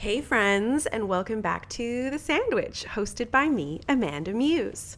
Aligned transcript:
Hey, 0.00 0.22
friends, 0.22 0.86
and 0.86 1.10
welcome 1.10 1.42
back 1.42 1.68
to 1.68 2.08
The 2.08 2.18
Sandwich, 2.18 2.86
hosted 2.88 3.30
by 3.30 3.50
me, 3.50 3.82
Amanda 3.86 4.32
Muse. 4.32 4.96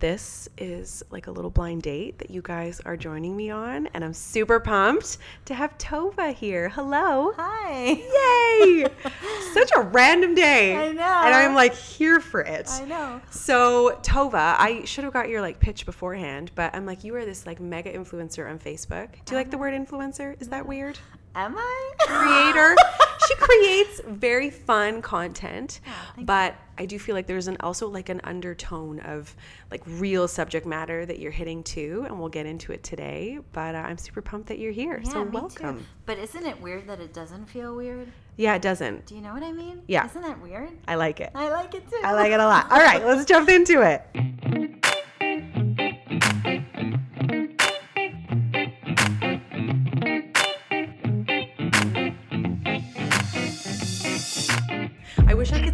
This 0.00 0.48
is 0.58 1.04
like 1.08 1.28
a 1.28 1.30
little 1.30 1.52
blind 1.52 1.82
date 1.82 2.18
that 2.18 2.32
you 2.32 2.42
guys 2.42 2.80
are 2.80 2.96
joining 2.96 3.36
me 3.36 3.50
on, 3.50 3.86
and 3.94 4.02
I'm 4.02 4.12
super 4.12 4.58
pumped 4.58 5.18
to 5.44 5.54
have 5.54 5.78
Tova 5.78 6.34
here. 6.34 6.68
Hello. 6.68 7.32
Hi. 7.36 7.90
Yay! 7.90 8.86
Such 9.54 9.70
a 9.76 9.82
random 9.82 10.34
day. 10.34 10.74
I 10.76 10.88
know. 10.94 11.22
And 11.24 11.32
I'm 11.32 11.54
like 11.54 11.76
here 11.76 12.18
for 12.18 12.40
it. 12.40 12.68
I 12.72 12.86
know. 12.86 13.20
So, 13.30 14.00
Tova, 14.02 14.56
I 14.58 14.82
should 14.84 15.04
have 15.04 15.12
got 15.12 15.28
your 15.28 15.42
like 15.42 15.60
pitch 15.60 15.86
beforehand, 15.86 16.50
but 16.56 16.74
I'm 16.74 16.86
like, 16.86 17.04
you 17.04 17.14
are 17.14 17.24
this 17.24 17.46
like 17.46 17.60
mega 17.60 17.92
influencer 17.92 18.50
on 18.50 18.58
Facebook. 18.58 19.12
Do 19.26 19.34
you 19.34 19.36
like 19.36 19.52
the 19.52 19.56
uh-huh. 19.56 19.60
word 19.60 19.74
influencer? 19.74 20.42
Is 20.42 20.48
that 20.48 20.66
weird? 20.66 20.98
Am 21.34 21.56
I? 21.56 21.90
creator. 22.00 22.76
she 23.28 23.34
creates 23.36 24.00
very 24.06 24.50
fun 24.50 25.02
content, 25.02 25.80
thank 26.14 26.26
but 26.26 26.54
I 26.78 26.86
do 26.86 26.98
feel 26.98 27.14
like 27.14 27.26
there's 27.26 27.48
an 27.48 27.56
also 27.60 27.88
like 27.88 28.08
an 28.08 28.20
undertone 28.24 29.00
of 29.00 29.34
like 29.70 29.82
real 29.86 30.26
subject 30.26 30.66
matter 30.66 31.04
that 31.06 31.18
you're 31.18 31.30
hitting 31.30 31.62
too, 31.62 32.04
and 32.06 32.18
we'll 32.18 32.28
get 32.28 32.46
into 32.46 32.72
it 32.72 32.82
today. 32.82 33.38
But 33.52 33.74
uh, 33.74 33.78
I'm 33.78 33.98
super 33.98 34.22
pumped 34.22 34.48
that 34.48 34.58
you're 34.58 34.72
here. 34.72 35.00
Yeah, 35.04 35.10
so 35.10 35.24
me 35.24 35.30
welcome. 35.30 35.78
Too. 35.78 35.84
But 36.06 36.18
isn't 36.18 36.46
it 36.46 36.60
weird 36.60 36.88
that 36.88 37.00
it 37.00 37.12
doesn't 37.12 37.46
feel 37.46 37.76
weird? 37.76 38.08
Yeah, 38.36 38.54
it 38.54 38.62
doesn't. 38.62 39.06
Do 39.06 39.14
you 39.14 39.20
know 39.20 39.34
what 39.34 39.42
I 39.42 39.52
mean? 39.52 39.82
Yeah. 39.86 40.06
Isn't 40.06 40.22
that 40.22 40.40
weird? 40.40 40.70
I 40.88 40.94
like 40.94 41.20
it. 41.20 41.30
I 41.34 41.50
like 41.50 41.74
it 41.74 41.88
too. 41.90 42.00
I 42.02 42.14
like 42.14 42.32
it 42.32 42.40
a 42.40 42.46
lot. 42.46 42.70
All 42.70 42.78
right, 42.78 43.04
let's 43.04 43.24
jump 43.26 43.48
into 43.48 43.82
it. 43.82 44.80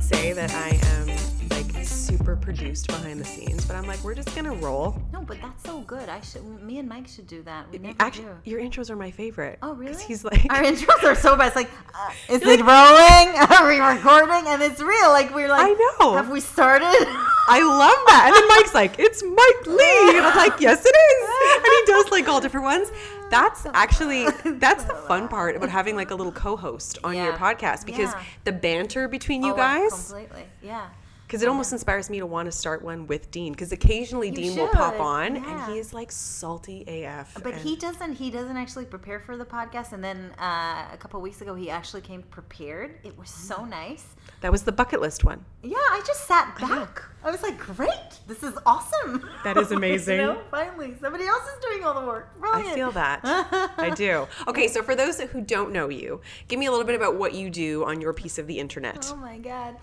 say 0.08 0.32
that 0.32 0.50
I 0.52 0.68
am 0.96 1.06
like 1.50 1.84
super 1.84 2.36
produced 2.36 2.86
behind 2.88 3.20
the 3.20 3.24
scenes, 3.24 3.64
but 3.64 3.74
I'm 3.76 3.86
like, 3.86 4.02
we're 4.04 4.14
just 4.14 4.34
gonna 4.36 4.52
roll. 4.54 5.00
No, 5.12 5.22
but 5.22 5.40
that's 5.40 5.62
so 5.64 5.80
good. 5.80 6.08
I 6.08 6.20
should. 6.20 6.44
Me 6.62 6.78
and 6.78 6.88
Mike 6.88 7.08
should 7.08 7.26
do 7.26 7.42
that. 7.42 7.70
We 7.72 7.78
never 7.78 7.96
Actually, 8.00 8.26
do. 8.44 8.50
your 8.50 8.60
intros 8.60 8.90
are 8.90 8.96
my 8.96 9.10
favorite. 9.10 9.58
Oh, 9.62 9.68
'Cause 9.70 9.78
really? 9.78 9.92
Because 9.92 10.06
he's 10.06 10.24
like, 10.24 10.46
Our 10.50 10.62
intros 10.62 11.02
are 11.04 11.14
so 11.14 11.36
bad. 11.36 11.48
It's 11.48 11.56
like, 11.56 11.70
uh, 11.94 12.10
is 12.28 12.42
it 12.42 12.60
rolling? 12.60 13.36
Are 13.50 13.66
we 13.68 13.80
recording? 13.80 14.46
And 14.46 14.62
it's 14.62 14.80
real. 14.80 15.08
Like 15.10 15.34
we're 15.34 15.48
like, 15.48 15.66
I 15.66 15.94
know. 16.00 16.14
Have 16.14 16.30
we 16.30 16.40
started? 16.40 16.86
I 17.48 17.62
love 17.62 17.98
that. 18.08 18.24
And 18.26 18.34
then 18.34 18.48
Mike's 18.48 18.74
like, 18.74 18.98
it's 18.98 19.22
Mike 19.22 19.66
Lee. 19.66 20.18
And 20.18 20.26
I'm 20.26 20.36
like, 20.36 20.60
yes, 20.60 20.84
it 20.84 20.88
is. 20.88 21.56
And 21.56 21.64
he 21.64 21.92
does 21.92 22.10
like 22.10 22.28
all 22.28 22.40
different 22.40 22.64
ones. 22.64 22.90
That's 23.30 23.66
actually, 23.66 24.26
that's 24.44 24.84
the 24.84 24.94
fun 24.94 25.28
part 25.28 25.56
about 25.56 25.68
having 25.68 25.96
like 25.96 26.10
a 26.10 26.14
little 26.14 26.32
co 26.32 26.56
host 26.56 26.98
on 27.04 27.14
your 27.16 27.32
podcast 27.34 27.84
because 27.86 28.12
Yeah. 28.12 28.22
the 28.44 28.52
banter 28.52 29.08
between 29.08 29.42
you 29.42 29.52
Oh, 29.52 29.56
guys, 29.56 29.90
Completely. 30.12 30.44
Yeah. 30.62 30.86
Because 31.26 31.42
it 31.42 31.48
almost 31.48 31.72
inspires 31.72 32.08
me 32.08 32.20
to 32.20 32.26
want 32.26 32.46
to 32.46 32.52
start 32.52 32.82
one 32.82 33.06
with 33.06 33.30
Dean 33.30 33.52
because 33.52 33.72
occasionally 33.72 34.28
You 34.28 34.34
Dean 34.34 34.56
will 34.56 34.68
pop 34.68 35.00
on 35.00 35.34
yeah. 35.34 35.64
and 35.64 35.72
he 35.72 35.78
is 35.78 35.92
like 35.92 36.12
salty 36.12 36.84
AF. 36.86 37.36
But 37.42 37.54
he 37.54 37.74
doesn't. 37.76 38.14
He 38.14 38.30
doesn't 38.30 38.56
actually 38.56 38.84
prepare 38.84 39.18
for 39.20 39.36
the 39.36 39.44
podcast. 39.44 39.92
And 39.92 40.02
then 40.02 40.32
uh, 40.38 40.86
a 40.92 40.96
couple 40.98 41.20
weeks 41.20 41.40
ago, 41.40 41.54
he 41.54 41.68
actually 41.70 42.02
came 42.02 42.22
prepared. 42.22 42.98
It 43.02 43.18
was 43.18 43.28
so 43.28 43.64
nice. 43.64 44.06
that 44.40 44.52
was 44.52 44.62
the 44.62 44.72
bucket 44.72 45.00
list 45.00 45.24
one. 45.24 45.44
Yeah, 45.62 45.76
I 45.76 46.02
just 46.06 46.26
sat 46.28 46.56
back. 46.60 47.02
I 47.24 47.30
was 47.32 47.42
like, 47.42 47.58
great, 47.58 47.90
this 48.28 48.44
is 48.44 48.54
awesome. 48.64 49.28
That 49.42 49.56
is 49.62 49.72
amazing. 49.72 50.20
you 50.20 50.26
know, 50.26 50.40
finally, 50.50 50.94
somebody 51.00 51.24
else 51.26 51.42
is 51.42 51.64
doing 51.64 51.82
all 51.84 52.00
the 52.00 52.06
work. 52.06 52.30
I 52.44 52.62
feel 52.74 52.92
that. 52.92 53.20
I 53.76 53.90
do. 53.90 54.28
Okay, 54.48 54.68
so 54.68 54.82
for 54.82 54.94
those 54.94 55.18
who 55.20 55.40
don't 55.40 55.72
know 55.72 55.88
you, 55.88 56.20
give 56.46 56.58
me 56.60 56.66
a 56.66 56.70
little 56.70 56.86
bit 56.86 56.94
about 56.94 57.16
what 57.16 57.34
you 57.34 57.50
do 57.50 57.84
on 57.84 58.00
your 58.00 58.12
piece 58.12 58.38
of 58.38 58.46
the 58.46 58.60
internet. 58.60 59.10
Oh 59.12 59.16
my 59.16 59.38
god. 59.38 59.76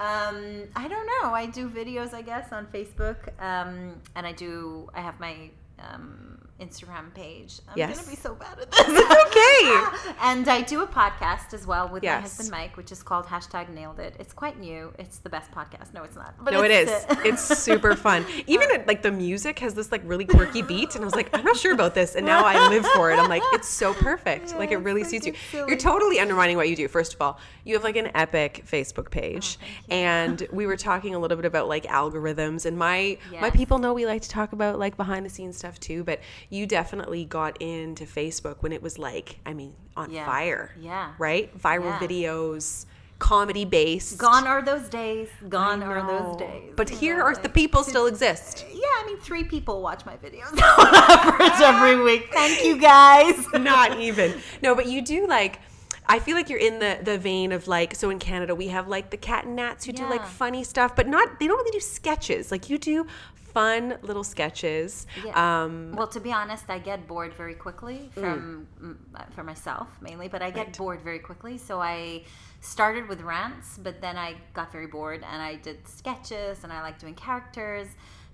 Um, 0.00 0.64
I 0.74 0.88
don't 0.88 1.06
know. 1.06 1.34
I 1.34 1.44
do 1.44 1.68
videos, 1.68 2.14
I 2.14 2.22
guess, 2.22 2.52
on 2.52 2.66
Facebook, 2.66 3.28
um, 3.38 4.00
and 4.16 4.26
I 4.26 4.32
do. 4.32 4.88
I 4.94 5.02
have 5.02 5.20
my 5.20 5.50
um, 5.78 6.39
Instagram 6.60 7.12
page. 7.14 7.60
I'm 7.68 7.74
Yes. 7.76 7.98
gonna 8.00 8.10
be 8.10 8.16
so 8.16 8.34
bad 8.34 8.58
at 8.60 8.70
this. 8.70 8.80
okay. 8.88 10.12
and 10.22 10.48
I 10.48 10.62
do 10.62 10.82
a 10.82 10.86
podcast 10.86 11.54
as 11.54 11.66
well 11.66 11.88
with 11.88 12.02
Yes. 12.02 12.16
my 12.16 12.20
husband 12.22 12.50
Mike, 12.50 12.76
which 12.76 12.92
is 12.92 13.02
called 13.02 13.26
hashtag 13.26 13.68
Nailed 13.70 13.98
It. 13.98 14.14
It's 14.18 14.32
quite 14.32 14.58
new. 14.58 14.92
It's 14.98 15.18
the 15.18 15.30
best 15.30 15.50
podcast. 15.52 15.94
No, 15.94 16.02
it's 16.02 16.16
not. 16.16 16.34
But 16.44 16.52
No, 16.52 16.62
it 16.62 16.70
is. 16.70 16.90
it's, 16.90 17.06
It's 17.50 17.58
super 17.58 17.94
fun. 17.96 18.26
Even 18.46 18.68
like 18.86 19.02
the 19.02 19.10
music 19.10 19.58
has 19.60 19.74
this 19.74 19.90
like 19.90 20.02
really 20.04 20.24
quirky 20.24 20.62
beat, 20.62 20.94
and 20.94 21.02
I 21.02 21.06
was 21.06 21.14
like, 21.14 21.30
I'm 21.36 21.44
not 21.44 21.56
sure 21.56 21.72
about 21.72 21.94
this, 21.94 22.14
and 22.14 22.26
now 22.26 22.44
I 22.44 22.68
live 22.68 22.84
for 22.94 23.10
it. 23.10 23.18
I'm 23.18 23.28
like, 23.28 23.42
it's 23.52 23.68
so 23.68 23.94
perfect. 23.94 24.50
Yeah, 24.50 24.58
like 24.58 24.70
it 24.70 24.78
really 24.78 25.04
suits 25.04 25.26
you. 25.26 25.32
it's 25.32 25.52
You're 25.52 25.76
totally 25.76 26.20
undermining 26.20 26.56
what 26.56 26.68
you 26.68 26.76
do. 26.76 26.88
First 26.88 27.14
of 27.14 27.22
all, 27.22 27.38
you 27.64 27.74
have 27.74 27.84
like 27.84 27.96
an 27.96 28.10
epic 28.14 28.64
Facebook 28.70 29.10
page, 29.10 29.58
Oh, 29.62 29.94
and 29.94 30.46
we 30.52 30.66
were 30.66 30.76
talking 30.76 31.14
a 31.14 31.18
little 31.18 31.36
bit 31.36 31.46
about 31.46 31.68
like 31.68 31.84
algorithms, 31.84 32.66
and 32.66 32.76
my 32.78 33.16
my 33.40 33.50
people 33.50 33.78
know 33.78 33.92
we 33.94 34.06
like 34.06 34.22
to 34.22 34.28
talk 34.28 34.52
about 34.52 34.78
like 34.78 34.96
behind 34.96 35.24
the 35.24 35.30
scenes 35.30 35.56
stuff 35.56 35.78
too. 35.80 36.04
But 36.04 36.20
you 36.50 36.66
definitely 36.66 37.24
got 37.24 37.56
into 37.62 38.04
Facebook 38.04 38.56
when 38.60 38.72
it 38.72 38.82
was 38.82 38.98
like, 38.98 39.38
I 39.46 39.54
mean, 39.54 39.72
on 39.96 40.10
Yeah. 40.10 40.26
fire. 40.26 40.74
Yeah. 40.80 41.12
Right. 41.18 41.56
Viral 41.58 41.84
Yeah. 41.84 41.98
videos, 42.00 42.86
comedy 43.20 43.64
based. 43.64 44.18
Gone 44.18 44.46
are 44.46 44.60
those 44.62 44.88
days. 44.88 45.28
Gone 45.48 45.82
are 45.82 46.02
those 46.06 46.36
days. 46.38 46.72
But 46.74 46.88
here 46.88 47.18
know, 47.18 47.24
are 47.24 47.32
like- 47.34 47.42
the 47.42 47.48
people 47.50 47.84
still 47.84 48.06
exist. 48.06 48.64
Yeah, 48.72 48.80
I 48.98 49.04
mean, 49.06 49.18
three 49.20 49.44
people 49.44 49.80
watch 49.80 50.04
my 50.04 50.16
videos 50.16 50.50
on 50.52 50.94
average 50.94 51.60
every 51.60 52.02
week. 52.02 52.30
Thank 52.32 52.64
you 52.64 52.78
guys. 52.78 53.46
Not 53.54 54.00
even. 54.00 54.34
No, 54.62 54.74
but 54.74 54.86
you 54.86 55.02
do 55.02 55.26
like. 55.26 55.60
I 56.08 56.18
feel 56.18 56.34
like 56.34 56.50
you're 56.50 56.58
in 56.58 56.80
the 56.80 56.98
the 57.00 57.18
vein 57.18 57.52
of 57.52 57.68
like 57.68 57.94
so 57.94 58.10
in 58.10 58.18
Canada 58.18 58.52
we 58.52 58.66
have 58.68 58.88
like 58.88 59.10
the 59.10 59.16
Cat 59.16 59.44
and 59.44 59.54
Nats 59.54 59.84
who 59.84 59.92
do 59.92 60.08
like 60.10 60.26
funny 60.26 60.64
stuff, 60.64 60.96
but 60.96 61.06
not 61.06 61.38
they 61.38 61.46
don't 61.46 61.56
really 61.58 61.70
do 61.70 61.78
sketches. 61.78 62.50
Like 62.50 62.68
you 62.68 62.78
do 62.78 63.06
fun 63.52 63.98
little 64.02 64.24
sketches. 64.24 65.06
Yeah. 65.24 65.62
Um, 65.64 65.92
well, 65.92 66.06
to 66.08 66.20
be 66.20 66.32
honest, 66.32 66.70
I 66.70 66.78
get 66.78 67.06
bored 67.06 67.34
very 67.34 67.54
quickly 67.54 68.10
from 68.14 68.66
mm, 68.82 68.96
for 69.34 69.44
myself 69.44 69.88
mainly, 70.00 70.28
but 70.28 70.42
I 70.42 70.50
get 70.50 70.66
Right. 70.66 70.78
bored 70.78 71.00
very 71.02 71.18
quickly. 71.18 71.58
So 71.58 71.80
I 71.80 72.24
started 72.60 73.08
with 73.08 73.20
rants, 73.22 73.78
but 73.78 74.00
then 74.00 74.16
I 74.16 74.36
got 74.54 74.70
very 74.72 74.86
bored 74.86 75.24
and 75.30 75.42
I 75.42 75.56
did 75.56 75.86
sketches 75.88 76.64
and 76.64 76.72
I 76.72 76.82
like 76.82 76.98
doing 76.98 77.14
characters 77.14 77.88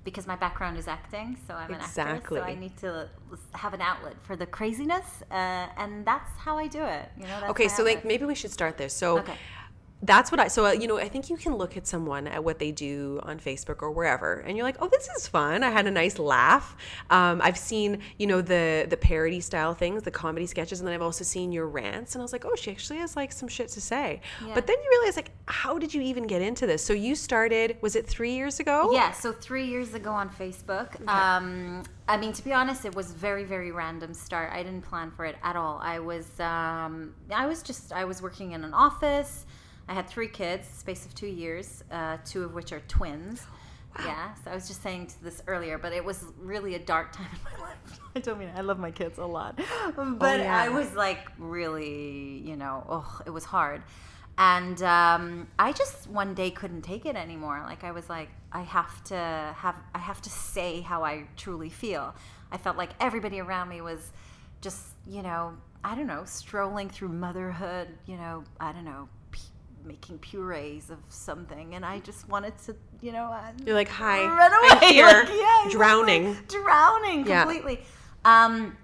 because 0.07 0.27
my 0.27 0.37
background 0.37 0.79
is 0.79 0.87
acting. 0.87 1.37
So 1.47 1.55
I'm 1.55 1.69
an 1.71 1.81
actress, 1.81 1.89
Exactly. 1.89 2.39
so 2.39 2.45
I 2.45 2.55
need 2.55 2.77
to 2.79 3.09
have 3.53 3.75
an 3.75 3.81
outlet 3.81 4.15
for 4.23 4.37
the 4.37 4.47
craziness, 4.47 5.23
uh, 5.33 5.67
and 5.83 6.07
that's 6.07 6.31
how 6.39 6.57
I 6.57 6.69
do 6.69 6.83
it. 6.85 7.11
You 7.19 7.27
know. 7.27 7.41
Okay, 7.49 7.69
so 7.69 7.83
like 7.83 8.05
maybe 8.05 8.25
we 8.25 8.37
should 8.37 8.53
start 8.53 8.79
there. 8.79 8.89
So 8.89 9.19
Okay. 9.19 9.35
That's 10.03 10.31
what 10.31 10.39
I 10.39 10.49
so 10.49 10.67
uh, 10.67 10.73
you 10.73 10.87
know 10.87 10.99
I 10.99 11.09
think 11.09 11.31
you 11.31 11.37
can 11.37 11.57
look 11.57 11.77
at 11.77 11.87
someone 11.87 12.27
at 12.27 12.45
what 12.45 12.59
they 12.59 12.71
do 12.71 13.19
on 13.23 13.41
Facebook 13.41 13.83
or 13.83 13.91
wherever, 13.91 14.41
and 14.41 14.57
you're 14.57 14.67
like, 14.67 14.77
oh, 14.81 14.89
this 14.89 15.09
is 15.17 15.27
fun. 15.27 15.63
I 15.63 15.71
had 15.71 15.87
a 15.87 15.91
nice 15.91 16.19
laugh. 16.19 16.77
Um, 17.09 17.41
I've 17.43 17.57
seen 17.57 18.01
you 18.19 18.27
know 18.27 18.43
the 18.43 18.87
the 18.89 18.97
parody 18.97 19.41
style 19.41 19.75
things, 19.75 20.03
the 20.03 20.11
comedy 20.11 20.47
sketches, 20.47 20.81
and 20.81 20.87
then 20.87 20.95
I've 20.95 21.03
also 21.03 21.25
seen 21.25 21.51
your 21.51 21.67
rants, 21.67 22.15
and 22.15 22.21
I 22.21 22.25
was 22.25 22.33
like, 22.33 22.45
oh, 22.45 22.55
she 22.57 22.71
actually 22.71 22.99
has 22.99 23.17
like 23.17 23.33
some 23.33 23.49
shit 23.49 23.69
to 23.69 23.81
say. 23.81 24.21
Yeah. 24.47 24.55
But 24.55 24.67
then 24.67 24.77
you 24.83 24.91
realize 24.99 25.17
like, 25.17 25.31
how 25.49 25.79
did 25.79 25.95
you 25.95 26.03
even 26.03 26.27
get 26.27 26.43
into 26.43 26.67
this? 26.67 26.85
So 26.85 26.93
you 26.93 27.15
started 27.15 27.79
was 27.81 27.97
it 27.97 28.07
three 28.07 28.35
years 28.35 28.61
ago? 28.61 28.91
Yeah, 28.93 29.13
so 29.13 29.33
three 29.33 29.65
years 29.65 29.95
ago 29.95 30.11
on 30.11 30.29
Facebook. 30.29 31.07
Um, 31.09 31.85
I 32.09 32.17
mean, 32.17 32.33
to 32.35 32.45
be 32.45 32.53
honest, 32.53 32.85
it 32.85 32.95
was 32.95 33.13
very, 33.13 33.45
very 33.45 33.73
random 33.73 34.15
start. 34.15 34.53
I 34.53 34.63
didn't 34.63 34.83
plan 34.83 35.11
for 35.11 35.25
it 35.25 35.37
at 35.43 35.57
all. 35.57 35.81
I 35.83 35.99
was, 35.99 36.39
um, 36.39 37.15
I 37.35 37.47
was 37.47 37.63
just, 37.63 37.93
I 37.93 38.05
was 38.05 38.23
working 38.23 38.53
in 38.53 38.63
an 38.63 38.75
office. 38.75 39.47
I 39.89 39.95
had 39.95 40.09
three 40.09 40.29
kids, 40.29 40.67
space 40.67 41.07
of 41.07 41.15
two 41.15 41.29
years, 41.29 41.85
uh, 41.91 42.19
two 42.25 42.43
of 42.45 42.55
which 42.55 42.73
are 42.73 42.81
twins. 42.89 43.47
Yeah, 44.05 44.35
so 44.35 44.51
I 44.51 44.55
was 44.55 44.69
just 44.69 44.83
saying 44.83 45.07
to 45.07 45.25
this 45.25 45.43
earlier, 45.47 45.79
but 45.79 45.93
it 45.93 46.05
was 46.05 46.25
really 46.39 46.75
a 46.75 46.79
dark 46.79 47.13
time 47.13 47.29
in 47.33 47.39
my 47.45 47.67
life. 47.67 48.01
I 48.15 48.21
don't 48.21 48.39
mean 48.39 48.51
I 48.55 48.61
love 48.61 48.79
my 48.79 48.91
kids 48.91 49.19
a 49.19 49.25
lot, 49.25 49.59
but 49.97 50.41
yeah. 50.41 50.55
I 50.57 50.69
was 50.69 50.93
like 50.95 51.27
really, 51.39 52.43
you 52.45 52.57
know, 52.57 52.85
oh, 52.89 53.21
it 53.25 53.31
was 53.31 53.45
hard. 53.45 53.83
And 54.39 54.83
um, 54.83 55.49
I 55.59 55.73
just 55.73 56.09
one 56.09 56.35
day 56.35 56.51
couldn't 56.51 56.83
take 56.83 57.07
it 57.07 57.17
anymore. 57.17 57.63
Like 57.65 57.85
I 57.85 57.93
was 57.93 58.11
like, 58.11 58.29
I 58.53 58.63
have 58.63 59.03
to 59.05 59.55
have, 59.57 59.77
I 59.95 59.99
have 59.99 60.21
to 60.23 60.31
say 60.31 60.83
how 60.83 61.05
I 61.05 61.25
truly 61.37 61.71
feel. 61.71 62.15
I 62.53 62.59
felt 62.59 62.77
like 62.77 62.91
everybody 63.01 63.41
around 63.41 63.71
me 63.71 63.81
was 63.81 64.13
just, 64.61 64.89
you 65.07 65.23
know, 65.23 65.55
I 65.83 65.95
don't 65.95 66.07
know, 66.07 66.25
strolling 66.27 66.91
through 66.91 67.09
motherhood. 67.09 67.89
You 68.05 68.17
know, 68.19 68.45
I 68.61 68.73
don't 68.73 68.85
know, 68.85 69.09
making 69.87 70.19
purees 70.19 70.91
of 70.91 70.99
something, 71.09 71.75
and 71.75 71.85
I 71.85 72.01
just 72.01 72.29
wanted 72.29 72.59
to, 72.67 72.77
you 73.01 73.13
know, 73.13 73.25
I, 73.25 73.53
You're 73.65 73.75
like, 73.75 73.89
hi, 73.89 74.25
run 74.25 74.53
away, 74.53 74.69
I'm 74.89 74.93
here, 74.95 75.07
like, 75.07 75.29
yeah, 75.29 75.71
drowning. 75.71 76.37
drowning 76.49 77.27
Yeah. 77.27 77.45
completely. 77.45 77.81
Um, 78.25 78.77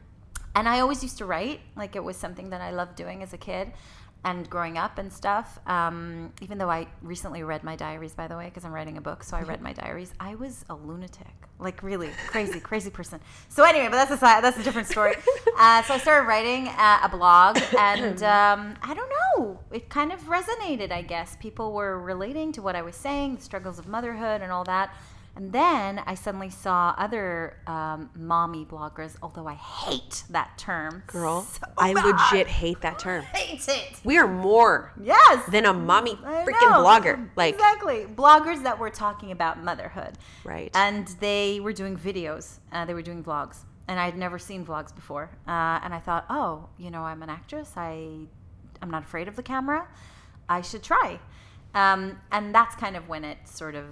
and 0.54 0.68
I 0.68 0.80
always 0.80 1.02
used 1.02 1.18
to 1.18 1.24
write, 1.26 1.60
like 1.76 1.96
it 1.96 2.04
was 2.04 2.16
something 2.16 2.50
that 2.50 2.60
I 2.60 2.70
loved 2.70 2.94
doing 2.96 3.22
as 3.22 3.32
a 3.32 3.38
kid. 3.38 3.72
And 4.24 4.48
growing 4.48 4.78
up 4.78 4.98
and 4.98 5.12
stuff. 5.12 5.58
Um, 5.66 6.32
even 6.40 6.58
though 6.58 6.70
I 6.70 6.86
recently 7.02 7.42
read 7.42 7.64
my 7.64 7.76
diaries, 7.76 8.14
by 8.14 8.28
the 8.28 8.36
way, 8.36 8.44
because 8.46 8.64
I'm 8.64 8.72
writing 8.72 8.96
a 8.98 9.00
book, 9.00 9.24
so 9.24 9.36
I 9.36 9.42
read 9.42 9.60
my 9.60 9.72
diaries. 9.72 10.12
I 10.20 10.36
was 10.36 10.64
a 10.70 10.74
lunatic, 10.74 11.34
like 11.58 11.82
really 11.82 12.10
crazy, 12.28 12.60
crazy 12.70 12.90
person. 12.90 13.20
So 13.48 13.64
anyway, 13.64 13.86
but 13.86 14.08
that's 14.08 14.10
a 14.12 14.16
that's 14.20 14.58
a 14.58 14.62
different 14.62 14.88
story. 14.88 15.16
Uh, 15.58 15.82
so 15.82 15.94
I 15.94 15.98
started 15.98 16.26
writing 16.26 16.68
uh, 16.68 17.00
a 17.02 17.08
blog, 17.08 17.58
and 17.78 18.22
um, 18.22 18.74
I 18.82 18.94
don't 18.94 19.12
know, 19.38 19.58
it 19.72 19.88
kind 19.88 20.12
of 20.12 20.20
resonated. 20.22 20.92
I 20.92 21.02
guess 21.02 21.36
people 21.40 21.72
were 21.72 22.00
relating 22.00 22.52
to 22.52 22.62
what 22.62 22.76
I 22.76 22.82
was 22.82 22.94
saying, 22.94 23.36
the 23.36 23.42
struggles 23.42 23.78
of 23.78 23.88
motherhood, 23.88 24.40
and 24.40 24.52
all 24.52 24.64
that. 24.64 24.94
And 25.34 25.50
then 25.50 25.98
I 26.06 26.14
suddenly 26.14 26.50
saw 26.50 26.94
other 26.98 27.56
um, 27.66 28.10
mommy 28.14 28.66
bloggers, 28.66 29.16
although 29.22 29.46
I 29.48 29.54
hate 29.54 30.24
that 30.28 30.58
term. 30.58 31.02
Girl, 31.06 31.42
so 31.42 31.66
I 31.78 31.94
legit 31.94 32.46
hate 32.48 32.82
that 32.82 32.98
term. 32.98 33.22
hate 33.34 33.66
it. 33.66 34.00
We 34.04 34.18
are 34.18 34.28
more 34.28 34.92
Yes. 35.02 35.48
than 35.50 35.64
a 35.64 35.72
mommy 35.72 36.18
I 36.22 36.44
freaking 36.44 36.70
know. 36.70 36.84
blogger. 36.84 37.30
Like, 37.34 37.54
exactly 37.54 38.04
bloggers 38.14 38.62
that 38.64 38.78
were 38.78 38.90
talking 38.90 39.32
about 39.32 39.62
motherhood 39.64 40.18
Right. 40.44 40.70
and 40.74 41.08
they 41.20 41.60
were 41.60 41.72
doing 41.72 41.96
videos 41.96 42.58
uh, 42.70 42.84
they 42.84 42.92
were 42.94 43.02
doing 43.02 43.22
vlogs 43.24 43.58
and 43.88 43.98
i'd 43.98 44.16
never 44.16 44.38
seen 44.38 44.64
vlogs 44.64 44.94
before 44.94 45.30
uh, 45.48 45.80
and 45.82 45.92
i 45.94 45.98
thought 45.98 46.24
oh 46.30 46.68
you 46.78 46.90
know 46.90 47.02
i'm 47.02 47.22
an 47.22 47.30
actress 47.30 47.72
i 47.76 48.08
i'm 48.80 48.90
not 48.90 49.02
afraid 49.02 49.28
of 49.28 49.36
the 49.36 49.42
camera 49.42 49.86
i 50.48 50.60
should 50.60 50.82
try 50.82 51.18
um, 51.74 52.18
and 52.30 52.54
that's 52.54 52.74
kind 52.76 52.96
of 52.96 53.08
when 53.08 53.24
it 53.24 53.38
sort 53.44 53.74
of 53.74 53.84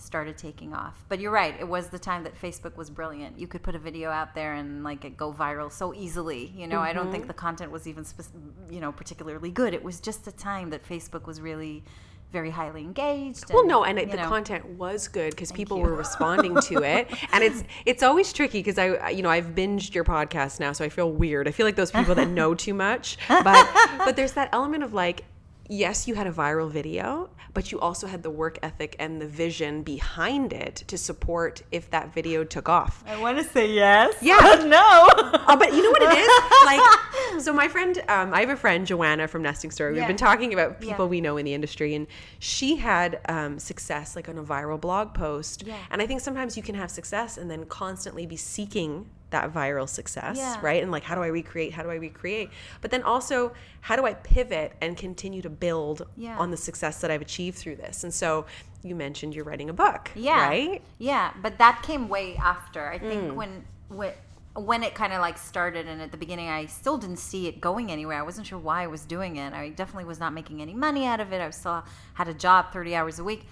started 0.00 0.38
taking 0.38 0.72
off 0.74 1.04
but 1.08 1.18
you're 1.20 1.32
right 1.32 1.54
it 1.58 1.66
was 1.68 1.88
the 1.88 1.98
time 1.98 2.22
that 2.22 2.40
facebook 2.40 2.76
was 2.76 2.88
brilliant 2.88 3.38
you 3.38 3.46
could 3.48 3.62
put 3.62 3.74
a 3.74 3.78
video 3.78 4.10
out 4.10 4.34
there 4.34 4.54
and 4.54 4.84
like 4.84 5.04
it 5.04 5.16
go 5.16 5.32
viral 5.32 5.70
so 5.72 5.92
easily 5.92 6.52
you 6.56 6.66
know 6.66 6.78
i 6.80 6.92
don't 6.92 7.04
Mm-hmm. 7.04 7.12
think 7.12 7.26
the 7.26 7.32
content 7.34 7.72
was 7.72 7.86
even 7.86 8.04
spec- 8.04 8.26
you 8.70 8.80
know 8.80 8.92
particularly 8.92 9.50
good 9.50 9.74
it 9.74 9.82
was 9.82 10.00
just 10.00 10.26
a 10.28 10.32
time 10.32 10.70
that 10.70 10.86
facebook 10.88 11.26
was 11.26 11.40
really 11.40 11.82
very 12.30 12.50
highly 12.50 12.82
engaged 12.82 13.50
well, 13.54 13.66
no, 13.66 13.84
and 13.84 13.98
it, 13.98 14.10
the 14.10 14.18
know. 14.18 14.28
content 14.28 14.62
was 14.76 15.08
good 15.08 15.30
because 15.30 15.50
people 15.50 15.78
you. 15.78 15.82
were 15.84 15.94
responding 15.94 16.54
to 16.60 16.82
it, 16.82 17.08
and 17.32 17.42
it's 17.42 17.64
it's 17.86 18.02
always 18.02 18.34
tricky 18.34 18.58
because 18.58 18.76
I, 18.76 18.88
I- 18.88 19.08
you 19.08 19.22
know, 19.22 19.30
I've 19.30 19.54
binged 19.54 19.94
your 19.94 20.04
podcast 20.04 20.60
now, 20.60 20.72
so 20.72 20.84
I 20.84 20.90
feel 20.90 21.10
weird. 21.10 21.48
I 21.48 21.52
feel 21.52 21.64
like 21.64 21.76
those 21.76 21.90
people 21.90 22.14
that 22.16 22.28
know 22.28 22.54
too 22.54 22.74
much, 22.74 23.16
but 23.28 23.66
but 24.04 24.14
there's 24.14 24.32
that 24.32 24.50
element 24.52 24.82
of 24.84 24.92
like. 24.92 25.24
Yes, 25.70 26.08
you 26.08 26.14
had 26.14 26.26
a 26.26 26.32
viral 26.32 26.70
video, 26.70 27.28
but 27.52 27.70
you 27.70 27.78
also 27.78 28.06
had 28.06 28.22
the 28.22 28.30
work 28.30 28.58
ethic 28.62 28.96
and 28.98 29.20
the 29.20 29.26
vision 29.26 29.82
behind 29.82 30.52
it 30.54 30.76
to 30.86 30.96
support 30.96 31.62
if 31.70 31.90
that 31.90 32.14
video 32.14 32.42
took 32.42 32.68
off. 32.70 33.04
I 33.06 33.20
want 33.20 33.36
to 33.36 33.44
say 33.44 33.70
yes. 33.70 34.14
Yeah. 34.22 34.38
but 34.40 34.66
no. 34.66 34.78
Oh, 34.80 35.56
but 35.58 35.74
you 35.74 35.82
know 35.82 35.90
what 35.90 36.02
it 36.02 36.18
is? 36.18 36.28
Like, 36.68 37.40
so 37.42 37.52
my 37.52 37.68
friend, 37.68 38.02
um, 38.08 38.34
I 38.34 38.40
have 38.40 38.50
a 38.50 38.56
friend, 38.56 38.86
Joanna 38.86 39.28
from 39.28 39.42
Nesting 39.42 39.70
Story. 39.70 39.92
We've 39.92 40.02
Yeah. 40.02 40.06
been 40.08 40.16
talking 40.16 40.52
about 40.52 40.80
people 40.80 41.04
Yeah. 41.06 41.10
we 41.10 41.20
know 41.20 41.36
in 41.36 41.44
the 41.46 41.54
industry, 41.54 41.94
and 41.94 42.06
she 42.40 42.76
had 42.76 43.20
um, 43.28 43.58
success 43.58 44.16
like 44.16 44.28
on 44.28 44.36
a 44.38 44.42
viral 44.42 44.80
blog 44.80 45.14
post. 45.14 45.64
Yeah. 45.66 45.76
And 45.90 46.02
I 46.02 46.06
think 46.06 46.20
sometimes 46.20 46.56
you 46.56 46.62
can 46.62 46.74
have 46.74 46.90
success 46.90 47.38
and 47.38 47.50
then 47.50 47.64
constantly 47.66 48.26
be 48.26 48.36
seeking 48.36 49.06
that 49.30 49.52
viral 49.52 49.88
success, 49.88 50.36
Yeah. 50.38 50.56
right? 50.62 50.82
And 50.82 50.90
like, 50.90 51.02
how 51.02 51.14
do 51.14 51.22
I 51.22 51.26
recreate? 51.26 51.72
How 51.72 51.82
do 51.82 51.90
I 51.90 51.96
recreate? 51.96 52.50
But 52.80 52.90
then 52.90 53.02
also, 53.02 53.52
how 53.82 53.96
do 53.96 54.06
I 54.06 54.14
pivot 54.14 54.72
and 54.80 54.96
continue 54.96 55.42
to 55.42 55.50
build 55.50 56.06
Yeah. 56.16 56.38
on 56.38 56.50
the 56.50 56.56
success 56.56 57.00
that 57.02 57.10
I've 57.10 57.20
achieved 57.22 57.58
through 57.58 57.76
this? 57.76 58.04
And 58.04 58.12
so 58.12 58.46
you 58.82 58.94
mentioned 58.94 59.34
you're 59.34 59.44
writing 59.44 59.68
a 59.68 59.72
book, 59.72 60.10
yeah. 60.14 60.46
right? 60.48 60.82
Yeah, 60.98 61.32
but 61.42 61.58
that 61.58 61.82
came 61.82 62.08
way 62.08 62.36
after. 62.36 62.88
I 62.90 62.98
Mm. 62.98 63.08
think 63.08 63.36
when 63.36 63.64
when 63.88 64.12
when 64.54 64.82
it 64.82 64.92
kind 64.92 65.12
of 65.12 65.20
like 65.20 65.38
started 65.38 65.86
and 65.86 66.02
at 66.02 66.10
the 66.10 66.16
beginning 66.16 66.48
I 66.48 66.66
still 66.66 66.98
didn't 66.98 67.18
see 67.20 67.46
it 67.46 67.60
going 67.60 67.92
anywhere. 67.92 68.18
I 68.18 68.22
wasn't 68.22 68.46
sure 68.48 68.58
why 68.58 68.82
I 68.82 68.86
was 68.88 69.02
doing 69.04 69.36
it. 69.36 69.52
I 69.52 69.68
definitely 69.68 70.06
was 70.06 70.18
not 70.18 70.32
making 70.32 70.60
any 70.60 70.74
money 70.74 71.06
out 71.06 71.20
of 71.20 71.32
it. 71.32 71.40
I 71.40 71.48
still 71.50 71.84
had 72.14 72.26
a 72.26 72.34
job 72.34 72.72
30 72.72 72.96
hours 72.96 73.20
a 73.20 73.24
week. 73.24 73.46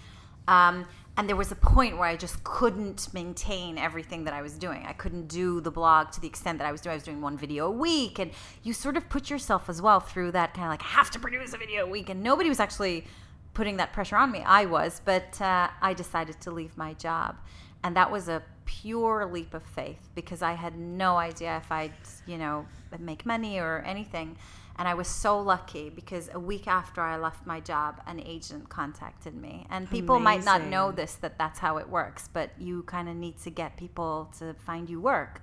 Um, 0.48 0.84
and 1.16 1.28
there 1.28 1.36
was 1.36 1.50
a 1.50 1.56
point 1.56 1.96
where 1.96 2.08
I 2.08 2.16
just 2.16 2.44
couldn't 2.44 3.12
maintain 3.14 3.78
everything 3.78 4.24
that 4.24 4.34
I 4.34 4.42
was 4.42 4.58
doing. 4.58 4.84
I 4.86 4.92
couldn't 4.92 5.28
do 5.28 5.60
the 5.60 5.70
blog 5.70 6.10
to 6.12 6.20
the 6.20 6.26
extent 6.26 6.58
that 6.58 6.66
I 6.66 6.72
was 6.72 6.82
doing. 6.82 6.92
I 6.92 6.96
was 6.96 7.04
doing 7.04 7.22
one 7.22 7.38
video 7.38 7.66
a 7.66 7.70
week, 7.70 8.18
and 8.18 8.30
you 8.62 8.74
sort 8.74 8.96
of 8.96 9.08
put 9.08 9.30
yourself 9.30 9.70
as 9.70 9.80
well 9.80 9.98
through 9.98 10.32
that 10.32 10.52
kind 10.52 10.66
of 10.66 10.70
like 10.70 10.82
I 10.82 10.88
have 10.88 11.10
to 11.12 11.18
produce 11.18 11.54
a 11.54 11.58
video 11.58 11.86
a 11.86 11.88
week, 11.88 12.10
and 12.10 12.22
nobody 12.22 12.48
was 12.50 12.60
actually 12.60 13.06
putting 13.54 13.78
that 13.78 13.94
pressure 13.94 14.16
on 14.16 14.30
me. 14.30 14.42
I 14.44 14.66
was, 14.66 15.00
but 15.04 15.40
uh, 15.40 15.68
I 15.80 15.94
decided 15.94 16.38
to 16.42 16.50
leave 16.50 16.76
my 16.76 16.92
job, 16.94 17.36
and 17.82 17.96
that 17.96 18.10
was 18.10 18.28
a 18.28 18.42
pure 18.66 19.24
leap 19.32 19.54
of 19.54 19.62
faith 19.62 20.10
because 20.14 20.42
I 20.42 20.52
had 20.52 20.76
no 20.76 21.16
idea 21.16 21.56
if 21.56 21.72
I'd 21.72 21.94
you 22.26 22.36
know 22.36 22.66
make 22.98 23.24
money 23.24 23.58
or 23.58 23.82
anything. 23.86 24.36
And 24.78 24.86
I 24.86 24.94
was 24.94 25.08
so 25.08 25.40
lucky 25.40 25.88
because 25.88 26.28
a 26.34 26.38
week 26.38 26.66
after 26.68 27.00
I 27.00 27.16
left 27.16 27.46
my 27.46 27.60
job, 27.60 28.02
an 28.06 28.20
agent 28.20 28.68
contacted 28.68 29.34
me. 29.34 29.66
And 29.70 29.90
people 29.90 30.18
might 30.18 30.44
not 30.44 30.64
know 30.64 30.92
this 30.92 31.14
that 31.16 31.38
that's 31.38 31.58
how 31.58 31.78
it 31.78 31.88
works, 31.88 32.28
but 32.32 32.50
you 32.58 32.82
kind 32.82 33.08
of 33.08 33.16
need 33.16 33.38
to 33.38 33.50
get 33.50 33.76
people 33.78 34.30
to 34.38 34.54
find 34.54 34.90
you 34.90 35.00
work. 35.00 35.40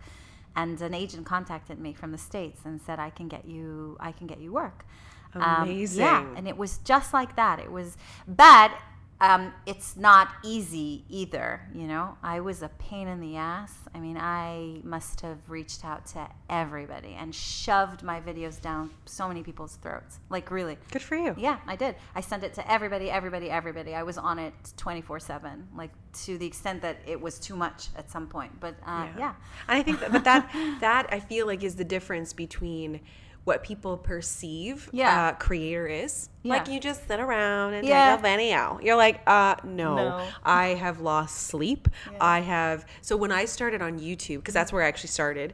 And 0.55 0.79
an 0.81 0.93
agent 0.93 1.25
contacted 1.25 1.79
me 1.79 1.93
from 1.93 2.11
the 2.11 2.17
states 2.19 2.61
and 2.63 2.79
said, 2.79 2.99
"I 2.99 3.09
can 3.09 3.27
get 3.27 3.45
you, 3.45 3.97
I 3.99 4.11
can 4.11 4.27
get 4.27 4.39
you 4.39 4.51
work." 4.53 4.85
Um, 5.35 5.67
yeah, 5.71 6.23
and 6.37 6.47
it 6.47 6.55
was 6.57 6.77
just 6.79 7.11
like 7.11 7.35
that. 7.35 7.59
It 7.59 7.71
was 7.71 7.97
bad. 8.27 8.71
Um, 9.23 9.53
it's 9.65 9.95
not 9.95 10.27
easy 10.43 11.05
either. 11.07 11.61
You 11.73 11.87
know, 11.87 12.17
I 12.21 12.41
was 12.41 12.61
a 12.61 12.67
pain 12.67 13.07
in 13.07 13.21
the 13.21 13.37
ass. 13.37 13.73
I 13.95 14.01
mean, 14.01 14.17
I 14.17 14.81
must 14.83 15.21
have 15.21 15.37
reached 15.47 15.85
out 15.85 16.05
to 16.07 16.27
everybody 16.49 17.15
and 17.17 17.33
shoved 17.33 18.03
my 18.03 18.19
videos 18.19 18.59
down 18.59 18.89
so 19.05 19.29
many 19.29 19.41
people's 19.41 19.77
throats. 19.77 20.19
Like 20.29 20.51
really. 20.51 20.77
Good 20.91 21.01
for 21.01 21.15
you. 21.15 21.33
Yeah, 21.37 21.59
I 21.65 21.77
did. 21.77 21.95
I 22.13 22.19
sent 22.19 22.43
it 22.43 22.53
to 22.55 22.69
everybody, 22.69 23.09
everybody, 23.09 23.49
everybody. 23.49 23.95
I 23.95 24.03
was 24.03 24.17
on 24.17 24.39
it 24.39 24.53
24 24.75 25.21
7, 25.21 25.69
like 25.73 25.91
to 26.25 26.37
the 26.37 26.45
extent 26.45 26.81
that 26.81 26.97
it 27.07 27.19
was 27.19 27.39
too 27.39 27.55
much 27.55 27.87
at 27.95 28.11
some 28.11 28.27
point. 28.27 28.59
But 28.59 28.75
uh, 28.85 29.07
yeah. 29.17 29.35
And 29.69 29.79
I 29.79 29.83
think 29.83 30.01
that, 30.01 30.11
but 30.11 30.25
that 30.25 30.51
that 30.81 31.07
I 31.13 31.21
feel 31.21 31.47
like 31.47 31.63
is 31.63 31.75
the 31.75 31.85
difference 31.85 32.33
between 32.33 32.99
what 33.43 33.63
people 33.63 33.97
perceive 33.97 34.89
Yeah. 34.93 35.27
uh, 35.27 35.33
creator 35.33 35.85
is. 35.85 36.29
Yeah. 36.43 36.53
Like 36.53 36.67
you 36.69 36.79
just 36.79 37.07
sit 37.07 37.19
around 37.19 37.73
and 37.73 37.85
Yeah. 37.85 38.11
take 38.15 38.19
a 38.19 38.23
video. 38.23 38.79
You're 38.81 38.95
like, 38.95 39.21
uh, 39.27 39.55
no, 39.63 39.95
No. 39.95 40.27
I 40.43 40.67
have 40.75 41.01
lost 41.01 41.37
sleep. 41.47 41.87
I 42.21 42.39
have. 42.39 42.85
So 43.01 43.17
when 43.17 43.31
I 43.31 43.45
started 43.45 43.81
on 43.81 43.99
YouTube, 43.99 44.37
because 44.37 44.53
that's 44.53 44.71
where 44.71 44.83
I 44.83 44.87
actually 44.87 45.09
started. 45.09 45.53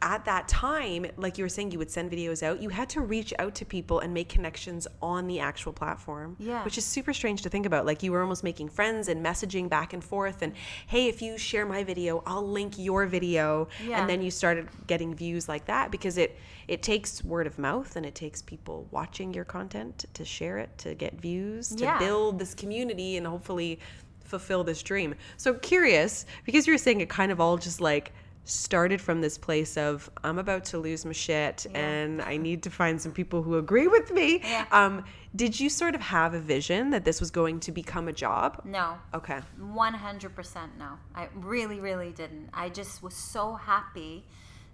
At 0.00 0.24
that 0.24 0.48
time, 0.48 1.06
like 1.16 1.36
you 1.38 1.44
were 1.44 1.48
saying, 1.48 1.72
you 1.72 1.78
would 1.78 1.90
send 1.90 2.10
videos 2.10 2.42
out. 2.42 2.62
You 2.62 2.68
had 2.70 2.88
to 2.90 3.00
reach 3.00 3.34
out 3.38 3.54
to 3.56 3.64
people 3.64 4.00
and 4.00 4.14
make 4.14 4.28
connections 4.28 4.86
on 5.00 5.26
the 5.26 5.40
actual 5.40 5.72
platform, 5.72 6.36
Yeah. 6.38 6.64
which 6.64 6.78
is 6.78 6.84
super 6.84 7.12
strange 7.12 7.42
to 7.42 7.48
think 7.48 7.66
about. 7.66 7.84
Like 7.86 8.02
you 8.02 8.12
were 8.12 8.22
almost 8.22 8.42
making 8.44 8.68
friends 8.70 9.08
and 9.08 9.24
messaging 9.24 9.68
back 9.68 9.92
and 9.92 10.02
forth. 10.02 10.42
And 10.42 10.54
hey, 10.86 11.08
if 11.08 11.20
you 11.22 11.36
share 11.38 11.66
my 11.66 11.84
video, 11.84 12.22
I'll 12.26 12.46
link 12.46 12.78
your 12.78 13.06
video. 13.06 13.68
Yeah. 13.84 14.00
And 14.00 14.08
then 14.08 14.22
you 14.22 14.30
started 14.30 14.68
getting 14.86 15.14
views 15.14 15.48
like 15.48 15.66
that 15.66 15.90
because 15.90 16.16
it 16.18 16.36
it 16.68 16.80
takes 16.82 17.24
word 17.24 17.46
of 17.48 17.58
mouth 17.58 17.96
and 17.96 18.06
it 18.06 18.14
takes 18.14 18.40
people 18.40 18.86
watching 18.92 19.34
your 19.34 19.44
content 19.44 20.04
to 20.14 20.24
share 20.24 20.58
it, 20.58 20.70
to 20.78 20.94
get 20.94 21.20
views, 21.20 21.68
to 21.70 21.84
Yeah. 21.84 21.98
build 21.98 22.38
this 22.38 22.54
community 22.54 23.16
and 23.16 23.26
hopefully 23.26 23.80
fulfill 24.24 24.62
this 24.64 24.82
dream. 24.82 25.14
So 25.36 25.54
curious 25.54 26.24
because 26.44 26.66
you 26.66 26.72
were 26.72 26.78
saying 26.78 27.00
it 27.00 27.08
kind 27.08 27.32
of 27.32 27.40
all 27.40 27.58
just 27.58 27.80
like 27.80 28.12
started 28.44 29.00
from 29.00 29.20
this 29.20 29.38
place 29.38 29.76
of 29.76 30.10
I'm 30.24 30.38
about 30.38 30.64
to 30.66 30.78
lose 30.78 31.04
my 31.04 31.12
shit 31.12 31.66
and 31.74 32.20
I 32.20 32.36
need 32.36 32.62
to 32.64 32.70
find 32.70 33.00
some 33.00 33.12
people 33.12 33.42
who 33.42 33.56
agree 33.56 33.86
with 33.86 34.12
me. 34.12 34.40
Yeah. 34.42 34.66
Um, 34.72 35.04
did 35.34 35.58
you 35.58 35.70
sort 35.70 35.94
of 35.94 36.00
have 36.00 36.34
a 36.34 36.40
vision 36.40 36.90
that 36.90 37.04
this 37.04 37.20
was 37.20 37.30
going 37.30 37.60
to 37.60 37.72
become 37.72 38.08
a 38.08 38.12
job? 38.12 38.60
No. 38.64 38.98
Okay. 39.14 39.40
100% 39.60 40.68
no. 40.78 40.98
I 41.14 41.28
really, 41.34 41.80
really 41.80 42.10
didn't. 42.10 42.50
I 42.52 42.68
just 42.68 43.02
was 43.02 43.14
so 43.14 43.54
happy 43.54 44.24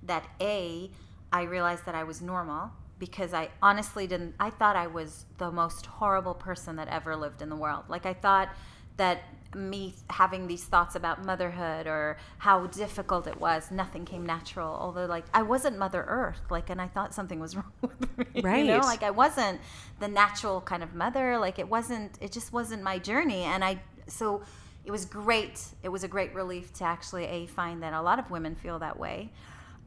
that 0.03 0.27
A, 0.41 0.91
I 1.33 1.43
realized 1.43 1.85
that 1.87 1.95
I 1.95 2.05
was 2.05 2.23
normal 2.23 2.71
because 2.99 3.35
I 3.35 3.51
honestly 3.63 4.07
didn't, 4.07 4.35
I 4.41 4.51
thought 4.51 4.77
I 4.77 4.87
was 4.87 5.27
the 5.37 5.53
most 5.53 5.87
horrible 5.87 6.35
person 6.35 6.77
that 6.77 6.89
ever 6.89 7.15
lived 7.15 7.43
in 7.43 7.49
the 7.49 7.57
world. 7.57 7.85
Like, 7.89 8.07
I 8.07 8.15
thought 8.15 8.49
that 8.97 9.23
me 9.55 9.95
having 10.11 10.47
these 10.47 10.65
thoughts 10.65 10.95
about 10.95 11.25
motherhood 11.25 11.87
or 11.87 12.19
how 12.39 12.67
difficult 12.67 13.27
it 13.27 13.41
was, 13.41 13.71
nothing 13.71 14.05
came 14.05 14.27
natural. 14.27 14.77
Although, 14.81 15.07
like, 15.07 15.25
I 15.33 15.43
wasn't 15.43 15.79
Mother 15.79 16.05
Earth, 16.07 16.41
like, 16.51 16.71
and 16.71 16.81
I 16.81 16.87
thought 16.89 17.15
something 17.15 17.41
was 17.41 17.57
wrong 17.57 17.73
with 17.81 18.19
me. 18.19 18.27
You 18.35 18.65
know, 18.65 18.79
Right. 18.79 18.85
like, 18.85 19.03
I 19.03 19.11
wasn't 19.11 19.61
the 20.01 20.09
natural 20.09 20.61
kind 20.61 20.83
of 20.83 20.95
mother. 20.95 21.39
Like, 21.39 21.59
it 21.59 21.69
wasn't, 21.69 22.19
it 22.21 22.33
just 22.33 22.53
wasn't 22.53 22.83
my 22.83 22.99
journey. 22.99 23.43
And 23.45 23.65
I, 23.65 23.81
so 24.07 24.43
it 24.85 24.91
was 24.91 25.05
great. 25.05 25.63
It 25.83 25.89
was 25.89 26.05
a 26.05 26.09
great 26.09 26.35
relief 26.35 26.73
to 26.75 26.85
actually 26.85 27.25
a 27.25 27.47
find 27.47 27.83
that 27.83 27.93
a 27.93 28.03
lot 28.03 28.19
of 28.19 28.31
women 28.31 28.55
feel 28.55 28.79
that 28.81 28.99
way. 28.99 29.33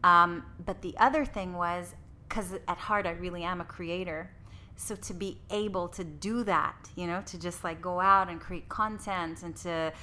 Um, 0.03 0.43
but 0.65 0.81
the 0.81 0.95
other 0.97 1.25
thing 1.25 1.53
was 1.53 1.93
because 2.27 2.53
at 2.67 2.77
heart 2.77 3.05
I 3.05 3.11
really 3.11 3.43
am 3.43 3.61
a 3.61 3.65
creator. 3.65 4.29
So 4.77 4.95
to 4.95 5.13
be 5.13 5.37
able 5.51 5.87
to 5.89 6.03
do 6.03 6.43
that, 6.45 6.75
you 6.95 7.05
know, 7.07 7.21
to 7.27 7.39
just 7.39 7.63
like 7.63 7.81
go 7.81 7.99
out 7.99 8.29
and 8.29 8.39
create 8.41 8.67
content 8.69 9.43
and 9.43 9.55
to 9.57 9.93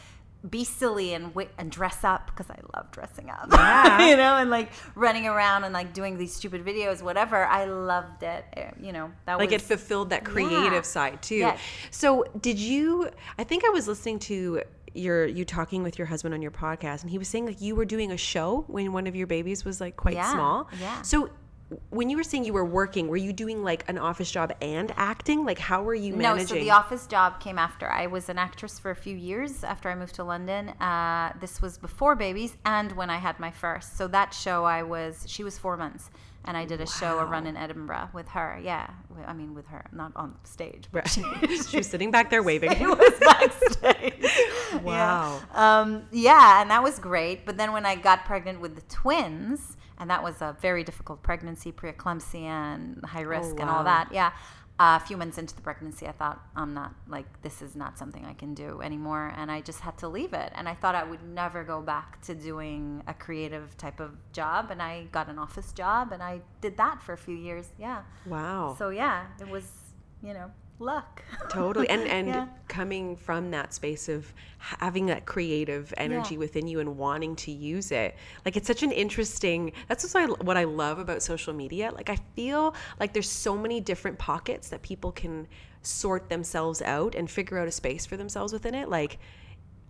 be 0.48 0.62
silly 0.62 1.14
and 1.14 1.24
wi- 1.34 1.50
and 1.58 1.68
dress 1.68 2.04
up 2.04 2.26
because 2.26 2.48
I 2.48 2.58
love 2.76 2.92
dressing 2.92 3.28
up. 3.28 3.48
Yeah. 3.50 4.06
you 4.10 4.16
know, 4.16 4.36
and 4.36 4.50
like 4.50 4.70
running 4.94 5.26
around 5.26 5.64
and 5.64 5.74
like 5.74 5.92
doing 5.92 6.16
these 6.16 6.32
stupid 6.32 6.64
videos, 6.64 7.02
whatever. 7.02 7.44
I 7.44 7.64
loved 7.64 8.22
it. 8.22 8.44
Eh, 8.56 8.70
You 8.80 8.92
know, 8.92 9.10
that 9.26 9.38
like 9.38 9.50
was 9.50 9.62
it 9.62 9.66
fulfilled 9.66 10.10
that 10.10 10.24
creative 10.24 10.72
Yeah. 10.72 10.80
side 10.82 11.22
too. 11.22 11.34
Yeah. 11.36 11.58
So 11.90 12.24
did 12.40 12.58
you? 12.60 13.10
I 13.36 13.42
think 13.42 13.64
I 13.64 13.70
was 13.70 13.88
listening 13.88 14.20
to 14.20 14.62
your 14.94 15.26
you 15.26 15.44
talking 15.44 15.82
with 15.82 15.98
your 15.98 16.06
husband 16.06 16.34
on 16.34 16.40
your 16.40 16.52
podcast, 16.52 17.02
and 17.02 17.10
he 17.10 17.18
was 17.18 17.26
saying 17.26 17.46
like 17.46 17.60
you 17.60 17.74
were 17.74 17.84
doing 17.84 18.12
a 18.12 18.16
show 18.16 18.64
when 18.68 18.92
one 18.92 19.08
of 19.08 19.16
your 19.16 19.26
babies 19.26 19.64
was 19.64 19.80
like 19.80 19.96
quite 19.96 20.14
Yeah, 20.14 20.32
small. 20.32 20.68
yeah. 20.80 21.02
So. 21.02 21.30
When 21.90 22.08
you 22.08 22.16
were 22.16 22.22
saying 22.22 22.44
you 22.46 22.54
were 22.54 22.64
working, 22.64 23.08
were 23.08 23.18
you 23.18 23.32
doing 23.32 23.62
like 23.62 23.84
an 23.88 23.98
office 23.98 24.30
job 24.30 24.54
and 24.62 24.90
acting? 24.96 25.44
Like, 25.44 25.58
how 25.58 25.82
were 25.82 25.94
you 25.94 26.14
managing? 26.14 26.38
No, 26.38 26.44
so 26.46 26.54
the 26.54 26.70
office 26.70 27.06
job 27.06 27.40
came 27.40 27.58
after. 27.58 27.86
I 27.90 28.06
was 28.06 28.30
an 28.30 28.38
actress 28.38 28.78
for 28.78 28.90
a 28.90 28.96
few 28.96 29.14
years 29.14 29.62
after 29.64 29.90
I 29.90 29.94
moved 29.94 30.14
to 30.14 30.24
London. 30.24 30.70
Uh, 30.80 31.32
this 31.40 31.60
was 31.60 31.76
before 31.76 32.14
babies 32.16 32.56
and 32.64 32.92
when 32.92 33.10
I 33.10 33.18
had 33.18 33.38
my 33.38 33.50
first. 33.50 33.98
So 33.98 34.08
that 34.08 34.32
show, 34.32 34.64
I 34.64 34.82
was 34.82 35.24
she 35.28 35.44
was 35.44 35.58
four 35.58 35.76
months, 35.76 36.08
and 36.46 36.56
I 36.56 36.64
did 36.64 36.80
a 36.80 36.86
show, 36.86 37.18
a 37.18 37.26
run 37.26 37.46
in 37.46 37.54
Edinburgh 37.54 38.10
with 38.14 38.28
her. 38.28 38.58
Yeah, 38.62 38.88
I 39.26 39.34
mean 39.34 39.54
with 39.54 39.66
her, 39.66 39.84
not 39.92 40.12
on 40.16 40.36
stage. 40.44 40.84
But 40.90 41.14
Right. 41.18 41.50
she 41.68 41.76
was 41.76 41.86
sitting 41.86 42.10
back 42.10 42.30
there 42.30 42.42
waving. 42.42 42.72
it 42.72 42.80
was 42.80 43.12
backstage. 43.20 44.14
Wow. 44.82 45.40
Yeah. 45.54 45.80
Um, 45.80 46.02
yeah, 46.12 46.60
and 46.60 46.70
that 46.70 46.82
was 46.82 46.98
great. 46.98 47.46
But 47.46 47.56
then 47.56 47.72
when 47.72 47.86
I 47.86 47.96
got 47.96 48.26
pregnant 48.26 48.60
with 48.60 48.74
the 48.74 48.82
twins, 48.82 49.77
and 49.98 50.08
that 50.10 50.22
was 50.22 50.40
a 50.40 50.56
very 50.60 50.84
difficult 50.84 51.22
pregnancy, 51.22 51.72
preeclampsia 51.72 52.34
and 52.74 53.04
high 53.04 53.22
risk 53.22 53.50
and 53.60 53.62
Oh, 53.62 53.72
wow. 53.72 53.78
all 53.78 53.84
that. 53.84 54.08
Yeah. 54.12 54.32
Uh, 54.80 54.96
a 55.02 55.04
few 55.04 55.16
months 55.16 55.38
into 55.38 55.56
the 55.56 55.60
pregnancy, 55.60 56.06
I 56.06 56.12
thought, 56.12 56.40
I'm 56.54 56.72
not, 56.72 56.94
like, 57.08 57.26
this 57.42 57.62
is 57.62 57.74
not 57.74 57.98
something 57.98 58.24
I 58.24 58.32
can 58.34 58.54
do 58.54 58.80
anymore. 58.80 59.32
And 59.36 59.50
I 59.50 59.60
just 59.60 59.80
had 59.80 59.98
to 59.98 60.08
leave 60.08 60.32
it. 60.32 60.52
And 60.54 60.68
I 60.68 60.74
thought 60.74 60.94
I 60.94 61.02
would 61.02 61.24
never 61.24 61.64
go 61.64 61.80
back 61.80 62.22
to 62.26 62.34
doing 62.36 63.02
a 63.08 63.12
creative 63.12 63.76
type 63.76 63.98
of 63.98 64.12
job. 64.32 64.70
And 64.70 64.80
I 64.80 65.06
got 65.10 65.28
an 65.28 65.36
office 65.36 65.72
job 65.72 66.12
and 66.12 66.22
I 66.22 66.42
did 66.60 66.76
that 66.76 67.02
for 67.02 67.12
a 67.12 67.18
few 67.18 67.34
years. 67.34 67.70
Yeah. 67.76 68.02
Wow. 68.24 68.76
So, 68.78 68.90
yeah, 68.90 69.26
it 69.40 69.48
was, 69.48 69.68
you 70.22 70.32
know, 70.32 70.48
luck. 70.80 71.22
totally 71.48 71.88
and 71.88 72.06
and 72.06 72.28
Yeah. 72.28 72.46
coming 72.68 73.16
from 73.16 73.50
that 73.50 73.72
space 73.74 74.08
of 74.08 74.32
having 74.58 75.06
that 75.06 75.26
creative 75.26 75.92
energy 75.96 76.34
Yeah. 76.34 76.38
within 76.40 76.66
you 76.66 76.80
and 76.80 76.96
wanting 76.96 77.36
to 77.36 77.50
use 77.52 77.90
it 77.92 78.16
like 78.44 78.56
it's 78.56 78.66
such 78.66 78.82
an 78.82 78.92
interesting 78.92 79.72
that's 79.88 80.12
what 80.14 80.22
I, 80.22 80.26
what 80.44 80.56
I 80.56 80.64
love 80.64 80.98
about 80.98 81.22
social 81.22 81.52
media 81.54 81.90
like 81.94 82.10
I 82.10 82.16
feel 82.36 82.74
like 83.00 83.12
there's 83.12 83.28
so 83.30 83.56
many 83.56 83.80
different 83.80 84.18
pockets 84.18 84.68
that 84.70 84.82
people 84.82 85.12
can 85.12 85.46
sort 85.82 86.28
themselves 86.28 86.82
out 86.82 87.14
and 87.14 87.30
figure 87.30 87.58
out 87.58 87.68
a 87.68 87.72
space 87.72 88.04
for 88.06 88.16
themselves 88.16 88.52
within 88.52 88.74
it 88.74 88.88
like 88.88 89.18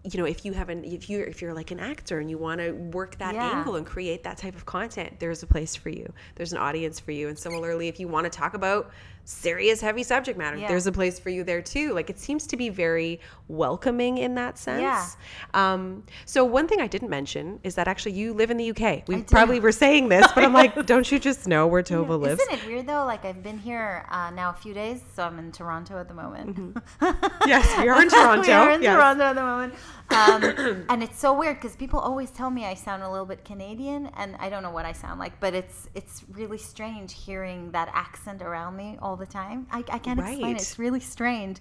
you 0.05 0.19
know 0.19 0.27
if 0.27 0.45
you 0.45 0.53
haven't 0.53 0.85
if 0.85 1.11
you're 1.11 1.25
if 1.25 1.43
you're 1.43 1.53
like 1.55 1.71
an 1.73 1.81
actor 1.81 2.21
and 2.21 2.31
you 2.31 2.39
want 2.39 2.61
to 2.61 2.71
work 2.73 3.19
that 3.19 3.35
Yeah. 3.35 3.59
angle 3.59 3.77
and 3.77 3.85
create 3.85 4.23
that 4.23 4.37
type 4.39 4.55
of 4.55 4.65
content 4.65 5.19
there's 5.19 5.43
a 5.43 5.47
place 5.47 5.75
for 5.75 5.89
you 5.89 6.13
there's 6.37 6.53
an 6.53 6.59
audience 6.59 7.01
for 7.01 7.11
you 7.11 7.29
and 7.29 7.37
similarly 7.39 7.89
if 7.89 7.99
you 7.99 8.07
want 8.07 8.25
to 8.25 8.31
talk 8.31 8.55
about 8.55 8.91
serious 9.29 9.83
heavy 9.83 10.03
subject 10.03 10.39
matter 10.39 10.57
Yeah. 10.57 10.69
there's 10.69 10.87
a 10.87 10.93
place 10.93 11.19
for 11.19 11.29
you 11.29 11.45
there 11.45 11.61
too 11.61 11.93
like 11.93 12.09
it 12.09 12.19
seems 12.19 12.47
to 12.47 12.57
be 12.57 12.71
very 12.71 13.21
welcoming 13.47 14.17
in 14.17 14.35
that 14.37 14.57
sense 14.57 14.81
Yeah. 14.81 15.07
um, 15.53 16.03
so 16.25 16.47
one 16.47 16.67
thing 16.67 16.81
i 16.81 16.87
didn't 16.87 17.11
mention 17.11 17.61
is 17.63 17.75
that 17.75 17.89
actually 17.89 18.13
you 18.13 18.33
live 18.33 18.51
in 18.51 18.57
the 18.57 18.71
uk 18.71 19.07
we 19.07 19.23
probably 19.25 19.61
were 19.61 19.71
saying 19.71 20.09
this 20.09 20.27
but 20.35 20.45
i'm 20.45 20.55
like 20.55 20.87
don't 20.87 21.13
you 21.13 21.19
just 21.19 21.47
know 21.47 21.67
where 21.67 21.83
tova 21.83 22.19
lives 22.19 22.41
Isn't 22.41 22.55
it 22.55 22.67
weird 22.67 22.87
though? 22.87 23.05
Like 23.05 23.25
I've 23.27 23.43
been 23.43 23.59
here 23.59 24.07
uh, 24.11 24.31
now 24.31 24.51
a 24.51 24.55
few 24.55 24.73
days, 24.75 25.01
so 25.15 25.23
I'm 25.25 25.39
in 25.39 25.53
Toronto 25.53 25.99
at 25.99 26.09
the 26.09 26.15
moment. 26.15 26.77
yes 27.47 27.67
we 27.79 27.89
are 27.89 28.01
in 28.03 28.09
toronto 28.09 28.43
we 28.47 28.53
are 28.53 28.71
in 28.71 28.83
yes. 28.83 28.95
Toronto 28.95 29.25
at 29.25 29.35
the 29.35 29.43
moment, 29.43 29.75
um, 30.11 30.43
and 30.89 31.03
it's 31.03 31.19
so 31.19 31.33
weird 31.39 31.57
because 31.57 31.77
people 31.77 31.99
always 31.99 32.31
tell 32.31 32.51
me 32.51 32.65
I 32.65 32.75
sound 32.75 33.03
a 33.03 33.11
little 33.11 33.27
bit 33.27 33.45
Canadian, 33.45 34.11
and 34.17 34.37
I 34.37 34.49
don't 34.49 34.63
know 34.63 34.71
what 34.71 34.85
I 34.85 34.93
sound 34.93 35.21
like, 35.21 35.39
but 35.41 35.55
it's 35.55 35.89
it's 35.95 36.25
really 36.33 36.59
strange 36.59 37.13
hearing 37.13 37.71
that 37.73 37.91
accent 37.93 38.43
around 38.43 38.77
me 38.77 38.99
all 39.01 39.17
the 39.17 39.27
time. 39.27 39.67
I, 39.71 39.79
I 39.91 39.99
can't 39.99 40.19
explain 40.19 40.57
it. 40.57 40.63
It's 40.63 40.79
really 40.79 41.01
strange. 41.01 41.59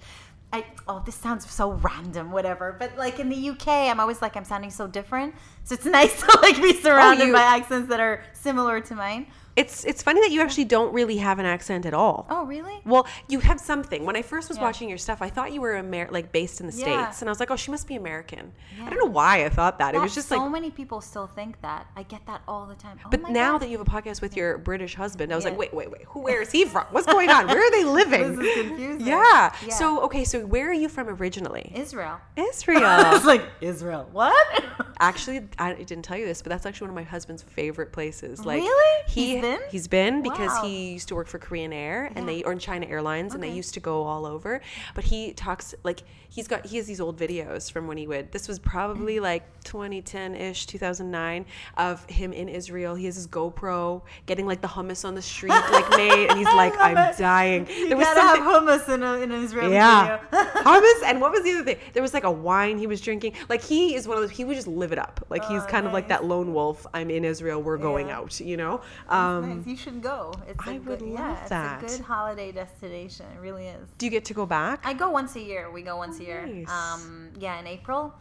I, 0.54 0.66
oh, 0.88 1.04
this 1.06 1.16
sounds 1.16 1.50
so 1.50 1.74
random, 1.74 2.32
whatever. 2.32 2.74
But 2.80 2.98
like 2.98 3.20
in 3.20 3.28
the 3.28 3.50
UK, 3.50 3.68
I'm 3.68 4.00
always 4.00 4.22
like 4.22 4.38
I'm 4.38 4.46
sounding 4.46 4.72
so 4.72 4.88
different. 4.88 5.36
So 5.64 5.74
it's 5.76 5.86
nice 6.00 6.20
to 6.22 6.40
like 6.42 6.62
be 6.62 6.74
surrounded 6.74 7.28
you- 7.28 7.34
by 7.34 7.42
accents 7.42 7.90
that 7.90 8.00
are 8.00 8.24
similar 8.34 8.80
to 8.82 8.96
mine. 8.96 9.28
It's 9.58 9.84
it's 9.86 10.02
funny 10.04 10.22
that 10.22 10.32
you 10.32 10.40
actually 10.42 10.66
don't 10.66 10.94
really 10.94 11.18
have 11.18 11.40
an 11.40 11.46
accent 11.46 11.86
at 11.86 11.94
all 11.94 12.26
Oh, 12.30 12.46
really? 12.46 12.80
Well, 12.86 13.06
you 13.28 13.40
have 13.40 13.60
something. 13.60 14.06
When 14.06 14.16
I 14.16 14.22
first 14.22 14.48
was 14.50 14.58
Yeah. 14.58 14.64
watching 14.64 14.88
your 14.88 14.98
stuff, 15.00 15.22
I 15.22 15.30
thought 15.30 15.52
you 15.52 15.60
were 15.62 15.76
Amer- 15.76 16.10
like 16.12 16.32
based 16.32 16.62
in 16.62 16.68
the 16.68 16.74
Yeah. 16.74 16.84
states, 17.08 17.22
and 17.22 17.30
I 17.30 17.32
was 17.32 17.40
like, 17.40 17.52
oh, 17.52 17.56
she 17.56 17.72
must 17.72 17.88
be 17.88 17.96
American. 17.96 18.54
I 18.86 18.90
don't 18.90 19.00
know 19.00 19.12
why 19.12 19.44
I 19.46 19.50
thought 19.50 19.80
that. 19.80 19.96
it 19.96 20.00
was 20.00 20.14
just 20.16 20.30
so 20.30 20.36
like. 20.36 20.46
So 20.46 20.50
many 20.50 20.70
people 20.72 21.02
still 21.02 21.28
think 21.28 21.60
that. 21.62 21.88
I 21.96 22.04
get 22.04 22.26
that 22.28 22.42
all 22.48 22.66
the 22.68 22.76
time. 22.76 23.00
Oh 23.06 23.10
But 23.10 23.30
now 23.30 23.54
God. 23.54 23.62
that 23.62 23.70
you 23.70 23.78
have 23.80 23.88
a 23.88 23.90
podcast 23.90 24.22
with 24.22 24.38
your 24.38 24.58
British 24.60 24.94
husband, 24.96 25.34
I 25.34 25.36
was 25.36 25.46
like, 25.46 25.58
wait, 25.58 25.74
wait, 25.74 25.90
wait. 25.92 26.04
Who? 26.10 26.20
Where 26.22 26.42
is 26.42 26.52
he 26.52 26.64
from? 26.66 26.86
What's 26.92 27.08
going 27.08 27.30
on? 27.30 27.48
Where 27.48 27.60
are 27.68 27.72
they 27.72 27.84
living? 28.02 28.36
This 28.38 28.56
is 28.58 28.68
confusing. 28.68 29.08
Yeah. 29.08 29.54
Yeah. 29.66 29.74
So 29.74 30.02
okay. 30.04 30.24
So 30.24 30.46
where 30.46 30.70
are 30.70 30.74
you 30.84 30.88
from 30.90 31.10
originally? 31.10 31.72
Israel. 31.76 32.20
Israel. 32.36 32.84
I 32.86 33.12
was 33.14 33.26
like, 33.26 33.44
Israel. 33.62 34.08
What? 34.12 34.64
actually, 35.00 35.48
I 35.60 35.74
didn't 35.74 36.04
tell 36.04 36.18
you 36.18 36.26
this, 36.26 36.42
but 36.42 36.50
that's 36.50 36.66
actually 36.66 36.86
one 36.90 36.98
of 36.98 37.06
my 37.06 37.10
husband's 37.10 37.44
favorite 37.44 37.92
places. 37.92 38.46
Like 38.46 38.62
Really? 38.62 39.04
He, 39.08 39.40
been? 39.48 39.60
He's 39.70 39.88
been 39.88 40.22
because 40.22 40.52
Wow. 40.52 40.64
he 40.64 40.92
used 40.94 41.08
to 41.10 41.16
work 41.16 41.28
for 41.28 41.40
Korean 41.40 41.72
Air 41.74 42.06
and 42.16 42.20
Yeah. 42.28 42.34
they 42.34 42.44
or 42.44 42.52
in 42.54 42.60
China 42.60 42.86
Airlines 42.88 43.34
and 43.34 43.42
they 43.44 43.52
used 43.52 43.74
to 43.76 43.80
go 43.80 44.04
all 44.04 44.26
over. 44.26 44.62
But 44.96 45.06
he 45.06 45.34
talks 45.34 45.74
like 45.84 46.04
he's 46.38 46.48
got 46.48 46.64
he 46.68 46.78
has 46.78 46.86
these 46.86 47.02
old 47.02 47.18
videos 47.20 47.72
from 47.72 47.88
when 47.88 47.98
he 47.98 48.06
would. 48.06 48.32
This 48.32 48.48
was 48.48 48.60
probably 48.60 49.20
like 49.20 49.44
2010 49.64 50.36
ish, 50.36 50.68
2009 50.68 51.46
of 51.78 52.06
him 52.06 52.32
in 52.32 52.48
Israel. 52.48 52.94
He 52.94 53.06
has 53.06 53.16
his 53.16 53.28
GoPro 53.28 54.04
getting 54.28 54.46
like 54.46 54.62
the 54.62 54.68
hummus 54.68 55.04
on 55.04 55.16
the 55.16 55.22
street 55.22 55.50
like 55.72 55.90
made, 55.98 56.28
and 56.30 56.38
he's 56.38 56.46
like, 56.46 56.78
love 56.78 56.96
I'm 56.98 56.98
it. 57.10 57.18
dying. 57.18 57.68
You 57.68 57.90
gotta 57.90 58.22
have 58.22 58.38
hummus 58.40 58.88
in, 58.94 59.02
a, 59.02 59.14
in 59.16 59.32
an 59.32 59.44
Israeli 59.44 59.74
Yeah. 59.74 60.20
video. 60.32 60.44
Hummus 60.68 61.02
and 61.06 61.20
what 61.20 61.32
was 61.32 61.42
the 61.44 61.52
other 61.54 61.64
thing? 61.64 61.78
There 61.94 62.04
was 62.04 62.14
like 62.14 62.24
a 62.24 62.32
wine 62.32 62.78
he 62.78 62.86
was 62.88 63.02
drinking. 63.02 63.34
Like 63.50 63.64
he 63.64 63.96
is 63.96 64.08
one 64.08 64.18
of 64.18 64.22
those 64.24 64.30
he 64.32 64.44
would 64.46 64.56
just 64.56 64.68
live 64.68 64.92
it 64.92 65.00
up. 65.00 65.26
Like 65.30 65.44
he's 65.46 65.64
Oh, 65.64 65.66
kind 65.66 65.88
of 65.88 65.94
like 65.94 66.08
that 66.10 66.24
lone 66.26 66.54
wolf. 66.54 66.86
I'm 66.94 67.10
in 67.10 67.26
Israel, 67.26 67.62
we're 67.64 67.78
going 67.78 68.08
Yeah. 68.10 68.18
out, 68.20 68.40
you 68.40 68.58
know? 68.58 68.82
Um 69.10 69.58
nice. 69.58 69.68
You 69.68 69.78
should 69.78 70.02
go. 70.04 70.34
It's 70.48 70.68
a 70.68 70.70
I 70.70 70.78
good, 70.78 71.02
would 71.02 71.10
yeah, 71.10 71.30
love 71.50 71.82
it's 71.82 71.94
a 71.94 71.98
good 71.98 72.06
holiday 72.06 72.52
destination. 72.52 73.26
It 73.36 73.40
really 73.42 73.68
is. 73.68 73.88
do 73.98 74.06
you 74.06 74.12
get 74.12 74.26
to 74.26 74.34
go 74.36 74.46
back? 74.46 74.82
I 74.86 74.94
go 74.94 75.10
once 75.10 75.36
a 75.36 75.42
year. 75.42 75.72
We 75.72 75.82
go 75.82 75.98
once 75.98 76.20
a 76.20 76.24
year. 76.24 76.27
Nice. 76.36 76.70
Um, 76.70 77.30
yeah, 77.40 77.60
in 77.60 77.68
April. 77.68 78.14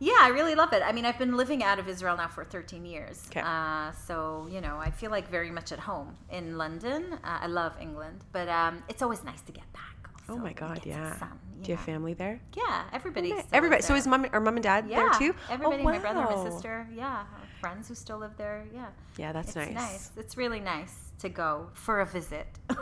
Yeah, 0.00 0.18
I 0.20 0.28
really 0.28 0.54
love 0.56 0.72
it. 0.72 0.82
I 0.84 0.92
mean, 0.92 1.04
I've 1.04 1.18
been 1.18 1.36
living 1.36 1.62
out 1.62 1.78
of 1.78 1.88
Israel 1.88 2.16
now 2.16 2.28
for 2.28 2.44
13 2.44 2.84
years. 2.84 3.16
'Kay. 3.30 3.40
Uh, 3.40 3.92
so, 3.92 4.48
you 4.50 4.60
know, 4.60 4.76
I 4.78 4.90
feel 4.90 5.10
like 5.10 5.28
very 5.30 5.50
much 5.50 5.70
at 5.72 5.78
home 5.78 6.16
in 6.30 6.58
London. 6.58 7.00
Uh, 7.24 7.38
I 7.42 7.46
love 7.46 7.72
England, 7.80 8.18
but 8.32 8.48
um, 8.48 8.82
it's 8.88 9.02
always 9.02 9.22
nice 9.24 9.40
to 9.42 9.52
get 9.52 9.68
back. 9.72 9.96
oh 10.28 10.36
my 10.38 10.52
god, 10.52 10.80
yeah. 10.84 11.16
sun, 11.18 11.38
Do 11.62 11.70
you 11.70 11.76
have 11.76 11.84
family 11.84 12.14
there? 12.14 12.40
Yeah, 12.56 12.84
everybody. 12.92 13.30
still 13.30 13.44
Everybody. 13.52 13.82
So 13.82 13.94
is 13.94 14.06
mom 14.06 14.26
or 14.32 14.40
mom 14.40 14.56
and 14.56 14.64
dad 14.64 14.82
yeah, 14.88 14.96
there 15.00 15.10
too? 15.22 15.32
Everybody, 15.50 15.82
oh, 15.82 15.84
my 15.92 15.98
brother, 15.98 16.24
my 16.34 16.40
sister. 16.50 16.86
Yeah, 17.02 17.24
friends 17.60 17.88
who 17.88 17.94
still 17.94 18.18
live 18.18 18.34
there. 18.36 18.64
Yeah, 18.74 18.86
Yeah, 19.16 19.32
that's 19.32 19.48
it's 19.48 19.56
nice. 19.56 19.74
nice. 19.74 20.10
It's 20.16 20.36
really 20.36 20.60
nice 20.60 20.94
to 21.22 21.28
go 21.28 21.68
for 21.74 22.00
a 22.00 22.06
visit. 22.06 22.48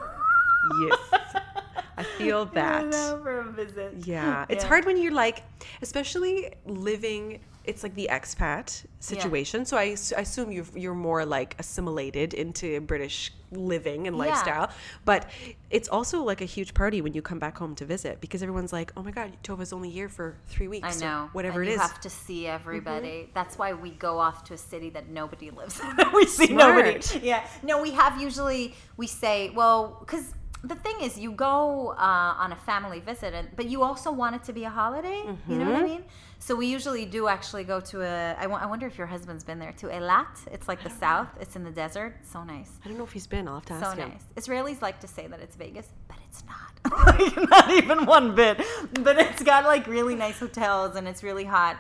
Yes. 0.81 0.99
I 1.97 2.05
feel 2.05 2.47
that. 2.47 2.87
I 2.87 2.91
for 3.23 3.41
a 3.41 3.53
visit. 3.53 3.95
Yeah, 4.07 4.47
it's 4.49 4.65
Yeah. 4.65 4.69
hard 4.69 4.87
when 4.87 4.97
you're 5.01 5.13
like, 5.13 5.43
especially 5.83 6.53
living. 6.67 7.41
It's 7.65 7.85
like 7.85 7.95
the 7.95 8.09
expat 8.11 8.85
situation. 8.99 9.65
So 9.65 9.77
I 9.77 9.95
assume 10.17 10.51
you're 10.51 10.65
you're 10.75 10.95
more 10.95 11.25
like 11.25 11.55
assimilated 11.61 12.35
into 12.35 12.81
British 12.81 13.33
living 13.53 14.09
and 14.09 14.17
Yeah. 14.17 14.23
lifestyle. 14.25 14.71
But 15.05 15.31
it's 15.71 15.89
also 15.89 16.25
like 16.25 16.41
a 16.41 16.45
huge 16.45 16.75
party 16.75 17.01
when 17.03 17.13
you 17.15 17.23
come 17.23 17.39
back 17.39 17.57
home 17.59 17.77
to 17.77 17.85
visit 17.85 18.21
because 18.21 18.43
everyone's 18.43 18.73
like, 18.73 18.91
"Oh 18.97 19.03
my 19.05 19.13
God, 19.13 19.37
Tova's 19.45 19.73
only 19.73 19.91
here 19.91 20.09
for 20.09 20.35
three 20.49 20.67
I 20.67 20.71
weeks, 20.71 20.97
or 20.97 21.05
know. 21.05 21.29
whatever 21.35 21.61
and 21.61 21.69
it 21.69 21.73
you 21.73 21.77
is." 21.77 21.83
Mm-hmm. 21.83 21.93
have 21.93 22.01
to 22.01 22.11
see 22.11 22.47
everybody. 22.49 23.31
That's 23.33 23.57
why 23.59 23.75
we 23.75 23.91
go 23.91 24.19
off 24.19 24.43
to 24.45 24.55
a 24.55 24.59
city 24.59 24.91
that 24.91 25.09
nobody 25.11 25.51
lives 25.51 25.79
in. 25.79 25.97
we 26.15 26.27
see 26.27 26.53
nobody. 26.53 26.99
Yeah. 27.23 27.47
No, 27.63 27.81
we 27.81 27.93
have 27.93 28.21
usually 28.21 28.75
we 28.97 29.07
say, 29.07 29.51
well, 29.51 29.99
because 30.01 30.35
the 30.65 30.75
thing 30.77 30.97
is, 31.03 31.19
you 31.19 31.33
go 31.33 31.89
uh, 31.99 32.35
on 32.45 32.53
a 32.53 32.57
family 32.57 33.01
visit, 33.01 33.35
and 33.35 33.49
but 33.57 33.67
you 33.67 33.83
also 33.83 34.13
want 34.13 34.37
it 34.37 34.45
to 34.45 34.53
be 34.53 34.65
a 34.65 34.71
holiday. 34.71 35.23
You 35.49 35.59
know 35.59 35.71
what 35.71 35.75
Mm-hmm. 35.75 35.85
I 35.85 35.89
mean? 35.89 36.05
So 36.39 36.55
we 36.57 36.67
usually 36.67 37.05
do 37.05 37.29
actually 37.29 37.65
go 37.65 37.81
to 37.81 38.03
a. 38.03 38.37
I 38.39 38.47
wonder 38.67 38.87
if 38.87 38.97
your 38.99 39.07
husband's 39.07 39.45
been 39.45 39.59
there 39.59 39.73
to 39.73 39.87
Eilat. 39.89 40.35
It's 40.53 40.69
like 40.69 40.83
the 40.83 40.91
south. 40.91 41.29
It's 41.41 41.57
in 41.57 41.65
the 41.65 41.71
desert. 41.71 42.17
So 42.33 42.43
nice. 42.45 42.71
I 42.85 42.89
don't 42.89 42.99
know 42.99 43.05
if 43.05 43.13
he's 43.13 43.27
been. 43.27 43.49
I'll 43.49 43.55
have 43.61 43.67
to 43.67 43.79
So 43.81 43.87
ask 43.87 43.97
him. 43.97 44.13
So 44.13 44.27
nice. 44.37 44.47
Israelis 44.47 44.83
like 44.83 45.01
to 45.01 45.09
say 45.09 45.27
that 45.27 45.41
it's 45.41 45.57
Vegas, 45.57 45.89
but 46.09 46.19
it's 46.29 46.43
not. 46.47 46.59
Like, 47.07 47.37
not 47.51 47.71
even 47.71 48.07
one 48.07 48.35
bit. 48.35 48.61
But 49.03 49.19
it's 49.19 49.43
got 49.43 49.65
like 49.65 49.87
really 49.87 50.15
nice 50.17 50.39
hotels 50.41 50.97
and 50.97 51.07
it's 51.09 51.23
really 51.23 51.45
hot. 51.45 51.77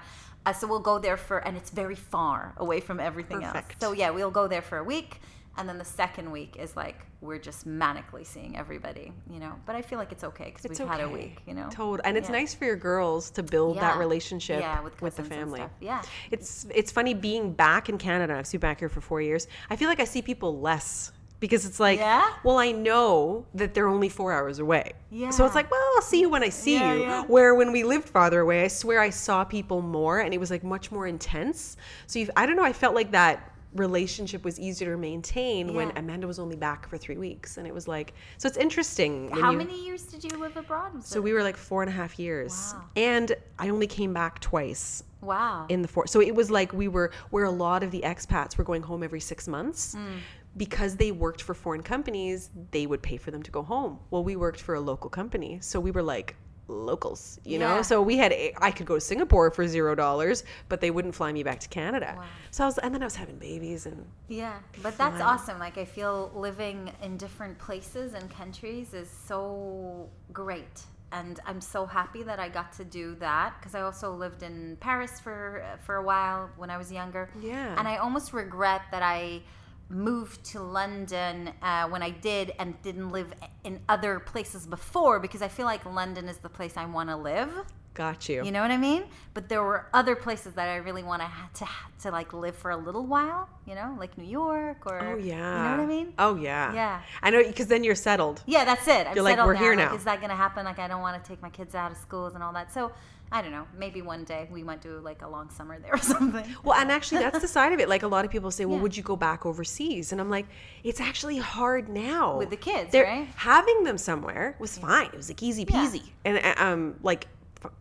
Uh, 0.46 0.52
so 0.52 0.66
we'll 0.66 0.80
go 0.80 0.98
there 0.98 1.16
for, 1.16 1.38
and 1.38 1.56
it's 1.56 1.70
very 1.70 1.94
far 1.94 2.52
away 2.56 2.80
from 2.80 2.98
everything 3.00 3.40
Perfect. 3.42 3.72
else. 3.72 3.80
So 3.80 3.92
yeah, 3.92 4.10
we'll 4.10 4.30
go 4.30 4.48
there 4.48 4.62
for 4.62 4.78
a 4.78 4.84
week 4.84 5.20
And 5.58 5.68
then 5.68 5.76
the 5.78 5.84
second 5.84 6.30
week 6.30 6.56
is 6.58 6.76
like 6.76 6.96
we're 7.20 7.38
just 7.38 7.68
manically 7.68 8.26
seeing 8.26 8.56
everybody, 8.56 9.12
you 9.30 9.38
know. 9.38 9.54
But 9.66 9.76
I 9.76 9.82
feel 9.82 9.98
like 9.98 10.10
it's 10.10 10.24
okay 10.24 10.52
because 10.54 10.78
we've 10.78 10.88
had 10.88 11.00
a 11.00 11.08
week, 11.08 11.40
you 11.46 11.54
know. 11.54 11.68
Total, 11.70 12.00
and 12.04 12.16
it's 12.16 12.28
Yeah. 12.30 12.36
nice 12.36 12.54
for 12.54 12.64
your 12.64 12.76
girls 12.76 13.30
to 13.32 13.42
build 13.42 13.76
that 13.78 13.98
relationship 13.98 14.60
Yeah, 14.60 14.80
with 14.80 15.00
with 15.02 15.16
the 15.16 15.24
family. 15.24 15.62
Yeah. 15.80 16.02
It's 16.30 16.66
it's 16.74 16.90
funny 16.90 17.12
being 17.14 17.52
back 17.52 17.88
in 17.88 17.98
Canada. 17.98 18.36
I've 18.38 18.50
been 18.50 18.60
back 18.60 18.78
here 18.80 18.88
for 18.88 19.00
four 19.02 19.20
years. 19.20 19.46
I 19.68 19.76
feel 19.76 19.88
like 19.88 20.00
I 20.00 20.04
see 20.04 20.22
people 20.22 20.58
less 20.60 21.12
because 21.38 21.66
it's 21.66 21.80
like, 21.80 21.98
Yeah? 21.98 22.28
well, 22.44 22.56
I 22.58 22.70
know 22.72 23.44
that 23.54 23.74
they're 23.74 23.88
only 23.88 24.08
four 24.08 24.32
hours 24.32 24.58
away. 24.60 24.92
Yeah. 25.10 25.30
So 25.30 25.44
it's 25.44 25.56
like, 25.56 25.70
well, 25.70 25.82
I'll 25.96 26.02
see 26.02 26.20
you 26.20 26.30
when 26.30 26.42
I 26.44 26.48
see 26.50 26.74
Yeah, 26.74 26.92
you. 26.94 27.00
yeah. 27.02 27.22
Where 27.24 27.54
when 27.54 27.72
we 27.72 27.82
lived 27.84 28.08
farther 28.08 28.40
away, 28.40 28.64
I 28.64 28.68
swear 28.68 29.00
I 29.00 29.10
saw 29.10 29.42
people 29.44 29.82
more, 29.82 30.20
and 30.20 30.32
it 30.32 30.38
was 30.38 30.50
like 30.50 30.62
much 30.64 30.90
more 30.92 31.06
intense. 31.06 31.76
So 32.06 32.24
I 32.36 32.46
don't 32.46 32.56
know. 32.56 32.64
I 32.64 32.72
felt 32.72 32.94
like 32.94 33.10
that 33.10 33.51
relationship 33.74 34.44
was 34.44 34.60
easier 34.60 34.92
to 34.92 34.98
maintain 34.98 35.74
when 35.74 35.92
Amanda 35.96 36.26
was 36.26 36.38
only 36.38 36.56
back 36.56 36.88
for 36.88 36.98
three 36.98 37.16
weeks, 37.16 37.56
and 37.56 37.66
it 37.66 37.72
was 37.72 37.88
like, 37.88 38.12
so 38.38 38.46
it's 38.46 38.58
interesting. 38.58 39.30
How 39.30 39.50
you- 39.52 39.58
many 39.58 39.84
years 39.84 40.02
did 40.02 40.24
you 40.24 40.36
live 40.38 40.56
abroad? 40.56 41.04
So 41.04 41.18
it- 41.18 41.22
we 41.22 41.32
were 41.32 41.42
like 41.42 41.56
four 41.56 41.82
and 41.82 41.88
a 41.88 41.92
half 41.94 42.18
years, 42.18 42.74
Wow. 42.74 42.84
and 42.96 43.34
I 43.58 43.68
only 43.70 43.86
came 43.86 44.12
back 44.12 44.40
twice 44.40 45.02
wow. 45.22 45.66
in 45.68 45.82
the 45.82 45.88
four. 45.88 46.06
So 46.06 46.20
it 46.20 46.34
was 46.34 46.50
like 46.50 46.72
we 46.72 46.88
were 46.88 47.10
where 47.30 47.44
a 47.44 47.50
lot 47.50 47.82
of 47.82 47.90
the 47.90 48.02
expats 48.02 48.58
were 48.58 48.64
going 48.64 48.82
home 48.82 49.02
every 49.02 49.20
six 49.20 49.48
months. 49.48 49.94
Mm. 49.94 50.18
Because 50.54 50.96
they 50.96 51.12
worked 51.12 51.40
for 51.40 51.54
foreign 51.54 51.82
companies, 51.82 52.50
they 52.72 52.86
would 52.86 53.00
pay 53.00 53.16
for 53.16 53.30
them 53.30 53.42
to 53.42 53.50
go 53.50 53.62
home. 53.62 53.98
Well, 54.10 54.22
we 54.22 54.36
worked 54.36 54.60
for 54.60 54.74
a 54.74 54.80
local 54.80 55.08
company, 55.08 55.58
so 55.62 55.80
we 55.80 55.90
were 55.90 56.02
like 56.02 56.36
locals, 56.72 57.38
you 57.44 57.58
know. 57.58 57.82
So 57.82 58.02
we 58.02 58.16
had 58.16 58.32
I 58.58 58.70
could 58.70 58.86
go 58.86 58.94
to 58.94 59.00
Singapore 59.00 59.50
for 59.50 59.66
zero 59.66 59.94
dollars, 59.94 60.44
but 60.68 60.80
they 60.80 60.90
wouldn't 60.90 61.14
fly 61.14 61.32
me 61.32 61.42
back 61.42 61.60
to 61.60 61.68
Canada. 61.68 62.14
Wow. 62.16 62.24
So 62.50 62.64
I 62.64 62.66
was, 62.66 62.78
and 62.78 62.94
then 62.94 63.02
I 63.02 63.06
was 63.06 63.16
having 63.16 63.36
babies, 63.36 63.86
and 63.86 64.04
Yeah, 64.28 64.58
but 64.82 64.96
that's 64.98 65.18
Fun. 65.18 65.22
awesome. 65.22 65.58
Like 65.58 65.78
I 65.78 65.84
feel 65.84 66.30
living 66.34 66.90
in 67.02 67.16
different 67.16 67.58
places 67.58 68.14
and 68.14 68.30
countries 68.30 68.94
is 68.94 69.10
so 69.10 70.08
great. 70.32 70.82
And 71.14 71.40
I'm 71.44 71.60
so 71.60 71.84
happy 71.84 72.22
that 72.22 72.40
I 72.40 72.48
got 72.48 72.72
to 72.74 72.84
do 72.84 73.14
that 73.16 73.54
because 73.58 73.74
I 73.74 73.82
also 73.82 74.14
lived 74.14 74.42
in 74.42 74.78
Paris 74.80 75.20
for 75.20 75.62
for 75.84 75.96
a 75.96 76.02
while 76.02 76.48
when 76.56 76.70
I 76.70 76.78
was 76.78 76.90
younger. 76.90 77.28
Yeah. 77.40 77.74
And 77.78 77.86
I 77.86 77.96
almost 77.98 78.32
regret 78.32 78.82
that 78.90 79.02
I 79.02 79.42
moved 79.92 80.44
to 80.52 80.60
London 80.60 81.50
uh, 81.62 81.88
when 81.88 82.02
I 82.02 82.10
did 82.10 82.52
and 82.58 82.80
didn't 82.82 83.10
live 83.10 83.32
in 83.64 83.80
other 83.88 84.18
places 84.20 84.66
before 84.66 85.20
because 85.20 85.42
I 85.42 85.48
feel 85.48 85.66
like 85.66 85.84
London 85.84 86.28
is 86.28 86.38
the 86.38 86.48
place 86.48 86.76
I 86.76 86.86
want 86.86 87.08
to 87.10 87.16
live. 87.16 87.50
got 87.94 88.26
you. 88.28 88.42
You 88.44 88.50
know 88.52 88.62
what 88.62 88.70
I 88.70 88.78
mean? 88.78 89.04
But 89.34 89.48
there 89.50 89.62
were 89.62 89.86
other 89.92 90.16
places 90.16 90.54
that 90.54 90.68
I 90.68 90.76
really 90.76 91.02
want 91.02 91.20
to 91.22 91.28
to 91.60 91.66
to 92.02 92.10
like 92.10 92.32
live 92.32 92.56
for 92.56 92.70
a 92.70 92.76
little 92.76 93.04
while. 93.06 93.48
You 93.66 93.74
know, 93.74 93.94
like 93.98 94.16
New 94.16 94.24
York 94.24 94.86
or 94.86 94.98
oh 95.00 95.16
yeah. 95.16 95.56
You 95.56 95.62
know 95.64 95.70
what 95.76 95.80
I 95.80 95.86
mean? 95.86 96.12
Oh 96.18 96.34
yeah. 96.36 96.72
Yeah. 96.74 97.00
I 97.22 97.30
know 97.30 97.42
because 97.42 97.66
then 97.66 97.84
you're 97.84 97.94
settled. 97.94 98.42
Yeah, 98.46 98.64
that's 98.64 98.88
it. 98.88 99.06
I'm 99.06 99.14
You're 99.14 99.24
like, 99.24 99.36
"We're 99.44 99.54
here 99.54 99.76
Like, 99.76 99.90
now." 99.90 99.94
is 99.94 100.04
that 100.04 100.20
gonna 100.22 100.36
happen? 100.36 100.64
Like, 100.64 100.78
I 100.78 100.88
don't 100.88 101.02
want 101.02 101.22
to 101.22 101.28
take 101.28 101.42
my 101.42 101.50
kids 101.50 101.74
out 101.74 101.90
of 101.92 101.98
schools 101.98 102.34
and 102.34 102.42
all 102.42 102.52
that. 102.54 102.72
So, 102.72 102.92
I 103.32 103.42
don't 103.42 103.50
know. 103.50 103.66
Maybe 103.76 104.02
one 104.02 104.24
day 104.24 104.46
we 104.50 104.62
might 104.62 104.80
do 104.82 105.00
like 105.00 105.22
a 105.22 105.28
long 105.28 105.48
summer 105.50 105.78
there 105.78 105.94
or 105.94 105.98
something. 105.98 106.44
Well, 106.62 106.78
and 106.78 106.92
actually, 106.92 107.20
that's 107.22 107.40
the 107.40 107.48
side 107.48 107.72
of 107.72 107.80
it. 107.80 107.88
Like 107.88 108.02
a 108.02 108.08
lot 108.08 108.24
of 108.24 108.30
people 108.30 108.50
say, 108.50 108.64
"Well, 108.66 108.76
Yeah. 108.76 108.82
would 108.82 108.96
you 108.96 109.02
go 109.02 109.16
back 109.16 109.46
overseas?" 109.46 110.12
And 110.12 110.20
I'm 110.20 110.30
like, 110.30 110.46
"It's 110.84 111.00
actually 111.00 111.38
hard 111.38 111.88
now 111.88 112.36
With 112.38 112.50
the 112.50 112.56
kids, 112.56 112.92
They're- 112.92 113.04
right? 113.04 113.28
Having 113.36 113.84
them 113.84 113.98
somewhere 113.98 114.56
was 114.58 114.76
fine. 114.78 115.06
It 115.06 115.16
was 115.16 115.28
like 115.30 115.42
easy 115.42 115.64
Yeah. 115.68 115.76
peasy, 115.86 116.02
and 116.24 116.38
uh, 116.38 116.54
um, 116.62 116.94
like 117.02 117.26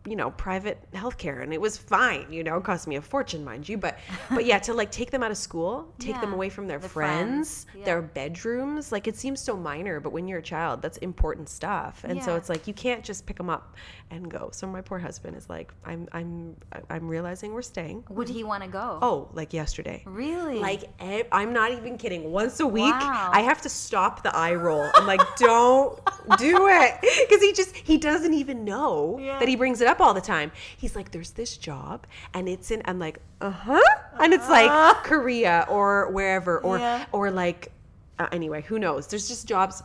you 0.06 0.16
know, 0.16 0.30
private 0.32 0.78
healthcare, 0.92 1.42
and 1.42 1.52
it 1.52 1.60
was 1.60 1.76
fine. 1.78 2.26
You 2.30 2.42
know, 2.44 2.56
it 2.58 2.64
cost 2.64 2.86
me 2.86 2.96
a 2.96 3.02
fortune, 3.02 3.44
mind 3.44 3.68
you, 3.68 3.78
but 3.78 3.98
but 4.30 4.44
yeah, 4.44 4.58
to 4.60 4.74
like 4.74 4.90
take 4.90 5.10
them 5.10 5.22
out 5.22 5.30
of 5.30 5.36
school, 5.36 5.92
take 5.98 6.20
them 6.20 6.32
away 6.32 6.48
from 6.48 6.66
their 6.66 6.78
The 6.78 6.88
friends, 6.88 7.64
friends, 7.64 7.66
yeah. 7.78 7.84
their 7.84 8.02
bedrooms, 8.02 8.92
like 8.92 9.06
it 9.06 9.16
seems 9.16 9.40
so 9.40 9.56
minor, 9.56 10.00
but 10.00 10.12
when 10.12 10.26
you're 10.28 10.38
a 10.38 10.42
child, 10.42 10.82
that's 10.82 10.98
important 10.98 11.48
stuff, 11.48 12.04
and 12.04 12.22
so 12.22 12.36
it's 12.36 12.48
like 12.48 12.66
you 12.66 12.74
can't 12.74 13.02
just 13.04 13.26
pick 13.26 13.36
them 13.36 13.50
up 13.50 13.76
and 14.10 14.30
go. 14.30 14.50
So 14.52 14.66
my 14.66 14.80
poor 14.80 14.98
husband 14.98 15.36
is 15.36 15.48
like, 15.48 15.72
I'm 15.84 16.08
I'm 16.12 16.56
I'm 16.90 17.08
realizing 17.08 17.52
we're 17.54 17.62
staying. 17.62 18.04
Would 18.10 18.28
he 18.28 18.44
want 18.44 18.62
to 18.62 18.68
go? 18.68 18.98
Oh, 19.02 19.28
like 19.32 19.52
yesterday. 19.52 20.02
really? 20.06 20.58
Like 20.58 20.84
i'm 21.32 21.52
not 21.52 21.72
even 21.72 21.96
kidding. 21.98 22.30
Once 22.30 22.60
a 22.60 22.66
week, 22.66 22.92
Wow. 22.94 23.30
I 23.32 23.40
have 23.40 23.62
to 23.62 23.68
stop 23.68 24.22
the 24.22 24.34
eye 24.36 24.54
roll. 24.54 24.88
I'm 24.94 25.06
like, 25.06 25.20
don't 25.36 25.98
do 26.38 26.68
it, 26.68 26.94
because 27.00 27.42
he 27.42 27.52
just 27.52 27.74
he 27.76 27.98
doesn't 27.98 28.34
even 28.34 28.64
know 28.64 29.18
Yeah. 29.20 29.38
that 29.38 29.48
he 29.48 29.56
brings 29.56 29.71
it 29.80 29.88
up 29.88 30.00
all 30.00 30.12
the 30.14 30.20
time. 30.20 30.52
He's 30.76 30.94
like, 30.94 31.10
there's 31.12 31.30
this 31.30 31.56
job, 31.56 32.06
and 32.34 32.48
it's 32.48 32.70
in. 32.70 32.82
I'm 32.84 32.98
like, 32.98 33.18
uh 33.40 33.50
huh, 33.50 33.80
and 34.20 34.32
it's 34.34 34.48
like 34.48 34.70
Korea 35.04 35.66
or 35.68 36.10
wherever, 36.10 36.58
or 36.58 36.78
Yeah. 36.78 37.06
or 37.12 37.30
like 37.30 37.72
uh, 38.18 38.28
anyway, 38.32 38.62
who 38.62 38.78
knows? 38.78 39.06
There's 39.06 39.28
just 39.28 39.46
jobs. 39.48 39.82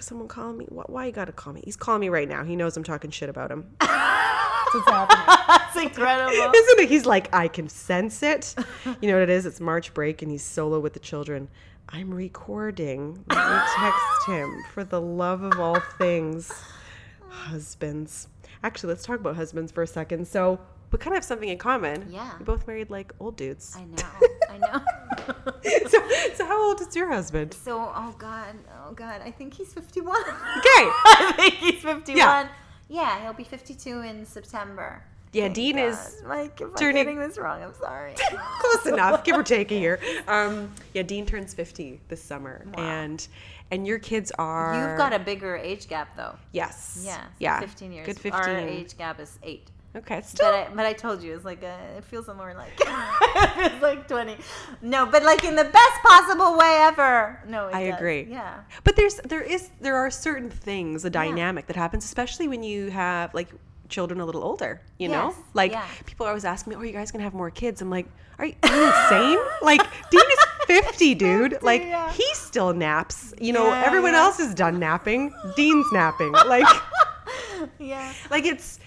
Someone 0.00 0.26
calling 0.28 0.58
me. 0.58 0.66
Why, 0.68 0.84
why 0.86 1.06
you 1.06 1.12
gotta 1.12 1.32
call 1.32 1.52
me? 1.52 1.60
He's 1.64 1.76
calling 1.76 2.00
me 2.00 2.08
right 2.08 2.28
now. 2.28 2.44
He 2.44 2.56
knows 2.56 2.76
I'm 2.76 2.82
talking 2.84 3.10
shit 3.10 3.28
about 3.28 3.50
him. 3.50 3.66
That's 3.80 5.76
incredible. 5.76 6.32
Isn't 6.54 6.80
it? 6.80 6.88
He's 6.88 7.04
like, 7.06 7.32
I 7.34 7.46
can 7.48 7.68
sense 7.68 8.22
it. 8.22 8.54
You 9.00 9.08
know 9.08 9.14
what 9.14 9.24
it 9.24 9.30
is? 9.30 9.44
It's 9.46 9.60
March 9.60 9.92
break 9.94 10.22
and 10.22 10.30
he's 10.30 10.42
solo 10.42 10.80
with 10.80 10.94
the 10.94 10.98
children. 11.00 11.48
I'm 11.90 12.12
recording. 12.12 13.22
Let 13.28 13.38
me 13.54 13.60
text 13.76 14.26
him 14.28 14.62
for 14.72 14.82
the 14.84 15.00
love 15.00 15.42
of 15.42 15.60
all 15.60 15.78
things. 15.98 16.50
Husbands. 17.28 18.28
Actually, 18.62 18.90
let's 18.90 19.04
talk 19.04 19.20
about 19.20 19.36
husbands 19.36 19.72
for 19.72 19.82
a 19.82 19.86
second. 19.86 20.26
So, 20.28 20.58
we 20.90 20.98
kind 20.98 21.14
of 21.14 21.18
have 21.18 21.24
something 21.24 21.48
in 21.48 21.58
common. 21.58 22.06
Yeah. 22.10 22.30
We 22.38 22.44
both 22.44 22.66
married 22.66 22.90
like 22.90 23.12
old 23.18 23.36
dudes. 23.36 23.76
I 23.76 23.84
know. 23.84 24.28
I 24.50 24.58
know. 24.58 24.82
so, 25.88 25.98
so, 26.34 26.46
how 26.46 26.62
old 26.68 26.80
is 26.80 26.94
your 26.94 27.10
husband? 27.10 27.54
so, 27.54 27.78
oh 27.94 28.14
god, 28.18 28.54
oh 28.86 28.92
god, 28.92 29.22
I 29.24 29.30
think 29.30 29.54
he's 29.54 29.72
51. 29.72 30.20
Okay. 30.20 30.28
I 30.34 31.32
think 31.36 31.54
he's 31.54 31.82
51. 31.82 32.16
Yeah. 32.16 32.48
Yeah. 32.88 33.22
he'll 33.22 33.32
be 33.32 33.44
52 33.44 34.00
in 34.02 34.26
September. 34.26 35.02
Yeah, 35.32 35.44
Thank 35.44 35.54
Dean 35.54 35.76
God. 35.76 35.84
is 35.86 36.22
like 36.26 36.60
if 36.60 36.74
turning- 36.74 36.98
I'm 36.98 37.04
getting 37.06 37.18
this 37.18 37.38
wrong, 37.38 37.62
I'm 37.62 37.72
sorry. 37.72 38.12
close 38.60 38.84
enough, 38.84 39.24
give 39.24 39.34
or 39.34 39.42
take 39.42 39.72
a 39.72 39.76
year. 39.76 39.98
Um, 40.28 40.74
yeah, 40.92 41.02
Dean 41.02 41.24
turns 41.24 41.54
50 41.54 42.00
this 42.08 42.22
summer. 42.22 42.66
And 42.74 43.26
and 43.72 43.86
your 43.86 43.98
kids 43.98 44.30
are 44.38 44.74
You've 44.74 44.98
got 44.98 45.12
a 45.12 45.18
bigger 45.18 45.56
age 45.56 45.88
gap 45.88 46.14
though. 46.16 46.36
Yes. 46.52 47.02
Yeah. 47.04 47.24
Yeah. 47.40 47.58
15 47.58 47.90
years. 47.92 48.06
Good 48.06 48.20
15. 48.20 48.32
Our 48.32 48.58
age 48.58 48.96
gap 48.96 49.18
is 49.18 49.38
eight. 49.42 49.70
Okay. 49.96 50.20
Still 50.22 50.50
But 50.50 50.54
I, 50.54 50.74
but 50.74 50.86
I 50.86 50.92
told 50.92 51.22
you 51.22 51.34
it's 51.34 51.44
like 51.44 51.62
a, 51.62 51.78
it 51.96 52.04
feels 52.04 52.26
more 52.28 52.54
like 52.54 52.72
it 52.80 53.70
feels 53.70 53.82
like 53.82 54.06
20. 54.08 54.36
No, 54.82 55.06
but 55.06 55.22
like 55.22 55.44
in 55.44 55.56
the 55.56 55.64
best 55.64 56.02
possible 56.02 56.56
way 56.56 56.78
ever. 56.82 57.42
No, 57.48 57.68
I 57.72 57.86
does. 57.86 57.98
agree. 57.98 58.26
Yeah. 58.30 58.60
But 58.84 58.96
there's 58.96 59.16
there 59.16 59.42
is 59.42 59.70
there 59.80 59.96
are 59.96 60.10
certain 60.10 60.50
things, 60.50 61.04
a 61.04 61.10
dynamic 61.10 61.66
that 61.66 61.76
happens, 61.76 62.04
especially 62.04 62.48
when 62.48 62.62
you 62.62 62.90
have 62.90 63.34
like 63.34 63.48
children 63.88 64.20
a 64.20 64.24
little 64.24 64.42
older. 64.42 64.80
You 64.98 65.08
know, 65.08 65.34
like 65.52 65.72
yeah. 65.72 65.86
people 66.06 66.24
are 66.26 66.30
always 66.30 66.46
asking 66.46 66.70
me, 66.70 66.76
"Oh, 66.76 66.82
you 66.82 66.92
guys 66.92 67.10
gonna 67.12 67.24
have 67.24 67.34
more 67.34 67.50
kids?" 67.50 67.82
I'm 67.82 67.90
like, 67.90 68.06
"Are 68.38 68.46
you, 68.46 68.54
are 68.62 68.74
you 68.74 68.86
insane? 68.86 69.38
like 69.62 69.82
Dean 70.10 70.20
is 70.20 70.61
50, 70.66 71.14
dude. 71.14 71.58
Like 71.62 71.82
yeah. 71.82 72.10
he 72.12 72.24
still 72.34 72.72
naps. 72.72 73.32
You 73.40 73.52
know, 73.52 73.66
Yeah, 73.68 73.82
everyone 73.86 74.12
yeah. 74.12 74.20
else 74.22 74.40
is 74.40 74.54
done 74.54 74.78
napping. 74.78 75.32
Dean's 75.56 75.86
napping. 75.92 76.32
Like." 76.46 76.66
Yeah. 77.78 78.12
like 78.30 78.44
it's 78.44 78.80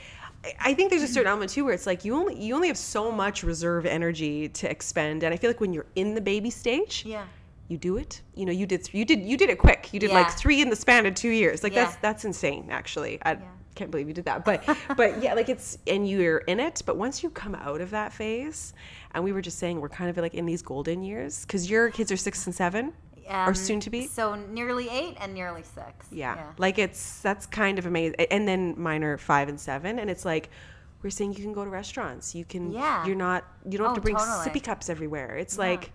I 0.60 0.74
think 0.74 0.90
there's 0.90 1.02
a 1.02 1.08
certain 1.08 1.30
element 1.30 1.50
too 1.52 1.64
where 1.66 1.74
it's 1.74 1.86
like 1.88 2.04
you 2.06 2.14
only 2.16 2.36
you 2.40 2.54
only 2.56 2.68
have 2.68 2.78
so 2.78 3.12
much 3.12 3.42
reserve 3.44 3.86
energy 3.86 4.50
to 4.50 4.70
expend, 4.70 5.24
and 5.24 5.34
I 5.34 5.38
feel 5.38 5.50
like 5.50 5.62
when 5.62 5.74
you're 5.74 5.88
in 5.96 6.14
the 6.14 6.22
baby 6.22 6.50
stage, 6.50 7.04
Yeah. 7.06 7.26
you 7.68 7.78
do 7.78 7.98
it. 7.98 8.22
You 8.36 8.46
know, 8.46 8.52
you 8.52 8.66
did 8.66 8.88
you 8.94 9.06
did 9.06 9.22
you 9.22 9.38
did 9.38 9.50
it 9.50 9.58
quick. 9.58 9.94
You 9.94 10.00
did 10.00 10.12
like 10.12 10.30
three 10.32 10.62
in 10.62 10.70
the 10.70 10.76
span 10.76 11.06
of 11.06 11.16
two 11.16 11.30
years. 11.30 11.64
Like 11.64 11.74
that's 11.74 11.96
that's 11.98 12.26
insane. 12.26 12.68
Actually, 12.70 13.20
I 13.24 13.32
Yeah. 13.34 13.40
Can't 13.76 13.92
believe 13.92 14.08
you 14.08 14.14
did 14.14 14.26
that. 14.26 14.44
But 14.46 14.64
but 14.98 15.22
yeah, 15.22 15.34
like 15.34 15.50
it's 15.50 15.78
and 15.86 16.08
you're 16.10 16.40
in 16.40 16.60
it. 16.60 16.82
But 16.86 16.98
once 16.98 17.22
you 17.24 17.30
come 17.30 17.56
out 17.56 17.82
of 17.82 17.92
that 17.92 18.14
phase, 18.14 18.74
and 19.14 19.24
we 19.24 19.32
were 19.32 19.42
just 19.42 19.60
saying 19.60 19.80
we're 19.82 19.90
kind 19.90 20.10
of 20.10 20.18
like 20.18 20.34
in 20.34 20.46
these 20.46 20.62
golden 20.62 21.04
years 21.04 21.42
because 21.46 21.70
your 21.70 21.90
kids 21.92 22.12
are 22.12 22.18
six 22.18 22.46
and 22.46 22.56
seven, 22.56 22.94
or 23.30 23.36
Um, 23.50 23.56
soon 23.56 23.80
to 23.82 23.90
be. 23.90 24.08
So 24.08 24.36
nearly 24.36 24.88
eight 24.90 25.18
and 25.20 25.34
nearly 25.34 25.64
six. 25.64 26.08
Yeah. 26.12 26.52
Like 26.58 26.78
it's 26.80 27.22
that's 27.22 27.46
kind 27.46 27.78
of 27.80 27.86
amazing. 27.86 28.16
And 28.32 28.48
then 28.48 28.74
mine 28.78 29.04
are 29.04 29.18
five 29.18 29.50
and 29.50 29.60
seven, 29.60 30.00
and 30.00 30.10
it's 30.10 30.26
like 30.26 30.50
we're 31.04 31.10
saying 31.12 31.34
you 31.34 31.44
can 31.44 31.54
go 31.54 31.64
to 31.64 31.70
restaurants. 31.70 32.34
You 32.34 32.46
can. 32.46 32.72
Yeah. 32.72 33.06
You're 33.06 33.16
not. 33.16 33.44
You 33.70 33.78
don't 33.78 33.88
have 33.88 33.92
Oh, 33.92 33.96
to 33.96 34.02
bring 34.02 34.16
totally. 34.16 34.48
sippy 34.50 34.64
cups 34.64 34.90
everywhere. 34.90 35.36
It's 35.38 35.58
like. 35.58 35.92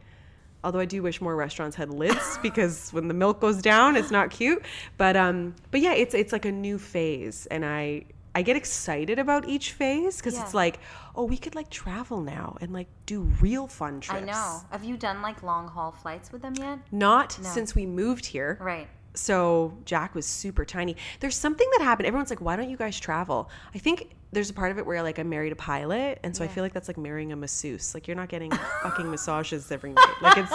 Although 0.62 0.80
I 0.80 0.84
do 0.84 1.02
wish 1.02 1.20
more 1.20 1.36
restaurants 1.36 1.76
had 1.76 1.90
lids 1.90 2.38
because 2.42 2.90
when 2.90 3.08
the 3.08 3.14
milk 3.14 3.40
goes 3.40 3.62
down, 3.62 3.96
it's 3.96 4.10
not 4.10 4.30
cute. 4.30 4.62
But 4.98 5.16
um, 5.16 5.54
but 5.70 5.80
yeah, 5.80 5.94
it's 5.94 6.14
it's 6.14 6.32
like 6.32 6.44
a 6.44 6.52
new 6.52 6.78
phase, 6.78 7.46
and 7.46 7.64
I 7.64 8.04
I 8.34 8.42
get 8.42 8.56
excited 8.56 9.18
about 9.18 9.48
each 9.48 9.72
phase 9.72 10.18
because 10.18 10.38
it's 10.38 10.54
like, 10.54 10.78
oh, 11.16 11.24
we 11.24 11.36
could 11.36 11.54
like 11.54 11.68
travel 11.68 12.20
now 12.20 12.56
and 12.60 12.72
like 12.72 12.86
do 13.06 13.22
real 13.40 13.66
fun 13.66 14.00
trips. 14.00 14.22
I 14.22 14.24
know. 14.24 14.60
Have 14.70 14.84
you 14.84 14.96
done 14.96 15.20
like 15.20 15.42
long 15.42 15.66
haul 15.66 15.90
flights 15.90 16.30
with 16.30 16.42
them 16.42 16.54
yet? 16.56 16.78
Not 16.92 17.38
No. 17.42 17.48
since 17.48 17.74
we 17.74 17.86
moved 17.86 18.26
here. 18.26 18.56
Right. 18.60 18.88
So 19.14 19.76
Jack 19.84 20.14
was 20.14 20.26
super 20.26 20.64
tiny. 20.64 20.96
There's 21.18 21.36
something 21.36 21.68
that 21.72 21.82
happened. 21.82 22.06
Everyone's 22.06 22.30
like, 22.30 22.40
why 22.40 22.56
don't 22.56 22.70
you 22.70 22.76
guys 22.76 22.98
travel? 22.98 23.50
I 23.74 23.78
think 23.78 24.14
there's 24.32 24.50
a 24.50 24.54
part 24.54 24.70
of 24.70 24.78
it 24.78 24.86
where 24.86 25.02
like 25.02 25.18
I 25.18 25.24
married 25.24 25.50
a 25.50 25.56
pilot, 25.56 26.20
and 26.22 26.36
so 26.36 26.44
I 26.44 26.48
feel 26.48 26.62
like 26.62 26.72
that's 26.72 26.86
like 26.86 26.96
marrying 26.96 27.32
a 27.32 27.36
masseuse. 27.36 27.94
Like 27.94 28.06
you're 28.06 28.16
not 28.16 28.28
getting 28.28 28.52
fucking 28.82 29.10
massages 29.10 29.72
every 29.72 29.92
night. 29.92 30.14
Like 30.22 30.38
it's 30.38 30.52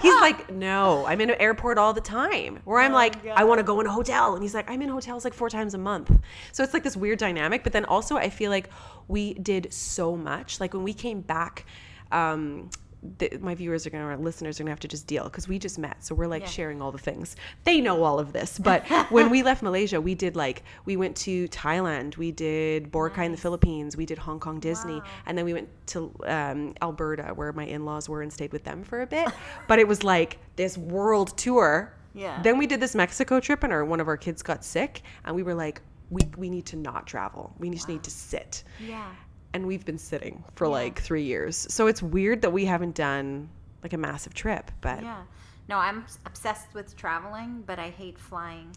he's 0.00 0.20
like, 0.20 0.50
no, 0.50 1.06
I'm 1.06 1.20
in 1.20 1.30
an 1.30 1.36
airport 1.40 1.78
all 1.78 1.92
the 1.92 2.00
time. 2.00 2.58
Where 2.64 2.80
I'm 2.80 2.92
like, 2.92 3.24
I 3.26 3.44
want 3.44 3.60
to 3.60 3.62
go 3.62 3.80
in 3.80 3.86
a 3.86 3.92
hotel, 3.92 4.34
and 4.34 4.42
he's 4.42 4.54
like, 4.54 4.68
I'm 4.68 4.82
in 4.82 4.88
hotels 4.88 5.24
like 5.24 5.34
four 5.34 5.48
times 5.48 5.74
a 5.74 5.78
month. 5.78 6.10
So 6.50 6.64
it's 6.64 6.74
like 6.74 6.82
this 6.82 6.96
weird 6.96 7.20
dynamic. 7.20 7.62
But 7.62 7.72
then 7.72 7.84
also 7.84 8.16
I 8.16 8.28
feel 8.28 8.50
like 8.50 8.70
we 9.06 9.34
did 9.34 9.72
so 9.72 10.16
much. 10.16 10.58
Like 10.58 10.74
when 10.74 10.82
we 10.82 10.92
came 10.94 11.20
back. 11.20 11.64
Um, 12.10 12.68
the, 13.18 13.36
my 13.40 13.54
viewers 13.54 13.86
are 13.86 13.90
going 13.90 14.02
to, 14.04 14.08
our 14.08 14.16
listeners 14.16 14.58
are 14.58 14.62
going 14.62 14.66
to 14.68 14.72
have 14.72 14.80
to 14.80 14.88
just 14.88 15.06
deal 15.06 15.24
because 15.24 15.48
we 15.48 15.58
just 15.58 15.78
met. 15.78 16.04
So 16.04 16.14
we're 16.14 16.26
like 16.28 16.42
Yeah. 16.42 16.48
sharing 16.48 16.80
all 16.80 16.92
the 16.92 16.98
things. 16.98 17.34
They 17.64 17.80
know 17.80 18.04
all 18.04 18.18
of 18.20 18.32
this. 18.32 18.58
But 18.58 18.86
when 19.10 19.28
we 19.28 19.42
left 19.42 19.62
Malaysia, 19.62 20.00
we 20.00 20.14
did 20.14 20.36
like, 20.36 20.62
we 20.84 20.96
went 20.96 21.16
to 21.18 21.48
Thailand, 21.48 22.16
we 22.16 22.30
did 22.30 22.92
Boracay 22.92 23.24
in 23.26 23.32
the 23.32 23.38
Philippines, 23.38 23.96
we 23.96 24.06
did 24.06 24.18
Hong 24.18 24.38
Kong 24.38 24.60
Disney, 24.60 25.00
Wow. 25.00 25.04
and 25.26 25.36
then 25.36 25.44
we 25.44 25.52
went 25.52 25.68
to 25.88 26.14
um, 26.26 26.74
Alberta 26.80 27.32
where 27.34 27.52
my 27.52 27.64
in 27.64 27.84
laws 27.84 28.08
were 28.08 28.22
and 28.22 28.32
stayed 28.32 28.52
with 28.52 28.64
them 28.64 28.84
for 28.84 29.02
a 29.02 29.06
bit. 29.06 29.28
but 29.68 29.78
it 29.80 29.88
was 29.88 30.04
like 30.04 30.38
this 30.56 30.78
world 30.78 31.36
tour. 31.36 31.92
Yeah. 32.14 32.40
Then 32.42 32.56
we 32.58 32.66
did 32.66 32.78
this 32.78 32.94
Mexico 32.94 33.40
trip 33.40 33.64
and 33.64 33.72
our, 33.72 33.84
one 33.84 33.98
of 34.00 34.06
our 34.06 34.16
kids 34.16 34.42
got 34.42 34.64
sick 34.64 35.02
and 35.24 35.34
we 35.34 35.42
were 35.42 35.54
like, 35.54 35.80
we, 36.10 36.20
we 36.36 36.50
need 36.50 36.66
to 36.66 36.76
not 36.76 37.06
travel. 37.06 37.54
We 37.58 37.70
just 37.70 37.88
need 37.88 38.02
to 38.02 38.10
sit 38.10 38.64
Yeah. 38.86 39.10
And 39.54 39.66
we've 39.66 39.84
been 39.84 39.98
sitting 39.98 40.42
for 40.54 40.66
like 40.68 41.00
three 41.00 41.22
years. 41.24 41.66
So 41.70 41.86
it's 41.86 42.02
weird 42.02 42.42
that 42.42 42.50
we 42.50 42.64
haven't 42.64 42.94
done 42.94 43.48
like 43.82 43.92
a 43.92 43.98
massive 43.98 44.34
trip, 44.34 44.70
but 44.80 45.02
Yeah. 45.02 45.22
No, 45.68 45.78
I'm 45.78 46.04
obsessed 46.26 46.74
with 46.74 46.96
traveling, 46.96 47.62
but 47.66 47.78
I 47.78 47.90
hate 47.90 48.18
flying. 48.18 48.74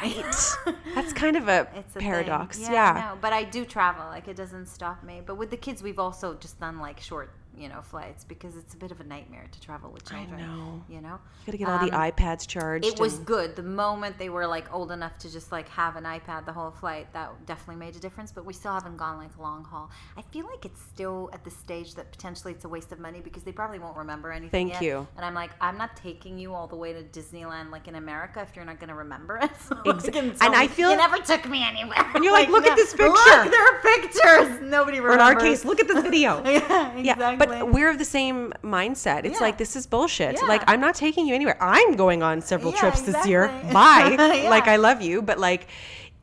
right. 0.00 0.24
That's 0.94 1.12
kind 1.12 1.36
of 1.36 1.48
a 1.48 1.68
It's 1.74 1.96
a 1.96 1.98
paradox. 1.98 2.58
Thing. 2.58 2.72
Yeah. 2.72 3.10
No, 3.12 3.18
but 3.20 3.32
I 3.32 3.44
do 3.44 3.64
travel. 3.64 4.06
Like 4.06 4.28
it 4.28 4.36
doesn't 4.36 4.66
stop 4.66 5.02
me. 5.04 5.20
But 5.24 5.36
with 5.36 5.50
the 5.50 5.56
kids, 5.56 5.82
we've 5.82 5.98
also 5.98 6.34
just 6.34 6.58
done 6.60 6.78
like 6.78 7.00
short, 7.00 7.32
you 7.56 7.68
know, 7.68 7.82
flights 7.82 8.24
because 8.24 8.56
it's 8.56 8.74
a 8.74 8.76
bit 8.76 8.90
of 8.90 9.00
a 9.00 9.04
nightmare 9.04 9.46
to 9.52 9.60
travel 9.60 9.90
with 9.90 10.08
children. 10.08 10.40
I 10.40 10.46
know. 10.46 10.82
You 10.88 11.00
know. 11.00 11.18
You 11.46 11.46
gotta 11.46 11.58
get 11.58 11.68
all 11.68 11.78
the 11.86 11.92
Um, 11.94 12.10
iPads 12.10 12.46
charged. 12.46 12.86
It 12.86 12.98
was 12.98 13.18
good. 13.18 13.56
The 13.56 13.62
moment 13.62 14.18
they 14.18 14.28
were 14.30 14.46
like 14.46 14.72
old 14.72 14.90
enough 14.92 15.18
to 15.18 15.30
just 15.32 15.52
like 15.52 15.68
have 15.68 15.96
an 15.96 16.04
iPad 16.04 16.46
the 16.46 16.52
whole 16.52 16.70
flight, 16.70 17.12
that 17.12 17.30
definitely 17.46 17.76
made 17.84 17.96
a 17.96 18.00
difference. 18.00 18.32
But 18.32 18.44
we 18.44 18.52
still 18.52 18.72
haven't 18.72 18.96
gone 18.96 19.18
like 19.18 19.36
long 19.38 19.64
haul. 19.64 19.90
I 20.16 20.22
feel 20.22 20.46
like 20.46 20.64
it's 20.64 20.80
still 20.80 21.30
at 21.32 21.44
the 21.44 21.50
stage 21.50 21.94
that 21.96 22.10
potentially 22.10 22.52
it's 22.52 22.64
a 22.64 22.68
waste 22.68 22.92
of 22.92 22.98
money 23.00 23.20
because 23.20 23.42
they 23.42 23.52
probably 23.52 23.78
won't 23.78 23.96
remember 23.96 24.32
anything. 24.32 24.50
Thank 24.70 24.72
yet. 24.74 24.82
you. 24.82 25.06
And 25.16 25.24
I'm 25.24 25.34
like, 25.34 25.50
I'm 25.60 25.76
not 25.76 25.96
taking 25.96 26.38
you 26.38 26.54
all 26.54 26.66
the 26.66 26.76
way 26.76 26.92
to 26.92 27.02
Disneyland 27.02 27.70
like 27.70 27.86
in 27.88 27.96
America 27.96 28.40
if 28.40 28.56
you're 28.56 28.64
not 28.64 28.78
going 28.80 28.88
to 28.88 28.94
remember 28.94 29.36
it. 29.38 29.50
Ex- 29.86 30.06
Like, 30.06 30.16
and 30.16 30.54
I 30.54 30.66
feel- 30.68 30.90
you 30.90 30.96
never 30.96 31.18
took 31.18 31.48
me 31.48 31.62
anywhere. 31.62 32.10
And 32.14 32.24
you're 32.24 32.32
like, 32.40 32.48
"Look 32.48 32.66
at 32.66 32.76
this 32.76 32.92
picture. 32.92 33.08
Look, 33.08 33.24
picture." 33.24 33.50
there 33.50 33.64
are 33.66 33.80
pictures. 33.82 34.60
Nobody 34.62 34.98
or 34.98 35.02
remembers. 35.02 35.14
in 35.30 35.36
our 35.36 35.40
case, 35.40 35.64
look 35.64 35.80
at 35.80 35.88
this 35.88 36.02
video. 36.02 36.42
yeah, 36.44 36.92
exactly. 36.96 37.02
Yeah, 37.02 37.36
but 37.48 37.72
we're 37.72 37.90
of 37.90 37.98
the 37.98 38.04
same 38.04 38.52
mindset. 38.62 39.24
It's 39.24 39.38
Yeah. 39.40 39.46
like 39.46 39.58
this 39.58 39.76
is 39.76 39.86
bullshit. 39.86 40.36
Yeah. 40.40 40.46
Like 40.46 40.62
I'm 40.66 40.80
not 40.80 40.94
taking 40.94 41.26
you 41.26 41.34
anywhere. 41.34 41.56
I'm 41.60 41.94
going 41.96 42.22
on 42.22 42.40
several 42.40 42.72
Yeah, 42.72 42.80
trips 42.80 43.02
this 43.02 43.26
year. 43.26 43.48
Bye. 43.72 44.16
Like 44.48 44.68
I 44.68 44.76
love 44.76 45.02
you, 45.02 45.22
but 45.22 45.38
like 45.38 45.66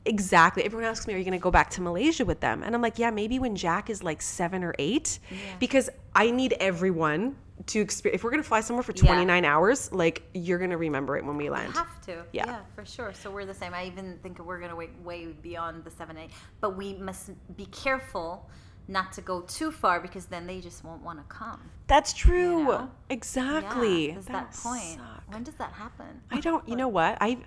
exactly. 0.05 0.63
Everyone 0.63 0.85
asks 0.87 1.07
me, 1.07 1.13
"Are 1.13 1.17
you 1.17 1.23
going 1.23 1.33
to 1.33 1.43
go 1.43 1.51
back 1.51 1.69
to 1.71 1.81
Malaysia 1.81 2.25
with 2.25 2.39
them?" 2.39 2.63
And 2.63 2.73
I'm 2.75 2.81
like, 2.81 2.97
"Yeah, 2.99 3.11
maybe 3.11 3.37
when 3.39 3.55
Jack 3.55 3.89
is 3.89 4.03
like 4.03 4.21
7 4.21 4.63
or 4.63 4.73
8 4.79 5.19
because 5.59 5.89
I 6.15 6.31
need 6.31 6.53
everyone 6.59 7.35
to 7.67 7.81
experience 7.81 8.15
if 8.19 8.23
we're 8.23 8.29
going 8.31 8.41
to 8.41 8.47
fly 8.47 8.61
somewhere 8.61 8.83
for 8.83 8.93
Yeah. 8.95 9.03
29 9.03 9.43
hours, 9.45 9.91
like 9.91 10.23
you're 10.33 10.57
going 10.57 10.69
to 10.71 10.77
remember 10.77 11.17
it 11.17 11.25
when 11.25 11.37
we 11.37 11.49
land." 11.49 11.73
have 11.73 12.01
to. 12.05 12.23
Yeah. 12.31 12.45
Yeah. 12.47 12.59
for 12.75 12.85
sure. 12.85 13.13
So 13.13 13.29
we're 13.29 13.45
the 13.45 13.53
same. 13.53 13.73
I 13.73 13.85
even 13.85 14.17
think 14.23 14.39
we're 14.39 14.57
going 14.59 14.71
to 14.71 14.75
wait 14.77 14.91
way 15.03 15.27
beyond 15.27 15.83
the 15.83 15.91
seven, 15.91 16.17
eight. 16.17 16.31
But 16.61 16.77
we 16.77 16.93
must 16.95 17.31
be 17.57 17.65
careful 17.67 18.49
not 18.89 19.13
to 19.13 19.21
go 19.21 19.41
too 19.41 19.71
far 19.71 19.99
because 19.99 20.25
then 20.25 20.47
they 20.47 20.59
just 20.59 20.83
won't 20.83 21.03
want 21.03 21.19
to 21.19 21.25
come. 21.33 21.61
That's 21.87 22.11
true. 22.11 22.59
You 22.59 22.63
know? 22.65 22.91
Exactly. 23.09 24.07
Yeah, 24.07 24.13
there's 24.13 24.25
that, 24.25 24.51
point. 24.51 24.97
suck. 24.97 25.23
When 25.27 25.43
does 25.43 25.53
that 25.55 25.71
happen? 25.71 26.21
I 26.31 26.39
don't. 26.39 26.67
You 26.67 26.75
know 26.75 26.87
what? 26.87 27.17
I. 27.21 27.37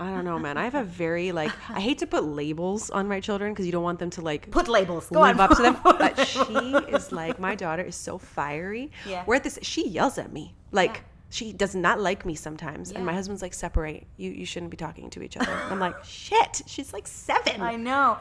I 0.00 0.12
don't 0.12 0.24
know, 0.24 0.38
man. 0.38 0.56
I 0.56 0.64
have 0.64 0.76
a 0.76 0.84
very 0.84 1.32
like. 1.32 1.52
I 1.70 1.80
hate 1.80 1.98
to 1.98 2.06
put 2.06 2.24
labels 2.24 2.90
on 2.90 3.08
my 3.08 3.20
children 3.20 3.52
because 3.52 3.66
you 3.66 3.72
don't 3.72 3.82
want 3.82 3.98
them 3.98 4.10
to 4.10 4.20
like 4.20 4.50
Put 4.50 4.68
labels. 4.68 5.08
Go 5.08 5.20
live 5.20 5.40
on. 5.40 5.50
up 5.50 5.56
to 5.56 5.62
them. 5.62 5.76
But 5.84 6.26
she 6.26 6.40
is 6.94 7.10
like 7.12 7.38
my 7.38 7.54
daughter 7.54 7.82
is 7.82 7.96
so 7.96 8.18
fiery. 8.18 8.90
Yeah. 9.06 9.24
We're 9.26 9.36
at 9.36 9.44
this. 9.44 9.58
She 9.62 9.88
yells 9.88 10.18
at 10.18 10.32
me 10.32 10.54
like. 10.72 10.94
Yeah. 10.94 11.02
She 11.30 11.52
does 11.52 11.74
not 11.74 12.00
like 12.00 12.24
me 12.24 12.34
sometimes, 12.34 12.90
yeah. 12.90 12.96
and 12.96 13.04
my 13.04 13.12
husband's 13.12 13.42
like, 13.42 13.52
"Separate. 13.52 14.06
You 14.16 14.30
you 14.30 14.46
shouldn't 14.46 14.70
be 14.70 14.78
talking 14.78 15.10
to 15.10 15.22
each 15.22 15.36
other." 15.36 15.52
I'm 15.68 15.78
like, 15.78 16.02
"Shit." 16.02 16.62
She's 16.66 16.94
like 16.94 17.06
seven. 17.06 17.60
I 17.60 17.76
know. 17.76 18.16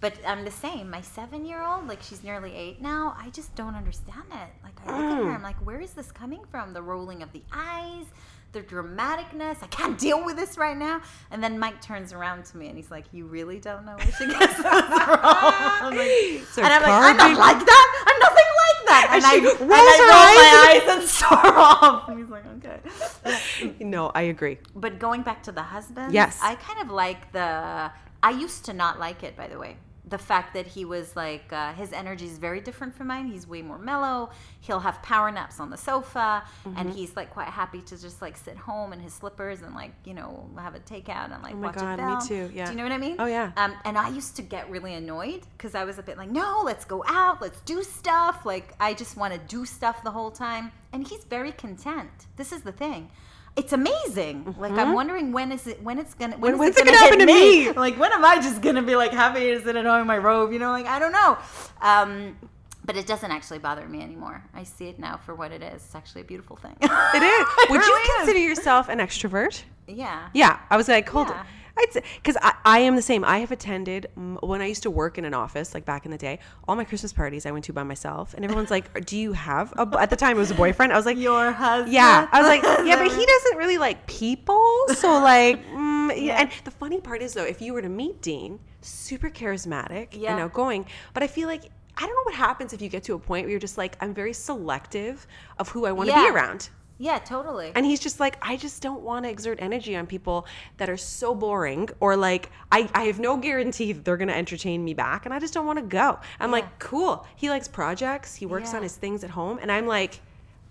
But 0.00 0.14
I'm 0.26 0.44
the 0.44 0.50
same. 0.50 0.90
My 0.90 1.00
seven 1.00 1.44
year 1.44 1.62
old, 1.62 1.88
like 1.88 2.02
she's 2.02 2.22
nearly 2.22 2.54
eight 2.54 2.80
now, 2.80 3.16
I 3.18 3.30
just 3.30 3.54
don't 3.56 3.74
understand 3.74 4.24
it. 4.30 4.48
Like 4.62 4.74
I 4.86 4.92
look 4.92 5.10
at 5.10 5.24
her, 5.24 5.30
I'm 5.32 5.40
mm. 5.40 5.42
like, 5.42 5.56
where 5.66 5.80
is 5.80 5.92
this 5.92 6.12
coming 6.12 6.44
from? 6.50 6.72
The 6.72 6.82
rolling 6.82 7.22
of 7.22 7.32
the 7.32 7.42
eyes, 7.52 8.06
the 8.52 8.60
dramaticness. 8.60 9.62
I 9.62 9.66
can't 9.70 9.98
deal 9.98 10.24
with 10.24 10.36
this 10.36 10.56
right 10.56 10.76
now. 10.76 11.00
And 11.30 11.42
then 11.42 11.58
Mike 11.58 11.82
turns 11.82 12.12
around 12.12 12.44
to 12.46 12.56
me 12.56 12.68
and 12.68 12.76
he's 12.76 12.90
like, 12.90 13.06
You 13.12 13.26
really 13.26 13.58
don't 13.58 13.84
know 13.84 13.96
where 13.96 14.12
she 14.12 14.26
gets 14.26 14.38
this 14.38 14.56
from? 14.56 14.66
I'm 14.72 15.96
like, 15.96 16.46
So 16.52 16.62
and 16.62 16.72
I'm 16.72 16.82
like, 16.82 16.92
I'm 16.92 17.16
not 17.16 17.38
like 17.38 17.66
that. 17.66 18.04
I'm 18.06 18.18
nothing 18.20 18.50
like 18.64 18.86
that. 18.86 19.08
And 19.10 19.24
And, 19.24 19.26
I, 19.26 19.30
she 19.30 19.38
and 19.38 19.70
rolls 19.70 19.98
her 19.98 20.10
I 20.10 20.14
roll 20.14 20.34
my 20.34 20.94
eyes 20.94 21.00
and 21.00 21.08
soar 21.08 21.58
off. 21.58 22.08
And 22.08 22.18
he's 22.20 22.28
like, 22.28 22.44
Okay. 22.58 23.74
No, 23.84 24.10
I 24.14 24.22
agree. 24.22 24.58
But 24.74 24.98
going 24.98 25.22
back 25.22 25.42
to 25.44 25.52
the 25.52 25.62
husband, 25.62 26.14
Yes. 26.14 26.38
I 26.40 26.54
kind 26.54 26.80
of 26.80 26.90
like 26.90 27.32
the. 27.32 27.90
I 28.20 28.30
used 28.30 28.64
to 28.64 28.72
not 28.72 28.98
like 28.98 29.22
it, 29.22 29.36
by 29.36 29.46
the 29.46 29.58
way. 29.58 29.76
The 30.08 30.18
fact 30.18 30.54
that 30.54 30.66
he 30.66 30.84
was 30.84 31.14
like, 31.16 31.52
uh, 31.52 31.72
his 31.74 31.92
energy 31.92 32.24
is 32.26 32.38
very 32.38 32.60
different 32.60 32.94
from 32.94 33.08
mine. 33.08 33.26
He's 33.26 33.46
way 33.46 33.60
more 33.62 33.78
mellow. 33.78 34.30
He'll 34.60 34.80
have 34.80 35.02
power 35.02 35.30
naps 35.30 35.60
on 35.60 35.70
the 35.70 35.76
sofa, 35.76 36.42
Mm-hmm. 36.64 36.78
and 36.78 36.90
he's 36.94 37.14
like 37.16 37.30
quite 37.30 37.48
happy 37.48 37.80
to 37.82 38.00
just 38.00 38.22
like 38.22 38.36
sit 38.36 38.56
home 38.56 38.92
in 38.92 39.00
his 39.00 39.12
slippers 39.12 39.62
and 39.62 39.74
like 39.74 39.92
you 40.04 40.14
know 40.14 40.48
have 40.58 40.74
a 40.74 40.80
takeout 40.80 41.32
and 41.32 41.42
like 41.42 41.54
Oh 41.54 41.58
my 41.58 41.66
watch 41.68 41.76
God, 41.76 41.98
a 42.00 42.06
me 42.06 42.26
too, 42.26 42.50
yeah. 42.54 42.64
Do 42.66 42.70
you 42.72 42.76
know 42.78 42.84
what 42.84 42.92
I 42.92 42.98
mean? 42.98 43.16
Oh, 43.18 43.26
yeah. 43.26 43.52
Um, 43.56 43.74
and 43.84 43.98
I 43.98 44.08
used 44.10 44.36
to 44.36 44.42
get 44.42 44.70
really 44.70 44.94
annoyed 44.94 45.42
because 45.56 45.74
I 45.74 45.84
was 45.84 45.98
a 45.98 46.02
bit 46.02 46.16
like, 46.16 46.30
no, 46.30 46.62
let's 46.64 46.84
go 46.84 47.04
out, 47.06 47.40
let's 47.42 47.60
do 47.62 47.82
stuff. 47.82 48.46
Like 48.46 48.74
I 48.80 48.94
just 48.94 49.16
want 49.16 49.34
to 49.34 49.40
do 49.40 49.64
stuff 49.66 50.02
the 50.02 50.10
whole 50.10 50.30
time, 50.30 50.72
and 50.92 51.06
he's 51.06 51.24
very 51.24 51.52
content. 51.52 52.10
This 52.36 52.52
is 52.52 52.62
the 52.62 52.72
thing. 52.72 53.10
It's 53.58 53.72
amazing. 53.72 54.54
Like 54.58 54.72
I'm 54.72 54.92
wondering 54.94 55.32
when 55.32 55.50
is 55.52 55.66
it 55.66 55.82
when 55.82 55.98
it's 55.98 56.14
gonna 56.14 56.36
when, 56.38 56.52
Mm-hmm. 56.52 56.60
When- 56.60 56.68
is 56.70 56.76
when's 56.76 56.76
it 56.78 56.84
gonna, 56.86 56.96
gonna 56.96 57.04
happen 57.04 57.18
to 57.20 57.26
me? 57.26 57.72
Like 57.72 57.98
when 57.98 58.12
am 58.12 58.24
I 58.24 58.36
just 58.36 58.62
gonna 58.62 58.82
be 58.82 58.96
like 58.96 59.12
happy 59.12 59.50
to 59.54 59.60
sit 59.62 59.74
at 59.76 59.84
home 59.84 60.00
in 60.02 60.06
my 60.06 60.18
robe? 60.18 60.52
You 60.52 60.58
know, 60.60 60.70
like 60.70 60.86
I 60.86 60.98
don't 60.98 61.12
know. 61.12 61.36
Um, 61.80 62.36
but 62.84 62.96
it 62.96 63.06
doesn't 63.06 63.30
actually 63.30 63.58
bother 63.58 63.86
me 63.86 64.00
anymore. 64.00 64.42
I 64.54 64.62
see 64.64 64.88
it 64.88 64.98
now 64.98 65.18
for 65.18 65.34
what 65.34 65.52
it 65.52 65.62
is. 65.62 65.84
It's 65.84 65.94
actually 65.94 66.22
a 66.22 66.24
beautiful 66.24 66.56
thing. 66.56 66.74
It 66.80 66.90
is. 67.22 67.46
Would 67.70 67.82
you 67.84 67.94
really 67.94 68.02
is. 68.02 68.16
consider 68.16 68.38
yourself 68.38 68.88
an 68.88 68.98
extrovert? 68.98 69.62
yeah. 69.86 70.28
Yeah, 70.32 70.58
I 70.70 70.76
was 70.78 70.88
like, 70.88 71.06
hold 71.08 71.28
Yeah. 71.28 71.44
I'd 71.78 71.92
say 71.92 72.02
because 72.16 72.36
I, 72.42 72.54
I 72.64 72.78
am 72.80 72.96
the 72.96 73.02
same. 73.02 73.24
I 73.24 73.38
have 73.38 73.52
attended 73.52 74.08
when 74.40 74.60
I 74.60 74.66
used 74.66 74.82
to 74.82 74.90
work 74.90 75.16
in 75.18 75.24
an 75.24 75.34
office, 75.34 75.74
like 75.74 75.84
back 75.84 76.04
in 76.04 76.10
the 76.10 76.18
day. 76.18 76.40
All 76.66 76.74
my 76.76 76.84
Christmas 76.84 77.12
parties 77.12 77.46
I 77.46 77.50
went 77.52 77.64
to 77.66 77.72
by 77.72 77.82
myself, 77.84 78.34
and 78.34 78.44
everyone's 78.44 78.70
like, 78.70 79.04
"Do 79.06 79.16
you 79.16 79.32
have 79.32 79.72
a?" 79.76 79.88
At 79.98 80.10
the 80.10 80.16
time, 80.16 80.36
it 80.36 80.40
was 80.40 80.50
a 80.50 80.54
boyfriend. 80.54 80.92
I 80.92 80.96
was 80.96 81.06
like, 81.06 81.16
Your 81.18 81.52
husband. 81.52 81.92
"Yeah." 81.92 82.28
I 82.32 82.40
was 82.40 82.48
like, 82.48 82.62
"Yeah," 82.86 82.96
but 82.96 83.10
he 83.16 83.24
doesn't 83.24 83.56
really 83.58 83.78
like 83.78 84.06
people, 84.06 84.84
so 84.94 85.20
like, 85.20 85.64
mm, 85.72 86.08
yeah. 86.10 86.14
Yeah. 86.28 86.40
And 86.42 86.50
the 86.64 86.70
funny 86.72 87.00
part 87.00 87.22
is 87.22 87.34
though, 87.34 87.44
if 87.44 87.62
you 87.62 87.72
were 87.74 87.82
to 87.82 87.88
meet 87.88 88.20
Dean, 88.22 88.58
super 88.80 89.30
charismatic 89.30 90.08
Yeah. 90.12 90.32
and 90.32 90.40
outgoing, 90.40 90.86
but 91.14 91.22
I 91.22 91.26
feel 91.26 91.48
like. 91.48 91.64
I 92.00 92.02
don't 92.02 92.14
know 92.14 92.22
what 92.26 92.34
happens 92.34 92.72
if 92.72 92.80
you 92.80 92.88
get 92.88 93.02
to 93.04 93.14
a 93.14 93.18
point 93.18 93.42
where 93.46 93.50
you're 93.50 93.58
just 93.58 93.76
like, 93.76 93.96
I'm 94.00 94.14
very 94.14 94.32
selective 94.32 95.26
of 95.58 95.68
who 95.70 95.84
I 95.84 95.90
want 95.90 96.08
to 96.10 96.14
Yeah. 96.14 96.26
be 96.26 96.30
around. 96.30 96.68
Yeah, 97.00 97.18
totally. 97.20 97.70
And 97.76 97.86
he's 97.86 98.00
just 98.00 98.18
like, 98.18 98.36
I 98.42 98.56
just 98.56 98.82
don't 98.82 99.02
want 99.02 99.24
to 99.24 99.30
exert 99.30 99.58
energy 99.60 99.94
on 99.94 100.06
people 100.06 100.46
that 100.78 100.90
are 100.90 100.96
so 100.96 101.34
boring 101.34 101.88
or 102.00 102.16
like, 102.16 102.50
I, 102.72 102.90
I 102.92 103.04
have 103.04 103.20
no 103.20 103.36
guarantee 103.36 103.92
that 103.92 104.04
they're 104.04 104.16
going 104.16 104.28
to 104.28 104.36
entertain 104.36 104.84
me 104.84 104.94
back 104.94 105.24
and 105.24 105.32
I 105.32 105.38
just 105.38 105.54
don't 105.54 105.64
want 105.66 105.78
to 105.78 105.84
go. 105.84 106.18
I'm 106.40 106.48
Yeah. 106.48 106.52
like, 106.52 106.78
cool. 106.80 107.24
He 107.36 107.50
likes 107.50 107.68
projects. 107.68 108.34
He 108.34 108.46
works 108.46 108.72
Yeah. 108.72 108.78
on 108.78 108.82
his 108.82 108.96
things 108.96 109.22
at 109.22 109.30
home. 109.30 109.58
And 109.62 109.70
I'm 109.70 109.86
like, 109.86 110.18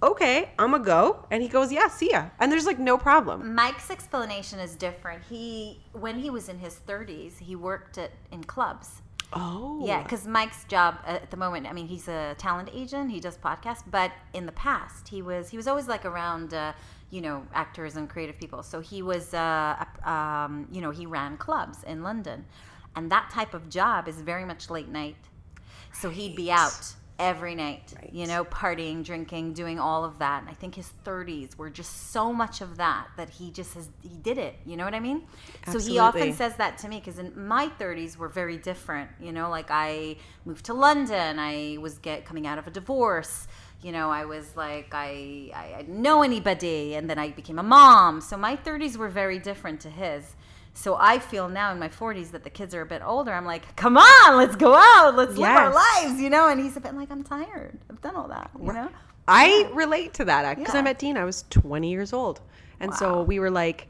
okay, 0.04 0.50
I'm 0.60 0.72
going 0.72 0.82
to 0.84 0.86
go. 0.86 1.26
And 1.32 1.42
he 1.42 1.48
goes, 1.48 1.72
yeah, 1.72 1.88
see 1.88 2.12
ya. 2.12 2.26
And 2.40 2.52
there's 2.52 2.66
like 2.66 2.78
no 2.78 2.98
problem. 2.98 3.56
Mike's 3.56 3.90
explanation 3.90 4.60
is 4.60 4.76
different. 4.76 5.24
He, 5.30 5.80
when 5.94 6.20
he 6.20 6.30
was 6.30 6.50
in 6.50 6.60
his 6.60 6.76
30s, 6.86 7.40
he 7.40 7.56
worked 7.56 7.98
at 7.98 8.12
in 8.34 8.44
clubs. 8.44 9.02
Oh. 9.34 9.84
Yeah, 9.86 10.04
because 10.04 10.26
Mike's 10.26 10.63
job 10.66 11.00
at 11.06 11.30
the 11.32 11.38
moment, 11.38 11.68
I 11.68 11.74
mean, 11.74 11.88
he's 11.88 12.08
a 12.08 12.36
talent 12.38 12.70
agent. 12.74 13.12
He 13.12 13.20
does 13.20 13.38
podcasts, 13.38 13.84
but 13.90 14.12
in 14.34 14.46
the 14.46 14.52
past, 14.54 15.10
he 15.10 15.22
was 15.22 15.50
he 15.50 15.58
was 15.58 15.68
always 15.68 15.88
like 15.88 16.06
around, 16.06 16.54
uh, 16.54 16.74
you 17.10 17.22
know, 17.22 17.46
actors 17.54 17.98
and 17.98 18.10
creative 18.10 18.40
people. 18.40 18.63
So 18.63 18.80
he 18.80 19.02
was, 19.02 19.34
uh, 19.34 19.84
um, 20.04 20.68
you 20.72 20.82
know, 20.82 20.92
he 20.92 21.06
ran 21.06 21.38
clubs 21.38 21.84
in 21.84 22.04
London, 22.04 22.46
and 22.96 23.12
that 23.12 23.30
type 23.30 23.54
of 23.54 23.70
job 23.70 24.08
is 24.08 24.22
very 24.22 24.46
much 24.46 24.70
late 24.70 24.90
night. 24.90 25.18
So 25.92 26.10
he'd 26.10 26.36
be 26.36 26.52
out 26.52 26.96
every 27.19 27.56
night, 27.56 27.93
you 28.12 28.27
know, 28.27 28.45
partying, 28.45 29.03
drinking, 29.03 29.53
doing 29.53 29.80
all 29.80 30.06
of 30.06 30.19
that. 30.19 30.41
And 30.41 30.49
I 30.49 30.53
think 30.53 30.75
his 30.75 30.91
30s 31.03 31.58
were 31.58 31.69
just 31.69 32.12
so 32.12 32.32
much 32.32 32.62
of 32.62 32.77
that 32.77 33.08
that 33.17 33.30
he 33.30 33.49
just 33.51 33.73
has, 33.73 33.89
he 34.03 34.17
did 34.17 34.38
it. 34.38 34.56
You 34.65 34.77
know 34.77 34.86
what 34.86 34.93
I 34.93 34.99
mean? 34.99 35.23
So 35.71 35.80
he 35.80 35.97
often 35.99 36.34
says 36.34 36.56
that 36.58 36.77
to 36.80 36.88
me 36.88 36.99
because 36.99 37.17
in 37.17 37.34
my 37.47 37.69
30s 37.80 38.17
were 38.17 38.27
very 38.30 38.58
different. 38.58 39.10
You 39.19 39.32
know, 39.32 39.49
like 39.49 39.67
I 39.69 40.17
moved 40.45 40.65
to 40.65 40.73
London, 40.73 41.39
I 41.39 41.77
was 41.80 41.97
get 41.97 42.25
coming 42.25 42.45
out 42.45 42.58
of 42.60 42.67
a 42.67 42.71
divorce. 42.71 43.47
You 43.84 43.91
know, 43.91 44.10
I 44.10 44.25
was 44.25 44.56
like, 44.56 44.93
I, 44.93 45.51
I, 45.53 45.73
I 45.77 45.82
didn't 45.84 46.01
know 46.01 46.23
anybody, 46.23 46.95
and 46.95 47.08
then 47.08 47.19
I 47.19 47.30
became 47.30 47.60
a 47.60 47.63
mom. 47.63 48.21
So 48.21 48.36
my 48.36 48.56
30s 48.56 48.97
were 48.97 49.08
very 49.08 49.38
different 49.38 49.82
to 49.82 49.89
his. 49.89 50.36
So 50.78 50.96
I 51.00 51.18
feel 51.18 51.50
now 51.50 51.72
in 51.72 51.80
my 51.80 51.90
40s 51.90 52.30
that 52.32 52.44
the 52.44 52.52
kids 52.52 52.76
are 52.76 52.82
a 52.82 52.86
bit 52.86 53.02
older. 53.04 53.34
I'm 53.34 53.46
like, 53.46 53.76
come 53.76 53.98
on, 53.98 54.38
let's 54.38 54.56
go 54.56 54.76
out, 54.76 55.16
let's 55.16 55.36
live 55.36 55.50
our 55.50 55.74
lives, 55.74 56.22
you 56.22 56.30
know. 56.30 56.50
And 56.50 56.62
he's 56.62 56.78
a 56.78 56.80
bit 56.80 56.94
like, 56.94 57.10
I'm 57.10 57.24
tired. 57.24 57.80
I've 57.90 58.00
done 58.02 58.16
all 58.16 58.28
that, 58.28 58.52
you 58.62 58.72
know. 58.72 58.88
I 59.28 59.70
relate 59.74 60.13
to 60.13 60.26
that 60.26 60.56
because 60.56 60.76
I 60.76 60.84
met 60.84 61.00
Dean. 61.00 61.18
I 61.18 61.26
was 61.26 61.46
20 61.50 61.90
years 61.90 62.13
old, 62.13 62.42
and 62.80 62.94
so 62.94 63.24
we 63.24 63.40
were 63.40 63.50
like 63.50 63.88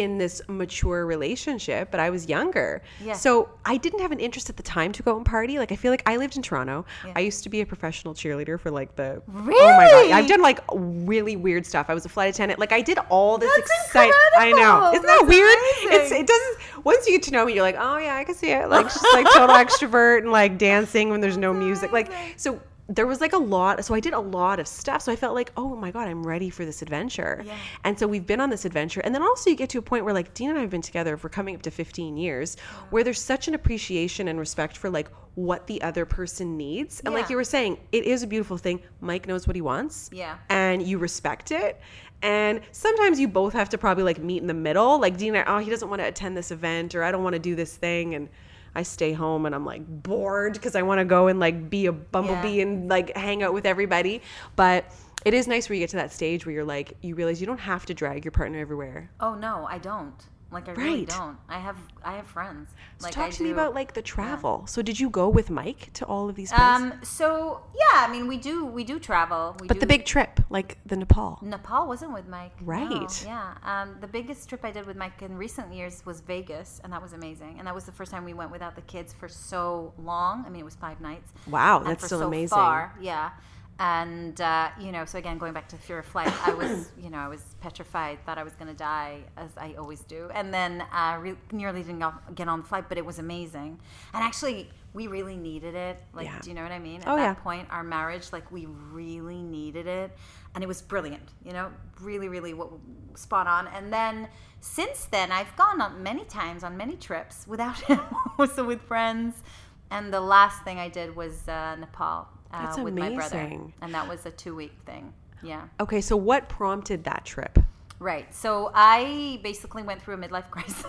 in 0.00 0.18
this 0.18 0.40
mature 0.48 1.06
relationship, 1.06 1.90
but 1.90 2.00
I 2.00 2.10
was 2.10 2.28
younger. 2.28 2.82
Yeah. 3.02 3.14
So 3.14 3.48
I 3.64 3.76
didn't 3.76 4.00
have 4.00 4.12
an 4.12 4.20
interest 4.20 4.50
at 4.50 4.56
the 4.56 4.62
time 4.62 4.92
to 4.92 5.02
go 5.02 5.12
out 5.12 5.16
and 5.18 5.26
party. 5.26 5.58
Like 5.58 5.72
I 5.72 5.76
feel 5.76 5.90
like 5.90 6.02
I 6.06 6.16
lived 6.16 6.36
in 6.36 6.42
Toronto. 6.42 6.84
Yeah. 7.04 7.12
I 7.16 7.20
used 7.20 7.42
to 7.44 7.48
be 7.48 7.60
a 7.60 7.66
professional 7.66 8.14
cheerleader 8.14 8.58
for 8.58 8.70
like 8.70 8.94
the 8.96 9.22
Oh 9.28 9.32
my 9.32 9.44
Really? 9.46 10.08
god, 10.10 10.16
I've 10.18 10.28
done 10.28 10.42
like 10.42 10.60
really 10.72 11.36
weird 11.36 11.64
stuff. 11.66 11.86
I 11.88 11.94
was 11.94 12.04
a 12.04 12.08
flight 12.08 12.30
attendant. 12.34 12.60
Like 12.60 12.72
I 12.72 12.80
did 12.80 12.98
all 13.08 13.38
this 13.38 13.50
That's 13.56 13.70
exciting. 13.86 14.12
I 14.38 14.52
know. 14.52 14.90
Isn't 14.92 15.06
that 15.06 15.24
weird? 15.26 15.58
amazing. 15.58 16.00
It's 16.02 16.12
it 16.12 16.26
doesn't. 16.26 16.84
Once 16.84 17.06
you 17.06 17.12
get 17.14 17.22
to 17.24 17.30
know 17.32 17.44
me, 17.46 17.54
you're 17.54 17.62
like, 17.62 17.76
oh 17.78 17.98
yeah, 17.98 18.16
I 18.16 18.24
can 18.24 18.34
see 18.34 18.50
it. 18.50 18.68
Like 18.68 18.88
she's 18.90 19.02
like 19.12 19.26
total 19.32 19.56
extrovert 19.64 20.18
and 20.20 20.30
like 20.32 20.58
dancing 20.58 21.10
when 21.10 21.20
there's 21.20 21.36
no 21.36 21.52
music. 21.52 21.92
Like 21.92 22.10
so 22.36 22.60
there 22.88 23.06
was 23.06 23.20
like 23.20 23.32
a 23.32 23.38
lot 23.38 23.84
so 23.84 23.94
i 23.94 24.00
did 24.00 24.12
a 24.12 24.20
lot 24.20 24.60
of 24.60 24.68
stuff 24.68 25.02
so 25.02 25.10
i 25.10 25.16
felt 25.16 25.34
like 25.34 25.50
oh 25.56 25.74
my 25.74 25.90
god 25.90 26.06
i'm 26.06 26.24
ready 26.24 26.48
for 26.50 26.64
this 26.64 26.82
adventure 26.82 27.42
Yeah. 27.44 27.54
and 27.84 27.98
so 27.98 28.06
we've 28.06 28.26
been 28.26 28.40
on 28.40 28.48
this 28.50 28.64
adventure 28.64 29.00
and 29.00 29.12
then 29.14 29.22
also 29.22 29.50
you 29.50 29.56
get 29.56 29.70
to 29.70 29.78
a 29.78 29.82
point 29.82 30.04
where 30.04 30.14
like 30.14 30.34
dean 30.34 30.50
and 30.50 30.58
i 30.58 30.60
have 30.60 30.70
been 30.70 30.82
together 30.82 31.16
for 31.16 31.28
coming 31.28 31.56
up 31.56 31.62
to 31.62 31.70
15 31.70 32.16
years 32.16 32.56
where 32.90 33.02
there's 33.02 33.20
such 33.20 33.48
an 33.48 33.54
appreciation 33.54 34.28
and 34.28 34.38
respect 34.38 34.76
for 34.76 34.88
like 34.88 35.08
what 35.34 35.66
the 35.66 35.82
other 35.82 36.04
person 36.06 36.56
needs 36.56 37.02
and 37.04 37.12
like 37.12 37.28
you 37.28 37.36
were 37.36 37.44
saying 37.44 37.76
it 37.92 38.04
is 38.04 38.22
a 38.22 38.26
beautiful 38.26 38.56
thing 38.56 38.80
mike 39.00 39.26
knows 39.26 39.46
what 39.48 39.56
he 39.56 39.62
wants 39.62 40.08
Yeah. 40.12 40.36
and 40.48 40.80
you 40.80 40.98
respect 40.98 41.50
it 41.50 41.80
and 42.22 42.60
sometimes 42.72 43.18
you 43.20 43.28
both 43.28 43.52
have 43.52 43.68
to 43.70 43.78
probably 43.78 44.04
like 44.04 44.18
meet 44.18 44.40
in 44.40 44.46
the 44.46 44.54
middle 44.54 44.98
like 45.00 45.16
dean 45.18 45.34
and 45.34 45.48
i 45.48 45.56
oh 45.56 45.58
he 45.58 45.70
doesn't 45.70 45.88
want 45.90 46.00
to 46.00 46.06
attend 46.06 46.36
this 46.36 46.50
event 46.52 46.94
or 46.94 47.02
i 47.02 47.10
don't 47.10 47.24
want 47.24 47.34
to 47.34 47.40
do 47.40 47.54
this 47.56 47.74
thing 47.76 48.14
and 48.14 48.28
I 48.76 48.82
stay 48.82 49.12
home 49.12 49.46
and 49.46 49.54
I'm 49.54 49.64
like 49.64 49.82
bored 49.86 50.52
because 50.52 50.76
I 50.76 50.82
want 50.82 50.98
to 51.00 51.04
go 51.04 51.28
and 51.28 51.40
like 51.40 51.70
be 51.70 51.86
a 51.86 51.92
bumblebee 51.92 52.56
Yeah. 52.56 52.62
and 52.64 52.88
like 52.88 53.16
hang 53.16 53.42
out 53.42 53.54
with 53.54 53.64
everybody. 53.66 54.20
But 54.54 54.84
it 55.24 55.34
is 55.34 55.48
nice 55.48 55.68
where 55.68 55.74
you 55.76 55.82
get 55.82 55.90
to 55.90 55.96
that 55.96 56.12
stage 56.12 56.44
where 56.46 56.54
you're 56.54 56.64
like, 56.64 56.96
you 57.00 57.14
realize 57.14 57.40
you 57.40 57.46
don't 57.46 57.58
have 57.58 57.86
to 57.86 57.94
drag 57.94 58.24
your 58.24 58.32
partner 58.32 58.58
everywhere. 58.58 59.10
Oh 59.18 59.34
no, 59.34 59.66
I 59.68 59.78
don't. 59.78 60.14
Like 60.52 60.68
I 60.68 60.72
really 60.72 61.04
don't. 61.04 61.36
I 61.48 61.58
have 61.58 61.76
I 62.04 62.16
have 62.16 62.26
friends. 62.26 62.70
So 62.98 63.06
like 63.06 63.14
talk 63.14 63.26
I 63.26 63.30
to 63.30 63.42
me 63.42 63.50
about 63.50 63.74
like 63.74 63.94
the 63.94 64.02
travel. 64.02 64.64
So 64.68 64.80
did 64.80 64.98
you 64.98 65.10
go 65.10 65.28
with 65.28 65.50
Mike 65.50 65.92
to 65.94 66.04
all 66.04 66.28
of 66.28 66.36
these 66.36 66.50
places? 66.52 66.92
Um. 66.92 67.00
So 67.02 67.62
yeah, 67.74 68.06
I 68.06 68.08
mean 68.10 68.28
we 68.28 68.36
do 68.36 68.64
we 68.64 68.84
do 68.84 69.00
travel. 69.00 69.56
We 69.60 69.66
but 69.66 69.74
do, 69.74 69.80
the 69.80 69.86
big 69.86 70.04
trip, 70.04 70.38
like 70.48 70.78
the 70.86 70.96
Nepal. 70.96 71.40
Nepal 71.42 71.88
wasn't 71.88 72.12
with 72.12 72.28
Mike. 72.28 72.60
no, 72.60 72.66
Right. 72.66 73.24
yeah. 73.24 73.54
Um, 73.64 73.96
the 74.00 74.06
biggest 74.06 74.48
trip 74.48 74.64
I 74.64 74.70
did 74.70 74.86
with 74.86 74.96
Mike 74.96 75.20
in 75.20 75.36
recent 75.36 75.72
years 75.74 76.06
was 76.06 76.20
Vegas, 76.20 76.80
and 76.84 76.92
that 76.92 77.02
was 77.02 77.12
amazing. 77.12 77.56
And 77.58 77.66
that 77.66 77.74
was 77.74 77.84
the 77.84 77.92
first 77.92 78.12
time 78.12 78.24
we 78.24 78.34
went 78.34 78.52
without 78.52 78.76
the 78.76 78.82
kids 78.82 79.12
for 79.12 79.28
so 79.28 79.92
long. 79.98 80.44
I 80.46 80.48
mean, 80.50 80.60
it 80.60 80.64
was 80.64 80.76
five 80.76 81.00
nights. 81.00 81.32
Wow, 81.48 81.80
that's 81.80 82.04
still 82.04 82.20
so 82.20 82.26
amazing. 82.28 82.56
Far, 82.56 82.94
yeah. 83.00 83.30
And 83.78 84.40
uh, 84.40 84.70
you 84.80 84.90
know, 84.90 85.04
so 85.04 85.18
again, 85.18 85.36
going 85.36 85.52
back 85.52 85.68
to 85.68 85.76
fear 85.76 85.98
of 85.98 86.06
flight, 86.06 86.32
I 86.46 86.54
was, 86.54 86.90
you 86.98 87.10
know, 87.10 87.18
I 87.18 87.28
was 87.28 87.42
petrified, 87.60 88.24
thought 88.24 88.38
I 88.38 88.42
was 88.42 88.54
going 88.54 88.68
to 88.68 88.76
die, 88.76 89.20
as 89.36 89.50
I 89.58 89.74
always 89.74 90.00
do, 90.00 90.30
and 90.34 90.52
then 90.52 90.82
uh, 90.92 91.18
re- 91.20 91.36
nearly 91.52 91.82
didn't 91.82 91.98
go- 92.00 92.14
get 92.34 92.48
on 92.48 92.60
the 92.62 92.66
flight, 92.66 92.88
but 92.88 92.96
it 92.96 93.04
was 93.04 93.18
amazing. 93.18 93.78
And 94.14 94.24
actually, 94.24 94.70
we 94.94 95.08
really 95.08 95.36
needed 95.36 95.74
it. 95.74 96.02
Like, 96.14 96.24
Yeah. 96.26 96.38
do 96.40 96.48
you 96.48 96.54
know 96.56 96.62
what 96.62 96.72
I 96.72 96.78
mean? 96.78 97.02
At 97.02 97.08
Oh, 97.08 97.16
that 97.16 97.22
yeah. 97.22 97.34
point, 97.34 97.68
our 97.70 97.82
marriage, 97.84 98.32
like, 98.32 98.50
we 98.50 98.64
really 98.64 99.42
needed 99.42 99.86
it, 99.86 100.10
and 100.54 100.64
it 100.64 100.66
was 100.66 100.80
brilliant. 100.80 101.28
You 101.44 101.52
know, 101.52 101.70
really, 102.00 102.28
really 102.30 102.54
what 102.54 102.70
spot 103.14 103.46
on. 103.46 103.66
And 103.68 103.92
then 103.92 104.28
since 104.60 105.04
then, 105.04 105.30
I've 105.30 105.54
gone 105.56 105.82
on 105.82 106.02
many 106.02 106.24
times 106.24 106.64
on 106.64 106.78
many 106.78 106.96
trips 106.96 107.46
without 107.46 107.78
him, 107.88 108.00
also 108.38 108.64
with 108.64 108.80
friends. 108.80 109.42
And 109.90 110.10
the 110.12 110.20
last 110.22 110.64
thing 110.64 110.78
I 110.78 110.88
did 110.88 111.14
was 111.14 111.46
uh, 111.46 111.76
Nepal 111.76 112.26
uh, 112.52 112.76
with 112.82 112.94
my 112.94 113.14
brother, 113.14 113.38
amazing. 113.38 113.72
and 113.82 113.94
that 113.94 114.08
was 114.08 114.24
a 114.26 114.30
two-week 114.30 114.72
thing. 114.86 115.12
Yeah, 115.42 115.68
Okay, 115.80 116.00
so 116.00 116.16
what 116.16 116.48
prompted 116.48 117.04
that 117.04 117.24
trip? 117.24 117.58
right. 117.98 118.32
So 118.34 118.70
I 118.74 119.40
basically 119.42 119.82
went 119.82 120.02
through 120.02 120.14
a 120.14 120.18
midlife 120.18 120.50
crisis. 120.50 120.84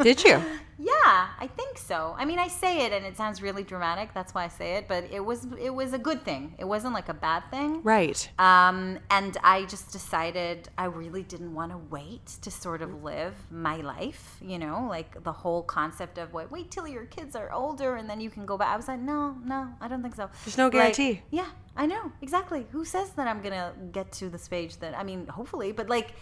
Did 0.00 0.22
you? 0.24 0.42
Yeah, 0.84 1.28
I 1.38 1.48
think 1.58 1.78
so. 1.78 2.14
I 2.18 2.24
mean, 2.24 2.40
I 2.40 2.48
say 2.48 2.84
it 2.84 2.92
and 2.92 3.04
it 3.06 3.16
sounds 3.16 3.40
really 3.40 3.62
dramatic. 3.62 4.12
That's 4.14 4.34
why 4.34 4.44
I 4.44 4.48
say 4.48 4.74
it, 4.78 4.88
but 4.88 5.04
it 5.12 5.20
was 5.24 5.46
it 5.60 5.72
was 5.72 5.92
a 5.92 5.98
good 5.98 6.24
thing. 6.24 6.54
It 6.58 6.64
wasn't 6.64 6.92
like 6.92 7.08
a 7.08 7.14
bad 7.14 7.42
thing. 7.52 7.82
Right. 7.84 8.18
Um, 8.38 8.98
and 9.10 9.36
I 9.44 9.64
just 9.66 9.92
decided 9.92 10.68
I 10.76 10.86
really 10.86 11.22
didn't 11.22 11.54
want 11.54 11.70
to 11.70 11.78
wait 11.78 12.26
to 12.42 12.50
sort 12.50 12.82
of 12.82 13.04
live 13.04 13.34
my 13.50 13.76
life, 13.76 14.38
you 14.40 14.58
know, 14.58 14.86
like 14.88 15.22
the 15.22 15.32
whole 15.32 15.62
concept 15.62 16.18
of 16.18 16.32
wait, 16.32 16.50
wait 16.50 16.70
till 16.72 16.88
your 16.88 17.04
kids 17.04 17.36
are 17.36 17.52
older 17.52 17.94
and 17.96 18.10
then 18.10 18.20
you 18.20 18.30
can 18.30 18.44
go 18.44 18.58
back. 18.58 18.68
I 18.68 18.76
was 18.76 18.88
like, 18.88 19.00
no, 19.00 19.36
no, 19.44 19.68
I 19.80 19.86
don't 19.88 20.02
think 20.02 20.16
so. 20.16 20.30
There's 20.44 20.58
no 20.58 20.64
Like, 20.64 20.72
guarantee. 20.96 21.22
yeah, 21.30 21.50
I 21.76 21.86
know 21.86 22.10
exactly. 22.22 22.66
Who 22.72 22.84
says 22.84 23.10
that 23.10 23.28
I'm 23.28 23.40
gonna 23.40 23.72
get 23.92 24.10
to 24.20 24.28
the 24.28 24.38
stage 24.38 24.78
that 24.78 24.98
I 24.98 25.04
mean, 25.04 25.28
hopefully, 25.28 25.70
but 25.70 25.88
like 25.88 26.14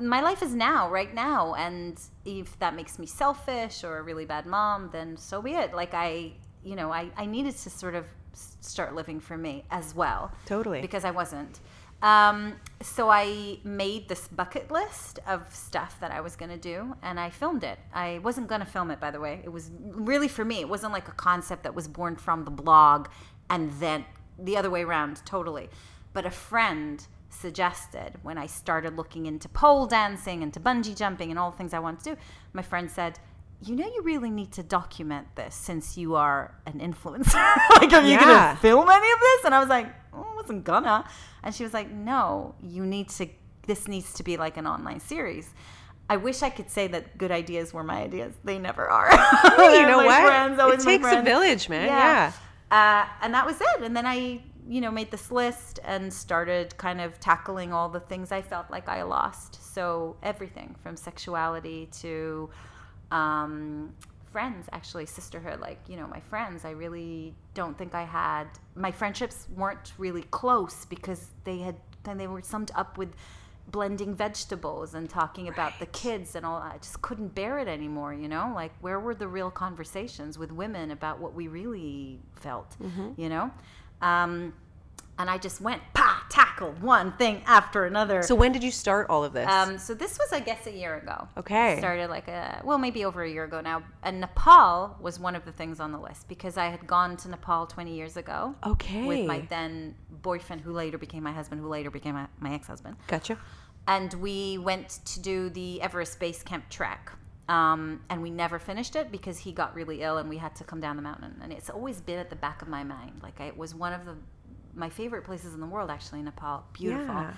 my 0.00 0.20
life 0.20 0.42
is 0.42 0.54
now, 0.54 0.90
right 0.90 1.12
now, 1.14 1.54
and 1.54 2.00
if 2.24 2.58
that 2.58 2.74
makes 2.74 2.98
me 2.98 3.06
selfish 3.06 3.84
or 3.84 3.98
a 3.98 4.02
really 4.02 4.24
bad 4.24 4.46
mom, 4.46 4.90
then 4.92 5.16
so 5.16 5.42
be 5.42 5.52
it. 5.52 5.74
Like 5.74 5.94
I, 5.94 6.32
you 6.64 6.76
know, 6.76 6.92
I 6.92 7.10
I 7.16 7.26
needed 7.26 7.56
to 7.56 7.70
sort 7.70 7.94
of 7.94 8.06
start 8.34 8.94
living 8.94 9.20
for 9.20 9.36
me 9.36 9.64
as 9.70 9.94
well 9.94 10.32
Totally. 10.46 10.80
because 10.80 11.04
I 11.04 11.10
wasn't. 11.10 11.60
Um, 12.02 12.56
so 12.80 13.08
I 13.08 13.58
made 13.62 14.08
this 14.08 14.26
bucket 14.26 14.70
list 14.72 15.20
of 15.26 15.54
stuff 15.54 15.96
that 16.00 16.10
I 16.10 16.20
was 16.20 16.34
going 16.34 16.50
to 16.50 16.56
do 16.56 16.96
and 17.02 17.20
I 17.20 17.30
filmed 17.30 17.62
it. 17.62 17.78
I 17.94 18.18
wasn't 18.24 18.48
going 18.48 18.60
to 18.60 18.66
film 18.66 18.90
it, 18.90 18.98
by 18.98 19.12
the 19.12 19.20
way. 19.20 19.40
It 19.44 19.50
was 19.50 19.70
really 19.80 20.26
for 20.26 20.44
me. 20.44 20.60
It 20.60 20.68
wasn't 20.68 20.92
like 20.92 21.06
a 21.06 21.12
concept 21.12 21.62
that 21.62 21.74
was 21.76 21.86
born 21.86 22.16
from 22.16 22.44
the 22.44 22.50
blog 22.50 23.08
and 23.50 23.70
then 23.78 24.04
the 24.36 24.56
other 24.56 24.68
way 24.68 24.82
around, 24.82 25.22
totally. 25.24 25.68
But 26.12 26.26
a 26.26 26.30
friend 26.30 27.06
suggested 27.32 28.12
when 28.22 28.38
I 28.38 28.46
started 28.46 28.96
looking 28.96 29.26
into 29.26 29.48
pole 29.48 29.86
dancing, 29.86 30.42
into 30.42 30.60
bungee 30.60 30.96
jumping, 30.96 31.30
and 31.30 31.38
all 31.38 31.50
the 31.50 31.56
things 31.56 31.74
I 31.74 31.78
wanted 31.78 32.04
to 32.04 32.14
do, 32.14 32.20
my 32.52 32.62
friend 32.62 32.90
said, 32.90 33.18
you 33.64 33.76
know, 33.76 33.86
you 33.86 34.02
really 34.02 34.30
need 34.30 34.50
to 34.52 34.62
document 34.62 35.26
this 35.36 35.54
since 35.54 35.96
you 35.96 36.14
are 36.16 36.52
an 36.66 36.80
influencer. 36.80 37.34
like, 37.80 37.92
are 37.92 38.02
you 38.02 38.10
Yeah. 38.12 38.20
gonna 38.24 38.56
film 38.60 38.88
any 38.88 39.12
of 39.12 39.20
this? 39.20 39.44
And 39.44 39.54
I 39.54 39.60
was 39.60 39.68
like, 39.68 39.86
oh, 40.12 40.26
I 40.32 40.34
wasn't 40.34 40.64
gonna. 40.64 41.04
And 41.44 41.54
she 41.54 41.62
was 41.62 41.72
like, 41.72 41.90
no, 41.90 42.54
you 42.60 42.84
need 42.84 43.08
to, 43.10 43.28
this 43.66 43.86
needs 43.86 44.14
to 44.14 44.22
be 44.24 44.36
like 44.36 44.56
an 44.56 44.66
online 44.66 44.98
series. 45.00 45.48
I 46.10 46.16
wish 46.16 46.42
I 46.42 46.50
could 46.50 46.68
say 46.70 46.88
that 46.88 47.16
good 47.16 47.30
ideas 47.30 47.72
were 47.72 47.84
my 47.84 48.02
ideas. 48.02 48.34
They 48.44 48.58
never 48.58 48.88
are. 48.90 49.10
you 49.58 49.86
know 49.86 49.98
what? 50.04 50.24
friends, 50.24 50.58
it 50.60 50.80
takes 50.84 51.06
a 51.06 51.22
village, 51.22 51.68
man. 51.68 51.86
Yeah. 51.86 52.32
Uh, 52.70 53.06
and 53.22 53.32
that 53.34 53.46
was 53.46 53.60
it. 53.60 53.82
And 53.82 53.96
then 53.96 54.06
I, 54.06 54.42
you 54.68 54.80
know, 54.80 54.90
made 54.90 55.10
this 55.10 55.30
list 55.30 55.80
and 55.84 56.12
started 56.12 56.76
kind 56.76 57.00
of 57.00 57.18
tackling 57.20 57.72
all 57.72 57.88
the 57.88 58.00
things 58.00 58.32
I 58.32 58.42
felt 58.42 58.70
like 58.70 58.88
I 58.88 59.02
lost. 59.02 59.74
So 59.74 60.16
everything 60.22 60.76
from 60.82 60.96
sexuality 60.96 61.88
to 62.00 62.50
um, 63.10 63.92
friends, 64.30 64.68
actually, 64.72 65.06
sisterhood. 65.06 65.60
Like, 65.60 65.80
you 65.88 65.96
know, 65.96 66.06
my 66.06 66.20
friends, 66.20 66.64
I 66.64 66.70
really 66.70 67.34
don't 67.54 67.76
think 67.76 67.94
I 67.94 68.04
had, 68.04 68.46
my 68.74 68.90
friendships 68.90 69.48
weren't 69.54 69.92
really 69.98 70.22
close 70.30 70.84
because 70.86 71.28
they 71.44 71.58
had, 71.58 71.76
then 72.04 72.16
they 72.18 72.26
were 72.26 72.42
summed 72.42 72.70
up 72.74 72.98
with 72.98 73.14
blending 73.68 74.14
vegetables 74.14 74.94
and 74.94 75.08
talking 75.08 75.48
about 75.48 75.78
the 75.78 75.86
kids 75.86 76.34
and 76.34 76.44
all 76.44 76.58
I 76.58 76.78
just 76.78 77.00
couldn't 77.00 77.34
bear 77.34 77.58
it 77.58 77.68
anymore, 77.68 78.12
you 78.12 78.28
know? 78.28 78.52
Like 78.54 78.72
where 78.80 78.98
were 78.98 79.14
the 79.14 79.28
real 79.28 79.50
conversations 79.50 80.38
with 80.38 80.50
women 80.50 80.90
about 80.90 81.20
what 81.20 81.34
we 81.34 81.46
really 81.48 82.18
felt, 82.34 82.76
you 83.16 83.28
know? 83.28 83.50
Um, 84.02 84.54
and 85.18 85.30
I 85.30 85.38
just 85.38 85.60
went 85.60 85.82
pa 85.94 86.24
tackled 86.28 86.82
one 86.82 87.12
thing 87.12 87.42
after 87.46 87.84
another. 87.84 88.22
So 88.22 88.34
when 88.34 88.50
did 88.50 88.62
you 88.62 88.70
start 88.70 89.08
all 89.10 89.22
of 89.22 89.32
this? 89.32 89.48
Um, 89.48 89.78
so 89.78 89.94
this 89.94 90.18
was, 90.18 90.32
I 90.32 90.40
guess, 90.40 90.66
a 90.66 90.72
year 90.72 90.96
ago. 90.96 91.28
Okay. 91.36 91.78
Started 91.78 92.08
like 92.08 92.28
a 92.28 92.60
well, 92.64 92.78
maybe 92.78 93.04
over 93.04 93.22
a 93.22 93.30
year 93.30 93.44
ago 93.44 93.60
now. 93.60 93.82
And 94.02 94.20
Nepal 94.20 94.96
was 95.00 95.20
one 95.20 95.36
of 95.36 95.44
the 95.44 95.52
things 95.52 95.80
on 95.80 95.92
the 95.92 95.98
list 95.98 96.28
because 96.28 96.56
I 96.56 96.66
had 96.68 96.86
gone 96.86 97.16
to 97.18 97.28
Nepal 97.28 97.66
20 97.66 97.94
years 97.94 98.16
ago 98.16 98.54
okay. 98.66 99.06
with 99.06 99.26
my 99.26 99.40
then 99.48 99.94
boyfriend, 100.10 100.62
who 100.62 100.72
later 100.72 100.98
became 100.98 101.22
my 101.22 101.32
husband, 101.32 101.60
who 101.60 101.68
later 101.68 101.90
became 101.90 102.14
my, 102.14 102.26
my 102.40 102.54
ex-husband 102.54 102.96
Gotcha. 103.06 103.38
and 103.86 104.14
we 104.14 104.58
went 104.58 105.00
to 105.04 105.20
do 105.20 105.50
the 105.50 105.80
Everest 105.82 106.18
Base 106.20 106.42
Camp 106.42 106.68
trek. 106.70 107.12
Um, 107.48 108.00
and 108.08 108.22
we 108.22 108.30
never 108.30 108.58
finished 108.58 108.94
it 108.96 109.10
because 109.10 109.38
he 109.38 109.52
got 109.52 109.74
really 109.74 110.02
ill 110.02 110.18
and 110.18 110.28
we 110.28 110.38
had 110.38 110.54
to 110.56 110.64
come 110.64 110.80
down 110.80 110.96
the 110.96 111.02
mountain. 111.02 111.34
And 111.42 111.52
it's 111.52 111.68
always 111.70 112.00
been 112.00 112.18
at 112.18 112.30
the 112.30 112.36
back 112.36 112.62
of 112.62 112.68
my 112.68 112.84
mind. 112.84 113.20
Like 113.22 113.40
I, 113.40 113.46
it 113.46 113.56
was 113.56 113.74
one 113.74 113.92
of 113.92 114.04
the 114.06 114.16
my 114.74 114.88
favorite 114.88 115.24
places 115.24 115.52
in 115.52 115.60
the 115.60 115.66
world, 115.66 115.90
actually, 115.90 116.22
Nepal. 116.22 116.64
Beautiful. 116.72 117.14
Yeah. 117.14 117.32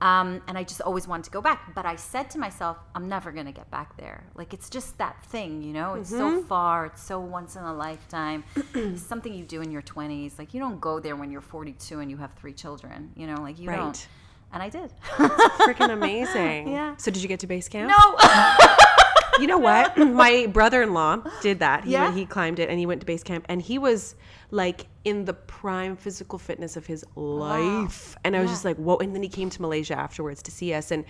Um, 0.00 0.42
and 0.46 0.56
I 0.58 0.62
just 0.62 0.82
always 0.82 1.08
wanted 1.08 1.24
to 1.24 1.30
go 1.30 1.40
back. 1.40 1.74
But 1.74 1.84
I 1.86 1.96
said 1.96 2.30
to 2.32 2.38
myself, 2.38 2.76
I'm 2.94 3.08
never 3.08 3.32
going 3.32 3.46
to 3.46 3.52
get 3.52 3.68
back 3.72 3.96
there. 3.96 4.22
Like, 4.36 4.52
it's 4.54 4.68
just 4.70 4.96
that 4.98 5.24
thing, 5.24 5.62
you 5.62 5.72
know? 5.72 5.94
It's 5.94 6.10
so 6.10 6.30
Mm-hmm. 6.30 6.46
far. 6.46 6.86
It's 6.86 7.02
so 7.02 7.18
once 7.18 7.56
in 7.56 7.62
a 7.64 7.74
lifetime. 7.74 8.44
it's 8.74 9.02
something 9.12 9.34
you 9.34 9.42
do 9.42 9.62
in 9.62 9.70
your 9.72 9.82
20s. 9.82 10.38
Like, 10.38 10.52
you 10.54 10.60
don't 10.60 10.80
go 10.80 11.00
there 11.00 11.16
when 11.16 11.30
you're 11.32 11.40
42 11.40 11.98
and 12.00 12.08
you 12.10 12.18
have 12.18 12.34
three 12.34 12.52
children, 12.52 13.10
you 13.16 13.26
know? 13.26 13.40
Like, 13.42 13.58
you 13.58 13.68
Right. 13.70 13.78
don't. 13.78 14.06
And 14.52 14.62
I 14.62 14.68
did. 14.68 14.92
Freaking 15.16 15.90
amazing. 15.92 16.68
Yeah. 16.68 16.94
So 16.98 17.10
did 17.10 17.22
you 17.22 17.28
get 17.28 17.40
to 17.40 17.46
base 17.48 17.68
camp? 17.68 17.90
no. 17.90 18.16
You 19.40 19.46
know 19.46 19.58
what? 19.58 19.96
My 20.24 20.46
brother-in-law 20.46 21.22
did 21.42 21.58
that. 21.60 21.84
He, 21.84 21.92
Yeah? 21.92 22.04
went- 22.04 22.16
he 22.16 22.26
climbed 22.26 22.58
it 22.58 22.68
and 22.70 22.78
he 22.78 22.86
went 22.86 23.00
to 23.00 23.06
base 23.06 23.22
camp 23.22 23.44
and 23.48 23.60
he 23.60 23.78
was 23.78 24.14
like 24.50 24.86
in 25.04 25.24
the 25.24 25.34
prime 25.34 25.96
physical 25.96 26.38
fitness 26.38 26.76
of 26.76 26.86
his 26.86 27.04
life. 27.16 28.14
Wow. 28.16 28.20
And 28.24 28.36
I 28.36 28.40
was 28.40 28.48
Yeah. 28.48 28.52
just 28.54 28.64
like, 28.64 28.76
whoa. 28.76 28.96
And 28.98 29.14
then 29.14 29.22
he 29.22 29.28
came 29.28 29.50
to 29.50 29.62
Malaysia 29.62 29.98
afterwards 29.98 30.42
to 30.44 30.50
see 30.50 30.72
us. 30.72 30.90
And 30.90 31.04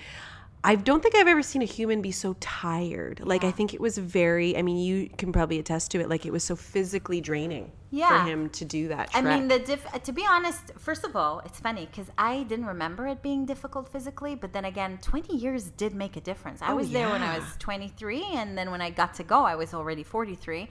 I 0.64 0.75
don't 0.75 1.01
think 1.01 1.14
I've 1.14 1.29
ever 1.29 1.42
seen 1.42 1.62
a 1.62 1.66
human 1.66 2.03
be 2.03 2.11
so 2.11 2.35
tired. 2.40 3.21
Like, 3.25 3.45
I 3.45 3.53
think 3.53 3.73
it 3.73 3.81
was 3.81 3.99
very, 3.99 4.57
I 4.57 4.62
mean, 4.62 4.79
you 4.79 5.09
can 5.16 5.31
probably 5.33 5.61
attest 5.61 5.92
to 5.92 6.01
it. 6.01 6.09
Like, 6.09 6.27
it 6.27 6.33
was 6.33 6.42
so 6.42 6.57
physically 6.57 7.21
draining 7.21 7.71
Yeah. 7.92 8.25
for 8.25 8.29
him 8.29 8.49
to 8.51 8.64
do 8.64 8.88
that. 8.88 9.11
I 9.14 9.21
mean, 9.23 9.47
the 9.47 9.61
diff- 9.61 9.87
to 10.03 10.12
be 10.12 10.27
honest, 10.29 10.73
first 10.77 11.05
of 11.05 11.14
all, 11.14 11.40
it's 11.45 11.61
funny 11.61 11.87
because 11.87 12.11
I 12.19 12.42
didn't 12.42 12.66
remember 12.66 13.07
it 13.07 13.23
being 13.23 13.47
difficult 13.47 13.88
physically, 13.88 14.35
but 14.35 14.53
then 14.53 14.64
again, 14.64 14.99
20 15.03 15.37
years 15.37 15.64
did 15.71 15.95
make 15.95 16.16
a 16.16 16.21
difference. 16.21 16.61
I 16.62 16.73
Oh, 16.73 16.77
was 16.77 16.90
there 16.90 17.11
when 17.11 17.23
I 17.23 17.38
was 17.38 17.47
23, 17.61 18.25
and 18.35 18.59
then 18.59 18.73
when 18.73 18.81
I 18.81 18.90
got 18.90 19.14
to 19.14 19.23
go, 19.23 19.42
I 19.45 19.55
was 19.55 19.73
already 19.73 20.03
43, 20.03 20.69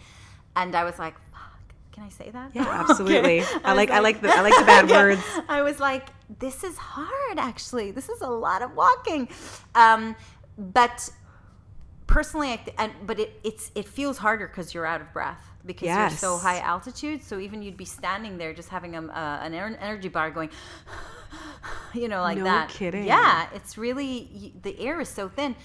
and 0.58 0.76
I 0.76 0.84
was 0.84 1.00
like, 1.00 1.16
can 1.96 2.04
I 2.04 2.10
say 2.10 2.30
that? 2.32 2.52
yeah, 2.54 2.64
absolutely. 2.90 3.40
Okay. 3.42 3.60
I 3.64 3.72
was 3.72 3.78
like, 3.78 3.90
I 3.92 4.00
like 4.00 4.20
the, 4.22 4.30
I 4.30 4.42
like 4.42 4.56
the 4.60 4.66
bad 4.66 4.90
words. 4.98 5.22
I 5.48 5.62
was 5.62 5.80
like, 5.80 6.10
this 6.40 6.64
is 6.64 6.76
hard, 6.78 7.40
actually. 7.40 7.92
This 7.92 8.10
is 8.10 8.20
a 8.22 8.28
lot 8.30 8.62
of 8.62 8.76
walking. 8.76 9.30
Um, 9.76 10.16
but 10.58 11.10
personally, 12.08 12.52
I 12.52 12.58
th- 12.58 12.76
and 12.78 12.92
but 13.10 13.18
it 13.20 13.40
it's 13.44 13.72
it 13.76 13.88
feels 13.88 14.18
harder 14.18 14.48
because 14.48 14.74
you're 14.74 14.86
out 14.86 15.00
of 15.02 15.12
breath 15.14 15.42
because 15.66 15.88
you're 15.88 16.10
so 16.10 16.38
high 16.38 16.60
altitude. 16.60 17.24
So 17.24 17.40
even 17.40 17.62
you'd 17.64 17.78
be 17.78 17.86
standing 17.86 18.38
there 18.38 18.54
just 18.54 18.70
having 18.70 18.96
a, 18.96 19.02
uh, 19.08 19.40
an 19.42 19.54
energy 19.54 20.10
bar 20.10 20.32
going. 20.32 20.50
You 21.94 22.08
know, 22.10 22.22
like 22.22 22.38
No 22.38 22.44
that. 22.44 22.70
kidding. 22.70 23.06
Yeah, 23.06 23.48
it's 23.54 23.78
really 23.78 24.54
the 24.62 24.78
air 24.80 25.00
is 25.02 25.10
so 25.10 25.28
thin. 25.30 25.56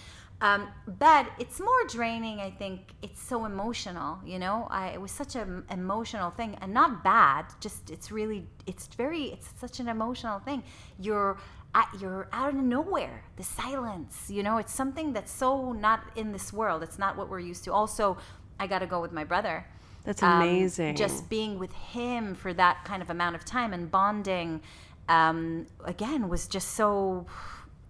Um, 0.42 0.68
but 0.98 1.26
it's 1.38 1.60
more 1.60 1.84
draining. 1.88 2.40
I 2.40 2.50
think 2.50 2.80
it's 3.02 3.20
so 3.22 3.44
emotional. 3.44 4.18
You 4.24 4.38
know, 4.38 4.66
I, 4.70 4.88
it 4.88 5.00
was 5.00 5.10
such 5.10 5.36
an 5.36 5.64
emotional 5.70 6.30
thing, 6.30 6.56
and 6.62 6.72
not 6.72 7.04
bad. 7.04 7.44
Just 7.60 7.90
it's 7.90 8.10
really, 8.10 8.46
it's 8.66 8.86
very, 8.86 9.24
it's 9.24 9.50
such 9.60 9.80
an 9.80 9.88
emotional 9.88 10.38
thing. 10.38 10.62
You're 10.98 11.36
at, 11.74 11.88
you're 12.00 12.28
out 12.32 12.54
of 12.54 12.60
nowhere. 12.62 13.22
The 13.36 13.42
silence. 13.44 14.30
You 14.30 14.42
know, 14.42 14.56
it's 14.56 14.72
something 14.72 15.12
that's 15.12 15.30
so 15.30 15.72
not 15.72 16.00
in 16.16 16.32
this 16.32 16.52
world. 16.52 16.82
It's 16.82 16.98
not 16.98 17.16
what 17.18 17.28
we're 17.28 17.40
used 17.40 17.64
to. 17.64 17.72
Also, 17.72 18.16
I 18.58 18.66
got 18.66 18.78
to 18.78 18.86
go 18.86 19.00
with 19.00 19.12
my 19.12 19.24
brother. 19.24 19.66
That's 20.04 20.22
Um, 20.22 20.40
amazing. 20.40 20.96
just 20.96 21.28
being 21.28 21.58
with 21.58 21.72
him 21.72 22.34
for 22.34 22.54
that 22.54 22.84
kind 22.84 23.02
of 23.02 23.10
amount 23.10 23.36
of 23.36 23.44
time 23.44 23.74
and 23.74 23.90
bonding, 23.90 24.62
um, 25.10 25.66
again, 25.84 26.30
was 26.30 26.46
just 26.48 26.70
so 26.70 27.26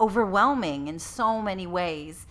overwhelming 0.00 0.88
in 0.88 0.98
so 0.98 1.40
many 1.40 1.66
ways. 1.66 2.26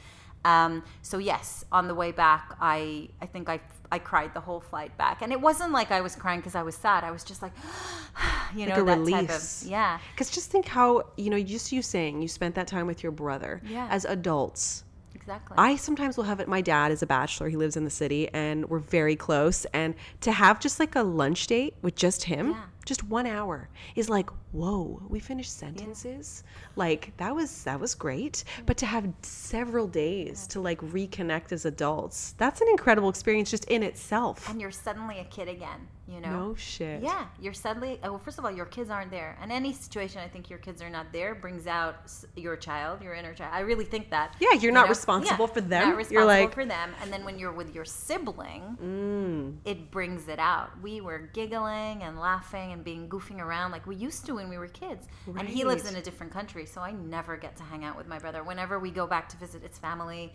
Um, 0.45 0.83
so 1.01 1.17
yes, 1.17 1.65
on 1.71 1.87
the 1.87 1.95
way 1.95 2.11
back, 2.11 2.55
I 2.61 3.09
I 3.21 3.25
think 3.25 3.49
I 3.49 3.59
I 3.91 3.99
cried 3.99 4.33
the 4.33 4.39
whole 4.39 4.59
flight 4.61 4.95
back, 4.97 5.21
and 5.21 5.31
it 5.31 5.41
wasn't 5.41 5.71
like 5.73 5.91
I 5.91 6.01
was 6.01 6.15
crying 6.15 6.39
because 6.39 6.55
I 6.55 6.61
was 6.63 6.75
sad. 6.75 7.03
I 7.03 7.11
was 7.11 7.23
just 7.23 7.41
like, 7.41 7.51
you 8.55 8.65
Like 8.65 8.69
know, 8.77 8.81
a 8.83 8.85
that 8.85 8.97
release. 8.99 9.13
type 9.61 9.63
of 9.65 9.69
yeah. 9.69 9.99
Because 10.13 10.29
just 10.29 10.49
think 10.51 10.67
how, 10.67 11.03
you 11.17 11.29
know, 11.29 11.41
just 11.41 11.71
you 11.71 11.81
saying 11.81 12.21
you 12.21 12.27
spent 12.27 12.55
that 12.55 12.67
time 12.67 12.87
with 12.87 13.03
your 13.03 13.11
brother 13.11 13.61
Yeah. 13.65 13.87
as 13.91 14.05
adults. 14.05 14.83
Exactly. 15.15 15.55
I 15.59 15.75
sometimes 15.75 16.17
will 16.17 16.23
have 16.23 16.39
it. 16.39 16.47
My 16.47 16.61
dad 16.61 16.91
is 16.91 17.01
a 17.03 17.05
bachelor. 17.07 17.49
He 17.49 17.57
lives 17.57 17.75
in 17.77 17.83
the 17.83 17.89
city 17.91 18.29
and 18.33 18.67
we're 18.69 18.79
very 18.79 19.15
close. 19.15 19.65
And 19.73 19.93
to 20.21 20.31
have 20.31 20.59
just 20.59 20.79
like 20.79 20.95
a 20.95 21.03
lunch 21.03 21.45
date 21.47 21.75
with 21.81 21.95
just 21.95 22.23
him, 22.23 22.51
Yeah. 22.51 22.61
Just 22.89 23.03
one 23.03 23.27
hour 23.27 23.69
is 23.95 24.09
like, 24.09 24.29
whoa, 24.51 25.01
we 25.07 25.19
finished 25.19 25.55
sentences. 25.55 26.43
Like 26.75 27.15
that 27.17 27.33
was, 27.33 27.63
that 27.63 27.79
was 27.79 27.93
great. 27.95 28.43
Mm-hmm. 28.45 28.65
But 28.65 28.77
to 28.77 28.85
have 28.87 29.07
several 29.21 29.87
days 29.87 30.47
to 30.47 30.59
like 30.59 30.81
reconnect 30.81 31.51
as 31.51 31.65
adults, 31.65 32.33
that's 32.37 32.61
an 32.61 32.67
incredible 32.69 33.07
experience 33.09 33.51
just 33.51 33.65
in 33.65 33.83
itself. 33.83 34.49
and 34.49 34.59
you're 34.59 34.71
suddenly 34.71 35.19
a 35.19 35.25
kid 35.25 35.47
again. 35.47 35.87
You 36.09 36.21
know. 36.21 36.47
No 36.47 36.55
shit. 36.55 37.03
Yeah, 37.03 37.25
you're 37.39 37.53
suddenly. 37.53 37.99
oh, 38.03 38.09
Well, 38.11 38.19
first 38.19 38.39
of 38.39 38.45
all, 38.45 38.51
your 38.51 38.65
kids 38.65 38.89
aren't 38.89 39.11
there, 39.11 39.37
and 39.41 39.51
any 39.51 39.71
situation 39.73 40.21
I 40.21 40.27
think 40.27 40.49
your 40.49 40.57
kids 40.57 40.81
are 40.81 40.89
not 40.89 41.13
there 41.13 41.35
brings 41.35 41.67
out 41.67 41.97
your 42.35 42.55
child, 42.55 43.03
your 43.03 43.13
inner 43.13 43.33
child. 43.33 43.51
I 43.53 43.59
really 43.59 43.85
think 43.85 44.09
that. 44.09 44.35
Yeah, 44.39 44.53
you're 44.53 44.61
you 44.63 44.71
not 44.71 44.89
responsible 44.89 45.45
for 45.47 45.61
them. 45.61 45.89
Not 45.95 46.11
You're 46.11 46.25
like- 46.25 46.53
for 46.53 46.65
them, 46.65 46.93
and 47.01 47.13
then 47.13 47.23
when 47.23 47.37
you're 47.37 47.51
with 47.51 47.75
your 47.75 47.85
sibling, 47.85 48.77
Mm. 48.81 49.57
it 49.65 49.91
brings 49.91 50.27
it 50.27 50.39
out. 50.39 50.69
We 50.81 50.99
were 50.99 51.19
giggling 51.33 52.01
and 52.03 52.19
laughing 52.19 52.71
and 52.71 52.83
being 52.83 53.07
goofing 53.07 53.39
around 53.39 53.71
like 53.71 53.85
we 53.85 53.95
used 53.95 54.25
to 54.25 54.35
when 54.35 54.49
we 54.49 54.57
were 54.57 54.67
kids. 54.67 55.07
And 55.37 55.47
he 55.47 55.63
lives 55.63 55.87
in 55.89 55.95
a 55.95 56.01
different 56.01 56.31
country, 56.33 56.65
so 56.65 56.81
I 56.81 56.91
never 56.91 57.37
get 57.37 57.55
to 57.57 57.63
hang 57.63 57.85
out 57.85 57.95
with 57.97 58.07
my 58.07 58.17
brother. 58.17 58.43
Whenever 58.43 58.79
we 58.79 58.89
go 58.89 59.05
back 59.05 59.29
to 59.29 59.37
visit 59.37 59.63
its 59.63 59.77
family, 59.77 60.33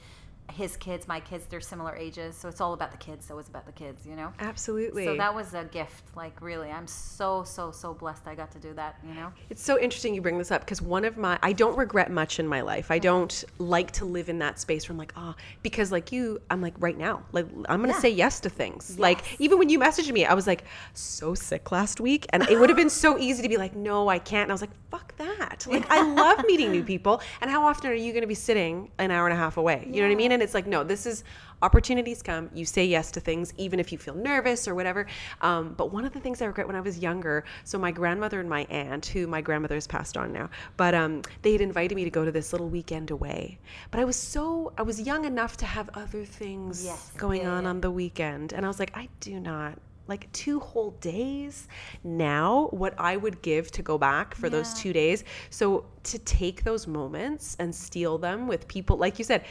his 0.53 0.77
kids, 0.77 1.09
my 1.09 1.21
kids, 1.21 1.47
they're 1.47 1.61
similar 1.61 1.97
ages, 1.97 2.37
so 2.37 2.49
it's 2.49 2.61
all 2.61 2.75
about 2.75 2.93
the 2.93 2.97
kids. 2.99 3.27
So 3.27 3.39
it's 3.39 3.49
about 3.49 3.67
the 3.67 3.73
kids, 3.73 4.07
you 4.07 4.15
know. 4.15 4.33
Absolutely. 4.39 5.05
So 5.05 5.17
that 5.17 5.35
was 5.35 5.55
a 5.55 5.65
gift. 5.65 6.05
Like 6.15 6.41
really, 6.41 6.71
I'm 6.71 6.87
so 6.87 7.45
so 7.45 7.71
so 7.73 7.95
blessed 7.95 8.27
I 8.27 8.35
got 8.35 8.51
to 8.53 8.59
do 8.59 8.73
that. 8.75 8.97
You 9.07 9.15
know. 9.15 9.33
It's 9.51 9.63
so 9.63 9.81
interesting 9.81 10.15
you 10.15 10.21
bring 10.21 10.39
this 10.39 10.51
up 10.51 10.61
because 10.61 10.81
one 10.81 11.05
of 11.05 11.17
my 11.17 11.39
I 11.43 11.53
don't 11.53 11.77
regret 11.77 12.11
much 12.11 12.39
in 12.39 12.47
my 12.47 12.61
life. 12.61 12.91
I 12.91 12.97
mm-hmm. 12.97 13.03
don't 13.03 13.45
like 13.59 13.91
to 13.93 14.05
live 14.05 14.29
in 14.29 14.39
that 14.41 14.61
space 14.61 14.89
where 14.89 14.95
I'm 14.95 14.99
like, 14.99 15.13
oh, 15.17 15.35
because 15.63 15.91
like 15.91 16.13
you, 16.13 16.41
I'm 16.51 16.61
like 16.61 16.75
right 16.79 16.97
now, 16.97 17.23
like 17.33 17.47
I'm 17.69 17.81
gonna 17.81 17.95
Yeah. 17.95 18.01
say 18.01 18.11
yes 18.11 18.41
to 18.41 18.51
things. 18.51 18.99
Like 18.99 19.41
even 19.41 19.59
when 19.59 19.69
you 19.71 19.79
messaged 19.79 20.13
me, 20.13 20.25
I 20.25 20.35
was 20.35 20.47
like 20.47 20.65
so 20.93 21.35
sick 21.35 21.73
last 21.73 22.01
week, 22.01 22.27
and 22.31 22.43
it 22.45 22.61
would 22.61 22.69
have 22.69 22.77
been 22.77 22.91
so 22.91 23.19
easy 23.19 23.43
to 23.43 23.49
be 23.49 23.57
like, 23.57 23.75
no, 23.75 24.09
I 24.09 24.19
can't. 24.19 24.45
And 24.45 24.53
I 24.53 24.55
was 24.55 24.61
like, 24.61 24.77
fuck 24.91 25.17
that. 25.17 25.67
Like 25.69 25.91
I 25.91 26.03
love 26.03 26.45
meeting 26.47 26.71
new 26.71 26.83
people. 26.95 27.21
And 27.41 27.51
how 27.51 27.65
often 27.65 27.91
are 27.91 27.95
you 27.95 28.13
gonna 28.13 28.27
be 28.27 28.35
sitting 28.35 28.91
an 28.99 29.11
hour 29.11 29.27
and 29.27 29.33
a 29.33 29.37
half 29.37 29.57
away? 29.57 29.89
You 29.91 30.03
know 30.03 30.09
what 30.09 30.13
I 30.13 30.17
mean? 30.17 30.34
And 30.35 30.43
it's 30.43 30.55
like, 30.55 30.67
no, 30.67 30.85
this 30.85 31.07
is 31.07 31.25
opportunities 31.63 32.23
come. 32.23 32.51
You 32.55 32.65
say 32.65 32.85
yes 32.85 33.11
to 33.13 33.21
things, 33.21 33.55
even 33.57 33.81
if 33.81 33.91
you 33.93 33.99
feel 33.99 34.15
nervous 34.15 34.69
or 34.69 34.75
whatever. 34.75 35.07
Um, 35.41 35.75
but 35.77 35.93
one 35.93 36.05
of 36.05 36.13
the 36.13 36.21
things 36.21 36.43
I 36.43 36.47
regret 36.47 36.67
when 36.67 36.77
I 36.77 36.81
was 36.81 36.99
younger, 36.99 37.45
so 37.65 37.79
my 37.79 37.91
grandmother 37.91 38.41
and 38.41 38.49
my 38.49 38.67
aunt, 38.71 39.07
who 39.07 39.27
my 39.27 39.41
grandmother 39.41 39.75
has 39.77 39.87
passed 39.87 40.17
on 40.17 40.33
now, 40.33 40.51
but 40.77 40.95
um, 40.95 41.23
they 41.43 41.53
had 41.53 41.61
invited 41.61 41.95
me 41.95 42.05
to 42.05 42.11
go 42.11 42.25
to 42.25 42.33
this 42.33 42.53
little 42.53 42.69
weekend 42.69 43.11
away. 43.11 43.59
But 43.91 44.01
I 44.01 44.05
was 44.05 44.17
so, 44.17 44.73
I 44.77 44.83
was 44.83 45.01
young 45.01 45.25
enough 45.25 45.57
to 45.59 45.67
have 45.67 45.89
other 45.95 46.25
things 46.25 46.85
Yes. 46.85 47.13
going 47.17 47.43
Yeah, 47.43 47.53
on 47.53 47.63
yeah. 47.65 47.71
on 47.71 47.81
the 47.81 47.91
weekend. 47.91 48.53
And 48.53 48.65
I 48.65 48.69
was 48.69 48.79
like, 48.79 48.91
I 48.97 49.09
do 49.21 49.41
not. 49.41 49.79
Like 50.07 50.31
two 50.33 50.61
whole 50.61 50.91
days 51.01 51.67
now, 52.03 52.69
what 52.73 52.95
I 52.99 53.17
would 53.17 53.41
give 53.41 53.71
to 53.71 53.83
go 53.83 53.97
back 53.97 54.35
for 54.35 54.51
those 54.51 54.75
two 54.75 54.93
days. 54.93 55.25
So 55.49 55.87
to 56.03 56.19
take 56.19 56.63
those 56.63 56.87
moments 56.87 57.57
and 57.59 57.75
steal 57.75 58.19
them 58.19 58.47
with 58.47 58.69
people, 58.69 58.99
like 58.99 59.19
you 59.19 59.25
said, 59.25 59.45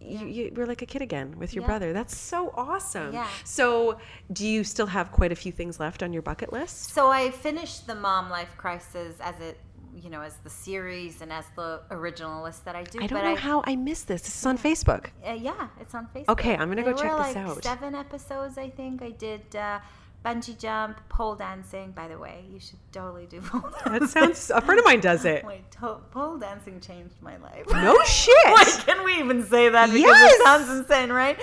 you, 0.00 0.26
you, 0.26 0.52
we're 0.56 0.66
like 0.66 0.82
a 0.82 0.86
kid 0.86 1.02
again 1.02 1.38
with 1.38 1.54
your 1.54 1.62
Yeah. 1.62 1.68
brother. 1.68 1.92
That's 1.92 2.16
so 2.16 2.52
awesome. 2.56 3.12
Yeah. 3.12 3.28
So, 3.44 3.98
do 4.32 4.46
you 4.46 4.64
still 4.64 4.86
have 4.86 5.12
quite 5.12 5.32
a 5.32 5.36
few 5.36 5.52
things 5.52 5.78
left 5.78 6.02
on 6.02 6.12
your 6.12 6.22
bucket 6.22 6.52
list? 6.52 6.90
So 6.94 7.10
I 7.10 7.30
finished 7.30 7.86
the 7.86 7.94
Mom 7.94 8.30
Life 8.30 8.56
Crisis 8.56 9.16
as 9.20 9.38
it, 9.40 9.58
you 9.94 10.08
know, 10.08 10.22
as 10.22 10.36
the 10.38 10.50
series 10.50 11.20
and 11.20 11.32
as 11.32 11.44
the 11.56 11.82
original 11.90 12.42
list 12.42 12.64
that 12.64 12.76
I 12.76 12.84
do. 12.84 13.00
I 13.02 13.06
don't 13.06 13.24
know 13.24 13.32
I, 13.32 13.36
how 13.36 13.62
I 13.66 13.76
missed 13.76 14.08
this. 14.08 14.22
This 14.22 14.36
is 14.36 14.46
on 14.46 14.56
Facebook. 14.56 15.06
Uh, 15.26 15.32
yeah, 15.32 15.68
it's 15.80 15.94
on 15.94 16.08
Facebook. 16.14 16.28
Okay, 16.30 16.56
I'm 16.56 16.68
gonna 16.68 16.82
go 16.82 16.92
check 16.92 17.10
this 17.16 17.34
like 17.34 17.36
out. 17.36 17.62
Seven 17.62 17.94
episodes, 17.94 18.56
I 18.56 18.70
think. 18.70 19.02
I 19.02 19.10
did 19.10 19.54
uh, 19.54 19.80
bungee 20.24 20.58
jump, 20.58 20.98
pole 21.08 21.34
dancing. 21.34 21.92
By 21.92 22.08
the 22.08 22.18
way, 22.18 22.44
you 22.52 22.60
should 22.60 22.78
totally 22.92 23.26
do 23.26 23.40
pole 23.40 23.60
dancing. 23.84 23.92
That 24.00 24.08
sounds. 24.08 24.50
A 24.50 24.60
friend 24.60 24.78
of 24.78 24.84
mine 24.84 25.00
does 25.00 25.24
it. 25.24 25.44
Wait, 25.46 25.70
to- 25.72 25.98
pole 26.10 26.38
dancing 26.38 26.80
changed 26.80 27.14
my 27.22 27.36
life. 27.38 27.64
No 27.70 27.96
shit. 28.04 28.34
Like, 28.46 28.86
can 28.86 29.04
we 29.04 29.14
even 29.14 29.44
say 29.46 29.68
that? 29.68 29.86
Because 29.92 30.00
Yes! 30.02 30.34
it 30.40 30.44
sounds 30.44 30.68
insane, 30.70 31.10
right? 31.10 31.38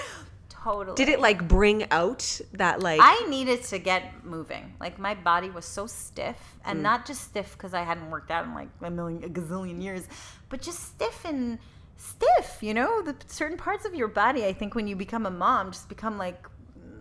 Totally. 0.49 0.95
Did 0.95 1.07
it 1.09 1.19
like 1.21 1.47
bring 1.47 1.89
out 1.91 2.41
that 2.53 2.81
like? 2.81 2.99
I 3.01 3.25
needed 3.29 3.63
to 3.65 3.79
get 3.79 4.25
moving. 4.25 4.73
Like 4.81 4.99
my 4.99 5.13
body 5.15 5.49
was 5.49 5.65
so 5.65 5.87
stiff, 5.87 6.35
Mm. 6.35 6.71
and 6.71 6.83
not 6.83 7.05
just 7.05 7.21
stiff 7.21 7.53
because 7.53 7.73
I 7.73 7.83
hadn't 7.83 8.09
worked 8.11 8.31
out 8.31 8.43
in 8.45 8.53
like 8.53 8.67
a 8.81 8.91
million, 8.91 9.23
a 9.23 9.29
gazillion 9.29 9.81
years, 9.81 10.07
but 10.49 10.61
just 10.61 10.79
stiff 10.83 11.23
and 11.23 11.57
stiff. 11.95 12.57
You 12.61 12.73
know, 12.73 13.01
the 13.01 13.15
certain 13.27 13.57
parts 13.57 13.85
of 13.85 13.95
your 13.95 14.09
body. 14.09 14.45
I 14.45 14.51
think 14.51 14.75
when 14.75 14.87
you 14.87 14.95
become 14.97 15.25
a 15.25 15.31
mom, 15.31 15.71
just 15.71 15.87
become 15.87 16.17
like, 16.17 16.45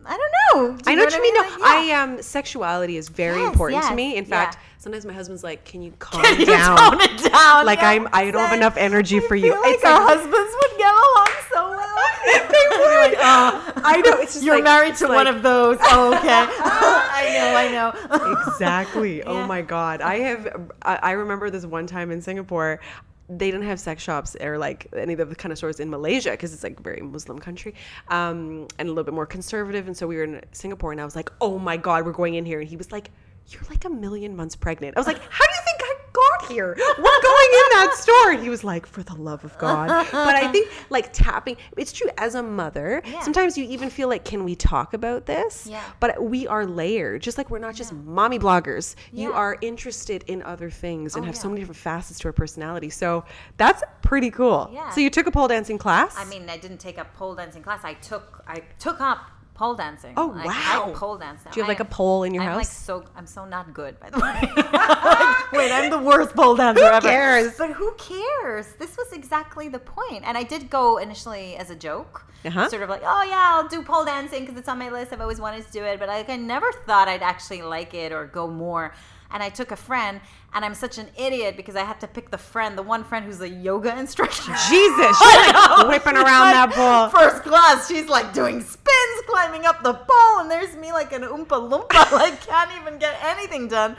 I 0.07 0.17
don't 0.17 0.71
know. 0.71 0.77
Do 0.77 0.83
I 0.91 0.95
know 0.95 1.05
what 1.05 1.15
you 1.15 1.23
mean. 1.23 1.35
No, 1.35 1.41
Like, 1.43 1.61
I 1.63 1.85
yeah. 1.89 2.03
um, 2.03 2.23
sexuality 2.23 2.97
is 2.97 3.09
very 3.09 3.41
Yes, 3.41 3.53
important 3.53 3.83
to 3.85 3.95
me. 3.95 4.17
In 4.17 4.25
yeah. 4.25 4.31
fact, 4.31 4.59
sometimes 4.79 5.05
my 5.05 5.13
husband's 5.13 5.43
like, 5.45 5.65
"Can 5.65 5.83
you 5.83 5.93
calm 5.99 6.23
Can 6.23 6.41
you 6.41 6.47
down?" 6.47 6.77
tone 6.79 7.01
it 7.01 7.33
down? 7.33 7.67
Like 7.67 7.81
Yeah, 7.81 7.91
I'm, 7.91 8.09
I 8.13 8.31
don't 8.31 8.41
have 8.41 8.53
enough 8.57 8.77
energy 8.77 9.19
I 9.19 9.21
for 9.21 9.35
you. 9.37 9.53
feel 9.53 9.61
like 9.63 9.75
It's 9.75 9.85
our 9.85 9.99
like- 10.05 10.17
husbands 10.19 10.55
would 10.63 10.79
get 10.79 10.93
along 10.95 11.29
so 11.53 11.71
well. 11.71 11.83
They 12.47 12.67
would. 12.71 13.19
I 13.19 14.03
know. 14.05 14.13
It's 14.21 14.35
just 14.35 14.45
You're 14.45 14.57
like- 14.57 14.65
married 14.65 14.97
to 14.97 15.09
like- 15.09 15.17
one 15.17 15.27
of 15.27 15.43
those. 15.43 15.79
Oh, 15.83 16.15
okay. 16.17 16.47
I 16.49 17.33
know, 17.39 17.57
I 17.57 17.69
know. 17.73 18.41
exactly. 18.49 19.23
Oh 19.23 19.47
my 19.47 19.63
god. 19.63 20.01
I 20.01 20.17
have. 20.21 20.71
I, 20.83 20.97
I 20.97 21.11
remember 21.13 21.51
this 21.51 21.65
one 21.67 21.87
time 21.87 22.11
in 22.11 22.21
Singapore. 22.23 22.81
They 23.29 23.51
didn't 23.51 23.67
have 23.67 23.81
sex 23.81 24.03
shops 24.03 24.37
or 24.41 24.59
like 24.59 24.87
any 24.97 25.15
of 25.15 25.29
the 25.29 25.35
kind 25.35 25.51
of 25.53 25.59
stores 25.59 25.81
in 25.81 25.91
Malaysia 25.91 26.31
because 26.31 26.55
it's 26.55 26.63
like 26.63 26.79
a 26.79 26.83
very 26.83 27.01
Muslim 27.01 27.39
country 27.39 27.75
um, 28.09 28.69
and 28.79 28.89
a 28.89 28.93
little 28.93 29.05
bit 29.05 29.15
more 29.15 29.27
conservative. 29.27 29.87
And 29.87 29.97
so 29.97 30.07
we 30.07 30.17
were 30.17 30.25
in 30.25 30.43
Singapore, 30.53 30.93
and 30.93 31.01
I 31.01 31.05
was 31.05 31.17
like, 31.17 31.31
"Oh 31.41 31.59
my 31.59 31.77
god, 31.77 32.07
we're 32.07 32.13
going 32.13 32.35
in 32.35 32.45
here." 32.45 32.61
And 32.61 32.69
he 32.69 32.77
was 32.77 32.93
like, 32.93 33.11
"You're 33.49 33.65
like 33.69 33.85
a 33.85 33.91
million 33.91 34.37
months 34.37 34.55
pregnant." 34.55 34.97
I 34.97 35.01
was 35.01 35.07
like, 35.07 35.19
"How 35.19 35.45
do 35.45 35.53
you 35.53 35.63
think 35.65 35.76
Got 36.17 36.51
here? 36.51 36.75
We're 36.79 37.23
going 37.23 37.51
in 37.53 37.69
that 37.79 37.95
store." 37.97 38.33
He 38.43 38.49
was 38.49 38.65
like, 38.65 38.87
"For 38.87 39.03
the 39.03 39.15
love 39.15 39.45
of 39.45 39.57
God!" 39.59 39.89
But 39.89 40.35
I 40.35 40.49
think 40.53 40.71
like 40.91 41.13
tapping. 41.13 41.57
It's 41.77 41.93
true 41.93 42.09
as 42.19 42.35
a 42.35 42.43
mother. 42.43 43.03
Yeah. 43.05 43.21
Sometimes 43.21 43.57
you 43.59 43.65
even 43.67 43.91
feel 43.91 44.09
like, 44.09 44.25
"Can 44.25 44.45
we 44.45 44.55
talk 44.55 44.95
about 44.95 45.27
this?" 45.27 45.67
Yeah. 45.71 45.83
But 46.01 46.23
we 46.23 46.47
are 46.47 46.65
layered, 46.67 47.23
just 47.23 47.39
like 47.39 47.51
we're 47.51 47.59
not 47.59 47.75
just 47.75 47.93
mommy 47.93 48.39
bloggers. 48.39 48.95
You 49.13 49.33
are 49.33 49.59
interested 49.61 50.25
in 50.27 50.43
other 50.43 50.71
things 50.71 51.15
and 51.17 51.25
Oh, 51.25 51.27
have 51.27 51.37
so 51.37 51.49
many 51.49 51.61
different 51.61 51.79
facets 51.79 52.19
to 52.21 52.29
our 52.29 52.33
personality. 52.33 52.91
So 52.91 53.25
that's 53.57 53.83
pretty 54.03 54.31
cool. 54.31 54.71
Yeah. 54.73 54.91
So 54.91 55.01
you 55.01 55.11
took 55.11 55.27
a 55.27 55.31
pole 55.31 55.49
dancing 55.49 55.79
class? 55.79 56.15
I 56.17 56.25
mean, 56.25 56.49
I 56.49 56.57
didn't 56.57 56.79
take 56.79 56.99
a 56.99 57.05
pole 57.05 57.35
dancing 57.35 57.63
class. 57.63 57.81
I 57.85 57.95
took 57.95 58.43
I 58.47 58.63
took 58.79 59.01
up 59.01 59.19
pole 59.57 59.75
dancing. 59.75 60.13
Oh, 60.17 60.27
Like, 60.37 60.47
wow. 60.47 60.85
I 60.89 60.93
pole 60.95 61.17
dance 61.17 61.41
now. 61.45 61.51
Do 61.51 61.59
you 61.59 61.63
have, 61.65 61.69
like, 61.69 61.81
a 61.81 61.85
pole 61.99 62.23
in 62.25 62.35
your 62.35 62.43
I'm 62.45 62.51
like 62.57 62.67
house? 62.67 62.77
so 62.77 63.05
I'm 63.17 63.27
so 63.27 63.45
not 63.45 63.73
good, 63.81 63.99
by 63.99 64.11
the 64.11 64.19
way. 64.19 64.39
Like, 64.81 65.53
wait, 65.59 65.73
I'm 65.73 65.91
the 65.91 65.99
worst 65.99 66.35
pole 66.37 66.55
dancer 66.57 66.85
ever. 66.85 67.09
cares? 67.09 67.55
But 67.57 67.71
who 67.73 67.93
cares? 68.11 68.67
This 68.79 68.97
was 68.97 69.13
exactly 69.13 69.69
the 69.69 69.79
point. 69.79 70.23
And 70.25 70.37
I 70.37 70.43
did 70.43 70.71
go 70.71 70.99
initially 70.99 71.57
as 71.57 71.71
a 71.71 71.75
joke, 71.89 72.15
Uh-huh. 72.45 72.69
sort 72.69 72.83
of 72.83 72.89
like, 72.91 73.03
oh 73.05 73.23
yeah, 73.23 73.47
I'll 73.53 73.69
do 73.69 73.83
pole 73.83 74.05
dancing 74.05 74.41
because 74.45 74.57
it's 74.59 74.69
on 74.69 74.79
my 74.79 74.91
list. 74.91 75.13
I've 75.13 75.21
always 75.27 75.41
wanted 75.41 75.67
to 75.67 75.73
do 75.73 75.83
it, 75.85 75.99
but 75.99 76.09
like 76.09 76.29
I 76.29 76.37
never 76.37 76.71
thought 76.87 77.09
I'd 77.09 77.23
actually 77.23 77.63
like 77.63 77.93
it 77.95 78.13
or 78.13 78.27
go 78.27 78.47
more. 78.47 78.95
And 79.31 79.43
I 79.43 79.49
took 79.49 79.71
a 79.73 79.77
friend, 79.77 80.21
and 80.55 80.65
I'm 80.65 80.75
such 80.75 80.99
an 80.99 81.09
idiot 81.19 81.57
because 81.57 81.77
I 81.77 81.85
had 81.85 82.01
to 82.01 82.07
pick 82.07 82.31
the 82.31 82.39
friend, 82.39 82.79
the 82.79 82.83
one 82.83 83.05
friend 83.05 83.25
who's 83.25 83.41
a 83.41 83.49
yoga 83.49 83.97
instructor. 83.99 84.53
Jesus, 84.69 85.19
she's 85.19 85.37
like 85.37 85.89
whipping 85.89 86.17
around 86.17 86.53
that 86.53 86.73
ball. 86.75 87.11
First 87.11 87.43
class, 87.43 87.89
she's 87.89 88.07
like 88.09 88.33
doing 88.33 88.61
spins, 88.63 89.23
climbing 89.27 89.67
up 89.67 89.83
the 89.83 89.95
pole, 89.95 90.39
and 90.41 90.51
there's 90.51 90.77
me 90.77 90.93
like 90.93 91.13
an 91.13 91.23
oompa 91.23 91.47
loompa, 91.71 92.13
like 92.13 92.41
can't 92.47 92.71
even 92.81 92.99
get 92.99 93.19
anything 93.23 93.69
done. 93.69 93.97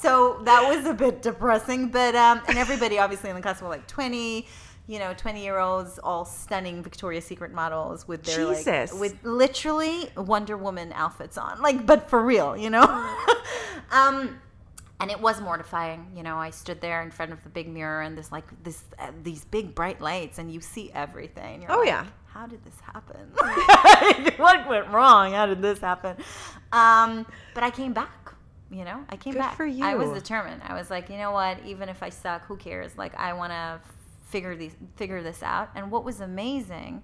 So 0.00 0.40
that 0.44 0.62
was 0.68 0.86
a 0.86 0.94
bit 0.94 1.22
depressing, 1.22 1.88
but 1.88 2.14
um, 2.14 2.40
and 2.46 2.56
everybody 2.58 2.98
obviously 2.98 3.30
in 3.30 3.36
the 3.36 3.42
class 3.42 3.60
were 3.60 3.68
like 3.68 3.86
20, 3.88 4.46
you 4.86 4.98
know, 5.00 5.12
20 5.16 5.42
year 5.42 5.58
olds, 5.58 5.98
all 5.98 6.24
stunning 6.24 6.82
Victoria's 6.82 7.24
Secret 7.24 7.52
models 7.52 8.06
with 8.06 8.22
their 8.22 8.36
Jesus. 8.54 8.92
like 8.92 9.00
with 9.00 9.16
literally 9.24 10.08
Wonder 10.16 10.56
Woman 10.56 10.92
outfits 10.92 11.36
on, 11.36 11.60
like 11.60 11.84
but 11.84 12.08
for 12.08 12.22
real, 12.22 12.56
you 12.56 12.70
know. 12.70 12.84
um, 13.90 14.38
and 15.00 15.10
it 15.10 15.20
was 15.20 15.40
mortifying 15.40 16.10
you 16.16 16.22
know 16.22 16.36
i 16.36 16.50
stood 16.50 16.80
there 16.80 17.02
in 17.02 17.10
front 17.10 17.32
of 17.32 17.42
the 17.44 17.48
big 17.48 17.68
mirror 17.68 18.00
and 18.02 18.16
this 18.18 18.32
like 18.32 18.44
this 18.64 18.82
uh, 18.98 19.10
these 19.22 19.44
big 19.44 19.74
bright 19.74 20.00
lights 20.00 20.38
and 20.38 20.52
you 20.52 20.60
see 20.60 20.90
everything. 20.94 21.62
You're 21.62 21.72
Oh, 21.72 21.78
like, 21.78 21.86
yeah. 21.88 22.06
how 22.26 22.46
did 22.46 22.64
this 22.64 22.78
happen? 22.80 23.22
What 24.38 24.68
went 24.68 24.88
wrong? 24.88 25.32
How 25.32 25.46
did 25.46 25.60
this 25.62 25.78
happen? 25.80 26.16
Um, 26.72 27.26
but 27.54 27.62
i 27.62 27.70
came 27.70 27.92
back 27.92 28.34
you 28.70 28.84
know? 28.84 29.02
I 29.08 29.16
came 29.16 29.32
Good 29.32 29.38
back. 29.38 29.56
for 29.56 29.64
you. 29.64 29.82
i 29.82 29.94
was 29.94 30.10
determined. 30.10 30.60
I 30.62 30.74
was 30.74 30.90
like 30.90 31.08
you 31.08 31.16
know 31.16 31.32
what? 31.32 31.56
Even 31.64 31.88
if 31.88 32.02
i 32.02 32.10
suck 32.10 32.42
who 32.46 32.56
cares? 32.56 32.96
Like 32.98 33.14
i 33.16 33.32
want 33.32 33.52
to 33.52 33.80
figure 34.28 34.54
these 34.56 34.76
figure 34.96 35.22
this 35.22 35.42
out. 35.42 35.70
And 35.74 35.90
what 35.90 36.04
was 36.04 36.20
amazing 36.20 37.02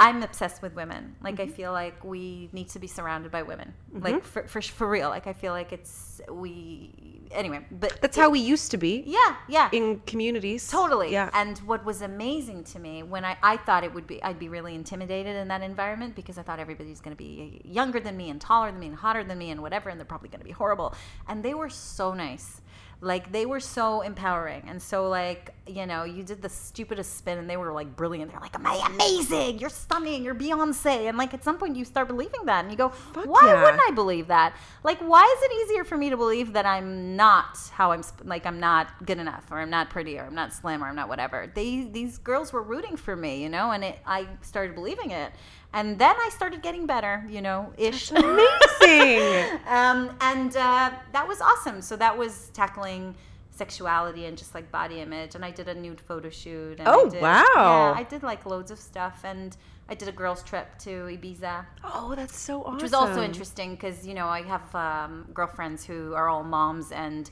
I'm 0.00 0.22
obsessed 0.22 0.62
with 0.62 0.74
women. 0.74 1.14
Like 1.22 1.36
Mm-hmm. 1.36 1.52
I 1.52 1.56
feel 1.56 1.72
like 1.72 2.02
we 2.04 2.48
need 2.52 2.68
to 2.70 2.78
be 2.78 2.86
surrounded 2.88 3.30
by 3.30 3.42
women. 3.42 3.72
Like 3.92 4.24
for, 4.24 4.46
for 4.48 4.60
for 4.60 4.88
real. 4.88 5.08
Like 5.10 5.26
I 5.26 5.32
feel 5.32 5.52
like 5.52 5.72
it's 5.72 6.20
we 6.30 7.20
anyway. 7.30 7.60
But 7.70 7.98
That's 8.00 8.16
it- 8.16 8.20
how 8.20 8.30
we 8.30 8.40
used 8.40 8.70
to 8.72 8.76
be 8.78 9.04
Yeah, 9.06 9.36
yeah. 9.48 9.68
in 9.72 10.00
communities. 10.06 10.68
Totally. 10.68 11.12
Yeah. 11.12 11.30
And 11.34 11.58
what 11.60 11.84
was 11.84 12.02
amazing 12.02 12.64
to 12.64 12.78
me 12.78 13.02
when 13.02 13.24
I, 13.24 13.36
I 13.42 13.56
thought 13.58 13.84
it 13.84 13.94
would 13.94 14.06
be, 14.06 14.22
I'd 14.22 14.38
be 14.38 14.48
really 14.48 14.74
intimidated 14.74 15.36
in 15.36 15.48
that 15.48 15.62
environment 15.62 16.14
because 16.14 16.36
I 16.36 16.42
thought 16.42 16.58
everybody's 16.58 17.00
going 17.00 17.16
to 17.16 17.22
be 17.22 17.60
younger 17.64 18.00
than 18.00 18.16
me 18.16 18.28
and 18.30 18.40
taller 18.40 18.70
than 18.70 18.80
me 18.80 18.86
and 18.88 18.96
hotter 18.96 19.24
than 19.24 19.38
me 19.38 19.50
and 19.50 19.62
whatever, 19.62 19.88
and 19.88 19.98
they're 19.98 20.04
probably 20.04 20.28
going 20.28 20.40
to 20.40 20.44
be 20.44 20.50
horrible. 20.52 20.94
And 21.28 21.42
they 21.42 21.54
were 21.54 21.70
so 21.70 22.12
nice. 22.12 22.60
Like 23.02 23.32
they 23.32 23.46
were 23.46 23.58
so 23.58 24.02
empowering. 24.02 24.62
And 24.68 24.80
so 24.80 25.08
like, 25.08 25.52
you 25.66 25.86
know, 25.86 26.04
you 26.04 26.22
did 26.22 26.40
the 26.40 26.48
stupidest 26.48 27.16
spin 27.18 27.36
and 27.36 27.50
they 27.50 27.56
were 27.56 27.72
like 27.72 27.96
brilliant. 27.96 28.30
They're 28.30 28.40
like, 28.40 28.54
Am 28.54 28.64
I 28.64 28.80
amazing? 28.86 29.58
You're 29.58 29.70
stunning. 29.70 30.22
You're 30.22 30.36
Beyonce. 30.36 31.08
And 31.08 31.18
like 31.18 31.34
at 31.34 31.42
some 31.42 31.58
point 31.58 31.74
you 31.74 31.84
start 31.84 32.06
believing 32.06 32.44
that 32.44 32.62
and 32.62 32.70
you 32.70 32.78
go, 32.78 32.90
Why 33.24 33.40
yeah. 33.44 33.64
wouldn't 33.64 33.82
I 33.88 33.90
believe 33.90 34.28
that? 34.28 34.54
Like, 34.84 35.00
why 35.00 35.24
is 35.24 35.42
it 35.42 35.52
easier 35.64 35.82
for 35.82 35.96
me 35.96 36.10
to 36.10 36.16
believe 36.16 36.52
that 36.52 36.64
I'm 36.64 37.16
not 37.16 37.58
how 37.72 37.90
I'm 37.90 38.04
sp- 38.06 38.22
like 38.24 38.46
I'm 38.46 38.60
not 38.60 39.04
good 39.04 39.18
enough, 39.18 39.50
or 39.50 39.58
I'm 39.58 39.70
not 39.70 39.90
pretty, 39.90 40.16
or 40.16 40.22
I'm 40.22 40.34
not 40.36 40.52
slim, 40.52 40.82
or 40.82 40.86
I'm 40.86 40.96
not 40.96 41.08
whatever? 41.08 41.50
They 41.52 41.82
these 41.82 42.18
girls 42.18 42.52
were 42.52 42.62
rooting 42.62 42.96
for 42.96 43.16
me, 43.16 43.42
you 43.42 43.48
know, 43.48 43.72
and 43.72 43.82
it, 43.82 43.98
I 44.06 44.28
started 44.42 44.76
believing 44.76 45.10
it, 45.10 45.32
and 45.72 45.98
then 45.98 46.14
I 46.18 46.28
started 46.30 46.62
getting 46.62 46.86
better, 46.86 47.24
you 47.28 47.40
know, 47.40 47.72
ish. 47.76 48.10
Amazing. 48.10 49.58
um, 49.68 50.16
and 50.20 50.54
uh, 50.56 50.90
that 51.12 51.26
was 51.26 51.40
awesome. 51.40 51.80
So 51.82 51.96
that 51.96 52.16
was 52.16 52.50
tackling 52.54 53.14
sexuality 53.50 54.24
and 54.26 54.36
just 54.36 54.54
like 54.54 54.70
body 54.72 55.00
image, 55.00 55.34
and 55.34 55.44
I 55.44 55.50
did 55.50 55.68
a 55.68 55.74
nude 55.74 56.00
photo 56.00 56.30
shoot. 56.30 56.78
And 56.78 56.88
Oh, 56.88 57.06
I 57.06 57.10
did, 57.10 57.22
wow. 57.22 57.44
Yeah, 57.54 57.94
I 57.96 58.02
did 58.02 58.22
like 58.22 58.44
loads 58.46 58.70
of 58.70 58.78
stuff, 58.78 59.20
and 59.24 59.56
I 59.88 59.94
did 59.94 60.08
a 60.08 60.12
girls' 60.12 60.42
trip 60.42 60.78
to 60.80 60.90
Ibiza. 60.90 61.66
oh, 61.84 62.14
that's 62.14 62.38
so 62.38 62.62
awesome. 62.62 62.74
Which 62.74 62.82
was 62.82 62.94
also 62.94 63.22
interesting 63.22 63.74
because 63.74 64.06
you 64.06 64.14
know 64.14 64.26
I 64.26 64.42
have 64.42 64.74
um, 64.74 65.26
girlfriends 65.34 65.84
who 65.84 66.14
are 66.14 66.28
all 66.28 66.44
moms, 66.44 66.92
and 66.92 67.30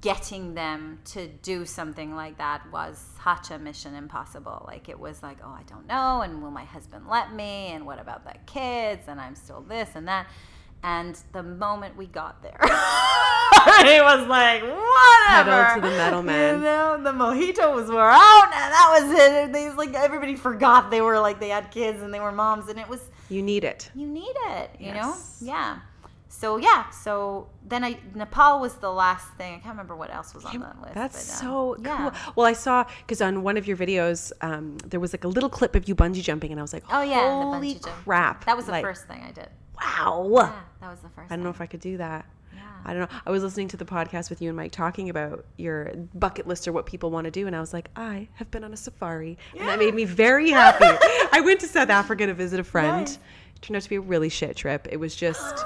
getting 0.00 0.54
them 0.54 0.98
to 1.06 1.26
do 1.28 1.64
something 1.64 2.14
like 2.14 2.38
that 2.38 2.62
was 2.72 3.02
such 3.22 3.50
a 3.50 3.58
mission 3.58 3.94
impossible. 3.94 4.64
Like 4.66 4.88
it 4.88 4.98
was 4.98 5.22
like, 5.22 5.38
oh, 5.44 5.48
I 5.58 5.62
don't 5.68 5.86
know, 5.86 6.22
and 6.22 6.42
will 6.42 6.50
my 6.50 6.64
husband 6.64 7.06
let 7.08 7.32
me? 7.34 7.68
And 7.68 7.86
what 7.86 7.98
about 8.00 8.24
the 8.24 8.34
kids? 8.46 9.02
And 9.08 9.20
I'm 9.20 9.34
still 9.34 9.60
this 9.62 9.90
and 9.94 10.08
that. 10.08 10.26
And 10.82 11.18
the 11.32 11.42
moment 11.42 11.96
we 11.96 12.06
got 12.06 12.42
there, 12.42 12.58
it 12.62 14.02
was 14.04 14.26
like 14.28 14.62
whatever. 14.62 15.64
Pedal 15.66 15.74
to 15.74 15.80
the 15.90 15.96
metal, 15.96 16.22
man. 16.22 16.56
You 16.58 16.64
know, 16.64 17.00
the 17.02 17.12
mojitos 17.12 17.88
were 17.92 18.10
out, 18.10 18.44
and 18.44 18.72
that 18.72 18.98
was 19.00 19.10
it. 19.18 19.32
And 19.44 19.54
they 19.54 19.70
like 19.70 19.94
everybody 19.94 20.36
forgot 20.36 20.90
they 20.90 21.00
were 21.00 21.18
like 21.18 21.40
they 21.40 21.48
had 21.48 21.70
kids 21.70 22.02
and 22.02 22.12
they 22.12 22.20
were 22.20 22.32
moms, 22.32 22.68
and 22.68 22.78
it 22.78 22.88
was 22.88 23.00
You 23.28 23.42
need 23.42 23.64
it. 23.64 23.90
you 23.94 24.06
need 24.06 24.34
it 24.48 24.70
you 24.78 24.86
Yes. 24.86 25.40
know 25.42 25.46
yeah 25.46 25.78
so 26.38 26.56
yeah 26.58 26.88
so 26.90 27.48
then 27.66 27.82
i 27.84 27.98
nepal 28.14 28.60
was 28.60 28.74
the 28.74 28.90
last 28.90 29.26
thing 29.38 29.54
i 29.54 29.58
can't 29.58 29.74
remember 29.76 29.96
what 29.96 30.10
else 30.12 30.34
was 30.34 30.44
on 30.44 30.60
that 30.60 30.80
list 30.82 30.94
That's 30.94 31.40
but, 31.40 31.46
um, 31.46 31.50
so 31.50 31.76
yeah. 31.82 31.96
cool. 31.96 32.32
Well, 32.36 32.46
I 32.46 32.52
saw 32.52 32.84
because 33.00 33.20
on 33.22 33.42
one 33.42 33.56
of 33.56 33.66
your 33.66 33.76
videos, 33.76 34.32
um, 34.42 34.76
there 34.84 35.00
was 35.00 35.12
like 35.12 35.24
a 35.24 35.28
little 35.28 35.48
clip 35.48 35.74
of 35.74 35.88
you 35.88 35.94
bungee 35.94 36.22
jumping, 36.22 36.50
and 36.52 36.60
I 36.60 36.62
was 36.62 36.72
like, 36.72 36.84
oh 36.90 37.02
yeah 37.02 37.22
the 37.22 37.30
holy 37.30 37.74
bungee 37.74 37.84
jump. 37.84 37.96
crap! 38.04 38.44
that 38.44 38.56
was 38.56 38.66
the 38.66 38.72
Like, 38.72 38.84
first 38.84 39.06
thing 39.06 39.22
i 39.26 39.30
did 39.32 39.48
Wow. 39.80 40.28
yeah 40.30 40.60
that 40.80 40.90
was 40.90 41.00
the 41.00 41.08
first 41.10 41.30
I 41.30 41.36
don't 41.36 41.44
know 41.44 41.52
thing. 41.52 41.56
if 41.56 41.60
I 41.62 41.66
could 41.66 41.80
do 41.80 41.96
that. 41.98 42.26
Yeah. 42.54 42.60
I 42.84 42.92
don't 42.92 43.02
know. 43.10 43.18
I 43.26 43.30
was 43.30 43.42
listening 43.42 43.68
to 43.68 43.76
the 43.76 43.84
podcast 43.84 44.30
with 44.30 44.40
you 44.40 44.48
and 44.48 44.56
Mike 44.56 44.72
talking 44.72 45.10
about 45.10 45.44
your 45.58 45.92
bucket 46.14 46.46
list 46.46 46.66
or 46.68 46.72
what 46.72 46.86
people 46.86 47.10
want 47.10 47.24
to 47.26 47.30
do, 47.30 47.46
and 47.46 47.54
I 47.56 47.60
was 47.60 47.72
like, 47.74 47.88
I 47.96 48.28
have 48.34 48.50
been 48.50 48.62
on 48.64 48.72
a 48.72 48.76
safari, 48.76 49.36
and 49.58 49.66
that 49.68 49.78
made 49.78 49.94
me 49.94 50.04
very 50.04 50.50
happy. 50.50 50.84
I 51.32 51.40
went 51.44 51.60
to 51.60 51.66
South 51.66 51.90
Africa 51.90 52.26
to 52.26 52.34
visit 52.34 52.60
a 52.60 52.64
friend. 52.64 53.06
Nice. 53.06 53.18
Turned 53.60 53.76
out 53.76 53.82
to 53.82 53.88
be 53.88 53.96
a 53.96 54.00
really 54.00 54.28
shit 54.28 54.56
trip. 54.56 54.86
It 54.90 54.98
was 54.98 55.16
just 55.16 55.64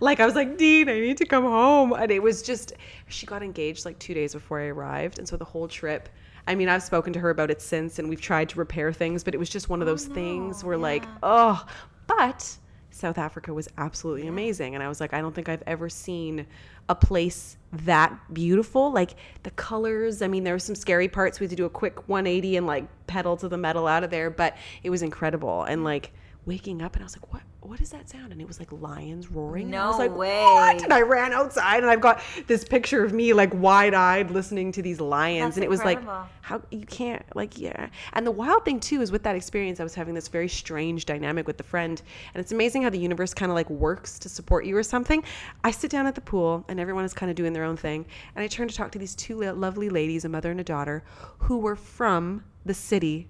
like 0.00 0.20
I 0.20 0.26
was 0.26 0.34
like, 0.34 0.56
Dean, 0.56 0.88
I 0.88 1.00
need 1.00 1.18
to 1.18 1.26
come 1.26 1.44
home, 1.44 1.92
and 1.92 2.10
it 2.10 2.22
was 2.22 2.42
just 2.42 2.72
she 3.08 3.26
got 3.26 3.42
engaged 3.42 3.84
like 3.84 3.98
two 3.98 4.14
days 4.14 4.34
before 4.34 4.60
I 4.60 4.66
arrived, 4.66 5.18
and 5.18 5.28
so 5.28 5.36
the 5.36 5.44
whole 5.44 5.68
trip. 5.68 6.08
I 6.46 6.56
mean, 6.56 6.68
I've 6.68 6.82
spoken 6.82 7.12
to 7.12 7.20
her 7.20 7.30
about 7.30 7.50
it 7.52 7.62
since, 7.62 8.00
and 8.00 8.08
we've 8.08 8.20
tried 8.20 8.48
to 8.48 8.58
repair 8.58 8.92
things, 8.92 9.22
but 9.22 9.32
it 9.32 9.38
was 9.38 9.48
just 9.48 9.68
one 9.68 9.80
of 9.80 9.86
those 9.86 10.08
oh, 10.10 10.14
things 10.14 10.64
where, 10.64 10.76
like, 10.76 11.04
oh, 11.22 11.64
but 12.08 12.58
South 12.92 13.18
Africa 13.18 13.54
was 13.54 13.68
absolutely 13.78 14.26
amazing. 14.26 14.74
And 14.74 14.82
I 14.82 14.88
was 14.88 15.00
like, 15.00 15.14
I 15.14 15.20
don't 15.20 15.34
think 15.34 15.48
I've 15.48 15.62
ever 15.66 15.88
seen 15.88 16.46
a 16.88 16.94
place 16.94 17.56
that 17.72 18.12
beautiful. 18.32 18.92
Like 18.92 19.16
the 19.42 19.50
colors, 19.52 20.20
I 20.20 20.28
mean, 20.28 20.44
there 20.44 20.54
were 20.54 20.58
some 20.58 20.74
scary 20.74 21.08
parts. 21.08 21.40
We 21.40 21.44
had 21.44 21.50
to 21.50 21.56
do 21.56 21.64
a 21.64 21.70
quick 21.70 22.08
180 22.08 22.56
and 22.56 22.66
like 22.66 22.84
pedal 23.06 23.36
to 23.38 23.48
the 23.48 23.56
metal 23.56 23.86
out 23.86 24.04
of 24.04 24.10
there, 24.10 24.30
but 24.30 24.56
it 24.82 24.90
was 24.90 25.02
incredible. 25.02 25.64
And 25.64 25.84
like 25.84 26.12
waking 26.44 26.82
up 26.82 26.94
and 26.94 27.02
I 27.02 27.06
was 27.06 27.16
like, 27.16 27.32
what? 27.32 27.42
What 27.60 27.80
is 27.80 27.90
that 27.90 28.08
sound? 28.08 28.32
And 28.32 28.40
it 28.40 28.48
was 28.48 28.58
like 28.58 28.72
lions 28.72 29.30
roaring. 29.30 29.66
and 29.66 29.76
I 29.76 29.86
was 29.86 29.98
No 29.98 30.06
like, 30.06 30.16
way. 30.16 30.42
What? 30.42 30.82
And 30.82 30.92
I 30.92 31.02
ran 31.02 31.32
outside 31.32 31.82
and 31.82 31.90
I've 31.90 32.00
got 32.00 32.20
this 32.48 32.64
picture 32.64 33.04
of 33.04 33.12
me 33.12 33.32
like 33.32 33.54
wide 33.54 33.94
eyed 33.94 34.32
listening 34.32 34.72
to 34.72 34.82
these 34.82 35.00
lions. 35.00 35.54
That's 35.54 35.58
and 35.58 35.64
it 35.64 35.70
was 35.70 35.84
like, 35.84 36.00
how 36.42 36.60
you 36.72 36.84
can't 36.84 37.24
like 37.36 37.56
yeah 37.56 37.88
and 38.14 38.26
the 38.26 38.30
wild 38.30 38.64
thing 38.64 38.80
too 38.80 39.00
is 39.00 39.12
with 39.12 39.22
that 39.22 39.36
experience 39.36 39.78
i 39.78 39.84
was 39.84 39.94
having 39.94 40.12
this 40.12 40.26
very 40.26 40.48
strange 40.48 41.06
dynamic 41.06 41.46
with 41.46 41.56
the 41.56 41.62
friend 41.62 42.02
and 42.34 42.42
it's 42.42 42.50
amazing 42.50 42.82
how 42.82 42.90
the 42.90 42.98
universe 42.98 43.32
kind 43.32 43.50
of 43.50 43.54
like 43.54 43.70
works 43.70 44.18
to 44.18 44.28
support 44.28 44.64
you 44.66 44.76
or 44.76 44.82
something 44.82 45.22
i 45.62 45.70
sit 45.70 45.88
down 45.88 46.04
at 46.04 46.16
the 46.16 46.20
pool 46.20 46.64
and 46.68 46.80
everyone 46.80 47.04
is 47.04 47.14
kind 47.14 47.30
of 47.30 47.36
doing 47.36 47.52
their 47.52 47.62
own 47.62 47.76
thing 47.76 48.04
and 48.34 48.42
i 48.42 48.48
turn 48.48 48.66
to 48.66 48.74
talk 48.74 48.90
to 48.90 48.98
these 48.98 49.14
two 49.14 49.40
lovely 49.52 49.88
ladies 49.88 50.24
a 50.24 50.28
mother 50.28 50.50
and 50.50 50.58
a 50.58 50.64
daughter 50.64 51.04
who 51.38 51.58
were 51.58 51.76
from 51.76 52.42
the 52.64 52.74
city 52.74 53.28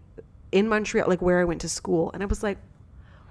in 0.52 0.68
Montreal, 0.68 1.08
like 1.08 1.22
where 1.22 1.40
I 1.40 1.44
went 1.44 1.62
to 1.62 1.68
school, 1.68 2.10
and 2.12 2.22
I 2.22 2.26
was 2.26 2.42
like, 2.42 2.58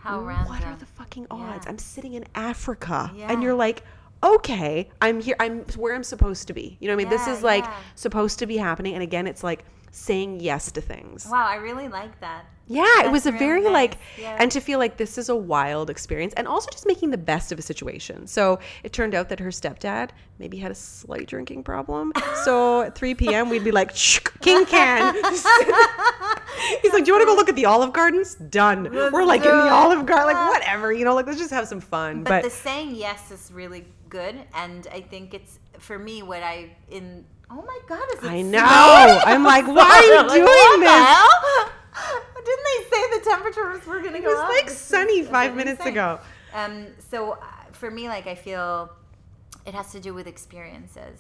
How 0.02 0.22
random. 0.22 0.48
what 0.48 0.64
are 0.66 0.76
the 0.76 0.86
fucking 0.86 1.28
odds? 1.30 1.66
Yeah. 1.66 1.72
I'm 1.72 1.78
sitting 1.78 2.14
in 2.14 2.26
Africa, 2.36 3.12
Yeah. 3.16 3.32
and 3.32 3.44
you're 3.44 3.54
like, 3.54 3.84
okay, 4.24 4.90
I'm 5.02 5.22
here. 5.22 5.36
I'm 5.40 5.60
where 5.78 5.96
I'm 5.96 6.04
supposed 6.04 6.48
to 6.48 6.54
be. 6.54 6.78
You 6.80 6.88
know 6.88 6.96
what 6.96 7.02
I 7.02 7.10
mean? 7.10 7.10
this 7.10 7.28
is 7.28 7.44
like 7.44 7.64
yeah. 7.64 7.74
supposed 7.96 8.40
to 8.40 8.46
be 8.46 8.58
happening, 8.58 8.94
and 8.94 9.04
again, 9.04 9.28
it's 9.28 9.44
like 9.44 9.64
saying 9.92 10.40
yes 10.40 10.72
to 10.72 10.82
things. 10.82 11.28
Wow, 11.30 11.46
I 11.48 11.56
really 11.56 11.88
like 11.88 12.20
that. 12.22 12.46
Yeah, 12.72 13.06
it 13.06 13.12
was 13.12 13.26
a 13.26 13.32
That's 13.32 13.40
very 13.42 13.60
really 13.62 13.74
like. 13.74 13.98
Yeah. 14.18 14.38
and 14.40 14.52
to 14.52 14.60
feel 14.62 14.80
like 14.80 14.98
this 14.98 15.18
is 15.18 15.30
a 15.30 15.36
wild 15.36 15.90
experience, 15.90 16.34
and 16.38 16.48
also 16.48 16.70
just 16.72 16.86
making 16.88 17.12
the 17.12 17.18
best 17.18 17.52
of 17.52 17.60
a 17.60 17.62
situation. 17.62 18.28
So 18.28 18.60
it 18.84 18.94
turned 18.94 19.14
out 19.16 19.30
that 19.30 19.40
her 19.40 19.50
stepdad 19.50 20.10
maybe 20.40 20.58
had 20.58 20.72
a 20.72 20.76
slight 20.76 21.28
drinking 21.28 21.64
problem. 21.64 22.14
So 22.46 22.82
at 22.84 22.96
3 22.96 23.16
p.m., 23.16 23.50
we'd 23.50 23.64
be 23.64 23.72
like, 23.72 23.94
King 24.42 24.66
Can. 24.66 25.14
He's 26.82 26.94
like, 26.94 27.04
Do 27.04 27.10
you 27.10 27.14
want 27.14 27.22
to 27.24 27.26
go 27.26 27.36
look 27.36 27.50
at 27.50 27.56
the 27.56 27.66
Olive 27.66 27.94
Gardens? 27.94 28.36
Done. 28.36 28.84
We're 28.92 29.24
like 29.26 29.42
in 29.44 29.50
the. 29.52 29.70
Olive 29.70 30.06
Garden, 30.06 30.28
like 30.36 30.50
whatever, 30.52 30.92
you 30.94 31.06
know, 31.06 31.16
like 31.16 31.26
let's 31.28 31.38
just 31.40 31.52
have 31.52 31.68
some 31.68 31.80
fun. 31.82 32.24
But, 32.24 32.30
But, 32.30 32.44
the 32.44 32.50
saying 32.50 32.96
yes 32.96 33.32
is 33.32 33.52
really 33.54 33.86
good, 34.10 34.36
and 34.54 34.88
I 34.94 35.02
think 35.02 35.34
it's 35.34 35.60
for 35.80 35.98
me 35.98 36.22
what 36.24 36.44
I 36.44 36.76
in. 36.90 37.26
Oh 37.50 37.62
my 37.62 37.80
god, 37.88 38.04
is 38.18 38.24
it 38.24 38.30
I 38.30 38.42
know. 38.42 38.62
I'm 39.26 39.44
like, 39.44 39.68
why 39.78 39.84
are 39.84 40.04
you 40.04 40.28
Like, 40.28 40.34
doing 40.34 40.80
this? 40.82 41.06
hell? 41.06 41.70
Didn't 42.44 42.66
they 42.66 42.90
say 42.90 43.20
the 43.20 43.30
temperatures 43.44 43.86
were 43.88 44.00
going 44.00 44.14
to 44.14 44.20
it 44.20 44.24
go 44.24 44.30
was 44.30 44.40
up? 44.40 44.50
like 44.50 44.66
This 44.66 44.74
is- 44.74 44.80
sunny 44.80 45.20
it's 45.20 45.30
five 45.30 45.56
minutes 45.56 45.80
insane. 45.80 45.94
ago. 45.94 46.20
Um, 46.54 46.88
so 47.10 47.34
uh, 47.34 47.38
for 47.72 47.90
me, 47.90 48.08
like 48.08 48.28
I 48.28 48.36
feel 48.36 48.92
it 49.66 49.74
has 49.74 49.92
to 49.94 50.00
do 50.00 50.14
with 50.14 50.28
experiences. 50.28 51.20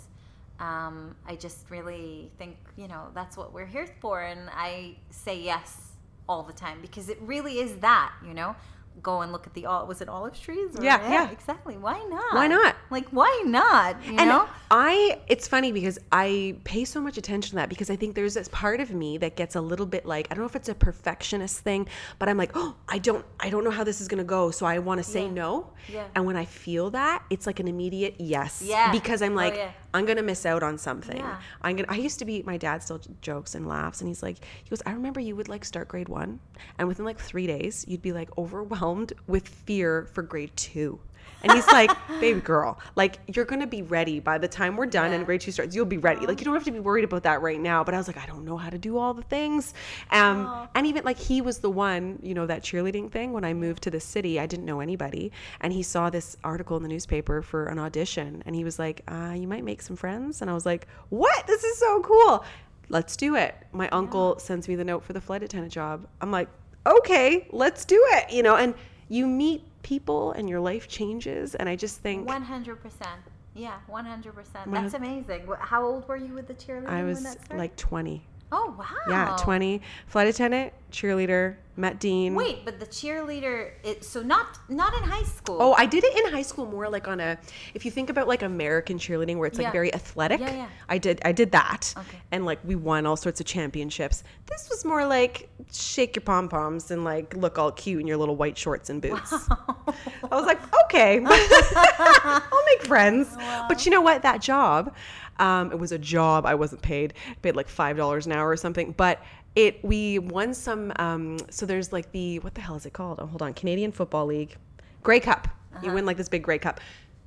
Um, 0.60 1.16
I 1.28 1.36
just 1.36 1.70
really 1.72 2.32
think 2.38 2.56
you 2.78 2.88
know 2.88 3.08
that's 3.16 3.36
what 3.38 3.54
we're 3.54 3.66
here 3.66 3.88
for, 4.00 4.22
and 4.22 4.50
I 4.54 4.96
say 5.10 5.40
yes 5.42 5.94
all 6.30 6.44
the 6.44 6.54
time 6.54 6.80
because 6.82 7.10
it 7.10 7.18
really 7.22 7.60
is 7.60 7.78
that 7.78 8.12
you 8.26 8.34
know. 8.34 8.56
Go 9.02 9.22
and 9.22 9.32
look 9.32 9.48
at 9.48 9.54
the 9.56 9.66
all. 9.66 9.88
Was 9.88 10.02
it 10.02 10.10
olive 10.10 10.40
trees? 10.40 10.78
Or- 10.78 10.84
Yeah, 10.84 11.10
yeah. 11.10 11.32
exactly. 11.32 11.76
Why 11.76 12.04
not? 12.10 12.36
Why 12.36 12.46
not? 12.48 12.76
Like, 12.92 13.08
why 13.10 13.42
not? 13.46 14.04
You 14.06 14.18
and 14.18 14.30
know? 14.30 14.48
I, 14.70 15.20
it's 15.28 15.48
funny 15.48 15.72
because 15.72 15.98
I 16.12 16.56
pay 16.66 16.86
so 16.86 17.02
much 17.02 17.18
attention 17.18 17.52
to 17.52 17.56
that 17.56 17.70
because 17.70 17.90
I 17.90 17.96
think 17.96 18.14
there's 18.14 18.36
this 18.36 18.48
part 18.50 18.80
of 18.80 18.92
me 18.92 19.18
that 19.20 19.36
gets 19.36 19.56
a 19.56 19.62
little 19.62 19.88
bit 19.88 20.06
like 20.06 20.28
I 20.30 20.36
don't 20.36 20.44
know 20.44 20.48
if 20.50 20.56
it's 20.56 20.70
a 20.70 20.76
perfectionist 20.76 21.60
thing, 21.62 21.88
but 22.20 22.30
I'm 22.30 22.38
like, 22.38 22.52
oh, 22.54 22.76
I 22.88 23.00
don't, 23.00 23.26
I 23.40 23.50
don't 23.50 23.64
know 23.64 23.72
how 23.72 23.84
this 23.84 24.02
is 24.02 24.08
gonna 24.08 24.24
go, 24.24 24.52
so 24.52 24.66
I 24.68 24.78
want 24.80 25.00
to 25.00 25.04
say 25.04 25.24
Yeah. 25.24 25.32
no. 25.32 25.70
Yeah. 25.92 26.08
And 26.16 26.26
when 26.28 26.36
I 26.38 26.46
feel 26.46 26.92
that, 26.92 27.24
it's 27.32 27.48
like 27.48 27.60
an 27.60 27.68
immediate 27.68 28.16
yes. 28.20 28.62
Yeah. 28.64 28.92
Because 28.92 29.22
I'm 29.24 29.34
Oh, 29.34 29.36
like, 29.36 29.56
yeah. 29.56 29.72
I'm 29.94 30.06
gonna 30.06 30.24
miss 30.24 30.46
out 30.46 30.64
on 30.64 30.78
something. 30.78 31.18
Yeah. 31.18 31.38
I'm 31.62 31.76
gonna. 31.76 31.88
I 31.90 31.98
used 31.98 32.20
to 32.20 32.26
be. 32.26 32.44
My 32.44 32.58
dad 32.58 32.84
still 32.84 33.02
jokes 33.22 33.56
and 33.56 33.68
laughs, 33.68 34.02
and 34.02 34.08
he's 34.08 34.24
like, 34.24 34.38
he 34.64 34.70
goes, 34.70 34.82
I 34.86 34.92
remember 34.92 35.20
you 35.20 35.36
would 35.36 35.50
like 35.50 35.66
start 35.66 35.88
grade 35.88 36.10
one, 36.10 36.40
and 36.78 36.88
within 36.88 37.06
like 37.06 37.20
three 37.20 37.48
days, 37.48 37.86
you'd 37.88 38.02
be 38.02 38.14
like 38.14 38.30
overwhelmed 38.38 39.14
with 39.28 39.48
fear 39.48 40.08
for 40.14 40.24
grade 40.24 40.56
two. 40.56 41.00
And 41.44 41.52
he's 41.54 41.68
like, 41.68 41.92
baby 42.20 42.40
girl, 42.40 42.80
like 42.96 43.20
you're 43.36 43.46
gonna 43.46 43.68
be 43.68 43.82
ready 43.82 44.20
by 44.20 44.38
the 44.38 44.48
time 44.48 44.78
we're 44.78 44.86
done 44.86 45.12
and 45.12 45.22
Yeah. 45.22 45.26
grade 45.26 45.42
two 45.42 45.52
starts. 45.52 45.76
You'll 45.76 45.86
be 45.86 45.98
ready. 45.98 46.26
Like 46.26 46.40
you 46.40 46.46
don't 46.46 46.54
have 46.54 46.64
to 46.66 46.72
be 46.72 46.80
worried 46.80 47.04
about 47.04 47.24
that 47.24 47.42
right 47.42 47.60
now. 47.60 47.84
But 47.84 47.94
I 47.96 47.98
was 47.98 48.08
like, 48.08 48.18
I 48.18 48.26
don't 48.26 48.46
know 48.46 48.58
how 48.58 48.70
to 48.70 48.78
do 48.78 48.98
all 48.98 49.14
the 49.14 49.24
things. 49.24 49.74
Um, 50.12 50.68
and 50.76 50.86
even 50.88 51.04
like 51.04 51.18
he 51.18 51.42
was 51.42 51.60
the 51.60 51.70
one, 51.70 52.20
you 52.22 52.34
know, 52.34 52.46
that 52.46 52.64
cheerleading 52.64 53.12
thing. 53.12 53.34
When 53.34 53.44
I 53.44 53.54
moved 53.54 53.84
to 53.84 53.90
the 53.92 54.00
city, 54.00 54.40
I 54.40 54.46
didn't 54.46 54.66
know 54.66 54.80
anybody, 54.80 55.32
and 55.62 55.74
he 55.74 55.84
saw 55.84 56.10
this 56.10 56.38
article 56.44 56.78
in 56.78 56.84
the 56.84 56.90
newspaper 56.90 57.42
for 57.42 57.66
an 57.66 57.80
audition, 57.80 58.44
and 58.46 58.56
he 58.56 58.64
was 58.64 58.78
like, 58.78 59.02
uh, 59.08 59.34
you 59.36 59.48
might 59.48 59.64
make 59.64 59.82
some 59.82 59.96
friends. 59.96 60.42
And 60.42 60.50
I 60.50 60.54
was 60.54 60.66
like, 60.66 60.88
what? 61.10 61.48
This 61.48 61.64
is 61.64 61.78
so 61.78 62.02
cool. 62.02 62.46
Let's 62.90 63.16
do 63.16 63.36
it. 63.36 63.56
My 63.72 63.88
uncle 63.90 64.38
sends 64.40 64.68
me 64.68 64.76
the 64.76 64.84
note 64.84 65.04
for 65.04 65.14
the 65.14 65.22
flight 65.22 65.44
attendant 65.44 65.72
job. 65.74 66.08
I'm 66.20 66.30
like, 66.32 66.50
okay, 66.86 67.48
let's 67.52 67.86
do 67.86 68.04
it. 68.14 68.32
You 68.32 68.44
know, 68.44 68.56
and 68.58 68.74
you 69.10 69.28
meet 69.28 69.64
people 69.84 70.32
and 70.34 70.50
your 70.50 70.60
life 70.60 70.88
changes. 70.88 71.56
And 71.56 71.68
I 71.68 71.76
just 71.76 72.00
think 72.00 72.28
One 72.28 72.44
hundred 72.44 72.82
percent. 72.82 73.22
Yeah, 73.54 73.80
one 73.88 74.06
hundred 74.06 74.34
percent. 74.34 74.72
That's 74.72 74.94
amazing. 74.94 75.48
How 75.60 75.86
old 75.86 76.08
were 76.08 76.16
you 76.16 76.34
with 76.34 76.48
the 76.48 76.54
cheerleading? 76.54 76.88
I 76.88 77.04
when 77.04 77.08
was 77.08 77.38
like 77.52 77.76
20. 77.76 78.26
Oh 78.52 78.76
wow. 78.78 78.86
Yeah, 79.08 79.38
20. 79.40 79.82
Flight 80.08 80.28
attendant, 80.28 80.74
cheerleader, 80.92 81.56
met 81.78 82.00
Dean. 82.00 82.36
Wait, 82.36 82.64
but 82.66 82.80
the 82.80 82.86
cheerleader. 82.86 83.72
It, 83.84 84.04
so 84.04 84.22
not 84.22 84.60
not 84.70 84.94
in 84.94 85.04
high 85.04 85.24
school. 85.24 85.58
Oh, 85.60 85.74
I 85.74 85.86
did 85.86 86.04
it 86.04 86.26
in 86.26 86.32
high 86.32 86.42
school 86.42 86.66
more 86.66 86.90
like 86.90 87.08
on 87.08 87.20
a 87.20 87.38
if 87.74 87.86
you 87.86 87.92
think 87.92 88.10
about 88.10 88.28
like 88.28 88.42
American 88.44 88.98
cheerleading 88.98 89.38
where 89.38 89.48
it's 89.48 89.58
like 89.58 89.72
very 89.72 89.94
athletic. 89.94 90.40
Yeah, 90.40 90.54
yeah. 90.54 90.68
I 90.90 90.98
did 90.98 91.22
I 91.26 91.32
did 91.32 91.52
that. 91.52 91.94
Okay. 91.98 92.18
And 92.32 92.46
like 92.46 92.60
we 92.64 92.76
won 92.76 93.06
all 93.06 93.18
sorts 93.18 93.40
of 93.40 93.46
championships. 93.46 94.24
This 94.48 94.70
was 94.70 94.86
more 94.86 95.06
like 95.06 95.50
shake 95.74 96.16
your 96.16 96.24
pom 96.24 96.50
poms 96.50 96.92
and 96.92 97.04
like 97.04 97.36
look 97.36 97.58
all 97.58 97.72
cute 97.72 98.02
in 98.02 98.08
your 98.08 98.18
little 98.18 98.36
white 98.36 98.58
shorts 98.58 98.90
and 98.90 99.02
boots. 99.02 99.34
I 99.50 100.36
was 100.36 100.46
like, 100.46 100.60
okay, 100.86 101.22
I'll 101.26 102.66
make 102.66 102.84
friends. 102.84 103.36
But 103.68 103.86
you 103.86 103.92
know 103.92 104.02
what? 104.02 104.24
That 104.24 104.42
job, 104.42 104.94
um, 105.42 105.72
it 105.72 105.80
was 105.80 105.92
a 105.92 105.98
job. 105.98 106.46
I 106.46 106.56
wasn't 106.56 106.82
paid. 106.82 107.16
Paid 107.42 107.56
like 107.56 107.68
five 107.68 107.98
dollars 107.98 108.26
an 108.28 108.32
hour 108.32 108.50
or 108.50 108.56
something. 108.56 108.94
But 108.96 109.22
it 109.56 109.84
we 109.84 110.20
won 110.20 110.54
some. 110.54 110.94
Um, 110.98 111.38
so 111.50 111.66
there's 111.66 111.92
like 111.92 112.12
the 112.12 112.40
what 112.40 112.56
the 112.56 112.62
hell 112.62 112.76
is 112.76 112.86
it 112.86 112.94
called? 112.94 113.20
Oh, 113.20 113.26
hold 113.26 113.42
on, 113.42 113.54
Canadian 113.54 113.92
Football 113.92 114.28
League, 114.28 114.56
Grey 115.04 115.20
Cup. 115.20 115.48
You 115.82 115.92
win 115.94 116.06
like 116.06 116.18
this 116.18 116.30
big 116.30 116.44
Grey 116.44 116.60
Cup. 116.60 116.80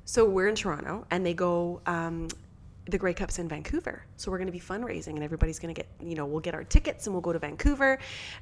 So 0.04 0.24
we're 0.24 0.48
in 0.48 0.54
Toronto, 0.54 1.06
and 1.10 1.26
they 1.26 1.34
go. 1.34 1.82
Um, 1.86 2.28
the 2.86 2.98
Grey 2.98 3.14
Cup's 3.14 3.38
in 3.38 3.48
Vancouver. 3.48 4.04
So 4.16 4.30
we're 4.30 4.36
going 4.36 4.46
to 4.46 4.52
be 4.52 4.60
fundraising 4.60 5.14
and 5.14 5.22
everybody's 5.22 5.58
going 5.58 5.74
to 5.74 5.80
get, 5.80 5.88
you 6.02 6.14
know, 6.14 6.26
we'll 6.26 6.40
get 6.40 6.54
our 6.54 6.64
tickets 6.64 7.06
and 7.06 7.14
we'll 7.14 7.22
go 7.22 7.32
to 7.32 7.38
Vancouver. 7.38 7.98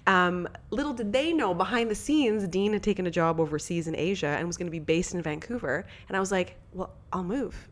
Um, 0.08 0.48
little 0.70 0.92
did 0.92 1.12
they 1.12 1.32
know 1.32 1.54
behind 1.54 1.88
the 1.88 1.94
scenes, 1.94 2.48
Dean 2.48 2.72
had 2.72 2.82
taken 2.82 3.06
a 3.06 3.10
job 3.10 3.38
overseas 3.38 3.86
in 3.86 3.94
Asia 3.94 4.26
and 4.26 4.46
was 4.46 4.56
going 4.56 4.66
to 4.66 4.72
be 4.72 4.80
based 4.80 5.14
in 5.14 5.22
Vancouver. 5.22 5.86
And 6.08 6.16
I 6.16 6.20
was 6.20 6.32
like, 6.32 6.56
well, 6.72 6.90
I'll 7.12 7.22
move. 7.22 7.68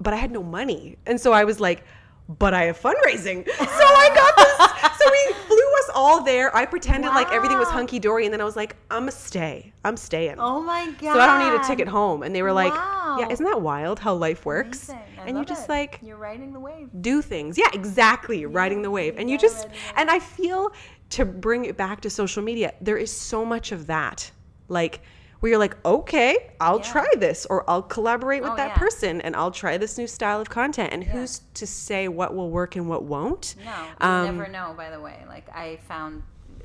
But 0.00 0.14
I 0.14 0.16
had 0.16 0.30
no 0.30 0.42
money. 0.42 0.96
And 1.06 1.20
so 1.20 1.32
I 1.32 1.44
was 1.44 1.58
like, 1.60 1.84
but 2.28 2.52
I 2.52 2.64
have 2.64 2.78
fundraising. 2.78 3.46
So 3.48 3.54
I 3.84 4.10
got 4.14 4.36
this. 4.36 4.98
so 4.98 5.10
we 5.10 5.34
flew 5.46 5.74
us 5.78 5.90
all 5.94 6.22
there. 6.22 6.54
I 6.54 6.66
pretended 6.66 7.08
like 7.08 7.32
everything 7.32 7.58
was 7.58 7.68
hunky 7.68 7.98
dory. 7.98 8.26
And 8.26 8.32
then 8.32 8.40
I 8.40 8.44
was 8.44 8.54
like, 8.54 8.76
I'm 8.90 9.08
a 9.08 9.10
stay. 9.10 9.72
I'm 9.84 9.96
staying. 9.96 10.36
Oh 10.38 10.60
my 10.60 10.86
god. 11.00 11.14
So 11.14 11.20
I 11.20 11.26
don't 11.26 11.50
need 11.52 11.58
a 11.60 11.64
ticket 11.64 11.88
home. 11.88 12.22
And 12.22 12.34
they 12.34 12.42
were 12.42 12.52
like, 12.52 12.72
Wow. 12.74 13.16
yeah, 13.18 13.28
isn't 13.30 13.44
that 13.46 13.62
wild 13.62 13.98
how 13.98 14.14
life 14.14 14.44
works? 14.44 14.90
And 14.90 15.28
you 15.30 15.34
love 15.36 15.46
just 15.46 15.64
it. 15.64 15.70
like, 15.70 16.00
you're 16.02 16.16
riding 16.18 16.52
the 16.52 16.60
wave. 16.60 16.90
do 17.00 17.22
things. 17.22 17.56
Yeah, 17.56 17.68
exactly. 17.72 18.44
riding 18.46 18.82
the 18.82 18.90
wave. 18.90 19.14
And 19.16 19.30
you 19.30 19.38
just, 19.38 19.56
riding 19.64 19.70
the 19.72 19.76
wave. 19.78 19.92
and 19.96 20.10
I 20.10 20.18
feel 20.20 20.72
to 21.10 21.24
bring 21.24 21.64
it 21.64 21.76
back 21.78 22.02
to 22.02 22.10
social 22.10 22.42
media, 22.42 22.74
there 22.82 22.98
is 22.98 23.10
so 23.10 23.44
much 23.44 23.72
of 23.72 23.86
that. 23.86 24.30
Like, 24.68 25.00
where 25.40 25.50
you're 25.50 25.58
like, 25.58 25.76
okay, 25.86 26.50
I'll 26.60 26.78
Yeah. 26.78 26.92
try 26.92 27.06
this, 27.16 27.46
or 27.48 27.68
I'll 27.70 27.82
collaborate 27.82 28.42
with 28.42 28.52
Oh, 28.52 28.56
that 28.56 28.68
yeah. 28.70 28.78
person, 28.78 29.20
and 29.20 29.36
I'll 29.36 29.50
try 29.52 29.76
this 29.78 29.96
new 29.98 30.06
style 30.06 30.40
of 30.40 30.50
content. 30.50 30.92
And 30.92 31.04
who's 31.04 31.42
to 31.54 31.66
say 31.66 32.08
what 32.08 32.34
will 32.34 32.50
work 32.50 32.76
and 32.76 32.88
what 32.88 33.04
won't? 33.04 33.54
No, 33.64 33.70
you 34.00 34.06
Um, 34.06 34.36
never 34.36 34.48
know. 34.48 34.74
By 34.76 34.90
the 34.90 35.00
way, 35.00 35.24
like 35.28 35.48
I 35.54 35.76
found 35.88 36.22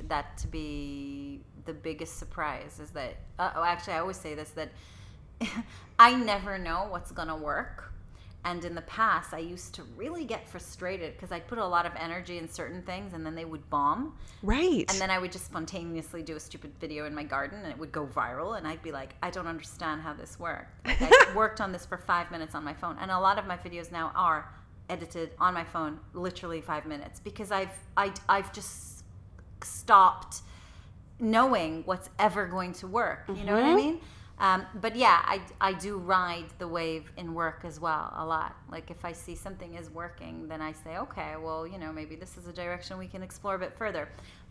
that 0.08 0.36
to 0.38 0.48
be 0.48 1.40
the 1.64 1.72
biggest 1.72 2.18
surprise 2.18 2.78
is 2.80 2.90
that. 2.90 3.16
Uh, 3.38 3.50
oh, 3.56 3.62
actually, 3.64 3.94
I 3.94 4.00
always 4.00 4.16
say 4.18 4.34
this 4.34 4.50
that 4.50 4.70
I 5.98 6.14
never 6.14 6.58
know 6.58 6.86
what's 6.90 7.12
gonna 7.12 7.36
work. 7.36 7.92
And 8.44 8.64
in 8.64 8.74
the 8.74 8.82
past, 8.82 9.32
I 9.32 9.38
used 9.38 9.74
to 9.76 9.82
really 9.96 10.24
get 10.24 10.46
frustrated 10.46 11.14
because 11.14 11.32
I'd 11.32 11.46
put 11.48 11.56
a 11.56 11.66
lot 11.66 11.86
of 11.86 11.92
energy 11.98 12.36
in 12.36 12.48
certain 12.48 12.82
things 12.82 13.14
and 13.14 13.24
then 13.24 13.34
they 13.34 13.46
would 13.46 13.68
bomb. 13.70 14.16
Right. 14.42 14.84
And 14.90 15.00
then 15.00 15.10
I 15.10 15.18
would 15.18 15.32
just 15.32 15.46
spontaneously 15.46 16.22
do 16.22 16.36
a 16.36 16.40
stupid 16.40 16.72
video 16.78 17.06
in 17.06 17.14
my 17.14 17.24
garden 17.24 17.60
and 17.62 17.72
it 17.72 17.78
would 17.78 17.90
go 17.90 18.06
viral. 18.06 18.58
And 18.58 18.68
I'd 18.68 18.82
be 18.82 18.92
like, 18.92 19.14
I 19.22 19.30
don't 19.30 19.46
understand 19.46 20.02
how 20.02 20.12
this 20.12 20.38
worked. 20.38 20.86
Like, 21.00 21.12
I 21.12 21.34
worked 21.34 21.60
on 21.60 21.72
this 21.72 21.84
for 21.84 21.98
five 21.98 22.30
minutes 22.30 22.54
on 22.54 22.62
my 22.62 22.74
phone. 22.74 22.96
And 23.00 23.10
a 23.10 23.18
lot 23.18 23.38
of 23.38 23.46
my 23.46 23.56
videos 23.56 23.90
now 23.90 24.12
are 24.14 24.48
edited 24.88 25.30
on 25.40 25.54
my 25.54 25.64
phone, 25.64 25.98
literally 26.12 26.60
five 26.60 26.86
minutes, 26.86 27.18
because 27.18 27.50
I've, 27.50 27.72
I, 27.96 28.12
I've 28.28 28.52
just 28.52 29.04
stopped 29.62 30.42
knowing 31.18 31.82
what's 31.86 32.10
ever 32.18 32.46
going 32.46 32.72
to 32.74 32.86
work. 32.86 33.24
You 33.28 33.44
know 33.44 33.54
what 33.54 33.64
I 33.64 33.68
mm-hmm. 33.68 33.76
mean? 33.76 34.00
Um, 34.38 34.66
but 34.80 34.96
yeah, 34.96 35.22
I, 35.24 35.40
I 35.60 35.72
do 35.74 35.96
ride 35.96 36.46
the 36.58 36.66
wave 36.66 37.10
in 37.16 37.34
work 37.34 37.60
as 37.64 37.78
well 37.80 38.12
a 38.16 38.26
lot. 38.26 38.56
Like 38.70 38.90
if 38.90 39.04
I 39.04 39.12
see 39.12 39.34
something 39.34 39.74
is 39.74 39.90
working, 39.90 40.48
then 40.48 40.60
I 40.60 40.72
say, 40.72 40.98
okay, 40.98 41.34
well, 41.40 41.66
you 41.66 41.78
know, 41.78 41.92
maybe 41.92 42.16
this 42.16 42.36
is 42.36 42.48
a 42.48 42.52
direction 42.52 42.98
we 42.98 43.06
can 43.06 43.22
explore 43.22 43.54
a 43.54 43.58
bit 43.58 43.76
further. 43.76 44.08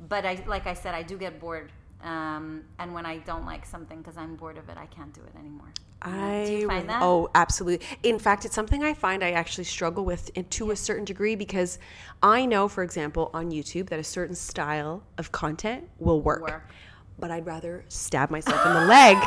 But 0.07 0.25
I, 0.25 0.41
like 0.47 0.67
I 0.67 0.73
said, 0.73 0.95
I 0.95 1.03
do 1.03 1.17
get 1.17 1.39
bored. 1.39 1.71
Um, 2.01 2.63
and 2.79 2.93
when 2.93 3.05
I 3.05 3.17
don't 3.19 3.45
like 3.45 3.65
something 3.65 3.99
because 3.99 4.17
I'm 4.17 4.35
bored 4.35 4.57
of 4.57 4.67
it, 4.69 4.77
I 4.77 4.85
can't 4.87 5.13
do 5.13 5.21
it 5.21 5.37
anymore. 5.37 5.71
I 6.01 6.43
do 6.45 6.51
you 6.53 6.67
find 6.67 6.89
that? 6.89 7.01
Oh, 7.01 7.29
absolutely. 7.33 7.85
In 8.03 8.19
fact, 8.19 8.43
it's 8.43 8.55
something 8.55 8.83
I 8.83 8.93
find 8.93 9.23
I 9.23 9.31
actually 9.31 9.63
struggle 9.63 10.03
with 10.03 10.29
in, 10.35 10.43
to 10.45 10.71
a 10.71 10.75
certain 10.75 11.05
degree 11.05 11.35
because 11.35 11.79
I 12.21 12.45
know, 12.45 12.67
for 12.67 12.83
example, 12.83 13.29
on 13.33 13.51
YouTube 13.51 13.87
that 13.87 13.99
a 13.99 14.03
certain 14.03 14.35
style 14.35 15.03
of 15.17 15.31
content 15.31 15.89
will 15.99 16.21
work. 16.21 16.41
Work. 16.41 16.69
But 17.19 17.31
I'd 17.31 17.45
rather 17.45 17.85
stab 17.89 18.31
myself 18.31 18.65
in 18.65 18.73
the 18.73 18.85
leg 18.87 19.17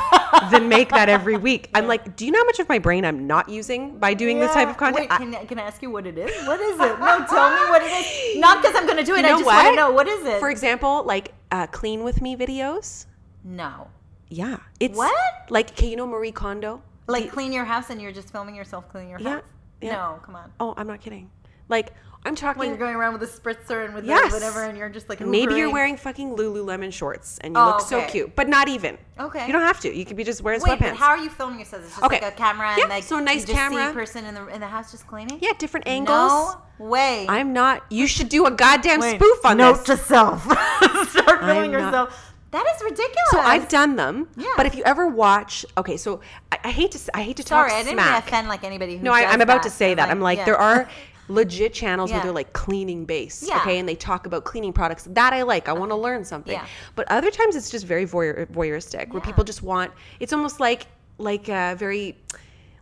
than 0.51 0.68
make 0.68 0.91
that 0.91 1.09
every 1.09 1.37
week. 1.37 1.70
I'm 1.74 1.87
like, 1.87 2.16
do 2.16 2.26
you 2.26 2.32
know 2.32 2.41
how 2.41 2.45
much 2.45 2.59
of 2.59 2.68
my 2.68 2.78
brain 2.78 3.05
I'm 3.05 3.26
not 3.26 3.49
using 3.49 3.99
by 3.99 4.12
doing 4.12 4.39
this 4.41 4.53
type 4.53 4.68
of 4.68 4.76
content? 4.76 5.09
Wait, 5.09 5.12
I- 5.12 5.18
can, 5.18 5.34
I- 5.34 5.45
can 5.45 5.59
I 5.59 5.62
ask 5.62 5.80
you 5.82 5.91
what 5.91 6.07
it 6.07 6.18
is? 6.18 6.47
What 6.47 6.61
is 6.61 6.74
it? 6.74 6.99
No, 6.99 7.24
tell 7.28 7.51
me 7.51 7.70
what 7.70 7.82
it 7.82 7.87
is. 7.87 8.39
Not 8.41 8.61
because 8.61 8.76
I'm 8.76 8.84
going 8.87 8.99
to 8.99 9.05
do 9.05 9.14
it. 9.14 9.20
You 9.20 9.26
I 9.26 9.30
just 9.30 9.45
want 9.45 9.68
to 9.68 9.76
know 9.76 9.93
what 9.93 10.09
is 10.09 10.26
it. 10.26 10.41
For 10.41 10.51
example, 10.51 11.05
like 11.05 11.32
uh, 11.53 11.66
clean 11.68 12.03
with 12.05 12.20
me 12.20 12.37
videos. 12.37 13.07
No. 13.45 13.89
Yeah, 14.28 14.57
it's 14.80 14.97
What? 14.97 15.14
like 15.51 15.70
okay, 15.70 15.89
you 15.89 15.95
know 15.97 16.07
Marie 16.07 16.32
Kondo. 16.32 16.82
Like 17.07 17.30
clean 17.30 17.53
your 17.53 17.64
house 17.64 17.91
and 17.91 18.03
you're 18.03 18.11
just 18.11 18.30
filming 18.32 18.57
yourself 18.57 18.89
cleaning 18.89 19.11
your 19.11 19.20
Yeah, 19.20 19.30
house? 19.37 19.43
yeah. 19.80 19.93
No, 19.93 20.18
come 20.24 20.34
on. 20.34 20.51
Oh, 20.59 20.74
I'm 20.76 20.89
not 20.89 21.01
kidding. 21.01 21.30
Like 21.68 21.93
I'm 22.27 22.35
talking. 22.35 22.59
When 22.59 22.68
you're 22.68 22.77
going 22.79 22.97
around 22.97 23.12
with 23.18 23.22
a 23.22 23.27
spritzer 23.27 23.85
and 23.85 23.95
with 23.95 24.05
Yes. 24.05 24.33
whatever 24.33 24.64
and 24.64 24.77
you're 24.77 24.89
just 24.89 25.09
like 25.09 25.20
Maybe 25.20 25.55
you're 25.55 25.72
wearing 25.72 25.97
fucking 25.97 26.37
Lululemon 26.37 26.93
shorts 26.93 27.39
and 27.39 27.55
you 27.55 27.61
Oh, 27.61 27.66
look 27.66 27.81
so 27.81 28.05
cute, 28.07 28.35
but 28.37 28.49
not 28.49 28.68
even. 28.68 28.99
Okay. 29.18 29.47
You 29.47 29.53
don't 29.53 29.62
have 29.62 29.81
to. 29.81 29.95
You 29.95 30.05
could 30.05 30.16
be 30.16 30.24
just 30.24 30.43
wearing 30.43 30.61
Wait, 30.61 30.72
sweatpants. 30.79 30.91
but 30.91 30.97
how 30.97 31.09
are 31.09 31.18
you 31.18 31.31
filming 31.31 31.59
yourself? 31.61 31.85
It's 31.85 31.93
just 31.93 32.05
Okay. 32.05 32.20
like 32.20 32.35
a 32.35 32.37
camera 32.37 32.68
and 32.70 32.79
Yeah, 32.79 32.87
like 32.87 33.05
so 33.05 33.16
a 33.18 33.20
nice 33.22 33.43
you 33.43 33.47
just 33.47 33.49
see 33.53 33.55
camera. 33.77 33.93
person 33.95 34.24
in 34.24 34.35
the 34.35 34.47
in 34.49 34.61
the 34.61 34.66
house 34.66 34.91
just 34.91 35.07
cleaning? 35.07 35.39
yeah, 35.41 35.53
different 35.59 35.87
angles. 35.89 36.57
No 36.79 36.87
way. 36.87 37.27
I'm 37.29 37.53
not. 37.53 37.85
You 37.91 38.07
should 38.07 38.29
do 38.29 38.45
a 38.47 38.51
goddamn 38.51 39.01
Wait, 39.01 39.20
spoof 39.20 39.45
on 39.47 39.57
note 39.59 39.87
this. 39.87 39.89
Note 39.89 39.97
to 39.99 40.05
self. 40.05 40.43
Start 41.11 41.41
filming 41.45 41.72
yourself. 41.72 42.33
That 42.53 42.64
is 42.74 42.83
ridiculous. 42.83 43.31
So 43.31 43.39
I've 43.41 43.68
done 43.68 43.97
them, 43.97 44.29
Yeah. 44.37 44.47
but 44.57 44.66
if 44.66 44.74
you 44.77 44.83
ever 44.85 45.07
watch, 45.09 45.66
okay, 45.77 45.97
so 45.97 46.20
I, 46.53 46.59
I 46.64 46.70
hate 46.70 46.93
to 46.93 46.99
I 47.14 47.22
hate 47.22 47.37
to 47.39 47.43
Sorry, 47.43 47.68
talk 47.70 47.79
I 47.79 47.83
didn't 47.83 47.97
mean 47.97 48.05
to 48.07 48.11
smack. 48.12 48.29
offend 48.29 48.49
like 48.49 48.64
anybody 48.64 48.97
who 48.97 49.03
No, 49.05 49.12
I, 49.12 49.24
I'm 49.27 49.41
about 49.41 49.62
to 49.64 49.70
say 49.70 49.95
that. 49.95 50.09
I'm 50.11 50.20
like, 50.20 50.39
yeah. 50.39 50.45
there 50.47 50.57
are 50.57 50.89
legit 51.29 51.72
channels 51.74 52.12
where 52.12 52.20
they're 52.22 52.33
like 52.33 52.53
cleaning 52.53 53.05
base, 53.05 53.45
Yeah. 53.47 53.59
okay, 53.61 53.79
and 53.79 53.89
they 53.89 53.95
talk 53.97 54.27
about 54.27 54.45
cleaning 54.45 54.72
products. 54.72 55.07
That 55.11 55.33
I 55.33 55.43
like. 55.43 55.68
I 55.68 55.72
want 55.72 55.91
to 55.91 55.97
learn 55.97 56.24
something. 56.24 56.53
Yeah. 56.53 56.66
But 56.95 57.11
other 57.11 57.31
times 57.31 57.57
it's 57.57 57.70
just 57.70 57.85
very 57.87 58.07
voyeur, 58.07 58.47
voyeuristic, 58.47 59.11
where 59.12 59.20
people 59.20 59.45
just 59.45 59.62
want. 59.62 59.93
It's 60.20 60.33
almost 60.33 60.61
like 60.61 60.87
like 61.18 61.49
uh, 61.49 61.74
very. 61.77 62.16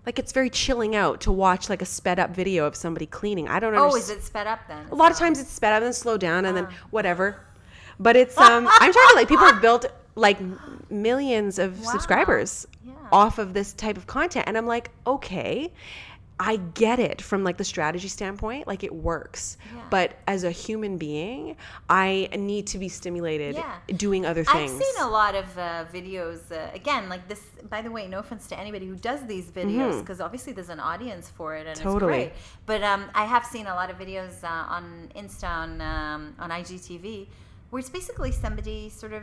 Like 0.06 0.18
it's 0.18 0.32
very 0.32 0.50
chilling 0.50 0.94
out 0.94 1.22
to 1.22 1.32
watch 1.32 1.70
like 1.70 1.80
a 1.80 1.86
sped 1.86 2.18
up 2.18 2.34
video 2.34 2.66
of 2.66 2.76
somebody 2.76 3.06
cleaning. 3.06 3.48
I 3.48 3.58
don't 3.58 3.72
know. 3.72 3.90
Oh, 3.90 3.96
is 3.96 4.10
it 4.10 4.22
sped 4.22 4.46
up 4.46 4.60
then? 4.68 4.84
a 4.90 4.94
lot 4.94 5.10
of 5.10 5.16
times 5.16 5.40
it's 5.40 5.48
sped 5.50 5.72
up 5.72 5.78
and 5.78 5.86
then 5.86 5.92
slow 5.94 6.18
down 6.18 6.44
and 6.44 6.54
then 6.54 6.66
Ah. 6.68 6.74
whatever. 6.90 7.40
But 7.98 8.14
it's 8.14 8.36
um 8.36 8.68
I'm 8.80 8.92
trying 8.92 9.08
to 9.08 9.14
like 9.14 9.28
people 9.28 9.46
have 9.46 9.62
built 9.62 9.86
like 10.14 10.36
millions 10.90 11.58
of 11.58 11.80
Wow. 11.82 11.92
subscribers 11.92 12.66
Yeah. 12.84 12.92
off 13.12 13.38
of 13.38 13.54
this 13.54 13.72
type 13.72 13.96
of 13.96 14.06
content 14.06 14.44
and 14.46 14.58
I'm 14.58 14.66
like, 14.66 14.90
okay, 15.06 15.72
I 16.40 16.56
get 16.56 16.98
it 16.98 17.22
from 17.22 17.44
like 17.44 17.58
the 17.58 17.64
strategy 17.64 18.08
standpoint, 18.08 18.66
like 18.66 18.82
it 18.82 18.92
works. 18.92 19.56
Yeah. 19.72 19.82
But 19.88 20.16
as 20.26 20.42
a 20.42 20.50
human 20.50 20.98
being, 20.98 21.56
I 21.88 22.28
need 22.36 22.66
to 22.68 22.78
be 22.78 22.88
stimulated 22.88 23.54
Yeah. 23.54 23.76
doing 23.96 24.26
other 24.26 24.42
things. 24.42 24.72
I've 24.72 24.82
seen 24.82 25.02
a 25.02 25.08
lot 25.08 25.36
of 25.36 25.56
uh, 25.56 25.84
videos. 25.92 26.40
Uh, 26.50 26.70
again, 26.74 27.08
like 27.08 27.28
this. 27.28 27.40
By 27.70 27.82
the 27.82 27.90
way, 27.90 28.08
no 28.08 28.18
offense 28.18 28.46
to 28.48 28.58
anybody 28.58 28.86
who 28.86 28.96
does 28.96 29.24
these 29.26 29.46
videos, 29.46 30.00
because 30.00 30.20
obviously 30.20 30.52
there's 30.52 30.70
an 30.70 30.80
audience 30.80 31.30
for 31.30 31.54
it, 31.56 31.66
and 31.68 31.78
Mm-hmm. 31.78 31.88
Totally. 31.88 32.12
it's 32.22 32.32
great. 32.32 32.42
But 32.66 32.82
um, 32.82 33.04
I 33.14 33.24
have 33.26 33.44
seen 33.46 33.66
a 33.68 33.74
lot 33.74 33.88
of 33.90 33.96
videos 33.98 34.42
uh, 34.42 34.48
on 34.76 35.10
Insta 35.16 35.48
on 35.48 35.80
um, 35.80 36.34
on 36.40 36.50
IGTV 36.50 37.28
where 37.70 37.80
it's 37.80 37.90
basically 37.90 38.32
somebody 38.32 38.88
sort 38.88 39.12
of 39.12 39.22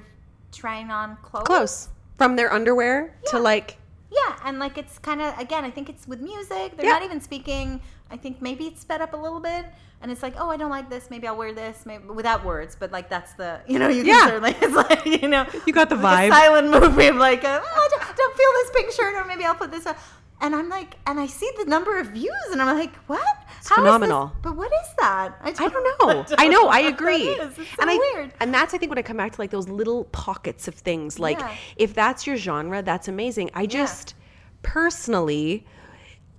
trying 0.51 0.89
on 0.91 1.17
clothes. 1.23 1.43
Close. 1.45 1.89
From 2.17 2.35
their 2.35 2.51
underwear 2.53 3.15
to 3.27 3.39
like 3.39 3.77
Yeah, 4.11 4.35
and 4.43 4.59
like 4.59 4.77
it's 4.77 4.99
kind 4.99 5.21
of 5.21 5.37
again, 5.39 5.63
I 5.63 5.71
think 5.71 5.87
it's 5.89 6.05
with 6.07 6.19
music. 6.21 6.75
They're 6.75 6.85
Yeah. 6.85 6.91
not 6.93 7.03
even 7.03 7.21
speaking. 7.21 7.79
I 8.11 8.17
think 8.17 8.41
maybe 8.41 8.65
it's 8.67 8.81
sped 8.81 9.01
up 9.01 9.13
a 9.13 9.17
little 9.17 9.39
bit, 9.39 9.65
and 10.01 10.11
it's 10.11 10.21
like, 10.21 10.33
oh, 10.37 10.49
I 10.49 10.57
don't 10.57 10.69
like 10.69 10.89
this. 10.89 11.09
Maybe 11.09 11.27
I'll 11.27 11.37
wear 11.37 11.53
this, 11.53 11.85
maybe 11.85 12.03
without 12.07 12.43
words, 12.43 12.75
but 12.77 12.91
like 12.91 13.09
that's 13.09 13.33
the 13.35 13.61
you 13.67 13.79
know 13.79 13.87
you 13.87 14.03
can 14.03 14.09
Yeah. 14.13 14.25
certainly 14.27 14.53
it's 14.61 14.75
like 14.75 15.05
you 15.05 15.29
know 15.29 15.45
You 15.65 15.71
got 15.71 15.87
the 15.89 15.95
like 15.95 16.29
vibe. 16.29 16.35
A 16.35 16.39
silent 16.41 16.69
movie 16.81 17.07
of 17.07 17.15
like, 17.15 17.41
oh, 17.45 17.87
don't, 17.91 18.17
don't 18.17 18.35
feel 18.37 18.51
this 18.59 18.71
pink 18.75 18.91
shirt, 18.91 19.15
or 19.15 19.25
maybe 19.25 19.45
I'll 19.45 19.55
put 19.55 19.71
this. 19.71 19.85
on. 19.87 19.95
And 20.41 20.55
I'm 20.55 20.69
like, 20.69 20.95
and 21.05 21.19
I 21.19 21.27
see 21.27 21.49
the 21.59 21.65
number 21.65 21.99
of 21.99 22.07
views, 22.07 22.33
and 22.51 22.61
I'm 22.61 22.75
like, 22.75 22.95
what? 23.07 23.23
It's 23.59 23.69
How 23.69 23.75
phenomenal. 23.75 24.31
But 24.41 24.57
what 24.57 24.71
is 24.73 24.87
that? 24.99 25.35
I 25.43 25.51
don't 25.51 25.71
know. 26.07 26.25
I 26.37 26.47
know. 26.47 26.67
I 26.67 26.79
agree. 26.79 27.27
That 27.35 27.51
is. 27.51 27.59
It's 27.59 27.69
so 27.69 27.75
and 27.79 27.91
I, 27.91 27.95
weird. 27.95 28.33
And 28.39 28.51
that's 28.51 28.73
I 28.73 28.79
think 28.79 28.89
when 28.89 28.97
I 28.97 29.03
come 29.03 29.17
back 29.17 29.33
to 29.33 29.41
like 29.41 29.51
those 29.51 29.69
little 29.69 30.05
pockets 30.05 30.67
of 30.67 30.73
things. 30.73 31.19
Like 31.19 31.37
Yeah. 31.39 31.55
if 31.75 31.93
that's 31.93 32.25
your 32.25 32.37
genre, 32.37 32.81
that's 32.81 33.07
amazing. 33.07 33.51
I 33.53 33.67
just 33.67 34.15
personally 34.63 35.65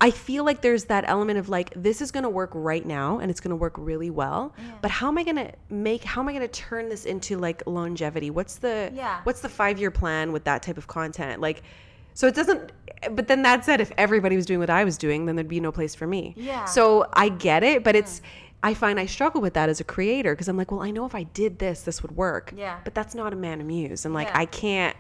I 0.01 0.11
feel 0.11 0.43
like 0.45 0.63
there's 0.63 0.87
that 0.87 1.05
element 1.07 1.39
of 1.39 1.49
like 1.49 1.73
this 1.77 2.03
is 2.03 2.11
going 2.11 2.25
to 2.25 2.29
work 2.29 2.51
right 2.55 2.85
now 2.85 3.21
and 3.21 3.31
it's 3.31 3.39
going 3.41 3.51
to 3.51 3.57
work 3.57 3.75
really 3.79 4.11
well. 4.11 4.53
But 4.81 4.91
how 4.91 5.07
am 5.07 5.17
I 5.17 5.23
going 5.23 5.37
to 5.37 5.53
make 5.71 6.03
how 6.03 6.21
am 6.23 6.29
I 6.29 6.33
going 6.33 6.43
to 6.43 6.49
turn 6.61 6.89
this 6.89 7.05
into 7.05 7.39
like 7.39 7.63
longevity? 7.67 8.31
What's 8.31 8.57
the 8.57 8.91
Yeah. 8.93 9.21
what's 9.23 9.43
the 9.43 9.49
5-year 9.49 9.93
plan 9.93 10.33
with 10.33 10.43
that 10.43 10.61
type 10.65 10.77
of 10.77 10.89
content? 10.89 11.41
Like 11.41 11.63
so 12.15 12.27
it 12.27 12.35
doesn't 12.35 12.73
but 13.11 13.27
then 13.27 13.43
that 13.43 13.65
said 13.65 13.81
if 13.81 13.91
everybody 13.99 14.37
was 14.37 14.47
doing 14.47 14.61
what 14.61 14.71
I 14.71 14.85
was 14.85 14.97
doing 14.97 15.27
then 15.27 15.37
there'd 15.37 15.49
be 15.49 15.61
no 15.61 15.73
place 15.73 15.95
for 15.95 16.07
me. 16.07 16.35
Yeah. 16.37 16.65
So 16.67 17.09
I 17.13 17.29
get 17.29 17.65
it, 17.65 17.83
but 17.83 17.97
it's 17.97 18.21
hmm. 18.21 18.27
I 18.65 18.75
find 18.75 19.01
I 19.01 19.07
struggle 19.07 19.41
with 19.41 19.55
that 19.55 19.69
as 19.69 19.81
a 19.81 19.85
creator 19.85 20.35
because 20.35 20.47
I'm 20.47 20.57
like, 20.57 20.71
well, 20.71 20.83
I 20.83 20.93
know 20.93 21.05
if 21.05 21.15
I 21.17 21.25
did 21.25 21.59
this, 21.59 21.83
this 21.83 22.01
would 22.03 22.13
work. 22.13 22.55
Yeah. 22.57 22.79
But 22.85 22.95
that's 22.95 23.15
not 23.15 23.33
Amanda 23.33 23.65
Muse, 23.65 24.05
and 24.05 24.15
like 24.15 24.29
Yeah. 24.29 24.39
I 24.39 24.47
can't. 24.47 24.97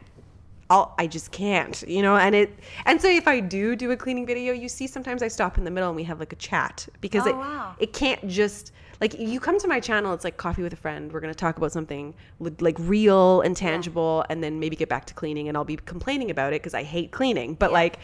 I'll, 0.70 0.94
I 0.98 1.06
just 1.06 1.32
can't, 1.32 1.82
you 1.86 2.02
know, 2.02 2.16
and 2.16 2.34
it, 2.34 2.58
and 2.86 3.00
so 3.00 3.08
if 3.08 3.28
I 3.28 3.40
do 3.40 3.76
do 3.76 3.90
a 3.90 3.96
cleaning 3.96 4.24
video, 4.26 4.52
you 4.54 4.68
see, 4.68 4.86
sometimes 4.86 5.22
I 5.22 5.28
stop 5.28 5.58
in 5.58 5.64
the 5.64 5.70
middle 5.70 5.88
and 5.90 5.96
we 5.96 6.04
have 6.04 6.18
like 6.18 6.32
a 6.32 6.36
chat 6.36 6.88
because 7.00 7.26
Oh, 7.26 7.30
it, 7.30 7.36
wow. 7.36 7.74
it 7.78 7.92
can't 7.92 8.26
just 8.28 8.72
like 9.00 9.18
you 9.18 9.40
come 9.40 9.58
to 9.58 9.66
my 9.68 9.80
channel, 9.80 10.14
it's 10.14 10.24
like 10.24 10.36
coffee 10.36 10.62
with 10.62 10.72
a 10.72 10.76
friend. 10.76 11.12
We're 11.12 11.20
gonna 11.20 11.34
talk 11.34 11.56
about 11.58 11.72
something 11.72 12.14
li- 12.38 12.52
like 12.60 12.76
real 12.78 13.40
and 13.42 13.56
tangible, 13.56 14.24
and 14.30 14.42
then 14.42 14.60
maybe 14.60 14.76
get 14.76 14.88
back 14.88 15.04
to 15.06 15.14
cleaning, 15.14 15.48
and 15.48 15.56
I'll 15.56 15.64
be 15.64 15.76
complaining 15.76 16.30
about 16.30 16.52
it 16.52 16.62
because 16.62 16.74
I 16.74 16.84
hate 16.84 17.10
cleaning, 17.10 17.54
but 17.54 17.70
Yeah. 17.70 17.74
like 17.74 17.98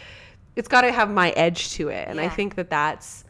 it's 0.56 0.68
got 0.68 0.80
to 0.80 0.90
have 0.90 1.09
my 1.09 1.30
edge 1.30 1.70
to 1.74 1.88
it, 1.88 2.09
and 2.09 2.20
I 2.20 2.28
think 2.28 2.56
that 2.56 2.68
that's 2.68 3.24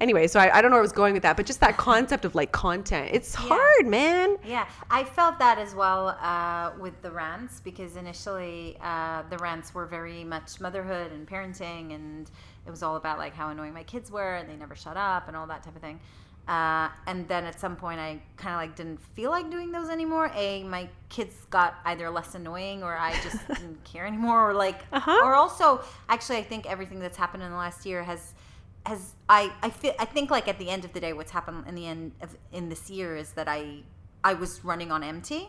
anyway 0.00 0.26
so 0.26 0.40
I, 0.40 0.58
I 0.58 0.62
don't 0.62 0.70
know 0.70 0.76
where 0.76 0.82
I 0.82 0.88
was 0.90 0.92
going 0.92 1.14
with 1.14 1.22
that 1.22 1.36
but 1.36 1.46
just 1.46 1.60
that 1.60 1.76
concept 1.76 2.24
of 2.24 2.34
like 2.34 2.52
content 2.52 3.10
it's 3.12 3.34
hard 3.34 3.86
man 3.86 4.36
Yeah, 4.46 4.66
I 4.90 5.04
felt 5.04 5.38
that 5.38 5.58
as 5.58 5.74
well 5.74 6.08
uh, 6.20 6.72
with 6.80 7.00
the 7.02 7.10
rants 7.10 7.60
because 7.60 7.96
initially 7.96 8.76
uh, 8.82 9.22
the 9.30 9.38
rants 9.38 9.74
were 9.74 9.86
very 9.86 10.24
much 10.24 10.60
motherhood 10.60 11.12
and 11.12 11.26
parenting, 11.28 11.94
and 11.94 12.30
it 12.66 12.70
was 12.70 12.82
all 12.82 12.96
about 12.96 13.18
like 13.18 13.34
how 13.34 13.48
annoying 13.50 13.74
my 13.74 13.82
kids 13.82 14.10
were 14.10 14.36
and 14.36 14.48
they 14.48 14.56
never 14.56 14.74
shut 14.74 14.96
up 14.96 15.28
and 15.28 15.36
all 15.36 15.46
that 15.46 15.62
type 15.62 15.76
of 15.76 15.82
thing. 15.82 16.00
Uh, 16.48 16.88
and 17.06 17.28
then 17.28 17.44
at 17.44 17.60
some 17.60 17.76
point, 17.76 18.00
I 18.00 18.20
kind 18.36 18.54
of 18.54 18.60
like 18.60 18.74
didn't 18.74 19.00
feel 19.14 19.30
like 19.30 19.50
doing 19.50 19.70
those 19.70 19.88
anymore. 19.88 20.32
A, 20.34 20.64
my 20.64 20.88
kids 21.08 21.34
got 21.50 21.74
either 21.84 22.10
less 22.10 22.34
annoying, 22.34 22.82
or 22.82 22.96
I 22.96 23.12
just 23.22 23.46
didn't 23.48 23.84
care 23.84 24.06
anymore, 24.06 24.50
or 24.50 24.54
like, 24.54 24.80
Uh-huh. 24.92 25.20
or 25.24 25.34
also, 25.34 25.80
actually, 26.08 26.38
I 26.38 26.42
think 26.42 26.66
everything 26.66 26.98
that's 26.98 27.16
happened 27.16 27.42
in 27.42 27.50
the 27.50 27.56
last 27.56 27.86
year 27.86 28.02
has 28.02 28.34
has 28.86 29.14
I 29.28 29.52
I 29.62 29.70
feel 29.70 29.94
I 29.98 30.04
think 30.04 30.30
like 30.30 30.48
at 30.48 30.58
the 30.58 30.68
end 30.70 30.84
of 30.84 30.92
the 30.92 31.00
day, 31.00 31.12
what's 31.12 31.30
happened 31.30 31.64
in 31.66 31.74
the 31.74 31.86
end 31.86 32.12
of 32.20 32.36
in 32.52 32.68
this 32.68 32.90
year 32.90 33.16
is 33.16 33.32
that 33.32 33.48
I 33.48 33.82
I 34.24 34.34
was 34.34 34.64
running 34.64 34.90
on 34.90 35.02
empty, 35.02 35.48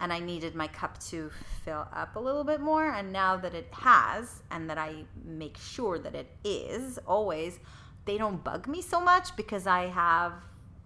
and 0.00 0.12
I 0.12 0.18
needed 0.18 0.54
my 0.54 0.68
cup 0.68 0.98
to 1.10 1.30
fill 1.64 1.86
up 1.92 2.16
a 2.16 2.20
little 2.20 2.44
bit 2.44 2.60
more. 2.60 2.90
And 2.90 3.12
now 3.12 3.36
that 3.36 3.54
it 3.54 3.68
has, 3.72 4.42
and 4.50 4.68
that 4.70 4.78
I 4.78 5.04
make 5.24 5.56
sure 5.56 5.98
that 5.98 6.14
it 6.14 6.30
is 6.44 6.98
always, 7.06 7.58
they 8.04 8.18
don't 8.18 8.42
bug 8.42 8.66
me 8.66 8.82
so 8.82 9.00
much 9.00 9.36
because 9.36 9.66
I 9.66 9.86
have 9.86 10.32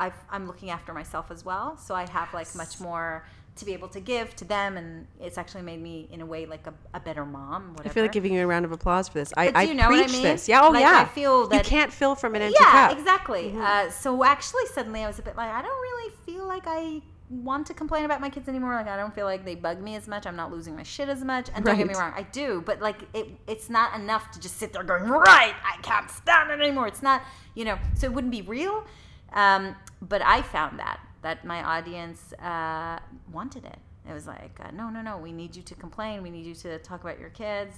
I've, 0.00 0.14
I'm 0.28 0.46
looking 0.46 0.70
after 0.70 0.92
myself 0.92 1.30
as 1.30 1.44
well. 1.44 1.76
So 1.76 1.94
I 1.94 2.08
have 2.10 2.32
like 2.34 2.54
much 2.54 2.80
more 2.80 3.26
to 3.56 3.64
be 3.64 3.72
able 3.72 3.88
to 3.88 4.00
give 4.00 4.34
to 4.36 4.44
them, 4.44 4.76
and 4.76 5.06
it's 5.20 5.38
actually 5.38 5.62
made 5.62 5.80
me 5.80 6.08
in 6.10 6.20
a 6.20 6.26
way 6.26 6.44
like 6.44 6.66
a, 6.66 6.74
a 6.92 6.98
better 7.00 7.24
mom. 7.24 7.74
Whatever. 7.74 7.88
I 7.88 7.92
feel 7.92 8.02
like 8.04 8.12
giving 8.12 8.32
you 8.34 8.42
a 8.42 8.46
round 8.46 8.64
of 8.64 8.72
applause 8.72 9.08
for 9.08 9.18
this. 9.18 9.32
I, 9.36 9.52
I 9.54 9.62
you 9.62 9.74
know 9.74 9.88
what 9.88 10.08
I 10.08 10.12
mean? 10.12 10.22
this. 10.22 10.48
Yeah. 10.48 10.62
Oh, 10.64 10.70
Like, 10.70 10.80
yeah. 10.80 11.00
I 11.00 11.04
feel 11.04 11.42
you 11.44 11.48
that- 11.50 11.64
can't 11.64 11.92
fill 11.92 12.14
from 12.16 12.34
an 12.34 12.42
empty 12.42 12.56
yeah, 12.60 12.88
cup. 12.88 12.98
exactly. 12.98 13.44
Mm-hmm. 13.50 13.60
Uh, 13.60 13.90
so 13.90 14.24
actually, 14.24 14.66
suddenly 14.72 15.04
I 15.04 15.06
was 15.06 15.18
a 15.18 15.22
bit 15.22 15.36
like, 15.36 15.50
I 15.50 15.62
don't 15.62 15.80
really 15.82 16.12
feel 16.26 16.46
like 16.46 16.64
I 16.66 17.00
want 17.30 17.66
to 17.68 17.74
complain 17.74 18.04
about 18.04 18.20
my 18.20 18.28
kids 18.28 18.48
anymore. 18.48 18.74
Like 18.74 18.86
I 18.88 18.96
don't 18.96 19.14
feel 19.14 19.24
like 19.24 19.44
they 19.44 19.54
bug 19.54 19.80
me 19.80 19.94
as 19.96 20.06
much. 20.06 20.26
I'm 20.26 20.36
not 20.36 20.52
losing 20.52 20.76
my 20.76 20.82
shit 20.82 21.08
as 21.08 21.22
much. 21.24 21.48
And 21.54 21.64
don't 21.64 21.78
get 21.78 21.86
me 21.86 21.94
wrong, 21.94 22.12
I 22.14 22.22
do, 22.22 22.62
but 22.66 22.80
like 22.80 23.02
it, 23.14 23.28
it's 23.46 23.70
not 23.70 23.94
enough 23.98 24.30
to 24.32 24.40
just 24.40 24.58
sit 24.58 24.72
there 24.72 24.82
going, 24.82 25.04
right, 25.04 25.54
I 25.64 25.80
can't 25.82 26.10
stand 26.10 26.50
it 26.50 26.60
anymore. 26.60 26.86
It's 26.86 27.02
not, 27.02 27.22
you 27.54 27.64
know, 27.64 27.78
so 27.94 28.06
it 28.06 28.12
wouldn't 28.12 28.30
be 28.32 28.42
real. 28.42 28.84
Um, 29.32 29.74
but 30.02 30.22
I 30.22 30.42
found 30.42 30.78
that 30.80 31.00
that 31.24 31.44
my 31.44 31.60
audience 31.64 32.32
uh, 32.34 32.98
wanted 33.32 33.64
it. 33.64 33.78
It 34.08 34.12
was 34.12 34.26
like, 34.26 34.60
uh, 34.62 34.70
no, 34.72 34.90
no, 34.90 35.00
no, 35.00 35.16
we 35.16 35.32
need 35.32 35.56
you 35.56 35.62
to 35.62 35.74
complain. 35.74 36.22
We 36.22 36.30
need 36.30 36.44
you 36.44 36.54
to 36.66 36.78
talk 36.78 37.00
about 37.02 37.18
your 37.18 37.30
kids. 37.30 37.74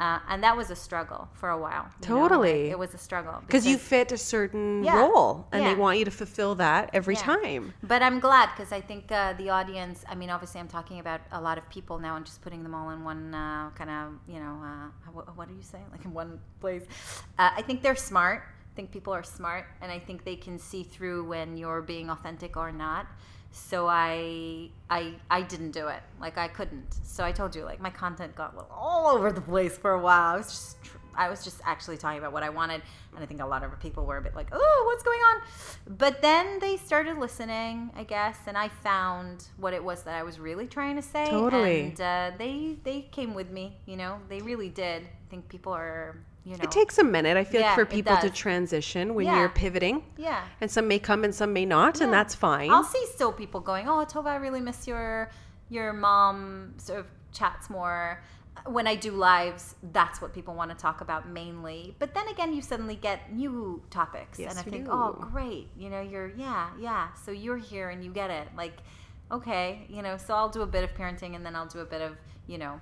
Uh, 0.00 0.18
and 0.30 0.42
that 0.42 0.56
was 0.56 0.70
a 0.70 0.74
struggle 0.76 1.28
for 1.34 1.50
a 1.50 1.58
while. 1.58 1.86
you 2.02 2.08
know, 2.08 2.14
like, 2.22 2.30
Totally. 2.30 2.70
it 2.70 2.78
was 2.78 2.92
a 2.94 2.98
struggle 2.98 3.34
Because 3.46 3.66
you 3.66 3.76
fit 3.76 4.10
a 4.12 4.16
certain 4.16 4.82
Yeah. 4.82 4.98
role 5.02 5.46
and 5.52 5.62
Yeah. 5.62 5.68
they 5.68 5.74
want 5.84 5.98
you 5.98 6.06
to 6.06 6.10
fulfill 6.10 6.54
that 6.56 6.88
every 6.94 7.14
Yeah. 7.14 7.22
time. 7.34 7.74
But 7.82 8.02
I'm 8.02 8.18
glad 8.18 8.46
because 8.56 8.72
I 8.72 8.80
think 8.80 9.12
uh, 9.12 9.34
the 9.34 9.50
audience. 9.50 9.98
I 10.08 10.14
mean, 10.20 10.30
obviously, 10.30 10.58
I'm 10.62 10.68
talking 10.78 10.98
about 11.00 11.20
a 11.30 11.40
lot 11.48 11.58
of 11.58 11.68
people 11.68 11.98
now 11.98 12.16
and 12.16 12.24
just 12.24 12.40
putting 12.40 12.62
them 12.64 12.74
all 12.74 12.88
in 12.94 13.04
one 13.04 13.34
uh, 13.34 13.70
kind 13.80 13.90
of, 13.90 14.04
you 14.26 14.40
know, 14.40 14.54
uh, 14.70 15.10
what, 15.12 15.36
what 15.36 15.46
do 15.48 15.54
you 15.54 15.62
say? 15.74 15.80
Like 15.92 16.04
in 16.06 16.12
one 16.14 16.40
place. 16.62 16.84
Uh, 17.38 17.50
I 17.58 17.62
think 17.62 17.82
they're 17.82 17.94
smart. 18.12 18.42
I 18.80 18.82
think 18.82 18.92
people 18.92 19.12
are 19.12 19.22
smart, 19.22 19.66
and 19.82 19.92
I 19.92 19.98
think 19.98 20.24
they 20.24 20.36
can 20.36 20.58
see 20.58 20.84
through 20.84 21.24
when 21.24 21.58
you're 21.58 21.82
being 21.82 22.08
authentic 22.08 22.56
or 22.56 22.72
not. 22.72 23.06
So 23.50 23.86
I, 23.86 24.70
I, 24.88 25.16
I 25.30 25.42
didn't 25.42 25.72
do 25.72 25.88
it. 25.88 26.00
Like 26.18 26.38
I 26.38 26.48
couldn't. 26.48 26.94
So 27.02 27.22
I 27.22 27.30
told 27.30 27.54
you, 27.54 27.64
like 27.64 27.78
my 27.78 27.90
content 27.90 28.34
got 28.34 28.54
all 28.70 29.08
over 29.08 29.32
the 29.32 29.42
place 29.42 29.76
for 29.76 29.90
a 29.90 30.00
while. 30.00 30.32
I 30.32 30.36
was 30.38 30.46
just 30.46 30.76
I 31.14 31.28
was 31.28 31.44
just 31.44 31.60
actually 31.62 31.98
talking 31.98 32.20
about 32.20 32.32
what 32.32 32.42
I 32.42 32.48
wanted, 32.48 32.80
and 33.14 33.22
I 33.22 33.26
think 33.26 33.42
a 33.42 33.46
lot 33.46 33.62
of 33.62 33.78
people 33.80 34.06
were 34.06 34.16
a 34.16 34.22
bit 34.22 34.34
like, 34.34 34.48
"Oh, 34.50 34.82
what's 34.86 35.02
going 35.02 35.20
on?" 35.20 35.96
But 35.98 36.22
then 36.22 36.58
they 36.60 36.78
started 36.78 37.18
listening, 37.18 37.90
I 37.94 38.04
guess, 38.04 38.38
and 38.46 38.56
I 38.56 38.68
found 38.68 39.48
what 39.58 39.74
it 39.74 39.84
was 39.84 40.04
that 40.04 40.14
I 40.14 40.22
was 40.22 40.38
really 40.38 40.66
trying 40.66 40.96
to 40.96 41.02
say. 41.02 41.26
Totally. 41.26 41.80
And 41.80 42.00
uh, 42.00 42.30
they 42.38 42.78
they 42.82 43.02
came 43.12 43.34
with 43.34 43.50
me. 43.50 43.76
You 43.84 43.98
know, 43.98 44.20
they 44.30 44.40
really 44.40 44.70
did. 44.70 45.02
I 45.02 45.28
think 45.28 45.50
people 45.50 45.74
are. 45.74 46.16
You 46.44 46.56
know. 46.56 46.64
It 46.64 46.70
takes 46.70 46.96
a 46.98 47.04
minute, 47.04 47.36
I 47.36 47.44
feel 47.44 47.60
Yeah, 47.60 47.68
like, 47.68 47.76
for 47.76 47.84
people 47.84 48.16
to 48.16 48.30
transition 48.30 49.14
when 49.14 49.26
Yeah. 49.26 49.38
you're 49.40 49.48
pivoting. 49.50 50.04
Yeah. 50.16 50.42
And 50.60 50.70
some 50.70 50.88
may 50.88 50.98
come 50.98 51.22
and 51.22 51.34
some 51.34 51.52
may 51.52 51.66
not, 51.66 52.00
and 52.00 52.12
that's 52.12 52.34
fine. 52.34 52.70
I'll 52.70 52.82
see 52.82 53.04
still 53.06 53.32
people 53.32 53.60
going, 53.60 53.88
"Oh, 53.88 54.04
Tova, 54.06 54.26
I 54.28 54.36
really 54.36 54.60
miss 54.60 54.86
your 54.88 55.30
your 55.68 55.92
mom." 55.92 56.74
Sort 56.78 57.00
of 57.00 57.06
chats 57.32 57.68
more. 57.68 58.22
When 58.66 58.86
I 58.86 58.94
do 58.94 59.12
lives, 59.12 59.74
that's 59.92 60.20
what 60.20 60.32
people 60.34 60.54
want 60.54 60.70
to 60.70 60.76
talk 60.76 61.00
about 61.00 61.28
mainly. 61.28 61.94
But 61.98 62.14
then 62.14 62.26
again, 62.28 62.52
you 62.52 62.60
suddenly 62.62 62.96
get 62.96 63.32
new 63.32 63.82
topics, 63.90 64.38
Yes, 64.38 64.50
and 64.50 64.58
I 64.58 64.62
think, 64.62 64.86
do. 64.86 64.90
"Oh, 64.90 65.12
great! 65.12 65.68
You 65.76 65.88
know, 65.90 66.00
you're 66.00 66.28
yeah, 66.28 66.70
yeah. 66.78 67.12
So 67.14 67.30
you're 67.30 67.56
here 67.58 67.90
and 67.90 68.02
you 68.04 68.10
get 68.10 68.30
it. 68.30 68.48
Like, 68.56 68.78
okay, 69.30 69.86
you 69.88 70.02
know. 70.02 70.16
So 70.16 70.34
I'll 70.34 70.48
do 70.48 70.62
a 70.62 70.66
bit 70.66 70.84
of 70.84 70.94
parenting, 70.94 71.36
and 71.36 71.44
then 71.44 71.54
I'll 71.54 71.66
do 71.66 71.80
a 71.80 71.84
bit 71.84 72.00
of 72.02 72.16
you 72.46 72.56
know." 72.58 72.80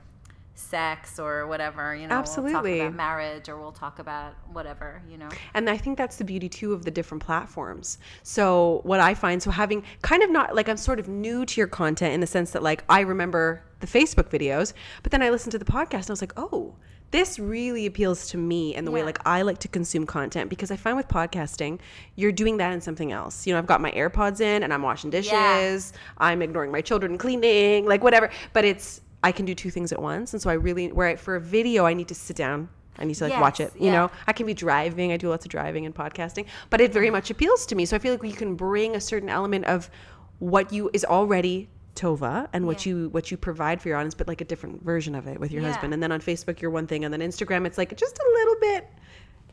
Sex 0.59 1.19
or 1.19 1.47
whatever 1.47 1.95
you 1.95 2.07
know 2.07 2.15
we'll 2.15 2.21
Absolutely. 2.21 2.79
talk 2.79 2.87
about 2.89 2.97
marriage 2.97 3.49
or 3.49 3.59
we'll 3.61 3.73
talk 3.73 3.99
about 4.01 4.35
whatever 4.53 5.01
you 5.09 5.17
know 5.17 5.29
And 5.55 5.71
I 5.71 5.77
think 5.77 5.97
that's 5.97 6.17
the 6.17 6.25
beauty 6.25 6.49
too 6.49 6.73
of 6.73 6.85
the 6.85 6.91
different 6.91 7.23
platforms. 7.23 7.99
So 8.23 8.81
what 8.85 9.01
I 9.01 9.15
find, 9.15 9.43
so 9.43 9.51
having 9.51 9.83
kind 10.03 10.23
of 10.23 10.31
not 10.31 10.55
like 10.55 10.69
I'm 10.69 10.77
sort 10.77 10.99
of 10.99 11.09
new 11.09 11.45
to 11.47 11.61
your 11.61 11.69
content 11.69 12.13
in 12.15 12.21
the 12.21 12.27
sense 12.27 12.51
that 12.53 12.63
like 12.63 12.85
I 12.89 13.01
remember 13.01 13.63
the 13.81 13.87
Facebook 13.87 14.31
videos, 14.31 14.73
but 15.03 15.13
then 15.13 15.23
I 15.23 15.31
listened 15.31 15.53
to 15.53 15.59
the 15.59 15.65
podcast 15.65 16.03
and 16.07 16.11
I 16.11 16.13
was 16.13 16.21
like, 16.23 16.33
oh, 16.37 16.75
this 17.11 17.39
really 17.39 17.87
appeals 17.87 18.29
to 18.31 18.37
me 18.37 18.75
and 18.75 18.87
the 18.87 18.91
way 18.91 19.03
like 19.03 19.19
I 19.27 19.43
like 19.43 19.59
to 19.59 19.69
consume 19.69 20.05
content 20.05 20.51
because 20.51 20.71
I 20.71 20.77
find 20.77 20.97
with 20.97 21.09
podcasting, 21.09 21.79
you're 22.17 22.33
doing 22.33 22.59
that 22.59 22.73
in 22.73 22.81
something 22.81 23.13
else. 23.13 23.47
You 23.47 23.53
know, 23.55 23.59
I've 23.59 23.67
got 23.67 23.81
my 23.81 23.91
AirPods 23.93 24.41
in 24.41 24.63
and 24.63 24.75
I'm 24.75 24.83
washing 24.83 25.11
dishes, 25.11 25.33
Yeah. 25.33 25.79
I'm 26.19 26.43
ignoring 26.43 26.71
my 26.71 26.83
children 26.83 27.17
cleaning, 27.17 27.87
like 27.87 28.03
whatever. 28.03 28.29
But 28.53 28.65
it's 28.65 29.01
I 29.23 29.33
can 29.33 29.45
do 29.45 29.55
two 29.55 29.71
things 29.71 29.93
at 29.93 30.01
once. 30.01 30.33
And 30.33 30.41
so 30.41 30.51
I 30.51 30.55
really 30.55 30.93
where 30.93 31.09
I, 31.09 31.17
for 31.17 31.37
a 31.37 31.41
video 31.41 31.87
I 31.87 31.95
need 31.95 32.09
to 32.09 32.15
sit 32.15 32.37
down. 32.37 32.69
I 33.01 33.05
need 33.05 33.15
to 33.15 33.29
like 33.29 33.41
watch 33.41 33.61
it. 33.61 33.73
You 33.77 33.87
yeah. 33.87 33.93
know, 33.93 34.11
I 34.27 34.33
can 34.33 34.45
be 34.47 34.55
driving. 34.55 35.13
I 35.13 35.17
do 35.17 35.29
lots 35.29 35.45
of 35.45 35.51
driving 35.51 35.87
and 35.87 35.95
podcasting, 35.95 36.47
but 36.69 36.81
it 36.81 36.93
very 36.93 37.11
much 37.11 37.31
appeals 37.31 37.65
to 37.67 37.77
me. 37.77 37.85
So 37.85 37.95
I 37.95 38.01
feel 38.01 38.13
like 38.13 38.25
you 38.25 38.33
can 38.33 38.57
bring 38.57 38.97
a 38.97 39.01
certain 39.01 39.29
element 39.29 39.67
of 39.67 39.89
what 40.41 40.73
you 40.73 40.91
is 40.93 41.05
already 41.05 41.69
Tova 41.95 42.49
and 42.53 42.67
what 42.67 42.87
Yeah. 42.87 42.93
you 42.93 43.09
what 43.11 43.31
you 43.31 43.37
provide 43.37 43.81
for 43.83 43.89
your 43.89 43.99
audience, 43.99 44.15
but 44.15 44.29
like 44.29 44.41
a 44.41 44.45
different 44.45 44.85
version 44.85 45.15
of 45.15 45.27
it 45.27 45.39
with 45.41 45.51
your 45.51 45.63
Yeah. 45.63 45.69
husband. 45.73 45.93
And 45.95 46.03
then 46.03 46.13
on 46.13 46.21
Facebook, 46.21 46.61
you're 46.61 46.71
one 46.71 46.87
thing, 46.87 47.05
and 47.05 47.13
then 47.13 47.21
Instagram, 47.21 47.67
it's 47.67 47.79
like 47.79 47.97
just 47.97 48.19
a 48.19 48.31
little 48.35 48.57
bit. 48.61 48.89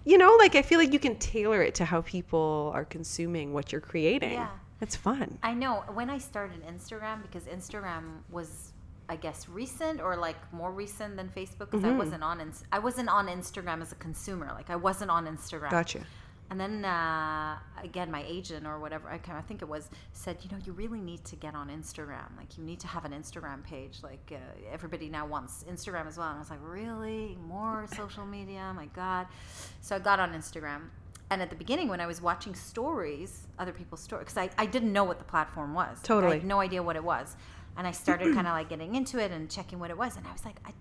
You 0.05 0.19
know, 0.19 0.35
like 0.37 0.55
I 0.55 0.61
feel 0.61 0.77
like 0.77 0.93
you 0.93 0.99
can 0.99 1.15
tailor 1.17 1.63
it 1.63 1.73
to 1.75 1.85
how 1.85 2.01
people 2.01 2.71
are 2.75 2.85
consuming 2.85 3.53
what 3.53 3.71
you're 3.71 3.81
creating. 3.81 4.33
Yeah. 4.33 4.49
It's 4.81 4.95
fun. 4.95 5.39
I 5.41 5.53
know 5.55 5.83
when 5.93 6.09
I 6.11 6.19
started 6.19 6.63
Instagram 6.67 7.23
because 7.23 7.43
Instagram 7.45 8.21
was 8.29 8.73
I 9.07 9.15
guess 9.15 9.47
recent 9.47 10.01
or 10.01 10.15
like 10.17 10.37
more 10.51 10.71
recent 10.71 11.15
than 11.17 11.29
Facebook 11.29 11.69
because 11.71 11.81
Mm-hmm. 11.81 11.95
I 11.95 12.03
wasn't 12.03 12.23
on 12.23 12.41
Ins- 12.41 12.63
I 12.71 12.79
wasn't 12.79 13.09
on 13.09 13.27
Instagram 13.27 13.81
as 13.81 13.91
a 13.91 13.95
consumer 13.95 14.51
like 14.53 14.69
I 14.69 14.75
wasn't 14.75 15.11
on 15.11 15.25
Instagram. 15.27 15.69
Gotcha. 15.71 16.01
And 16.49 16.59
then 16.59 16.85
uh, 16.85 17.57
again, 17.83 18.11
my 18.11 18.23
agent 18.27 18.67
or 18.67 18.79
whatever 18.79 19.09
I, 19.09 19.15
of 19.15 19.45
think 19.45 19.61
it 19.63 19.67
was 19.67 19.89
said, 20.13 20.37
you 20.43 20.49
know, 20.51 20.61
you 20.63 20.73
really 20.73 21.01
need 21.01 21.23
to 21.25 21.35
get 21.35 21.55
on 21.55 21.69
Instagram. 21.69 22.37
Like 22.37 22.57
you 22.57 22.63
need 22.63 22.79
to 22.81 22.87
have 22.87 23.03
an 23.03 23.13
Instagram 23.13 23.63
page. 23.63 23.97
Like 24.03 24.31
uh, 24.31 24.37
everybody 24.71 25.09
now 25.09 25.25
wants 25.25 25.65
Instagram 25.69 26.07
as 26.07 26.17
well. 26.17 26.27
And 26.29 26.35
I 26.37 26.39
was 26.39 26.51
like, 26.51 26.59
really, 26.61 27.37
more 27.47 27.87
social 27.95 28.25
media? 28.25 28.71
My 28.75 28.85
God! 28.87 29.27
So 29.81 29.95
I 29.95 29.99
got 29.99 30.19
on 30.19 30.33
Instagram. 30.33 30.89
And 31.31 31.41
at 31.41 31.49
the 31.49 31.55
beginning, 31.55 31.87
when 31.87 31.99
I 31.99 32.05
was 32.05 32.21
watching 32.21 32.53
stories, 32.53 33.47
other 33.57 33.71
people's 33.71 34.01
stories, 34.01 34.25
because 34.25 34.37
I, 34.37 34.49
I 34.61 34.67
didn't 34.67 34.93
know 34.93 35.03
what 35.03 35.17
the 35.17 35.25
platform 35.25 35.73
was. 35.73 35.97
I 36.03 36.05
Totally. 36.05 36.37
had 36.37 36.45
no 36.45 36.59
idea 36.59 36.83
what 36.83 36.95
it 36.95 37.03
was. 37.03 37.35
And 37.77 37.85
I 37.85 37.91
started 37.91 38.33
kind 38.33 38.47
of 38.47 38.53
like 38.53 38.69
getting 38.69 38.95
into 38.95 39.19
it 39.19 39.31
and 39.31 39.49
checking 39.49 39.79
what 39.79 39.89
it 39.89 39.97
was. 39.97 40.15
And 40.15 40.25
I 40.25 40.31
was 40.31 40.45
like, 40.45 40.57
I, 40.65 40.71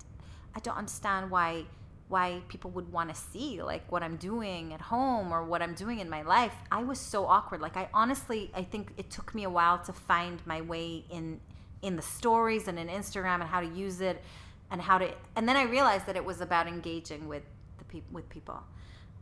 I 0.55 0.61
don't 0.61 0.77
understand 0.77 1.31
why 1.31 1.65
why 2.09 2.43
people 2.49 2.71
would 2.71 2.93
want 2.93 3.09
to 3.09 3.15
see 3.15 3.63
like 3.63 3.91
what 3.91 4.03
I'm 4.03 4.17
doing 4.17 4.73
at 4.75 4.81
home 4.81 5.33
or 5.33 5.43
what 5.43 5.63
I'm 5.63 5.75
doing 5.75 6.01
in 6.01 6.11
my 6.11 6.23
life. 6.23 6.53
I 6.71 6.83
was 6.83 6.99
so 6.99 7.27
awkward. 7.27 7.61
Like 7.61 7.77
I 7.77 7.89
honestly 7.95 8.51
I 8.55 8.63
think 8.63 8.93
it 8.97 9.11
took 9.11 9.35
me 9.35 9.45
a 9.45 9.51
while 9.51 9.79
to 9.79 9.93
find 9.93 10.41
my 10.47 10.61
way 10.61 11.05
in 11.11 11.41
in 11.83 11.97
the 11.97 12.03
stories 12.03 12.69
and 12.69 12.79
in 12.79 12.89
Instagram 12.89 13.41
and 13.41 13.45
how 13.45 13.61
to 13.61 13.67
use 13.67 14.01
it 14.01 14.23
and 14.71 14.81
how 14.81 14.99
to 14.99 15.11
and 15.35 15.49
then 15.49 15.57
I 15.57 15.63
realized 15.63 16.07
that 16.07 16.17
it 16.17 16.25
was 16.25 16.41
about 16.41 16.67
engaging 16.67 17.27
with 17.27 17.43
the 17.79 17.85
people 17.85 18.13
with 18.13 18.29
people. 18.29 18.63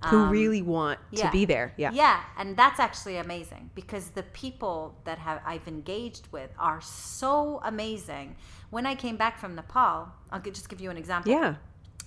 Who 0.07 0.19
Um, 0.19 0.31
really 0.31 0.63
want 0.63 0.99
yeah. 1.11 1.27
to 1.27 1.33
be 1.33 1.45
there? 1.45 1.73
Yeah. 1.77 1.91
Yeah, 1.93 2.21
and 2.37 2.57
that's 2.57 2.81
actually 2.81 3.17
amazing 3.19 3.71
because 3.75 4.11
the 4.11 4.23
people 4.25 4.97
that 5.05 5.19
have 5.19 5.41
I've 5.47 5.67
engaged 5.69 6.29
with 6.33 6.51
are 6.59 6.81
so 6.81 7.61
amazing. 7.65 8.37
When 8.71 8.87
I 8.87 8.95
came 8.95 9.17
back 9.17 9.39
from 9.39 9.55
Nepal, 9.55 10.09
I'll 10.31 10.41
just 10.41 10.69
give 10.69 10.81
you 10.81 10.91
an 10.91 10.97
example. 10.97 11.31
Yeah. 11.31 11.55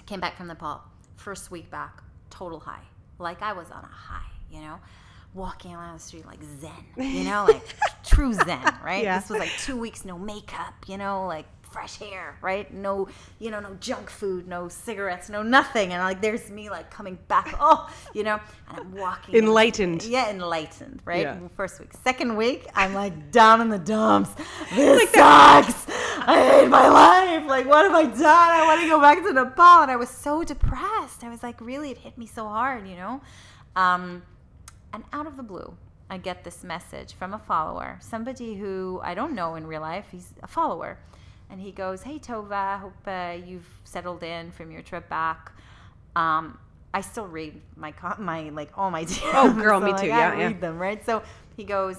Came 0.06 0.20
back 0.20 0.36
from 0.38 0.48
Nepal, 0.48 0.82
first 1.16 1.52
week 1.52 1.70
back, 1.72 2.02
total 2.30 2.60
high. 2.60 2.84
Like 3.18 3.42
I 3.42 3.54
was 3.54 3.72
on 3.72 3.84
a 3.84 3.88
high, 3.88 4.30
you 4.52 4.62
know, 4.62 4.80
walking 5.34 5.74
around 5.74 5.96
the 5.98 6.02
street 6.04 6.26
like 6.26 6.40
zen, 6.60 6.72
you 6.98 7.24
know, 7.24 7.46
like 7.48 7.64
true 8.04 8.34
zen, 8.34 8.62
right? 8.84 9.04
Yeah. 9.04 9.20
This 9.20 9.30
was 9.30 9.40
like 9.40 9.52
two 9.60 9.78
weeks, 9.78 10.06
no 10.06 10.18
makeup, 10.18 10.74
you 10.88 10.98
know, 10.98 11.28
like 11.28 11.46
fresh 11.76 12.02
air, 12.02 12.38
right? 12.42 12.74
No, 12.74 13.10
you 13.38 13.52
know, 13.52 13.60
no 13.60 13.74
junk 13.82 14.10
food, 14.10 14.48
no 14.48 14.70
cigarettes, 14.70 15.30
no 15.30 15.44
nothing. 15.44 15.92
And 15.92 16.02
like 16.02 16.22
there's 16.22 16.50
me 16.50 16.70
like 16.70 16.90
coming 16.90 17.18
back, 17.28 17.54
oh, 17.60 17.94
you 18.14 18.24
know, 18.24 18.40
and 18.70 18.80
I'm 18.80 18.96
walking. 18.96 19.36
Enlightened. 19.36 20.04
Yeah, 20.04 20.30
enlightened, 20.30 21.02
right? 21.04 21.24
Yeah. 21.24 21.38
First 21.58 21.82
week. 21.82 21.92
Second 22.02 22.38
week, 22.38 22.66
I'm 22.76 22.94
like 22.94 23.32
down 23.32 23.60
in 23.60 23.70
the 23.70 23.80
dumps. 23.80 24.32
This 24.76 25.10
sucks. 25.12 25.86
I 26.28 26.60
hate 26.62 26.70
my 26.70 26.88
life. 26.88 27.48
Like, 27.48 27.68
what 27.68 27.84
have 27.86 27.94
I 27.94 28.06
done? 28.06 28.50
I 28.60 28.66
want 28.66 28.82
to 28.82 28.88
go 28.88 29.00
back 29.00 29.22
to 29.24 29.34
Nepal. 29.34 29.84
And 29.84 29.92
I 29.92 29.96
was 29.96 30.10
so 30.10 30.44
depressed. 30.44 31.24
I 31.24 31.30
was 31.30 31.44
like, 31.44 31.62
really, 31.62 31.92
it 31.92 31.98
hit 32.00 32.18
me 32.18 32.26
so 32.26 32.48
hard, 32.48 32.88
you 32.88 32.96
know? 32.96 33.22
Um, 33.76 34.24
and 34.92 35.04
out 35.14 35.28
of 35.28 35.38
the 35.38 35.44
blue, 35.44 35.78
I 36.10 36.18
get 36.18 36.44
this 36.44 36.64
message 36.64 37.14
from 37.14 37.34
a 37.34 37.40
follower, 37.40 37.98
somebody 38.02 38.56
who 38.56 39.00
I 39.04 39.14
don't 39.14 39.34
know 39.34 39.56
in 39.56 39.68
real 39.68 39.82
life. 39.82 40.06
He's 40.12 40.34
a 40.42 40.48
follower. 40.48 40.98
And 41.50 41.62
he 41.62 41.72
goes, 41.72 42.04
Hey, 42.04 42.20
Tova, 42.20 42.80
hope 42.80 42.94
uh, 43.08 43.38
you've 43.46 43.68
settled 43.84 44.24
in 44.24 44.52
from 44.52 44.72
your 44.72 44.82
trip 44.82 45.08
back. 45.10 45.52
Um, 46.16 46.58
I 46.94 47.02
still 47.02 47.28
read 47.28 47.62
my, 47.76 47.94
my 48.18 48.50
like, 48.50 48.72
all 48.78 48.90
my 48.90 49.06
DMs. 49.06 49.32
Oh, 49.34 49.54
girl, 49.54 49.80
me 49.80 49.92
like, 49.92 50.02
too. 50.02 50.08
I 50.12 50.18
Yeah, 50.18 50.38
yeah. 50.38 50.48
read 50.48 50.62
them, 50.62 50.80
right? 50.80 51.06
So 51.06 51.24
he 51.58 51.64
goes, 51.64 51.98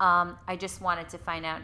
um, 0.00 0.38
I 0.46 0.56
just 0.56 0.80
wanted 0.80 1.08
to 1.10 1.18
find 1.18 1.44
out 1.44 1.60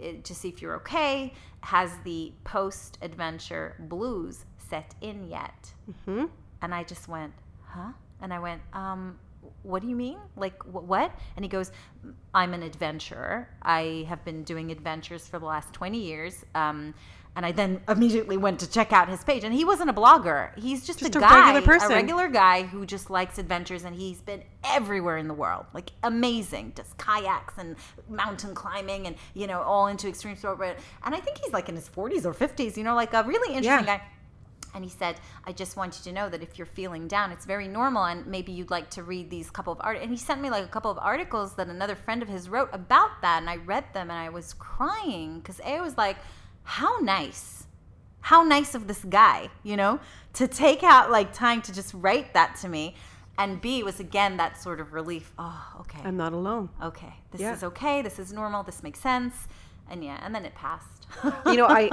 uh, 0.00 0.06
to 0.22 0.34
see 0.34 0.48
if 0.48 0.60
you're 0.62 0.76
okay. 0.76 1.32
Has 1.62 1.90
the 2.04 2.32
post 2.44 2.98
adventure 3.02 3.74
blues 3.80 4.44
set 4.68 4.94
in 5.00 5.28
yet? 5.28 5.72
Hmm? 6.04 6.26
And 6.62 6.74
I 6.74 6.84
just 6.84 7.08
went, 7.08 7.32
huh? 7.64 7.92
And 8.20 8.32
I 8.32 8.38
went, 8.38 8.62
um, 8.72 9.18
what 9.62 9.82
do 9.82 9.88
you 9.88 9.96
mean? 9.96 10.18
Like, 10.36 10.60
wh- 10.62 10.88
what? 10.88 11.12
And 11.36 11.44
he 11.44 11.48
goes, 11.48 11.72
I'm 12.34 12.54
an 12.54 12.62
adventurer. 12.62 13.48
I 13.62 14.06
have 14.08 14.24
been 14.24 14.42
doing 14.44 14.70
adventures 14.70 15.26
for 15.28 15.38
the 15.38 15.46
last 15.46 15.72
20 15.74 15.98
years. 15.98 16.44
Um, 16.54 16.94
and 17.36 17.46
I 17.46 17.52
then 17.52 17.80
immediately 17.88 18.36
went 18.36 18.58
to 18.60 18.70
check 18.70 18.92
out 18.92 19.08
his 19.08 19.22
page. 19.22 19.44
And 19.44 19.54
he 19.54 19.64
wasn't 19.64 19.90
a 19.90 19.92
blogger. 19.92 20.58
He's 20.58 20.84
just, 20.86 20.98
Just 21.00 21.14
a 21.14 21.18
a 21.18 21.20
guy, 21.20 21.52
regular 21.54 21.66
person. 21.78 21.92
a 21.92 21.94
regular 21.94 22.28
guy 22.28 22.62
who 22.64 22.84
just 22.84 23.10
likes 23.10 23.38
adventures. 23.38 23.84
And 23.84 23.94
he's 23.94 24.20
been 24.20 24.42
everywhere 24.64 25.18
in 25.18 25.28
the 25.28 25.34
world. 25.34 25.66
Like, 25.72 25.92
amazing. 26.02 26.72
Does 26.74 26.92
kayaks 26.98 27.54
and 27.58 27.76
mountain 28.08 28.54
climbing 28.54 29.06
and, 29.06 29.14
you 29.34 29.46
know, 29.46 29.60
all 29.60 29.86
into 29.86 30.08
extreme 30.08 30.34
sport. 30.36 30.78
And 31.04 31.14
I 31.14 31.20
think 31.20 31.38
he's 31.38 31.52
like 31.52 31.68
in 31.68 31.76
his 31.76 31.88
40s 31.88 32.24
or 32.24 32.34
50s, 32.34 32.76
you 32.76 32.82
know, 32.82 32.94
like 32.96 33.12
a 33.14 33.22
really 33.22 33.54
interesting 33.54 33.86
Yeah. 33.86 33.98
guy. 33.98 34.02
And 34.78 34.84
he 34.84 34.90
said, 34.92 35.18
I 35.44 35.50
just 35.50 35.76
want 35.76 35.98
you 35.98 36.04
to 36.04 36.12
know 36.12 36.28
that 36.28 36.40
if 36.40 36.56
you're 36.56 36.64
feeling 36.80 37.08
down, 37.08 37.32
it's 37.32 37.44
very 37.44 37.66
normal, 37.66 38.04
and 38.04 38.24
maybe 38.28 38.52
you'd 38.52 38.70
like 38.70 38.90
to 38.90 39.02
read 39.02 39.28
these 39.28 39.50
couple 39.50 39.72
of 39.72 39.80
articles. 39.82 40.04
And 40.04 40.12
he 40.12 40.16
sent 40.24 40.40
me 40.40 40.50
like 40.50 40.62
a 40.64 40.68
couple 40.68 40.88
of 40.88 40.98
articles 40.98 41.54
that 41.56 41.66
another 41.66 41.96
friend 41.96 42.22
of 42.22 42.28
his 42.28 42.48
wrote 42.48 42.68
about 42.72 43.10
that, 43.22 43.40
and 43.40 43.50
I 43.50 43.56
read 43.56 43.86
them, 43.92 44.08
and 44.08 44.16
I 44.20 44.28
was 44.28 44.54
crying 44.54 45.40
because 45.40 45.60
A 45.64 45.80
was 45.80 45.96
like, 45.96 46.16
how 46.62 46.98
nice, 47.00 47.66
how 48.20 48.44
nice 48.44 48.76
of 48.76 48.86
this 48.86 49.02
guy, 49.04 49.50
you 49.64 49.76
know, 49.76 49.98
to 50.34 50.46
take 50.46 50.84
out 50.84 51.10
like 51.10 51.32
time 51.32 51.60
to 51.62 51.74
just 51.74 51.92
write 51.92 52.32
that 52.34 52.54
to 52.60 52.68
me. 52.68 52.94
And 53.36 53.60
B 53.60 53.82
was 53.82 53.98
again 53.98 54.36
that 54.36 54.62
sort 54.62 54.78
of 54.78 54.92
relief. 54.92 55.32
Oh, 55.40 55.64
okay, 55.80 56.02
I'm 56.04 56.16
not 56.16 56.32
alone. 56.32 56.68
okay, 56.80 57.14
this 57.32 57.40
Yeah. 57.40 57.52
is 57.52 57.64
okay, 57.64 58.00
this 58.00 58.20
is 58.20 58.32
normal, 58.32 58.62
this 58.62 58.84
makes 58.84 59.00
sense. 59.00 59.48
And 59.90 60.04
yeah, 60.04 60.20
and 60.22 60.32
then 60.32 60.44
it 60.44 60.54
passed. 60.54 60.94
you 61.46 61.56
know 61.56 61.66
i 61.66 61.88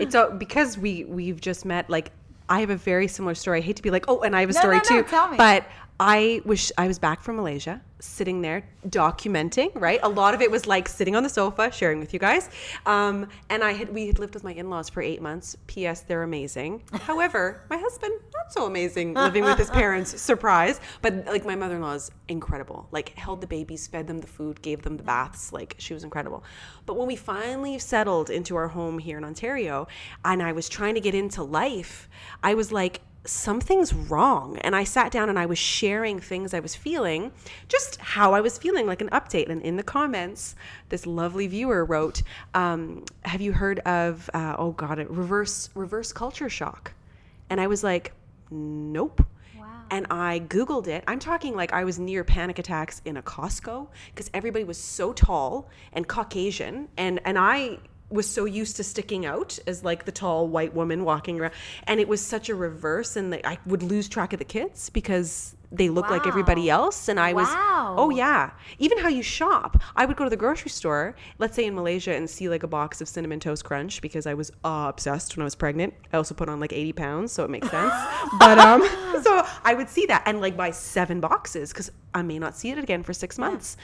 it's 0.00 0.14
a, 0.20 0.34
because 0.36 0.76
we 0.76 1.04
we've 1.04 1.40
just 1.40 1.64
met 1.64 1.88
like 1.88 2.10
i 2.48 2.60
have 2.60 2.70
a 2.70 2.76
very 2.76 3.08
similar 3.08 3.34
story 3.34 3.58
i 3.58 3.60
hate 3.62 3.76
to 3.76 3.82
be 3.82 3.90
like 3.90 4.04
oh 4.08 4.20
and 4.22 4.36
i 4.36 4.40
have 4.40 4.50
a 4.50 4.52
No, 4.52 4.60
story 4.60 4.76
no, 4.76 4.82
no, 4.90 5.02
too 5.02 5.08
tell 5.08 5.28
me. 5.28 5.36
but 5.36 5.64
I 5.98 6.42
was 6.44 6.72
I 6.76 6.86
was 6.88 6.98
back 6.98 7.22
from 7.22 7.36
Malaysia, 7.36 7.80
sitting 8.00 8.42
there 8.42 8.68
documenting. 8.88 9.70
Right, 9.74 9.98
a 10.02 10.08
lot 10.08 10.34
of 10.34 10.42
it 10.42 10.50
was 10.50 10.66
like 10.66 10.88
sitting 10.88 11.16
on 11.16 11.22
the 11.22 11.28
sofa, 11.28 11.72
sharing 11.72 12.00
with 12.00 12.12
you 12.12 12.20
guys. 12.20 12.50
Um, 12.84 13.28
and 13.48 13.64
I 13.64 13.72
had 13.72 13.92
we 13.92 14.06
had 14.06 14.18
lived 14.18 14.34
with 14.34 14.44
my 14.44 14.52
in 14.52 14.68
laws 14.68 14.90
for 14.90 15.02
eight 15.02 15.22
months. 15.22 15.56
P.S. 15.66 16.02
They're 16.02 16.22
amazing. 16.22 16.82
However, 16.92 17.62
my 17.70 17.78
husband 17.78 18.12
not 18.34 18.52
so 18.52 18.66
amazing 18.66 19.14
living 19.14 19.44
with 19.44 19.56
his 19.56 19.70
parents. 19.70 20.20
Surprise, 20.26 20.80
but 21.00 21.24
like 21.26 21.46
my 21.46 21.56
mother 21.56 21.76
in 21.76 21.82
law 21.82 21.94
is 21.94 22.10
incredible. 22.28 22.88
Like 22.90 23.10
held 23.10 23.40
the 23.40 23.46
babies, 23.46 23.86
fed 23.86 24.06
them 24.06 24.18
the 24.18 24.26
food, 24.26 24.60
gave 24.60 24.82
them 24.82 24.98
the 24.98 25.02
baths. 25.02 25.52
Like 25.52 25.76
she 25.78 25.94
was 25.94 26.04
incredible. 26.04 26.44
But 26.84 26.96
when 26.96 27.06
we 27.06 27.16
finally 27.16 27.78
settled 27.78 28.28
into 28.28 28.54
our 28.56 28.68
home 28.68 28.98
here 28.98 29.16
in 29.16 29.24
Ontario, 29.24 29.88
and 30.24 30.42
I 30.42 30.52
was 30.52 30.68
trying 30.68 30.94
to 30.94 31.00
get 31.00 31.14
into 31.14 31.42
life, 31.42 32.08
I 32.42 32.52
was 32.54 32.70
like 32.70 33.00
something's 33.26 33.92
wrong. 33.92 34.58
And 34.58 34.74
I 34.74 34.84
sat 34.84 35.12
down 35.12 35.28
and 35.28 35.38
I 35.38 35.46
was 35.46 35.58
sharing 35.58 36.20
things 36.20 36.54
I 36.54 36.60
was 36.60 36.74
feeling, 36.74 37.32
just 37.68 38.00
how 38.00 38.34
I 38.34 38.40
was 38.40 38.58
feeling, 38.58 38.86
like 38.86 39.00
an 39.00 39.10
update. 39.10 39.48
And 39.48 39.62
in 39.62 39.76
the 39.76 39.82
comments, 39.82 40.54
this 40.88 41.06
lovely 41.06 41.46
viewer 41.46 41.84
wrote, 41.84 42.22
um, 42.54 43.04
"Have 43.24 43.40
you 43.40 43.52
heard 43.52 43.80
of 43.80 44.30
uh, 44.34 44.56
oh 44.58 44.72
god, 44.72 44.98
it 44.98 45.10
reverse 45.10 45.70
reverse 45.74 46.12
culture 46.12 46.48
shock?" 46.48 46.92
And 47.50 47.60
I 47.60 47.66
was 47.66 47.84
like, 47.84 48.12
"Nope." 48.50 49.22
And 49.90 50.06
I 50.10 50.40
Googled 50.40 50.88
it. 50.88 51.04
I'm 51.06 51.20
talking 51.20 51.54
like 51.54 51.72
I 51.72 51.84
was 51.84 51.98
near 51.98 52.24
panic 52.24 52.58
attacks 52.58 53.00
in 53.04 53.16
a 53.16 53.22
Costco 53.22 53.86
because 54.12 54.30
everybody 54.34 54.64
was 54.64 54.78
so 54.78 55.12
tall 55.12 55.68
and 55.92 56.08
Caucasian. 56.08 56.88
And, 56.96 57.20
and 57.24 57.38
I 57.38 57.78
was 58.08 58.28
so 58.28 58.44
used 58.44 58.76
to 58.76 58.84
sticking 58.84 59.26
out 59.26 59.58
as 59.66 59.82
like 59.82 60.04
the 60.04 60.12
tall 60.12 60.46
white 60.46 60.74
woman 60.74 61.04
walking 61.04 61.40
around. 61.40 61.52
And 61.86 61.98
it 61.98 62.06
was 62.08 62.24
such 62.24 62.48
a 62.48 62.54
reverse 62.54 63.16
and 63.16 63.32
the, 63.32 63.46
i 63.46 63.58
would 63.66 63.82
lose 63.82 64.08
track 64.08 64.32
of 64.32 64.38
the 64.38 64.44
kids 64.44 64.90
because 64.90 65.56
they 65.72 65.88
look 65.88 66.08
like 66.08 66.24
everybody 66.28 66.70
else. 66.70 67.08
And 67.08 67.18
i 67.18 67.32
was 67.32 67.48
Wow. 67.48 67.96
oh 67.98 68.10
yeah. 68.10 68.50
Even 68.78 68.98
how 68.98 69.08
you 69.08 69.22
shop. 69.22 69.82
I 69.96 70.06
would 70.06 70.16
go 70.16 70.22
to 70.24 70.30
the 70.30 70.36
grocery 70.36 70.70
store 70.70 71.16
let's 71.38 71.56
say 71.56 71.64
in 71.66 71.74
malaysia 71.74 72.14
and 72.14 72.30
see 72.30 72.48
like 72.48 72.62
a 72.62 72.68
box 72.68 73.00
of 73.00 73.08
cinnamon 73.08 73.40
toast 73.40 73.64
crunch 73.64 74.00
because 74.00 74.26
i 74.26 74.34
was 74.34 74.50
uh, 74.64 74.86
obsessed 74.88 75.36
when 75.36 75.42
i 75.42 75.44
was 75.44 75.56
pregnant. 75.56 75.92
I 76.12 76.16
also 76.16 76.34
put 76.34 76.48
on 76.48 76.60
like 76.60 76.72
80 76.72 76.92
pounds 76.92 77.32
so 77.32 77.42
it 77.44 77.50
makes 77.50 77.68
sense. 77.70 77.92
But 78.38 78.58
um 78.58 78.82
so 79.22 79.44
i 79.64 79.74
would 79.74 79.88
see 79.88 80.06
that. 80.06 80.22
And 80.26 80.40
like 80.40 80.56
buy 80.56 80.70
seven 80.70 81.18
boxes 81.20 81.72
because 81.72 81.90
i 82.14 82.22
may 82.22 82.38
not 82.38 82.54
see 82.56 82.70
it 82.70 82.78
again 82.78 83.02
for 83.02 83.12
six 83.12 83.36
months 83.36 83.76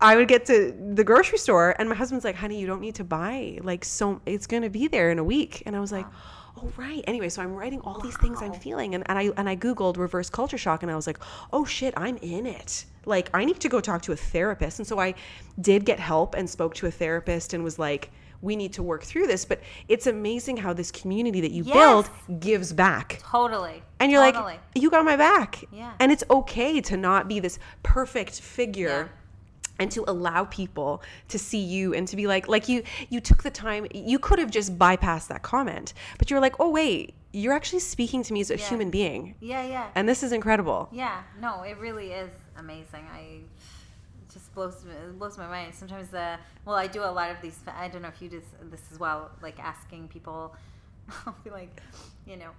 I 0.00 0.16
would 0.16 0.28
get 0.28 0.46
to 0.46 0.72
the 0.94 1.02
grocery 1.02 1.38
store 1.38 1.74
and 1.78 1.88
my 1.88 1.94
husband's 1.94 2.24
like, 2.24 2.36
honey, 2.36 2.60
you 2.60 2.66
don't 2.66 2.80
need 2.80 2.94
to 2.96 3.04
buy 3.04 3.58
like 3.62 3.84
so 3.84 4.20
it's 4.26 4.46
gonna 4.46 4.70
be 4.70 4.88
there 4.88 5.10
in 5.10 5.18
a 5.18 5.24
week. 5.24 5.62
And 5.66 5.74
I 5.74 5.80
was 5.80 5.92
like, 5.92 6.06
Oh 6.60 6.72
right. 6.76 7.04
Anyway, 7.06 7.28
so 7.28 7.42
I'm 7.42 7.54
writing 7.54 7.80
all 7.80 8.00
these 8.00 8.16
things 8.16 8.42
I'm 8.42 8.52
feeling 8.52 8.94
and, 8.94 9.04
and 9.08 9.18
I 9.18 9.30
and 9.36 9.48
I 9.48 9.54
Googled 9.54 9.96
reverse 9.96 10.28
culture 10.28 10.58
shock 10.58 10.82
and 10.82 10.90
I 10.90 10.96
was 10.96 11.06
like, 11.06 11.18
oh 11.52 11.64
shit, 11.64 11.94
I'm 11.96 12.16
in 12.16 12.46
it. 12.46 12.84
Like 13.04 13.30
I 13.32 13.44
need 13.44 13.60
to 13.60 13.68
go 13.68 13.80
talk 13.80 14.02
to 14.02 14.12
a 14.12 14.16
therapist. 14.16 14.78
And 14.80 14.86
so 14.86 14.98
I 14.98 15.14
did 15.60 15.84
get 15.84 16.00
help 16.00 16.34
and 16.34 16.48
spoke 16.48 16.74
to 16.76 16.86
a 16.86 16.90
therapist 16.90 17.54
and 17.54 17.62
was 17.62 17.78
like, 17.78 18.10
we 18.40 18.56
need 18.56 18.72
to 18.72 18.82
work 18.82 19.04
through 19.04 19.26
this. 19.26 19.44
But 19.44 19.60
it's 19.88 20.06
amazing 20.06 20.56
how 20.56 20.72
this 20.72 20.90
community 20.90 21.40
that 21.42 21.52
you 21.52 21.64
build 21.64 22.08
gives 22.40 22.72
back. 22.72 23.20
Totally. 23.22 23.82
And 24.00 24.10
you're 24.10 24.24
totally. 24.24 24.54
like, 24.54 24.60
you 24.74 24.90
got 24.90 25.04
my 25.04 25.16
back. 25.16 25.64
Yeah. 25.72 25.92
And 26.00 26.10
it's 26.10 26.24
okay 26.30 26.80
to 26.80 26.96
not 26.96 27.28
be 27.28 27.40
this 27.40 27.58
perfect 27.82 28.40
figure. 28.40 28.88
Yeah. 28.88 29.08
And 29.78 29.90
to 29.92 30.04
allow 30.08 30.44
people 30.44 31.02
to 31.28 31.38
see 31.38 31.58
you 31.60 31.94
and 31.94 32.08
to 32.08 32.16
be 32.16 32.26
like, 32.26 32.48
like 32.48 32.68
you, 32.68 32.82
you 33.10 33.20
took 33.20 33.42
the 33.44 33.50
time. 33.50 33.86
You 33.94 34.18
could 34.18 34.38
have 34.40 34.50
just 34.50 34.76
bypassed 34.78 35.28
that 35.28 35.42
comment, 35.42 35.94
but 36.18 36.30
you're 36.30 36.40
like, 36.40 36.56
oh 36.58 36.68
wait, 36.70 37.14
you're 37.32 37.52
actually 37.52 37.78
speaking 37.80 38.22
to 38.24 38.32
me 38.32 38.40
as 38.40 38.50
a 38.50 38.56
Yeah. 38.56 38.68
human 38.68 38.90
being, 38.90 39.34
Yeah, 39.40 39.64
yeah. 39.64 39.88
and 39.94 40.08
this 40.08 40.22
is 40.22 40.32
incredible. 40.32 40.88
Yeah, 40.90 41.22
no, 41.40 41.62
it 41.62 41.78
really 41.78 42.10
is 42.12 42.30
amazing. 42.56 43.06
I 43.12 43.20
it 43.20 44.32
just 44.32 44.52
blows 44.54 44.84
it 44.84 45.18
blows 45.18 45.38
my 45.38 45.46
mind. 45.46 45.74
Sometimes 45.74 46.08
the 46.08 46.38
well, 46.64 46.74
I 46.74 46.86
do 46.88 47.02
a 47.02 47.12
lot 47.12 47.30
of 47.30 47.40
these. 47.40 47.58
I 47.66 47.88
don't 47.88 48.02
know 48.02 48.08
if 48.08 48.20
you 48.20 48.28
do 48.28 48.42
this 48.70 48.80
as 48.92 48.98
well, 48.98 49.30
like 49.42 49.58
asking 49.60 50.08
people. 50.08 50.56
I'll 51.26 51.36
be 51.44 51.50
like, 51.50 51.80
you 52.26 52.36
know, 52.36 52.50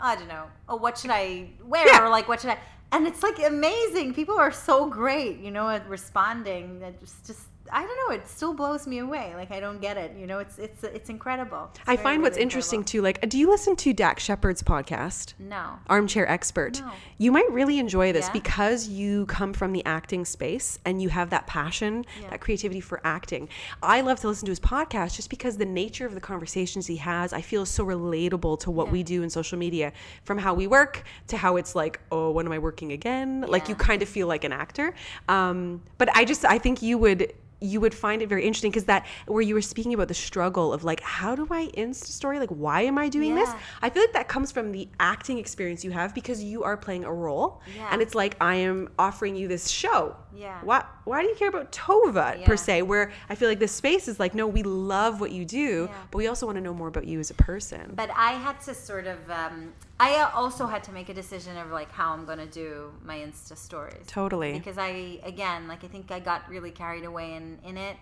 I 0.00 0.16
don't 0.16 0.28
know. 0.28 0.46
Oh, 0.68 0.76
what 0.76 0.98
should 0.98 1.10
I 1.10 1.50
wear? 1.64 1.86
Yeah. 1.86 2.04
Or 2.04 2.08
like, 2.08 2.28
what 2.28 2.40
should 2.40 2.50
I? 2.50 2.58
And 2.92 3.06
it's 3.06 3.22
like 3.22 3.38
amazing. 3.40 4.14
People 4.14 4.38
are 4.38 4.52
so 4.52 4.88
great, 4.88 5.40
you 5.40 5.50
know, 5.50 5.68
at 5.68 5.88
responding. 5.88 6.80
That 6.80 7.00
just, 7.00 7.26
just 7.26 7.40
I 7.72 7.84
don't 7.86 7.96
know. 8.08 8.14
It 8.14 8.28
still 8.28 8.52
blows 8.52 8.86
me 8.86 8.98
away. 8.98 9.32
Like 9.34 9.50
I 9.50 9.58
don't 9.58 9.80
get 9.80 9.96
it. 9.96 10.14
You 10.18 10.26
know, 10.26 10.38
it's 10.38 10.58
it's 10.58 10.84
it's 10.84 11.08
incredible. 11.08 11.70
It's 11.74 11.80
I 11.86 11.96
very, 11.96 12.02
find 12.04 12.22
what's 12.22 12.34
really 12.34 12.42
interesting 12.42 12.80
incredible. 12.80 13.10
too. 13.12 13.20
Like, 13.22 13.28
do 13.30 13.38
you 13.38 13.48
listen 13.48 13.74
to 13.76 13.92
Dax 13.92 14.22
Shepard's 14.22 14.62
podcast? 14.62 15.32
No. 15.38 15.78
Armchair 15.88 16.28
Expert. 16.30 16.80
No. 16.80 16.90
You 17.18 17.32
might 17.32 17.50
really 17.50 17.78
enjoy 17.78 18.12
this 18.12 18.26
Yeah? 18.26 18.32
because 18.32 18.88
you 18.88 19.26
come 19.26 19.52
from 19.54 19.72
the 19.72 19.84
acting 19.86 20.24
space 20.24 20.78
and 20.84 21.00
you 21.00 21.08
have 21.08 21.30
that 21.30 21.46
passion, 21.46 22.04
Yeah. 22.20 22.30
that 22.30 22.40
creativity 22.40 22.80
for 22.80 23.00
acting. 23.04 23.48
I 23.82 24.02
love 24.02 24.20
to 24.20 24.28
listen 24.28 24.44
to 24.46 24.50
his 24.52 24.60
podcast 24.60 25.16
just 25.16 25.30
because 25.30 25.56
the 25.56 25.64
nature 25.64 26.04
of 26.06 26.14
the 26.14 26.20
conversations 26.20 26.86
he 26.86 26.96
has, 26.96 27.32
I 27.32 27.40
feel 27.40 27.64
so 27.64 27.84
relatable 27.84 28.60
to 28.60 28.70
what 28.70 28.86
Yeah. 28.88 28.92
we 28.92 29.02
do 29.02 29.22
in 29.22 29.30
social 29.30 29.58
media, 29.58 29.92
from 30.24 30.36
how 30.38 30.52
we 30.54 30.66
work 30.66 31.02
to 31.28 31.36
how 31.38 31.56
it's 31.56 31.74
like, 31.74 31.98
oh, 32.12 32.30
when 32.30 32.44
am 32.46 32.52
I 32.52 32.58
working 32.58 32.92
again? 32.92 33.40
Like 33.48 33.68
you 33.68 33.74
kind 33.74 34.02
of 34.02 34.08
feel 34.08 34.26
like 34.26 34.44
an 34.44 34.52
actor. 34.52 34.94
Um, 35.28 35.82
but 35.98 36.14
I 36.14 36.24
just, 36.24 36.44
I 36.44 36.58
think 36.58 36.82
you 36.82 36.98
would 36.98 37.32
you 37.60 37.80
would 37.80 37.94
find 37.94 38.20
it 38.22 38.28
very 38.28 38.44
interesting 38.44 38.70
because 38.70 38.84
that 38.84 39.06
where 39.26 39.42
you 39.42 39.54
were 39.54 39.62
speaking 39.62 39.94
about 39.94 40.08
the 40.08 40.14
struggle 40.14 40.72
of 40.72 40.84
like 40.84 41.00
how 41.00 41.34
do 41.34 41.46
i 41.50 41.66
insta 41.76 42.06
story 42.06 42.38
like 42.38 42.50
why 42.50 42.82
am 42.82 42.98
i 42.98 43.08
doing 43.08 43.34
this 43.34 43.50
I 43.82 43.90
feel 43.90 44.02
like 44.02 44.12
that 44.12 44.28
comes 44.28 44.50
from 44.52 44.72
the 44.72 44.88
acting 45.00 45.38
experience 45.38 45.84
you 45.84 45.90
have 45.90 46.14
because 46.14 46.42
you 46.42 46.64
are 46.64 46.76
playing 46.76 47.04
a 47.04 47.12
role. 47.12 47.60
Yeah. 47.76 47.88
And 47.90 48.00
it's 48.02 48.14
like 48.14 48.36
I 48.40 48.56
am 48.56 48.88
offering 48.98 49.36
you 49.36 49.46
this 49.48 49.68
show. 49.68 50.16
Yeah. 50.34 50.58
Why 50.62 50.84
why 51.04 51.22
do 51.22 51.28
you 51.28 51.34
care 51.34 51.48
about 51.48 51.70
Tova 51.72 52.38
Yeah. 52.40 52.46
per 52.46 52.56
se? 52.56 52.82
Where 52.82 53.12
I 53.28 53.34
feel 53.34 53.48
like 53.48 53.58
this 53.58 53.72
space 53.72 54.08
is 54.08 54.18
like, 54.18 54.34
no, 54.34 54.46
we 54.46 54.62
love 54.62 55.20
what 55.20 55.32
you 55.32 55.44
do, 55.44 55.88
Yeah. 55.90 55.96
but 56.10 56.18
we 56.18 56.26
also 56.28 56.46
want 56.46 56.56
to 56.56 56.62
know 56.62 56.74
more 56.74 56.88
about 56.88 57.06
you 57.06 57.20
as 57.20 57.30
a 57.30 57.34
person. 57.34 57.92
But 57.94 58.10
I 58.16 58.32
had 58.32 58.60
to 58.62 58.74
sort 58.74 59.06
of, 59.06 59.18
um, 59.30 59.72
I 60.00 60.30
also 60.34 60.66
had 60.66 60.82
to 60.84 60.92
make 60.92 61.08
a 61.08 61.14
decision 61.14 61.56
of 61.56 61.70
like 61.70 61.90
how 61.92 62.12
I'm 62.12 62.24
going 62.24 62.38
to 62.38 62.46
do 62.46 62.92
my 63.04 63.18
Insta 63.18 63.56
stories. 63.56 64.06
Totally. 64.06 64.52
Because 64.52 64.76
I, 64.76 65.20
again, 65.22 65.68
like 65.68 65.84
I 65.84 65.86
think 65.86 66.10
I 66.10 66.18
got 66.18 66.48
really 66.48 66.70
carried 66.70 67.04
away 67.04 67.34
in, 67.34 67.58
in 67.64 67.76
it. 67.76 67.96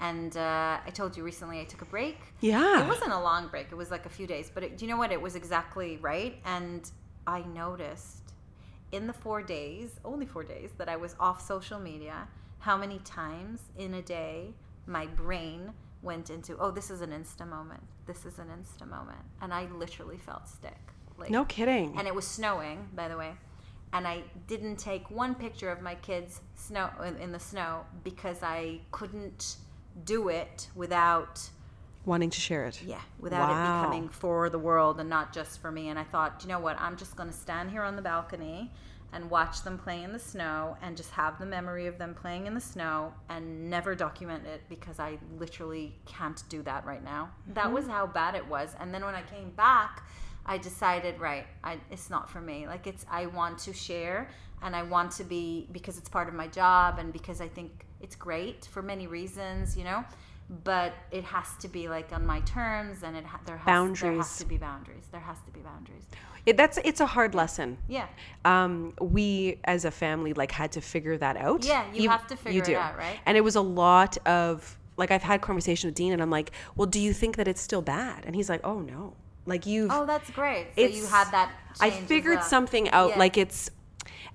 And 0.00 0.36
uh, 0.36 0.78
I 0.84 0.90
told 0.90 1.16
you 1.16 1.24
recently 1.24 1.60
I 1.60 1.64
took 1.64 1.82
a 1.82 1.86
break. 1.86 2.18
Yeah. 2.40 2.84
It 2.84 2.88
wasn't 2.88 3.12
a 3.12 3.20
long 3.20 3.48
break, 3.48 3.68
it 3.70 3.76
was 3.76 3.90
like 3.90 4.06
a 4.06 4.08
few 4.08 4.26
days. 4.26 4.50
But 4.52 4.62
it, 4.64 4.78
do 4.78 4.84
you 4.84 4.90
know 4.90 4.96
what? 4.96 5.12
It 5.12 5.20
was 5.20 5.36
exactly 5.36 5.96
right. 5.98 6.40
And 6.44 6.90
I 7.26 7.42
noticed 7.42 8.32
in 8.92 9.06
the 9.06 9.12
four 9.12 9.42
days, 9.42 10.00
only 10.04 10.26
four 10.26 10.44
days, 10.44 10.70
that 10.78 10.88
I 10.88 10.96
was 10.96 11.14
off 11.20 11.40
social 11.40 11.78
media, 11.78 12.26
how 12.60 12.76
many 12.76 12.98
times 13.00 13.60
in 13.76 13.94
a 13.94 14.02
day 14.02 14.54
my 14.86 15.06
brain 15.06 15.72
went 16.02 16.30
into, 16.30 16.56
oh, 16.58 16.70
this 16.70 16.90
is 16.90 17.00
an 17.00 17.10
Insta 17.10 17.46
moment. 17.46 17.82
This 18.06 18.24
is 18.24 18.38
an 18.38 18.46
Insta 18.48 18.88
moment. 18.88 19.18
And 19.42 19.52
I 19.52 19.66
literally 19.66 20.16
felt 20.16 20.48
sick. 20.48 20.92
No 21.30 21.44
kidding. 21.44 21.96
and 21.98 22.06
it 22.06 22.14
was 22.14 22.26
snowing, 22.26 22.88
by 22.94 23.08
the 23.08 23.16
way. 23.16 23.32
And 23.92 24.06
I 24.06 24.22
didn't 24.46 24.76
take 24.76 25.10
one 25.10 25.34
picture 25.34 25.70
of 25.70 25.80
my 25.80 25.94
kids 25.96 26.40
snow 26.54 26.90
in, 27.20 27.32
the 27.32 27.38
snow 27.38 27.86
because 28.04 28.42
I 28.42 28.80
couldn't 28.90 29.56
do 30.04 30.28
it 30.28 30.68
without 30.74 31.48
Wanting 32.04 32.30
to 32.30 32.40
share 32.40 32.66
it. 32.66 32.82
yeah, 32.82 33.00
without 33.18 33.48
Wow. 33.48 33.80
it 33.80 33.82
becoming 33.82 34.08
for 34.08 34.50
the 34.50 34.58
world 34.58 35.00
and 35.00 35.08
not 35.08 35.32
just 35.32 35.60
for 35.60 35.70
me. 35.72 35.88
And 35.88 35.98
I 35.98 36.04
thought, 36.04 36.40
you 36.42 36.48
know 36.48 36.58
what? 36.58 36.78
I'm 36.78 36.96
just 36.96 37.16
going 37.16 37.30
to 37.30 37.34
stand 37.34 37.70
here 37.70 37.82
on 37.82 37.96
the 37.96 38.02
balcony 38.02 38.70
and 39.12 39.30
watch 39.30 39.62
them 39.62 39.78
play 39.78 40.02
in 40.02 40.12
the 40.12 40.18
snow 40.18 40.76
and 40.82 40.96
just 40.96 41.10
have 41.12 41.38
the 41.38 41.46
memory 41.46 41.86
of 41.86 41.98
them 41.98 42.14
playing 42.14 42.46
in 42.46 42.54
the 42.54 42.60
snow 42.60 43.12
and 43.28 43.70
never 43.70 43.94
document 43.94 44.46
it 44.46 44.60
because 44.68 44.98
I 44.98 45.18
literally 45.38 45.94
can't 46.04 46.42
do 46.48 46.62
that 46.62 46.84
right 46.84 47.02
now. 47.02 47.30
That 47.54 47.66
mm-hmm. 47.66 47.74
was 47.74 47.86
how 47.86 48.06
bad 48.06 48.34
it 48.34 48.46
was. 48.46 48.74
And 48.78 48.92
then 48.92 49.04
when 49.04 49.14
I 49.14 49.22
came 49.22 49.50
back, 49.50 50.04
I 50.48 50.58
decided, 50.58 51.20
right, 51.20 51.46
I, 51.62 51.78
it's 51.90 52.08
not 52.08 52.30
for 52.30 52.40
me. 52.40 52.66
Like 52.66 52.86
it's, 52.86 53.04
I 53.10 53.26
want 53.26 53.58
to 53.60 53.72
share 53.72 54.28
and 54.62 54.74
I 54.74 54.82
want 54.82 55.12
to 55.12 55.24
be 55.24 55.68
because 55.72 55.98
it's 55.98 56.08
part 56.08 56.26
of 56.28 56.34
my 56.34 56.48
job 56.48 56.98
and 56.98 57.12
because 57.12 57.40
I 57.40 57.48
think 57.48 57.86
it's 58.00 58.16
great 58.16 58.64
for 58.66 58.82
many 58.82 59.06
reasons, 59.06 59.76
you 59.76 59.84
know. 59.84 60.04
But 60.64 60.94
it 61.10 61.24
has 61.24 61.46
to 61.60 61.68
be 61.68 61.90
like 61.90 62.10
on 62.10 62.24
my 62.24 62.40
terms, 62.40 63.02
and 63.02 63.14
it 63.14 63.26
ha- 63.26 63.40
there 63.44 63.58
has 63.58 64.00
there 64.00 64.12
has 64.14 64.38
to 64.38 64.46
be 64.46 64.56
boundaries. 64.56 65.04
There 65.12 65.20
has 65.20 65.36
to 65.44 65.50
be 65.52 65.60
boundaries. 65.60 66.04
That's 66.56 66.78
it's 66.84 67.00
a 67.00 67.06
hard 67.06 67.34
lesson. 67.34 67.76
Yeah, 67.86 68.06
um, 68.46 68.94
we 68.98 69.60
as 69.64 69.84
a 69.84 69.90
family 69.90 70.32
like 70.32 70.50
had 70.50 70.72
to 70.72 70.80
figure 70.80 71.18
that 71.18 71.36
out. 71.36 71.66
Yeah, 71.66 71.84
you 71.92 72.08
have 72.08 72.26
to 72.28 72.36
figure 72.36 72.62
it 72.62 72.74
out, 72.76 72.96
right? 72.96 73.20
And 73.26 73.36
it 73.36 73.42
was 73.42 73.56
a 73.56 73.60
lot 73.60 74.16
of 74.26 74.78
like 74.96 75.10
I've 75.10 75.22
had 75.22 75.42
conversation 75.42 75.88
with 75.88 75.94
Dean, 75.94 76.14
and 76.14 76.22
I'm 76.22 76.30
like, 76.30 76.52
well, 76.76 76.86
do 76.86 76.98
you 76.98 77.12
think 77.12 77.36
that 77.36 77.46
it's 77.46 77.60
still 77.60 77.82
bad? 77.82 78.24
And 78.24 78.34
he's 78.34 78.48
like, 78.48 78.62
oh 78.64 78.80
no, 78.80 79.12
like 79.48 79.66
you've. 79.66 79.90
Oh, 79.90 80.06
that's 80.06 80.30
great. 80.30 80.68
So 80.76 80.82
you 80.82 81.06
had 81.06 81.30
that. 81.32 81.50
I 81.80 81.90
figured 81.90 82.42
something 82.42 82.90
out. 82.90 83.10
Yeah. 83.10 83.18
Like 83.18 83.36
it's, 83.36 83.70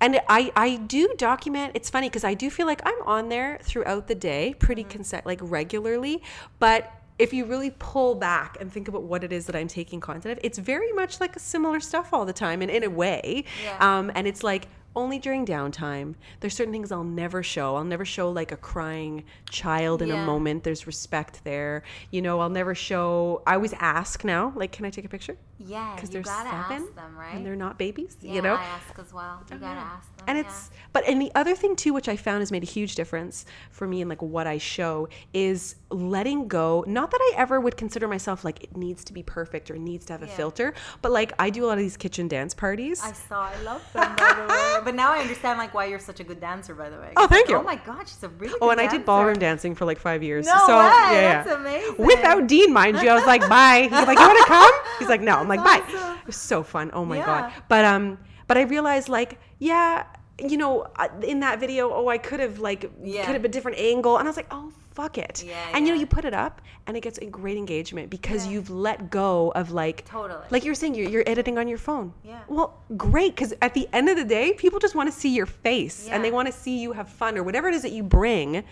and 0.01 0.20
I 0.28 0.51
I 0.55 0.78
do 0.78 1.14
document. 1.18 1.72
It's 1.76 1.89
funny 1.89 2.09
because 2.09 2.24
I 2.24 2.34
do 2.34 2.49
feel 2.49 2.66
like 2.66 2.82
I'm 2.86 3.01
on 3.05 3.30
there 3.30 3.59
throughout 3.61 4.07
the 4.07 4.16
day, 4.16 4.55
pretty 4.59 4.84
Mm-hmm. 4.84 5.01
conse- 5.01 5.26
like 5.26 5.39
regularly. 5.41 6.22
But 6.59 6.91
if 7.20 7.32
you 7.32 7.45
really 7.45 7.72
pull 7.78 8.16
back 8.16 8.57
and 8.59 8.74
think 8.74 8.88
about 8.88 9.03
what 9.03 9.24
it 9.24 9.32
is 9.32 9.45
that 9.45 9.55
I'm 9.55 9.68
taking 9.68 9.99
content 9.99 10.39
of, 10.39 10.43
it's 10.43 10.57
very 10.57 10.91
much 10.93 11.20
like 11.22 11.38
similar 11.39 11.80
stuff 11.80 12.09
all 12.11 12.26
the 12.26 12.34
time, 12.34 12.61
and 12.61 12.72
in 12.72 12.84
a 12.84 12.89
way. 12.89 13.45
Yeah. 13.64 13.78
Um, 13.97 14.11
and 14.16 14.28
it's 14.28 14.43
like 14.43 14.68
only 14.96 15.20
during 15.20 15.46
downtime. 15.46 16.16
There's 16.39 16.56
certain 16.56 16.74
things 16.74 16.91
I'll 16.91 17.04
never 17.04 17.44
show. 17.44 17.76
I'll 17.76 17.84
never 17.84 18.06
show 18.06 18.30
like 18.32 18.52
a 18.52 18.58
crying 18.58 19.24
child 19.50 20.02
in 20.02 20.12
a 20.12 20.18
moment. 20.18 20.64
There's 20.64 20.88
respect 20.88 21.44
there. 21.44 21.84
You 22.12 22.22
know, 22.22 22.39
I'll 22.39 22.50
never 22.50 22.76
show. 22.76 23.41
I 23.48 23.56
always 23.56 23.74
ask 23.74 24.24
now, 24.24 24.54
like, 24.56 24.72
can 24.72 24.86
I 24.86 24.89
take 24.89 25.06
a 25.06 25.10
picture? 25.10 25.38
Yeah, 25.60 25.93
Because 25.95 26.10
gotta 26.10 26.49
seven 26.49 26.84
ask 26.84 26.95
them, 26.95 27.16
right? 27.18 27.36
and 27.36 27.45
they're 27.45 27.56
not 27.56 27.78
babies. 27.78 28.18
yeah, 28.22 28.34
you 28.34 28.41
know, 28.41 28.56
I 28.56 28.64
ask 28.64 28.97
as 28.99 29.14
well. 29.14 29.41
You 29.49 29.56
oh, 29.56 29.60
gotta 29.60 29.80
ask 29.80 30.16
them. 30.18 30.26
and 30.28 30.38
yeah. 30.38 30.43
it's 30.45 30.72
but 30.91 31.08
and 31.08 31.22
the 31.22 31.32
other 31.36 31.56
thing 31.56 31.76
too 31.76 31.93
which 31.93 32.08
i 32.08 32.16
found 32.16 32.39
has 32.41 32.51
made 32.51 32.64
a 32.64 32.66
huge 32.66 32.95
difference 32.95 33.45
for 33.72 33.88
me 33.88 34.01
in 34.01 34.08
like 34.10 34.22
what 34.22 34.47
i 34.47 34.58
show 34.58 35.08
is 35.34 35.76
letting 35.89 36.47
go 36.47 36.84
not 36.88 37.12
that 37.12 37.20
i 37.22 37.34
ever 37.38 37.60
would 37.60 37.76
consider 37.78 38.08
myself 38.08 38.43
like 38.43 38.64
it 38.64 38.76
needs 38.78 39.04
to 39.04 39.14
be 39.14 39.22
perfect 39.22 39.70
or 39.70 39.78
needs 39.78 40.06
to 40.06 40.14
have 40.14 40.24
a 40.24 40.28
filter 40.28 40.74
but 41.01 41.12
like 41.12 41.34
i 41.39 41.49
do 41.49 41.66
a 41.66 41.68
lot 41.68 41.74
of 41.78 41.84
these 41.84 41.97
kitchen 41.97 42.28
dance 42.28 42.54
parties 42.54 43.01
I 43.04 43.12
saw. 43.12 43.43
I 43.43 43.62
love 43.64 43.82
them, 43.93 44.16
by 44.16 44.34
the 44.34 44.41
way. 44.54 44.82
But 44.86 44.95
now 44.95 45.14
I 45.14 45.20
understand 45.20 45.60
like 45.60 45.74
why 45.74 45.86
you're 45.86 45.99
such 45.99 46.20
a 46.20 46.24
good 46.24 46.39
dancer, 46.39 46.74
by 46.74 46.89
the 46.89 46.97
way. 46.97 47.12
Oh, 47.18 47.28
thank 47.28 47.47
Like, 47.47 47.49
you. 47.49 47.58
Oh 47.58 47.64
my 47.64 47.76
god, 47.76 48.08
she's 48.08 48.24
a 48.24 48.30
really. 48.30 48.58
Oh, 48.62 48.70
and 48.70 48.80
I 48.80 48.88
did 48.88 49.06
ballroom 49.06 49.38
dancing 49.39 49.76
for 49.76 49.86
like 49.86 49.99
five 49.99 50.24
years. 50.24 50.45
No 50.45 50.58
so, 50.66 50.78
way, 50.80 50.86
yeah, 50.86 51.12
yeah. 51.12 51.43
that's 51.43 51.56
amazing. 51.56 51.95
Without 51.97 52.47
Dean, 52.47 52.72
mind 52.74 53.01
you, 53.01 53.10
I 53.10 53.16
was 53.16 53.26
like, 53.26 53.41
bye. 53.49 53.82
He's 53.84 53.91
like, 53.91 54.18
you 54.18 54.26
want 54.26 54.39
to 54.39 54.45
come? 54.47 54.72
He's 54.99 55.10
like, 55.10 55.22
no. 55.22 55.43
I'm 55.44 55.50
like, 55.50 55.64
bye. 55.64 55.82
awesome. 55.86 56.18
It 56.20 56.28
was 56.28 56.36
so 56.36 56.64
fun. 56.64 56.89
Oh 56.94 57.06
my 57.06 57.18
Yeah. 57.18 57.26
god. 57.26 57.54
But 57.70 57.86
um, 57.86 58.18
but 58.48 58.58
I 58.58 58.62
realized 58.64 59.10
like, 59.10 59.39
yeah, 59.60 60.06
you 60.39 60.58
know, 60.58 60.88
in 61.22 61.39
that 61.41 61.60
video, 61.60 61.91
oh, 61.94 62.08
I 62.08 62.18
could 62.18 62.39
have 62.39 62.60
like, 62.60 62.91
Yeah. 63.04 63.26
could 63.26 63.34
have 63.36 63.46
a 63.46 63.50
different 63.50 63.78
angle, 63.78 64.18
and 64.18 64.28
I 64.28 64.30
was 64.30 64.36
like, 64.38 64.48
oh, 64.52 64.72
fuck 64.96 65.18
it. 65.18 65.44
Yeah, 65.48 65.56
and 65.74 65.88
you 65.88 65.94
know, 65.94 66.00
you 66.00 66.06
put 66.06 66.26
it 66.26 66.34
up, 66.34 66.62
and 66.88 66.98
it 66.98 67.02
gets 67.02 67.18
a 67.20 67.26
great 67.26 67.58
engagement 67.58 68.10
because 68.10 68.46
you've 68.48 68.70
let 68.70 69.10
go 69.10 69.52
of 69.56 69.72
like, 69.72 70.06
Totally. 70.06 70.46
like 70.52 70.64
you 70.66 70.72
were 70.72 70.76
saying, 70.76 70.96
you're, 70.96 71.10
you're 71.10 71.24
editing 71.28 71.58
on 71.58 71.68
your 71.68 71.78
phone. 71.78 72.14
Yeah. 72.24 72.39
Well, 72.48 72.80
great, 72.98 73.36
because 73.36 73.54
at 73.62 73.74
the 73.74 73.88
end 73.94 74.10
of 74.10 74.18
the 74.18 74.24
day, 74.26 74.54
people 74.54 74.80
just 74.80 74.96
want 74.96 75.12
to 75.12 75.18
see 75.18 75.30
your 75.30 75.46
face, 75.48 76.08
and 76.10 76.24
they 76.26 76.32
want 76.32 76.48
to 76.48 76.52
see 76.54 76.80
you 76.80 76.91
have 76.94 77.10
fun 77.10 77.38
or 77.38 77.44
whatever 77.44 77.68
it 77.70 77.76
is 77.76 77.82
that 77.84 77.91
you 77.91 78.04
bring. 78.04 78.64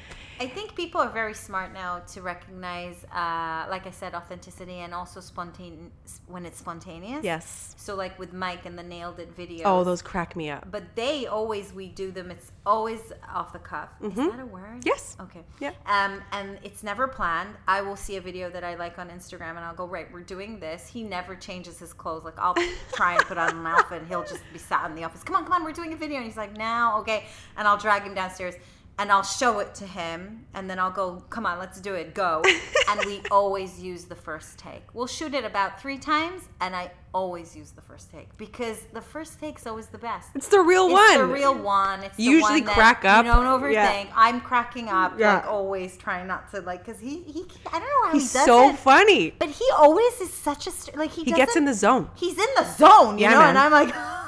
I 0.41 0.47
think 0.47 0.73
people 0.73 0.99
are 0.99 1.09
very 1.11 1.35
smart 1.35 1.71
now 1.71 1.99
to 2.13 2.23
recognize, 2.23 3.05
uh, 3.13 3.67
like 3.69 3.85
I 3.85 3.91
said, 3.91 4.15
authenticity 4.15 4.77
and 4.79 4.91
also 4.91 5.19
spontaneous 5.19 6.19
when 6.25 6.47
it's 6.47 6.57
spontaneous. 6.57 7.23
Yes. 7.23 7.75
So 7.77 7.93
like 7.93 8.17
with 8.17 8.33
Mike 8.33 8.65
and 8.65 8.75
the 8.75 8.81
nailed 8.81 9.19
it 9.19 9.35
video. 9.35 9.67
Oh, 9.67 9.83
those 9.83 10.01
crack 10.01 10.35
me 10.35 10.49
up. 10.49 10.71
But 10.71 10.95
they 10.95 11.27
always 11.27 11.71
we 11.73 11.89
do 11.89 12.09
them. 12.09 12.31
It's 12.31 12.51
always 12.65 13.13
off 13.31 13.53
the 13.53 13.59
cuff. 13.59 13.89
Is 14.01 14.15
that 14.15 14.39
a 14.39 14.45
word? 14.47 14.79
Mm-hmm. 14.79 14.79
Yes. 14.83 15.15
Okay. 15.21 15.43
Yeah. 15.59 15.73
Um, 15.85 16.23
and 16.31 16.57
it's 16.63 16.81
never 16.81 17.07
planned. 17.07 17.53
I 17.67 17.81
will 17.81 17.95
see 17.95 18.15
a 18.15 18.21
video 18.21 18.49
that 18.49 18.63
I 18.63 18.73
like 18.73 18.97
on 18.97 19.09
Instagram, 19.09 19.51
and 19.51 19.59
I'll 19.59 19.75
go 19.75 19.85
right. 19.85 20.11
We're 20.11 20.21
doing 20.21 20.59
this. 20.59 20.87
He 20.87 21.03
never 21.03 21.35
changes 21.35 21.77
his 21.77 21.93
clothes. 21.93 22.25
Like 22.25 22.39
I'll 22.39 22.55
try 22.93 23.13
and 23.13 23.23
put 23.25 23.37
on 23.37 23.55
an 23.55 23.67
outfit, 23.67 23.99
and 23.99 24.07
he'll 24.07 24.25
just 24.25 24.41
be 24.51 24.57
sat 24.57 24.89
in 24.89 24.95
the 24.95 25.03
office. 25.03 25.21
Come 25.21 25.35
on, 25.35 25.43
come 25.43 25.53
on, 25.53 25.63
we're 25.63 25.71
doing 25.71 25.93
a 25.93 25.95
video, 25.95 26.17
and 26.17 26.25
he's 26.25 26.37
like, 26.37 26.57
now, 26.57 26.99
okay. 27.01 27.25
And 27.57 27.67
I'll 27.67 27.77
drag 27.77 28.01
him 28.01 28.15
downstairs. 28.15 28.55
And 28.99 29.11
I'll 29.11 29.23
show 29.23 29.57
it 29.59 29.73
to 29.75 29.85
him, 29.87 30.45
and 30.53 30.69
then 30.69 30.77
I'll 30.77 30.91
go, 30.91 31.23
come 31.31 31.47
on, 31.47 31.57
let's 31.57 31.81
do 31.81 31.95
it, 31.95 32.13
go. 32.13 32.43
and 32.89 32.99
we 33.05 33.21
always 33.31 33.79
use 33.81 34.03
the 34.05 34.13
first 34.15 34.59
take. 34.59 34.83
We'll 34.93 35.07
shoot 35.07 35.33
it 35.33 35.43
about 35.43 35.81
three 35.81 35.97
times, 35.97 36.43
and 36.59 36.75
I 36.75 36.91
always 37.13 37.55
use 37.55 37.71
the 37.71 37.81
first 37.81 38.11
take 38.11 38.35
because 38.37 38.77
the 38.93 39.01
first 39.01 39.39
take's 39.39 39.65
always 39.65 39.87
the 39.87 39.97
best. 39.97 40.29
It's 40.35 40.49
the 40.49 40.59
real 40.59 40.89
one. 40.91 41.01
It's 41.09 41.17
one. 41.17 41.27
the 41.29 41.33
real 41.33 41.55
one. 41.57 42.03
It's 42.03 42.15
the 42.17 42.23
Usually 42.23 42.61
one 42.61 42.65
that 42.65 42.75
crack 42.75 43.03
up. 43.05 43.25
You 43.25 43.31
don't 43.31 43.45
overthink. 43.45 43.73
Yeah. 43.73 44.05
I'm 44.15 44.39
cracking 44.39 44.87
up. 44.89 45.17
Yeah. 45.17 45.35
Like 45.35 45.47
always, 45.47 45.97
trying 45.97 46.27
not 46.27 46.51
to 46.51 46.61
like 46.61 46.85
because 46.85 47.01
he 47.01 47.23
he. 47.23 47.45
I 47.67 47.79
don't 47.79 47.81
know 47.81 48.05
how 48.07 48.13
He's 48.13 48.31
he 48.31 48.37
does 48.37 48.45
so 48.45 48.69
it, 48.69 48.77
funny. 48.77 49.31
but 49.31 49.49
he 49.49 49.65
always 49.77 50.21
is 50.21 50.31
such 50.31 50.67
a 50.67 50.71
like 50.95 51.11
he. 51.11 51.23
He 51.23 51.31
gets 51.31 51.55
in 51.55 51.65
the 51.65 51.73
zone. 51.73 52.07
He's 52.15 52.37
in 52.37 52.47
the 52.55 52.65
zone, 52.65 53.17
you 53.17 53.23
Yeah, 53.23 53.31
know, 53.31 53.39
man. 53.39 53.49
and 53.49 53.57
I'm 53.57 53.71
like. 53.71 53.95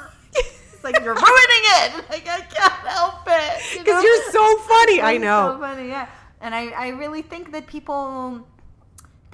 It's 0.74 0.92
like 0.92 1.02
you're 1.02 1.14
ruining 1.14 1.64
it. 1.80 2.04
Like 2.10 2.28
I 2.28 2.40
can't 2.42 2.72
help 2.86 3.23
it. 3.86 3.90
you 3.90 3.92
Because 3.92 4.04
you're 4.04 4.32
so 4.32 4.56
funny. 4.58 5.00
I 5.00 5.16
know. 5.18 5.54
So 5.54 5.60
funny, 5.60 5.88
yeah. 5.88 6.08
And 6.40 6.54
I, 6.54 6.68
I 6.68 6.88
really 6.88 7.22
think 7.22 7.52
that 7.52 7.66
people 7.66 8.46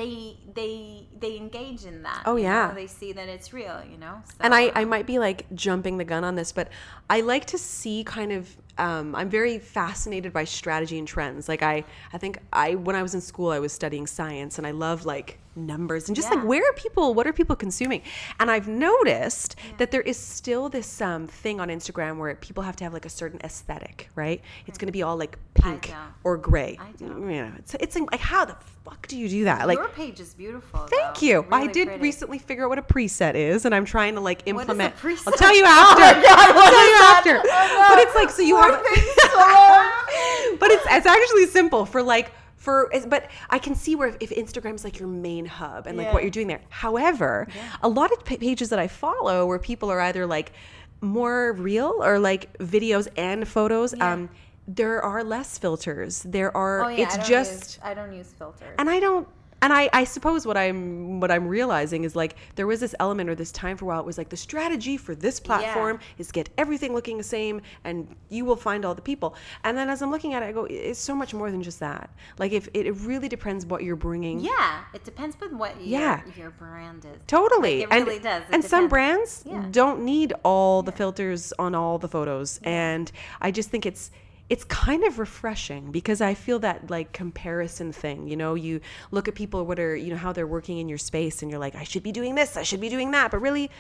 they 0.00 0.34
they 0.54 1.06
they 1.18 1.36
engage 1.36 1.84
in 1.84 2.02
that. 2.04 2.22
Oh, 2.24 2.36
yeah. 2.36 2.68
know? 2.68 2.74
They 2.74 2.86
see 2.86 3.12
that 3.12 3.28
it's 3.28 3.52
real, 3.52 3.82
you 3.90 3.98
know. 3.98 4.22
So, 4.24 4.34
and 4.40 4.54
I, 4.54 4.72
I 4.74 4.84
might 4.86 5.06
be 5.06 5.18
like 5.18 5.44
jumping 5.54 5.98
the 5.98 6.04
gun 6.04 6.24
on 6.24 6.36
this, 6.36 6.52
but 6.52 6.68
I 7.10 7.20
like 7.20 7.44
to 7.46 7.58
see 7.58 8.04
kind 8.04 8.32
of. 8.32 8.56
Um, 8.78 9.14
I'm 9.14 9.28
very 9.28 9.58
fascinated 9.58 10.32
by 10.32 10.44
strategy 10.44 10.98
and 10.98 11.06
trends. 11.06 11.50
Like 11.50 11.62
I, 11.62 11.84
I 12.14 12.18
think 12.18 12.38
I 12.50 12.76
when 12.76 12.96
I 12.96 13.02
was 13.02 13.14
in 13.14 13.20
school, 13.20 13.50
I 13.50 13.58
was 13.58 13.74
studying 13.74 14.06
science, 14.06 14.56
and 14.56 14.66
I 14.66 14.70
love 14.70 15.04
like 15.04 15.38
numbers 15.66 16.08
and 16.08 16.16
just 16.16 16.28
Yeah. 16.30 16.36
like 16.38 16.46
where 16.46 16.62
are 16.68 16.72
people, 16.74 17.14
what 17.14 17.26
are 17.26 17.32
people 17.32 17.56
consuming? 17.56 18.02
And 18.38 18.50
I've 18.50 18.68
noticed 18.68 19.56
that 19.78 19.90
there 19.90 20.00
is 20.02 20.16
still 20.18 20.68
this 20.68 21.00
um, 21.00 21.26
thing 21.26 21.60
on 21.60 21.68
Instagram 21.68 22.18
where 22.18 22.34
people 22.36 22.62
have 22.62 22.76
to 22.76 22.84
have 22.84 22.92
like 22.92 23.04
a 23.06 23.10
certain 23.10 23.40
aesthetic, 23.44 24.08
right? 24.14 24.40
It's 24.66 24.78
going 24.78 24.86
to 24.88 24.92
be 24.92 25.02
all 25.02 25.16
like 25.16 25.38
pink 25.54 25.92
or 26.24 26.36
gray. 26.36 26.78
I 26.80 26.92
don't. 26.98 27.30
You 27.30 27.42
know, 27.44 27.52
it's 27.58 27.74
it's 27.74 27.96
like 27.96 28.20
how 28.20 28.44
the 28.44 28.56
fuck 28.84 29.06
do 29.08 29.16
you 29.18 29.28
do 29.28 29.44
that? 29.44 29.66
Like 29.68 29.78
your 29.78 29.88
page 29.88 30.20
is 30.20 30.34
beautiful. 30.34 30.80
Thank 30.80 31.18
though. 31.20 31.26
you. 31.26 31.46
I 31.52 31.66
did 31.66 31.88
pretty. 31.88 32.02
recently 32.02 32.38
figure 32.38 32.64
out 32.64 32.70
what 32.70 32.78
a 32.78 32.82
preset 32.82 33.34
is, 33.34 33.64
and 33.64 33.74
I'm 33.74 33.84
trying 33.84 34.14
to 34.14 34.20
like 34.20 34.38
What 34.42 34.48
is 34.48 34.56
a 34.56 34.60
implement. 34.60 34.96
preset? 34.96 35.22
I'll 35.26 35.32
tell 35.34 35.54
you 35.54 35.62
Oh 35.64 35.66
after. 35.66 36.00
my 36.18 36.24
God, 36.24 36.50
I'll 36.56 36.70
tell 36.70 36.88
you 36.88 36.96
after. 37.36 37.48
Oh, 37.50 37.86
But 37.90 37.98
it's 37.98 38.14
like 38.14 38.30
so 38.30 38.42
you 38.42 38.56
have. 38.56 38.74
so- 38.84 40.56
but 40.58 40.70
it's 40.70 40.84
it's 40.90 41.06
actually 41.06 41.46
simple 41.46 41.84
for 41.86 42.02
like 42.02 42.32
for 42.60 42.90
but 43.08 43.22
I 43.48 43.58
can 43.58 43.74
see 43.74 43.96
where 43.96 44.08
if, 44.08 44.16
if 44.20 44.30
Instagram's 44.30 44.84
like 44.84 44.98
your 45.00 45.08
main 45.08 45.46
hub 45.46 45.86
and 45.86 45.96
like 45.98 46.06
Yeah. 46.08 46.12
what 46.12 46.22
you're 46.22 46.30
doing 46.30 46.46
there. 46.46 46.60
However, 46.68 47.48
a 47.82 47.88
lot 47.88 48.12
of 48.12 48.22
pages 48.24 48.68
that 48.68 48.78
I 48.78 48.86
follow 48.86 49.46
where 49.46 49.58
people 49.58 49.90
are 49.90 50.00
either 50.00 50.26
like 50.26 50.52
more 51.00 51.54
real 51.54 51.94
or 52.02 52.18
like 52.18 52.52
videos 52.58 53.08
and 53.16 53.48
photos. 53.48 53.94
Yeah. 53.96 54.12
Um, 54.12 54.28
there 54.68 55.02
are 55.02 55.24
less 55.24 55.56
filters. 55.58 56.22
There 56.22 56.54
are. 56.56 56.84
Oh 56.84 56.88
yeah, 56.88 57.04
it's 57.06 57.16
I 57.18 57.22
just 57.24 57.62
use, 57.62 57.78
I 57.82 57.94
don't 57.94 58.12
use 58.12 58.28
filters. 58.38 58.74
and 58.78 58.88
I 58.90 59.00
don't 59.00 59.26
and 59.62 59.72
I, 59.72 59.90
I 59.92 60.04
suppose 60.04 60.46
what 60.46 60.56
I'm 60.56 61.20
what 61.20 61.30
I'm 61.30 61.46
realizing 61.46 62.04
is 62.04 62.16
like 62.16 62.36
there 62.54 62.66
was 62.66 62.80
this 62.80 62.94
element 62.98 63.28
or 63.30 63.34
this 63.34 63.52
time 63.52 63.76
for 63.76 63.84
a 63.84 63.88
while 63.88 64.00
it 64.00 64.06
was 64.06 64.18
like 64.18 64.28
the 64.30 64.36
strategy 64.36 64.96
for 64.96 65.14
this 65.14 65.38
platform 65.40 65.98
is 66.18 66.32
get 66.32 66.48
everything 66.56 66.94
looking 66.94 67.18
the 67.18 67.24
same 67.24 67.60
and 67.84 68.14
you 68.28 68.44
will 68.44 68.56
find 68.56 68.84
all 68.84 68.94
the 68.94 69.02
people 69.02 69.34
and 69.64 69.76
then 69.76 69.88
as 69.88 70.02
I'm 70.02 70.10
looking 70.10 70.34
at 70.34 70.42
it 70.42 70.46
I 70.46 70.52
go 70.52 70.64
it's 70.64 70.98
so 71.00 71.14
much 71.14 71.34
more 71.34 71.50
than 71.50 71.62
just 71.62 71.80
that 71.80 72.10
like 72.38 72.52
if 72.52 72.68
it, 72.74 72.86
it 72.86 72.92
really 72.92 73.28
depends 73.28 73.66
what 73.66 73.82
you're 73.82 73.96
bringing 73.96 74.40
yeah, 74.40 74.84
it 74.94 75.04
depends 75.04 75.36
on 75.42 75.58
what 75.58 75.76
your, 75.80 76.00
Yeah. 76.00 76.20
your 76.36 76.50
brand 76.50 77.04
is. 77.04 77.18
Totally. 77.26 77.80
Like, 77.80 77.88
it 77.88 77.94
and, 77.96 78.06
really 78.06 78.18
does. 78.20 78.42
It 78.44 78.54
and 78.54 78.64
some 78.64 78.88
brands 78.88 79.44
Yeah. 79.46 79.66
don't 79.70 80.02
need 80.04 80.32
all 80.44 80.82
the 80.82 80.92
filters 80.92 81.52
on 81.58 81.74
all 81.74 81.98
the 81.98 82.08
photos. 82.08 82.60
And 82.62 83.10
I 83.40 83.50
just 83.50 83.70
think 83.70 83.86
it's 83.86 84.10
it's 84.50 84.64
kind 84.64 85.04
of 85.04 85.18
refreshing 85.20 85.92
because 85.92 86.20
I 86.20 86.34
feel 86.34 86.58
that 86.58 86.90
like 86.90 87.12
comparison 87.12 87.92
thing. 87.92 88.28
You 88.28 88.36
know, 88.36 88.54
you 88.54 88.80
look 89.12 89.28
at 89.28 89.36
people 89.36 89.64
what 89.64 89.78
are 89.78 89.96
you 89.96 90.10
know 90.10 90.16
how 90.16 90.32
they're 90.32 90.46
working 90.46 90.78
in 90.78 90.88
your 90.88 90.98
space 90.98 91.40
and 91.40 91.50
you're 91.50 91.60
like, 91.60 91.76
I 91.76 91.84
should 91.84 92.02
be 92.02 92.12
doing 92.12 92.34
this, 92.34 92.56
I 92.56 92.64
should 92.64 92.80
be 92.80 92.88
doing 92.88 93.12
that. 93.12 93.30
But 93.30 93.38
really 93.40 93.70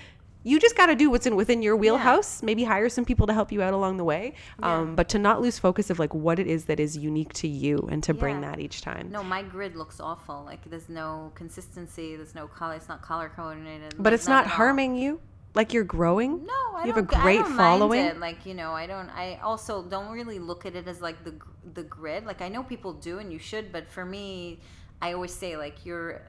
you 0.42 0.58
just 0.58 0.76
got 0.76 0.86
to 0.86 0.94
do 0.94 1.10
what's 1.10 1.26
in 1.26 1.36
within 1.36 1.60
your 1.60 1.76
wheelhouse. 1.76 2.42
Maybe 2.42 2.64
hire 2.64 2.88
some 2.88 3.04
people 3.04 3.26
to 3.26 3.34
help 3.34 3.52
you 3.52 3.60
out 3.60 3.74
along 3.74 3.98
the 3.98 4.04
way, 4.04 4.34
um, 4.62 4.96
but 4.96 5.08
to 5.10 5.18
not 5.18 5.42
lose 5.42 5.58
focus 5.58 5.90
of 5.90 5.98
like 5.98 6.14
what 6.14 6.38
it 6.38 6.46
is 6.46 6.64
that 6.64 6.80
is 6.80 6.96
unique 6.96 7.32
to 7.34 7.48
you, 7.48 7.86
and 7.90 8.02
to 8.04 8.14
bring 8.14 8.40
that 8.40 8.58
each 8.58 8.80
time. 8.80 9.10
No, 9.10 9.22
my 9.22 9.42
grid 9.42 9.76
looks 9.76 10.00
awful. 10.00 10.42
Like 10.46 10.68
there's 10.70 10.88
no 10.88 11.30
consistency. 11.34 12.16
There's 12.16 12.34
no 12.34 12.46
color. 12.46 12.74
It's 12.74 12.88
not 12.88 13.02
color 13.02 13.30
coordinated. 13.34 13.96
But 13.98 14.04
like, 14.04 14.12
it's 14.14 14.28
not 14.28 14.46
at 14.46 14.50
all. 14.52 14.56
harming 14.56 14.96
you. 14.96 15.20
Like 15.54 15.72
you're 15.72 15.84
growing. 15.84 16.46
No, 16.46 16.76
I 16.76 16.84
you 16.86 16.92
have 16.92 16.98
a 16.98 17.02
great 17.02 17.46
following. 17.46 18.20
Like 18.20 18.46
you 18.46 18.54
know, 18.54 18.72
I 18.72 18.86
don't. 18.86 19.10
I 19.10 19.40
also 19.42 19.82
don't 19.82 20.12
really 20.12 20.38
look 20.38 20.64
at 20.64 20.76
it 20.76 20.86
as 20.86 21.00
like 21.00 21.24
the 21.24 21.34
the 21.74 21.82
grid. 21.82 22.24
Like 22.24 22.40
I 22.40 22.48
know 22.48 22.62
people 22.62 22.92
do, 22.92 23.18
and 23.18 23.32
you 23.32 23.38
should. 23.38 23.72
But 23.72 23.88
for 23.88 24.04
me, 24.04 24.60
I 25.02 25.12
always 25.12 25.34
say 25.34 25.56
like 25.56 25.84
you're. 25.84 26.22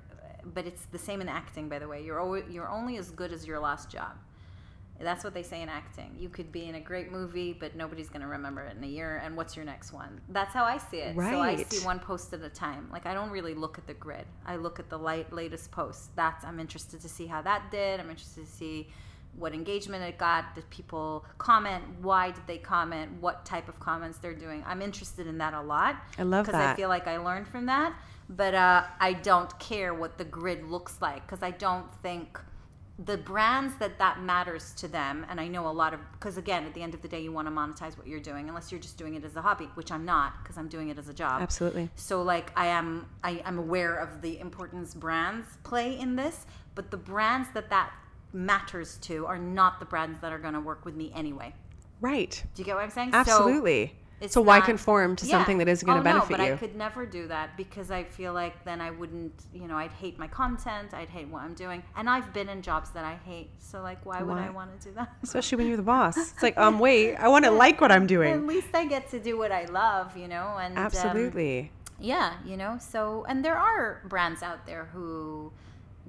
But 0.43 0.65
it's 0.65 0.85
the 0.85 0.97
same 0.97 1.21
in 1.21 1.29
acting, 1.29 1.69
by 1.69 1.77
the 1.77 1.87
way. 1.87 2.03
You're 2.03 2.19
always, 2.19 2.45
you're 2.49 2.67
only 2.67 2.97
as 2.97 3.11
good 3.11 3.31
as 3.31 3.45
your 3.45 3.59
last 3.59 3.91
job. 3.91 4.13
That's 5.03 5.23
what 5.23 5.33
they 5.33 5.43
say 5.43 5.61
in 5.61 5.69
acting. 5.69 6.15
You 6.17 6.29
could 6.29 6.51
be 6.51 6.65
in 6.65 6.75
a 6.75 6.79
great 6.79 7.11
movie, 7.11 7.53
but 7.53 7.75
nobody's 7.75 8.09
going 8.09 8.21
to 8.21 8.27
remember 8.27 8.61
it 8.61 8.77
in 8.77 8.83
a 8.83 8.87
year. 8.87 9.21
And 9.23 9.35
what's 9.35 9.55
your 9.55 9.65
next 9.65 9.91
one? 9.91 10.21
That's 10.29 10.53
how 10.53 10.63
I 10.63 10.77
see 10.77 10.97
it. 10.97 11.15
Right. 11.15 11.31
So 11.31 11.41
I 11.41 11.55
see 11.63 11.85
one 11.85 11.99
post 11.99 12.33
at 12.33 12.41
a 12.41 12.49
time. 12.49 12.89
Like 12.91 13.05
I 13.05 13.13
don't 13.13 13.29
really 13.29 13.53
look 13.53 13.77
at 13.77 13.87
the 13.87 13.93
grid. 13.93 14.25
I 14.45 14.55
look 14.57 14.79
at 14.79 14.89
the 14.89 14.97
light, 14.97 15.31
latest 15.33 15.71
post. 15.71 16.15
That's 16.15 16.45
I'm 16.45 16.59
interested 16.59 17.01
to 17.01 17.09
see 17.09 17.25
how 17.25 17.41
that 17.41 17.71
did. 17.71 17.99
I'm 17.99 18.09
interested 18.09 18.45
to 18.45 18.51
see 18.51 18.89
what 19.37 19.53
engagement 19.53 20.03
it 20.03 20.17
got. 20.17 20.55
Did 20.55 20.69
people 20.69 21.25
comment? 21.37 21.83
Why 22.01 22.31
did 22.31 22.45
they 22.47 22.57
comment? 22.57 23.11
What 23.19 23.45
type 23.45 23.67
of 23.69 23.79
comments 23.79 24.17
they're 24.17 24.33
doing? 24.33 24.63
I'm 24.65 24.81
interested 24.81 25.27
in 25.27 25.37
that 25.39 25.53
a 25.53 25.61
lot. 25.61 25.95
I 26.17 26.23
love 26.23 26.45
that. 26.45 26.51
because 26.51 26.67
I 26.67 26.75
feel 26.75 26.89
like 26.89 27.07
I 27.07 27.17
learned 27.17 27.47
from 27.47 27.65
that. 27.67 27.93
But 28.29 28.55
uh, 28.55 28.83
I 28.99 29.13
don't 29.13 29.57
care 29.59 29.93
what 29.93 30.17
the 30.17 30.23
grid 30.23 30.63
looks 30.65 31.01
like 31.01 31.25
because 31.25 31.43
I 31.43 31.51
don't 31.51 31.93
think 32.01 32.39
the 33.05 33.17
brands 33.17 33.73
that 33.79 33.97
that 33.97 34.21
matters 34.21 34.73
to 34.73 34.87
them 34.87 35.25
and 35.29 35.39
i 35.39 35.47
know 35.47 35.67
a 35.67 35.71
lot 35.71 35.93
of 35.93 35.99
because 36.11 36.37
again 36.37 36.65
at 36.65 36.73
the 36.73 36.81
end 36.81 36.93
of 36.93 37.01
the 37.01 37.07
day 37.07 37.19
you 37.21 37.31
want 37.31 37.47
to 37.47 37.51
monetize 37.51 37.97
what 37.97 38.05
you're 38.05 38.19
doing 38.19 38.47
unless 38.47 38.71
you're 38.71 38.81
just 38.81 38.97
doing 38.97 39.15
it 39.15 39.23
as 39.23 39.35
a 39.35 39.41
hobby 39.41 39.67
which 39.73 39.91
i'm 39.91 40.05
not 40.05 40.33
because 40.43 40.57
i'm 40.57 40.67
doing 40.67 40.89
it 40.89 40.99
as 40.99 41.07
a 41.07 41.13
job 41.13 41.41
Absolutely. 41.41 41.89
so 41.95 42.21
like 42.21 42.51
i 42.55 42.67
am 42.67 43.07
i 43.23 43.41
am 43.45 43.57
aware 43.57 43.95
of 43.95 44.21
the 44.21 44.39
importance 44.39 44.93
brands 44.93 45.47
play 45.63 45.97
in 45.97 46.15
this 46.15 46.45
but 46.75 46.91
the 46.91 46.97
brands 46.97 47.47
that 47.53 47.69
that 47.69 47.91
matters 48.33 48.97
to 48.99 49.25
are 49.25 49.37
not 49.37 49.79
the 49.79 49.85
brands 49.85 50.19
that 50.19 50.31
are 50.31 50.39
going 50.39 50.53
to 50.53 50.59
work 50.61 50.85
with 50.85 50.95
me 50.95 51.11
anyway 51.15 51.53
Right. 51.99 52.43
Do 52.55 52.61
you 52.61 52.65
get 52.65 52.73
what 52.75 52.83
I'm 52.83 52.89
saying? 52.89 53.11
Absolutely. 53.13 53.95
it's 54.21 54.33
So, 54.33 54.41
why 54.41 54.57
not- 54.57 54.65
conform 54.65 55.15
to 55.17 55.25
Yeah. 55.25 55.31
something 55.37 55.59
that 55.59 55.67
isn't 55.67 55.85
going 55.85 55.97
Oh, 55.97 56.01
to 56.01 56.03
benefit 56.03 56.31
no, 56.31 56.37
but 56.37 56.47
you? 56.47 56.53
I 56.53 56.57
could 56.57 56.75
never 56.75 57.05
do 57.05 57.27
that 57.27 57.55
because 57.57 57.91
I 57.91 58.03
feel 58.03 58.33
like 58.33 58.63
then 58.65 58.81
I 58.81 58.89
wouldn't, 58.89 59.33
you 59.53 59.67
know, 59.67 59.77
I'd 59.77 59.91
hate 59.91 60.17
my 60.17 60.27
content, 60.27 60.93
I'd 60.95 61.09
hate 61.09 61.27
what 61.27 61.43
I'm 61.43 61.53
doing, 61.53 61.83
and 61.95 62.09
I've 62.09 62.33
been 62.33 62.49
in 62.49 62.61
jobs 62.63 62.89
that 62.91 63.05
I 63.05 63.15
hate. 63.23 63.49
So 63.59 63.81
like, 63.83 64.03
why 64.03 64.23
would 64.23 64.37
I 64.37 64.49
want 64.49 64.79
to 64.79 64.89
do 64.89 64.95
that? 64.95 65.09
Especially 65.23 65.57
when 65.59 65.67
you're 65.67 65.77
the 65.77 65.83
boss. 65.83 66.17
It's 66.17 66.41
like, 66.41 66.57
um, 66.57 66.79
wait, 66.79 67.15
I 67.17 67.27
want 67.27 67.45
to 67.45 67.51
like 67.51 67.79
what 67.81 67.91
I'm 67.91 68.07
doing. 68.07 68.33
At 68.33 68.43
least 68.47 68.69
I 68.73 68.85
get 68.85 69.09
to 69.11 69.19
do 69.19 69.37
what 69.37 69.51
I 69.51 69.65
love, 69.65 70.17
you 70.17 70.27
know, 70.27 70.57
and 70.59 70.77
um, 70.77 70.83
Absolutely. 70.85 71.71
yeah, 71.99 72.33
you 72.45 72.57
know. 72.57 72.77
So 72.79 73.25
and 73.29 73.45
there 73.45 73.57
are 73.57 74.01
brands 74.07 74.41
out 74.43 74.65
there 74.65 74.85
who 74.93 75.51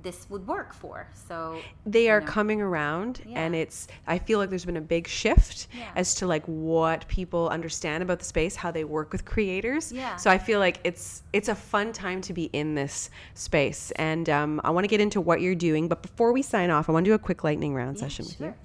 this 0.03 0.26
would 0.30 0.46
work 0.46 0.72
for. 0.74 1.07
So 1.28 1.59
they 1.86 2.11
are 2.11 2.20
know. 2.20 2.26
coming 2.26 2.61
around 2.61 3.22
and 3.34 3.55
it's 3.55 3.88
i 4.07 4.18
feel 4.18 4.38
like 4.38 4.48
there's 4.50 4.64
been 4.64 4.76
a 4.76 4.80
big 4.80 5.07
shift 5.07 5.68
Yeah. 5.72 5.90
as 5.96 6.14
to 6.16 6.26
like 6.26 6.44
what 6.46 7.07
people 7.09 7.48
understand 7.48 8.03
about 8.03 8.18
the 8.18 8.24
space 8.24 8.57
how 8.57 8.70
they 8.70 8.84
work 8.84 9.12
with 9.12 9.24
creators 9.24 9.92
Yeah. 9.92 10.16
so 10.16 10.30
i 10.30 10.38
feel 10.38 10.59
like 10.59 10.80
it's 10.84 11.22
it's 11.32 11.48
a 11.48 11.55
fun 11.55 11.92
time 11.92 12.20
to 12.22 12.32
be 12.32 12.44
in 12.53 12.74
this 12.74 13.11
space 13.34 13.90
and 13.92 14.28
um, 14.28 14.61
i 14.64 14.70
want 14.70 14.84
to 14.84 14.88
get 14.88 15.00
into 15.00 15.20
what 15.20 15.40
you're 15.40 15.55
doing 15.55 15.88
but 15.88 16.03
before 16.03 16.32
we 16.32 16.42
sign 16.42 16.70
off 16.70 16.88
i 16.88 16.92
want 16.92 17.05
to 17.05 17.11
do 17.11 17.14
a 17.14 17.18
quick 17.18 17.44
lightning 17.44 17.74
round 17.74 17.98
session 17.98 18.24
with 18.24 18.40
you 18.40 18.46
sure. 18.46 18.57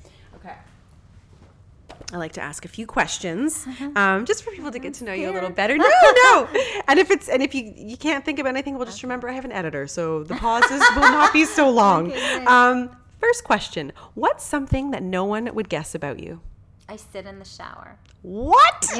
I 2.13 2.17
like 2.17 2.33
to 2.33 2.41
ask 2.41 2.63
a 2.63 2.67
few 2.67 2.85
questions, 2.87 3.67
um, 3.95 4.25
just 4.25 4.43
for 4.43 4.51
people 4.51 4.71
to 4.71 4.79
get 4.79 4.93
to 4.95 5.03
know 5.03 5.13
you 5.13 5.29
a 5.29 5.33
little 5.33 5.49
better. 5.49 5.77
No, 5.87 5.87
no. 6.23 6.47
And 6.87 6.99
if 6.99 7.11
it's 7.11 7.27
and 7.27 7.41
if 7.43 7.53
you 7.53 7.73
you 7.75 7.97
can't 7.97 8.23
think 8.23 8.39
of 8.39 8.45
anything, 8.45 8.77
well, 8.77 8.85
just 8.85 9.03
remember 9.03 9.27
I 9.29 9.33
have 9.33 9.45
an 9.45 9.51
editor, 9.51 9.87
so 9.87 10.23
the 10.23 10.35
pauses 10.35 10.81
will 10.95 11.01
not 11.01 11.33
be 11.33 11.45
so 11.45 11.69
long. 11.69 12.11
Okay. 12.17 12.45
Um, 12.45 12.91
first 13.19 13.43
question: 13.43 13.91
What's 14.13 14.45
something 14.45 14.91
that 14.91 15.03
no 15.03 15.25
one 15.25 15.53
would 15.53 15.69
guess 15.69 15.93
about 15.95 16.19
you? 16.19 16.41
I 16.89 16.95
sit 16.95 17.25
in 17.25 17.39
the 17.39 17.45
shower. 17.45 17.97
What? 18.21 18.85
Do 18.93 18.99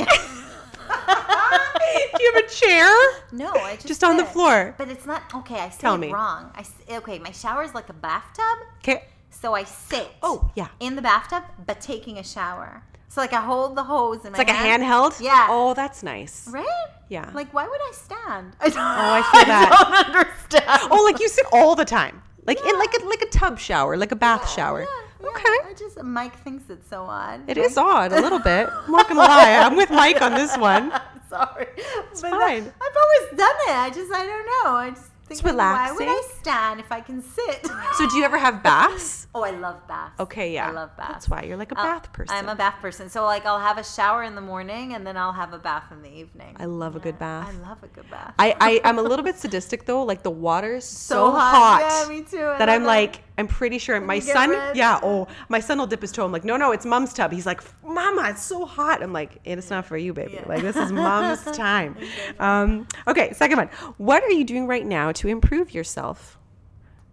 you 2.23 2.33
have 2.33 2.43
a 2.43 2.47
chair? 2.49 2.89
No, 3.31 3.51
I 3.51 3.75
just 3.75 3.87
Just 3.87 4.03
on 4.03 4.17
the 4.17 4.25
floor. 4.25 4.73
But 4.77 4.89
it's 4.89 5.05
not 5.05 5.23
okay. 5.35 5.59
I 5.59 5.69
say 5.69 5.81
Tell 5.81 5.95
it 5.95 5.99
me. 5.99 6.11
wrong. 6.11 6.51
I 6.55 6.61
s- 6.61 6.73
okay. 6.89 7.19
My 7.19 7.31
shower 7.31 7.63
is 7.63 7.73
like 7.73 7.89
a 7.89 7.93
bathtub, 7.93 8.57
Okay. 8.79 9.05
So 9.41 9.53
I 9.53 9.63
sit. 9.63 10.09
Oh, 10.23 10.51
yeah. 10.55 10.67
In 10.79 10.95
the 10.95 11.01
bathtub, 11.01 11.43
but 11.65 11.79
taking 11.81 12.17
a 12.17 12.23
shower. 12.23 12.83
So 13.09 13.21
like 13.21 13.33
I 13.33 13.41
hold 13.41 13.75
the 13.75 13.83
hose 13.83 14.25
in 14.25 14.31
my. 14.33 14.39
It's 14.39 14.49
like 14.49 14.49
a 14.49 14.59
handheld. 14.67 15.19
Yeah. 15.21 15.47
Oh, 15.49 15.73
that's 15.73 16.03
nice. 16.03 16.47
Right? 16.51 16.65
Yeah. 17.09 17.29
Like 17.33 17.53
why 17.53 17.65
would 17.67 17.81
I 17.81 17.91
stand? 17.93 18.55
I 18.59 18.69
don't, 18.69 18.77
Oh, 18.77 18.81
I 19.19 19.21
feel 19.31 19.45
that. 19.45 19.69
I 19.71 20.03
don't 20.03 20.15
understand. 20.17 20.91
Oh, 20.91 21.03
like 21.05 21.19
you 21.21 21.29
sit 21.29 21.45
all 21.53 21.73
the 21.75 21.85
time, 21.85 22.21
like 22.45 22.59
in 22.59 22.77
like 22.77 22.93
a 23.01 23.05
like 23.05 23.21
a 23.21 23.27
tub 23.27 23.59
shower, 23.59 23.95
like 23.95 24.11
a 24.11 24.15
bath 24.15 24.49
shower. 24.49 24.81
Yeah, 24.81 24.87
yeah. 25.21 25.27
Okay. 25.29 25.57
I 25.69 25.73
just 25.79 26.03
Mike 26.03 26.37
thinks 26.43 26.69
it's 26.69 26.87
so 26.89 27.03
odd. 27.03 27.41
It 27.47 27.57
is 27.57 27.77
odd 27.77 28.11
a 28.11 28.19
little 28.21 28.39
bit. 28.39 28.67
I'm 28.69 28.91
not 28.91 29.07
gonna 29.07 29.19
lie. 29.37 29.53
I'm 29.65 29.75
with 29.77 29.89
Mike 29.89 30.21
on 30.21 30.33
this 30.33 30.55
one. 30.57 30.91
Sorry. 31.29 31.67
It's 32.11 32.21
fine. 32.21 32.63
I've 32.85 32.97
always 33.03 33.37
done 33.37 33.57
it. 33.67 33.75
I 33.85 33.89
just 33.93 34.11
I 34.13 34.25
don't 34.25 34.45
know. 34.45 34.71
I 34.75 34.89
just 34.91 35.11
think 35.27 35.43
like, 35.43 35.55
why 35.57 35.91
would 35.91 36.07
I 36.07 36.21
stand 36.39 36.79
if 36.79 36.91
I 36.91 37.01
can 37.01 37.21
sit? 37.21 37.65
So 37.97 38.09
do 38.09 38.17
you 38.17 38.23
ever 38.23 38.37
have 38.37 38.63
baths? 38.63 39.25
Oh, 39.37 39.43
I 39.43 39.51
love 39.51 39.87
baths. 39.87 40.19
Okay, 40.19 40.51
yeah. 40.51 40.67
I 40.67 40.71
love 40.71 40.97
baths. 40.97 41.11
That's 41.13 41.29
why 41.29 41.43
you're 41.43 41.57
like 41.57 41.71
a 41.71 41.79
Uh, 41.79 41.83
bath 41.83 42.11
person. 42.11 42.35
I'm 42.35 42.49
a 42.49 42.55
bath 42.55 42.81
person. 42.81 43.07
So 43.07 43.23
like 43.23 43.45
I'll 43.45 43.59
have 43.59 43.77
a 43.77 43.83
shower 43.83 44.23
in 44.23 44.33
the 44.33 44.41
morning 44.41 44.95
and 44.95 45.05
then 45.05 45.15
I'll 45.15 45.33
have 45.33 45.53
a 45.53 45.59
bath 45.59 45.91
in 45.91 46.01
the 46.01 46.09
evening. 46.11 46.55
I 46.59 46.65
love 46.65 46.95
a 46.95 46.99
good 46.99 47.19
bath. 47.19 47.47
I 47.47 47.67
love 47.69 47.83
a 47.83 47.87
good 47.87 48.09
bath. 48.09 48.33
I, 48.39 48.55
I 48.59 48.81
I'm 48.83 48.97
a 48.97 49.03
little 49.03 49.23
bit 49.23 49.35
sadistic 49.37 49.85
though. 49.85 50.01
Like 50.01 50.23
the 50.23 50.31
water's 50.31 50.85
so, 51.09 51.15
So 51.27 51.31
hot, 51.33 51.83
hot. 51.83 52.07
Yeah, 52.09 52.09
me 52.09 52.23
too. 52.23 52.41
I 52.41 52.57
that 52.57 52.69
I'm 52.69 52.83
like 52.83 53.21
I'm 53.37 53.47
pretty 53.47 53.77
sure 53.77 53.99
my 54.01 54.19
son. 54.19 54.49
red? 54.49 54.75
Yeah. 54.75 54.99
Oh, 55.03 55.27
my 55.49 55.59
son 55.59 55.77
will 55.77 55.87
dip 55.87 56.01
his 56.01 56.11
toe. 56.11 56.25
I'm 56.25 56.31
like, 56.31 56.43
no, 56.43 56.57
no, 56.57 56.71
it's 56.71 56.85
mom's 56.85 57.13
tub. 57.13 57.31
He's 57.31 57.45
like, 57.45 57.61
Mama, 57.85 58.29
it's 58.29 58.43
so 58.43 58.65
hot. 58.65 59.03
I'm 59.03 59.13
like, 59.13 59.39
and 59.45 59.59
it's 59.59 59.69
not 59.69 59.85
for 59.85 59.95
you, 59.97 60.13
baby. 60.13 60.33
Yeah. 60.33 60.45
Like 60.47 60.61
this 60.61 60.75
is 60.75 60.91
mom's 60.91 61.43
time. 61.57 61.97
Um, 62.39 62.87
okay, 63.07 63.33
second 63.33 63.57
one. 63.57 63.69
What 63.97 64.23
are 64.23 64.31
you 64.31 64.43
doing 64.43 64.65
right 64.67 64.85
now 64.85 65.11
to 65.13 65.27
improve 65.27 65.73
yourself? 65.73 66.37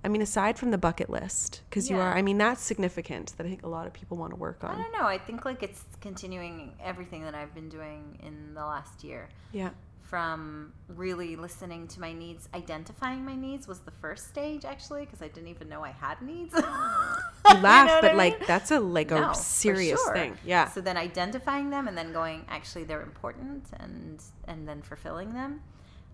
I 0.02 0.08
mean, 0.08 0.20
aside 0.20 0.58
from 0.58 0.70
the 0.70 0.76
bucket 0.76 1.08
list, 1.08 1.62
because 1.70 1.88
you 1.88 1.98
are. 1.98 2.14
I 2.14 2.20
mean, 2.20 2.36
that's 2.36 2.60
significant. 2.60 3.32
That 3.38 3.46
I 3.46 3.48
think 3.48 3.62
a 3.62 3.68
lot 3.68 3.86
of 3.86 3.94
people 3.94 4.18
want 4.18 4.32
to 4.32 4.36
work 4.36 4.62
on. 4.62 4.78
I 4.78 4.82
don't 4.82 4.92
know. 4.92 5.06
I 5.06 5.16
think 5.16 5.46
like 5.46 5.62
it's 5.62 5.82
continuing 6.02 6.74
everything 6.82 7.22
that 7.22 7.34
I've 7.34 7.54
been 7.54 7.70
doing 7.70 8.18
in 8.22 8.52
the 8.52 8.60
last 8.64 9.02
year. 9.02 9.30
Yeah. 9.52 9.70
From 10.08 10.72
really 10.88 11.34
listening 11.34 11.88
to 11.88 12.00
my 12.00 12.12
needs, 12.12 12.48
identifying 12.54 13.24
my 13.24 13.34
needs 13.34 13.66
was 13.66 13.80
the 13.80 13.90
first 13.90 14.28
stage 14.28 14.64
actually, 14.64 15.04
because 15.06 15.22
I 15.22 15.28
didn't 15.28 15.48
even 15.48 15.68
know 15.68 15.82
I 15.82 15.90
had 15.90 16.20
needs. 16.22 16.54
you 16.56 16.62
You 17.48 17.56
laugh, 17.60 18.00
but 18.00 18.14
like 18.16 18.46
that's 18.46 18.70
a 18.70 18.78
like 18.80 19.10
a 19.10 19.20
No, 19.20 19.28
for 19.28 19.34
serious 19.34 20.00
sure. 20.02 20.14
thing. 20.14 20.38
Yeah. 20.44 20.68
So 20.68 20.80
then 20.80 20.96
identifying 20.96 21.70
them 21.70 21.88
and 21.88 21.96
then 21.96 22.12
going, 22.12 22.44
actually, 22.48 22.84
they're 22.84 23.02
important, 23.02 23.66
and 23.80 24.22
and 24.46 24.68
then 24.68 24.82
fulfilling 24.82 25.32
them. 25.32 25.62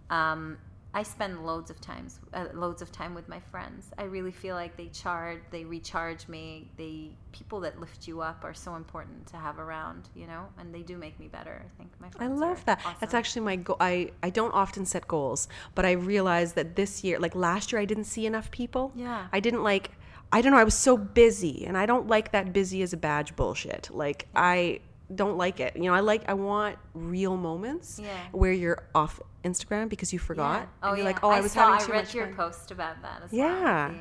Um, 0.09 0.59
I 0.93 1.05
spend 1.05 1.47
loads 1.47 1.71
of 1.71 1.81
times, 1.81 2.19
uh, 2.35 2.47
loads 2.53 2.83
of 2.83 2.91
time 2.91 3.15
with 3.15 3.29
my 3.29 3.39
friends. 3.39 3.91
I 3.97 4.05
really 4.05 4.33
feel 4.33 4.57
like 4.57 4.77
they 4.77 4.89
charge, 4.89 5.41
they 5.51 5.65
recharge 5.65 6.27
me. 6.27 6.69
They 6.77 7.11
people 7.33 7.61
that 7.61 7.79
lift 7.79 8.09
you 8.09 8.21
up 8.21 8.43
are 8.43 8.55
so 8.55 8.75
important 8.75 9.27
to 9.29 9.37
have 9.37 9.61
around, 9.61 10.09
you 10.17 10.27
know, 10.27 10.49
and 10.59 10.75
they 10.75 10.83
do 10.83 10.99
make 10.99 11.19
me 11.21 11.29
better. 11.29 11.65
I 11.65 11.79
think 11.79 11.93
my 12.01 12.11
friends. 12.11 12.41
I 12.43 12.47
love 12.47 12.65
that. 12.65 12.81
That's 12.99 13.15
actually 13.15 13.43
my 13.43 13.57
goal. 13.57 13.77
I, 13.79 14.11
I 14.23 14.31
don't 14.31 14.53
often 14.53 14.85
set 14.85 15.07
goals, 15.07 15.47
but 15.77 15.85
I 15.85 15.93
realized 15.93 16.57
that 16.57 16.75
this 16.75 17.05
year, 17.05 17.21
like 17.21 17.37
last 17.37 17.71
year, 17.71 17.81
I 17.81 17.85
didn't 17.85 18.05
see 18.05 18.27
enough 18.27 18.51
people. 18.51 18.93
Yeah. 18.97 19.29
I 19.33 19.39
didn't 19.39 19.63
like, 19.63 19.93
I 20.33 20.43
don't 20.43 20.53
know, 20.53 20.59
I 20.59 20.65
was 20.65 20.75
so 20.75 20.97
busy 20.97 21.67
and 21.67 21.77
I 21.77 21.87
don't 21.87 22.09
like 22.09 22.33
that 22.33 22.53
busy 22.53 22.83
as 22.83 22.93
a 22.93 22.97
badge 22.97 23.37
bullshit. 23.37 23.91
Like, 23.93 24.27
I 24.35 24.81
don't 25.15 25.37
like 25.37 25.61
it. 25.61 25.77
You 25.77 25.85
know, 25.85 25.95
I 25.95 26.01
like, 26.01 26.29
I 26.29 26.35
want 26.35 26.77
real 26.95 27.37
moments 27.37 28.01
Yeah. 28.03 28.09
where 28.33 28.53
you're 28.53 28.83
off 28.95 29.21
Instagram 29.45 29.89
because 29.89 30.13
you 30.13 30.19
forgot. 30.19 30.61
Yeah. 30.63 30.67
Oh 30.83 30.89
and 30.91 30.99
you're 30.99 31.07
yeah. 31.07 31.13
like, 31.13 31.25
oh, 31.25 31.31
I, 31.31 31.41
was 31.41 31.53
saw, 31.53 31.73
having 31.73 31.87
too 31.87 31.93
I 31.93 31.97
read 31.97 32.05
much 32.05 32.15
your 32.15 32.27
fun. 32.27 32.37
post 32.37 32.71
about 32.71 33.03
that 33.03 33.23
as 33.25 33.33
Yeah. 33.33 33.89
well. 33.89 33.97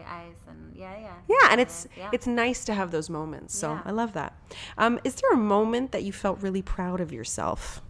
And 0.50 0.76
yeah, 0.76 0.98
yeah. 1.00 1.14
Yeah, 1.28 1.48
and 1.52 1.62
it's 1.62 1.88
yeah. 1.98 2.10
it's 2.12 2.28
nice 2.28 2.66
to 2.66 2.74
have 2.74 2.92
those 2.92 3.10
moments. 3.10 3.58
So 3.58 3.72
Yeah. 3.74 3.82
I 3.86 3.92
love 3.92 4.14
that. 4.14 4.34
Um, 4.78 5.00
is 5.04 5.16
there 5.16 5.32
a 5.32 5.38
moment 5.38 5.92
that 5.94 6.04
you 6.04 6.12
felt 6.12 6.42
really 6.42 6.62
proud 6.62 7.00
of 7.02 7.12
yourself? 7.12 7.82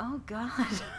Oh 0.00 0.20
God. 0.26 0.50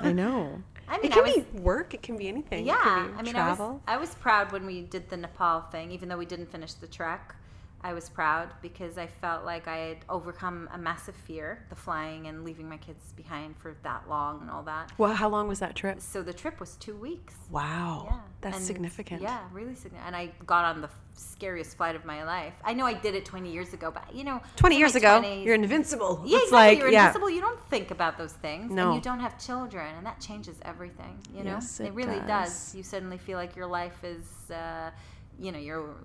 I 0.02 0.12
know. 0.12 0.62
I 0.88 0.98
mean, 0.98 1.06
it 1.06 1.12
I 1.12 1.16
can 1.16 1.24
was- 1.24 1.36
be 1.46 1.60
work. 1.60 1.94
It 1.94 2.02
can 2.02 2.18
be 2.18 2.28
anything. 2.28 2.66
Yeah, 2.66 2.76
can 2.82 3.12
be 3.14 3.18
I 3.20 3.22
mean, 3.24 3.34
travel. 3.34 3.82
I 3.88 3.96
was 3.98 3.98
I 3.98 3.98
was 3.98 4.16
proud 4.16 4.52
when 4.52 4.66
we 4.66 4.82
did 4.82 5.10
the 5.10 5.18
Nepal 5.18 5.62
thing, 5.72 5.92
even 5.92 6.10
though 6.10 6.18
we 6.18 6.26
didn't 6.26 6.52
finish 6.52 6.74
the 6.74 6.88
trek. 6.88 7.36
I 7.84 7.92
was 7.94 8.10
proud 8.10 8.50
because 8.62 8.98
I 8.98 9.08
felt 9.08 9.44
like 9.44 9.68
I 9.68 9.78
had 9.78 9.98
overcome 10.10 10.70
a 10.74 10.78
massive 10.78 11.16
fear, 11.16 11.66
the 11.70 11.76
flying 11.76 12.28
and 12.28 12.46
leaving 12.46 12.70
my 12.70 12.78
kids 12.78 13.12
behind 13.14 13.58
for 13.58 13.76
that 13.84 14.08
long 14.08 14.40
and 14.42 14.50
all 14.50 14.64
that. 14.64 14.92
Well, 14.98 15.14
how 15.14 15.28
long 15.28 15.48
was 15.50 15.60
that 15.60 15.76
trip? 15.76 16.00
So 16.00 16.22
the 16.24 16.32
trip 16.34 16.60
was 16.62 16.78
two 16.78 16.96
weeks. 16.96 17.36
Wow, 17.52 18.06
Yeah, 18.10 18.20
that's 18.42 18.58
and- 18.58 18.66
significant. 18.66 19.22
Yeah, 19.22 19.40
really 19.52 19.76
significant. 19.76 20.08
And 20.08 20.16
I 20.16 20.32
got 20.46 20.64
on 20.64 20.80
the 20.82 20.90
scariest 21.16 21.76
flight 21.78 21.96
of 21.96 22.06
my 22.06 22.24
life. 22.24 22.54
I 22.64 22.74
know 22.74 22.86
I 22.86 22.94
did 22.94 23.16
it 23.16 23.26
20 23.26 23.52
years 23.52 23.74
ago, 23.74 23.92
but 23.92 24.16
you 24.16 24.24
know, 24.24 24.42
Twenty 24.56 24.78
years 24.78 24.96
ago, 24.96 25.22
20s 25.22 25.44
you're 25.46 25.54
invincible. 25.56 26.24
yeah, 26.26 26.38
it's 26.38 26.46
exactly. 26.46 26.58
like 26.70 26.80
you're 26.80 26.90
yeah. 26.90 27.08
invisible. 27.08 27.30
You 27.30 27.42
don't 27.42 27.60
think 27.70 27.92
about 27.92 28.18
those 28.18 28.34
things, 28.34 28.72
No. 28.72 28.88
and 28.88 28.96
you 28.96 29.02
don't 29.02 29.20
have 29.20 29.38
children, 29.38 29.94
and 29.98 30.06
that 30.06 30.20
changes 30.22 30.56
everything. 30.64 31.20
You 31.36 31.44
know, 31.44 31.52
Yes, 31.52 31.80
it 31.82 31.94
really 31.94 32.20
does. 32.22 32.28
does. 32.28 32.76
You 32.76 32.82
suddenly 32.84 33.18
feel 33.18 33.38
like 33.38 33.56
your 33.56 33.68
life 33.68 34.04
is, 34.04 34.50
uh, 34.50 34.90
you 35.40 35.52
know, 35.52 35.60
you're 35.60 35.96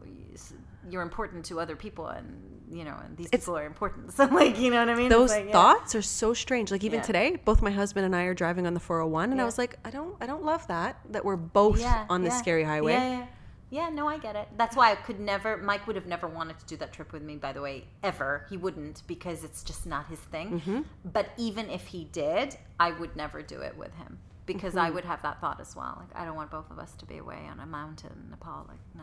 you're 0.88 1.02
important 1.02 1.44
to 1.46 1.60
other 1.60 1.76
people, 1.76 2.06
and 2.06 2.60
you 2.70 2.84
know, 2.84 2.96
and 3.04 3.16
these 3.16 3.26
It's- 3.26 3.42
people 3.42 3.56
are 3.58 3.66
important. 3.66 4.12
So, 4.14 4.24
like, 4.26 4.58
you 4.58 4.70
know 4.70 4.78
what 4.80 4.88
I 4.88 4.94
mean? 4.94 5.08
Those 5.08 5.30
like, 5.30 5.46
yeah. 5.46 5.52
thoughts 5.52 5.94
are 5.94 6.02
so 6.02 6.32
strange. 6.34 6.70
Like 6.70 6.84
even 6.84 7.00
Yeah. 7.00 7.06
today, 7.06 7.36
both 7.44 7.60
my 7.62 7.70
husband 7.70 8.06
and 8.06 8.14
I 8.16 8.22
are 8.24 8.34
driving 8.34 8.66
on 8.66 8.74
the 8.74 8.80
401, 8.80 9.32
and 9.32 9.40
I 9.40 9.44
was 9.44 9.58
like, 9.58 9.78
I 9.84 9.90
don't, 9.90 10.16
I 10.20 10.26
don't 10.26 10.44
love 10.44 10.66
that 10.68 10.98
that 11.10 11.24
we're 11.24 11.36
both 11.36 11.80
Yeah, 11.80 12.06
on 12.08 12.22
this 12.22 12.34
yeah. 12.34 12.38
scary 12.38 12.64
highway. 12.64 12.92
Yeah, 12.92 13.08
yeah. 13.18 13.26
Yeah, 13.70 13.90
no, 13.90 14.08
I 14.08 14.16
get 14.16 14.34
it. 14.34 14.48
That's 14.56 14.74
why 14.76 14.92
I 14.92 14.94
could 14.94 15.20
never. 15.20 15.58
Mike 15.58 15.86
would 15.86 15.96
have 15.96 16.06
never 16.06 16.26
wanted 16.26 16.58
to 16.58 16.64
do 16.64 16.76
that 16.78 16.90
trip 16.94 17.12
with 17.12 17.22
me. 17.22 17.36
By 17.36 17.52
the 17.52 17.60
way, 17.60 17.84
ever 18.02 18.46
he 18.48 18.56
wouldn't 18.56 19.02
because 19.06 19.44
it's 19.44 19.62
just 19.62 19.84
not 19.86 20.06
his 20.06 20.18
thing. 20.20 20.60
Mm-hmm. 20.60 20.80
But 21.04 21.28
even 21.36 21.68
if 21.68 21.88
he 21.88 22.04
did, 22.04 22.56
I 22.80 22.92
would 22.92 23.14
never 23.14 23.42
do 23.42 23.60
it 23.60 23.76
with 23.76 23.94
him 23.96 24.20
because 24.46 24.72
Mm-hmm. 24.72 24.86
I 24.86 24.90
would 24.90 25.04
have 25.04 25.20
that 25.20 25.42
thought 25.42 25.60
as 25.60 25.76
well. 25.76 25.96
Like 26.00 26.16
I 26.18 26.24
don't 26.24 26.34
want 26.34 26.50
both 26.50 26.70
of 26.70 26.78
us 26.78 26.94
to 26.94 27.04
be 27.04 27.18
away 27.18 27.46
on 27.50 27.60
a 27.60 27.66
mountain 27.66 28.12
in 28.24 28.30
Nepal. 28.30 28.64
Like 28.68 28.80
no, 28.94 29.02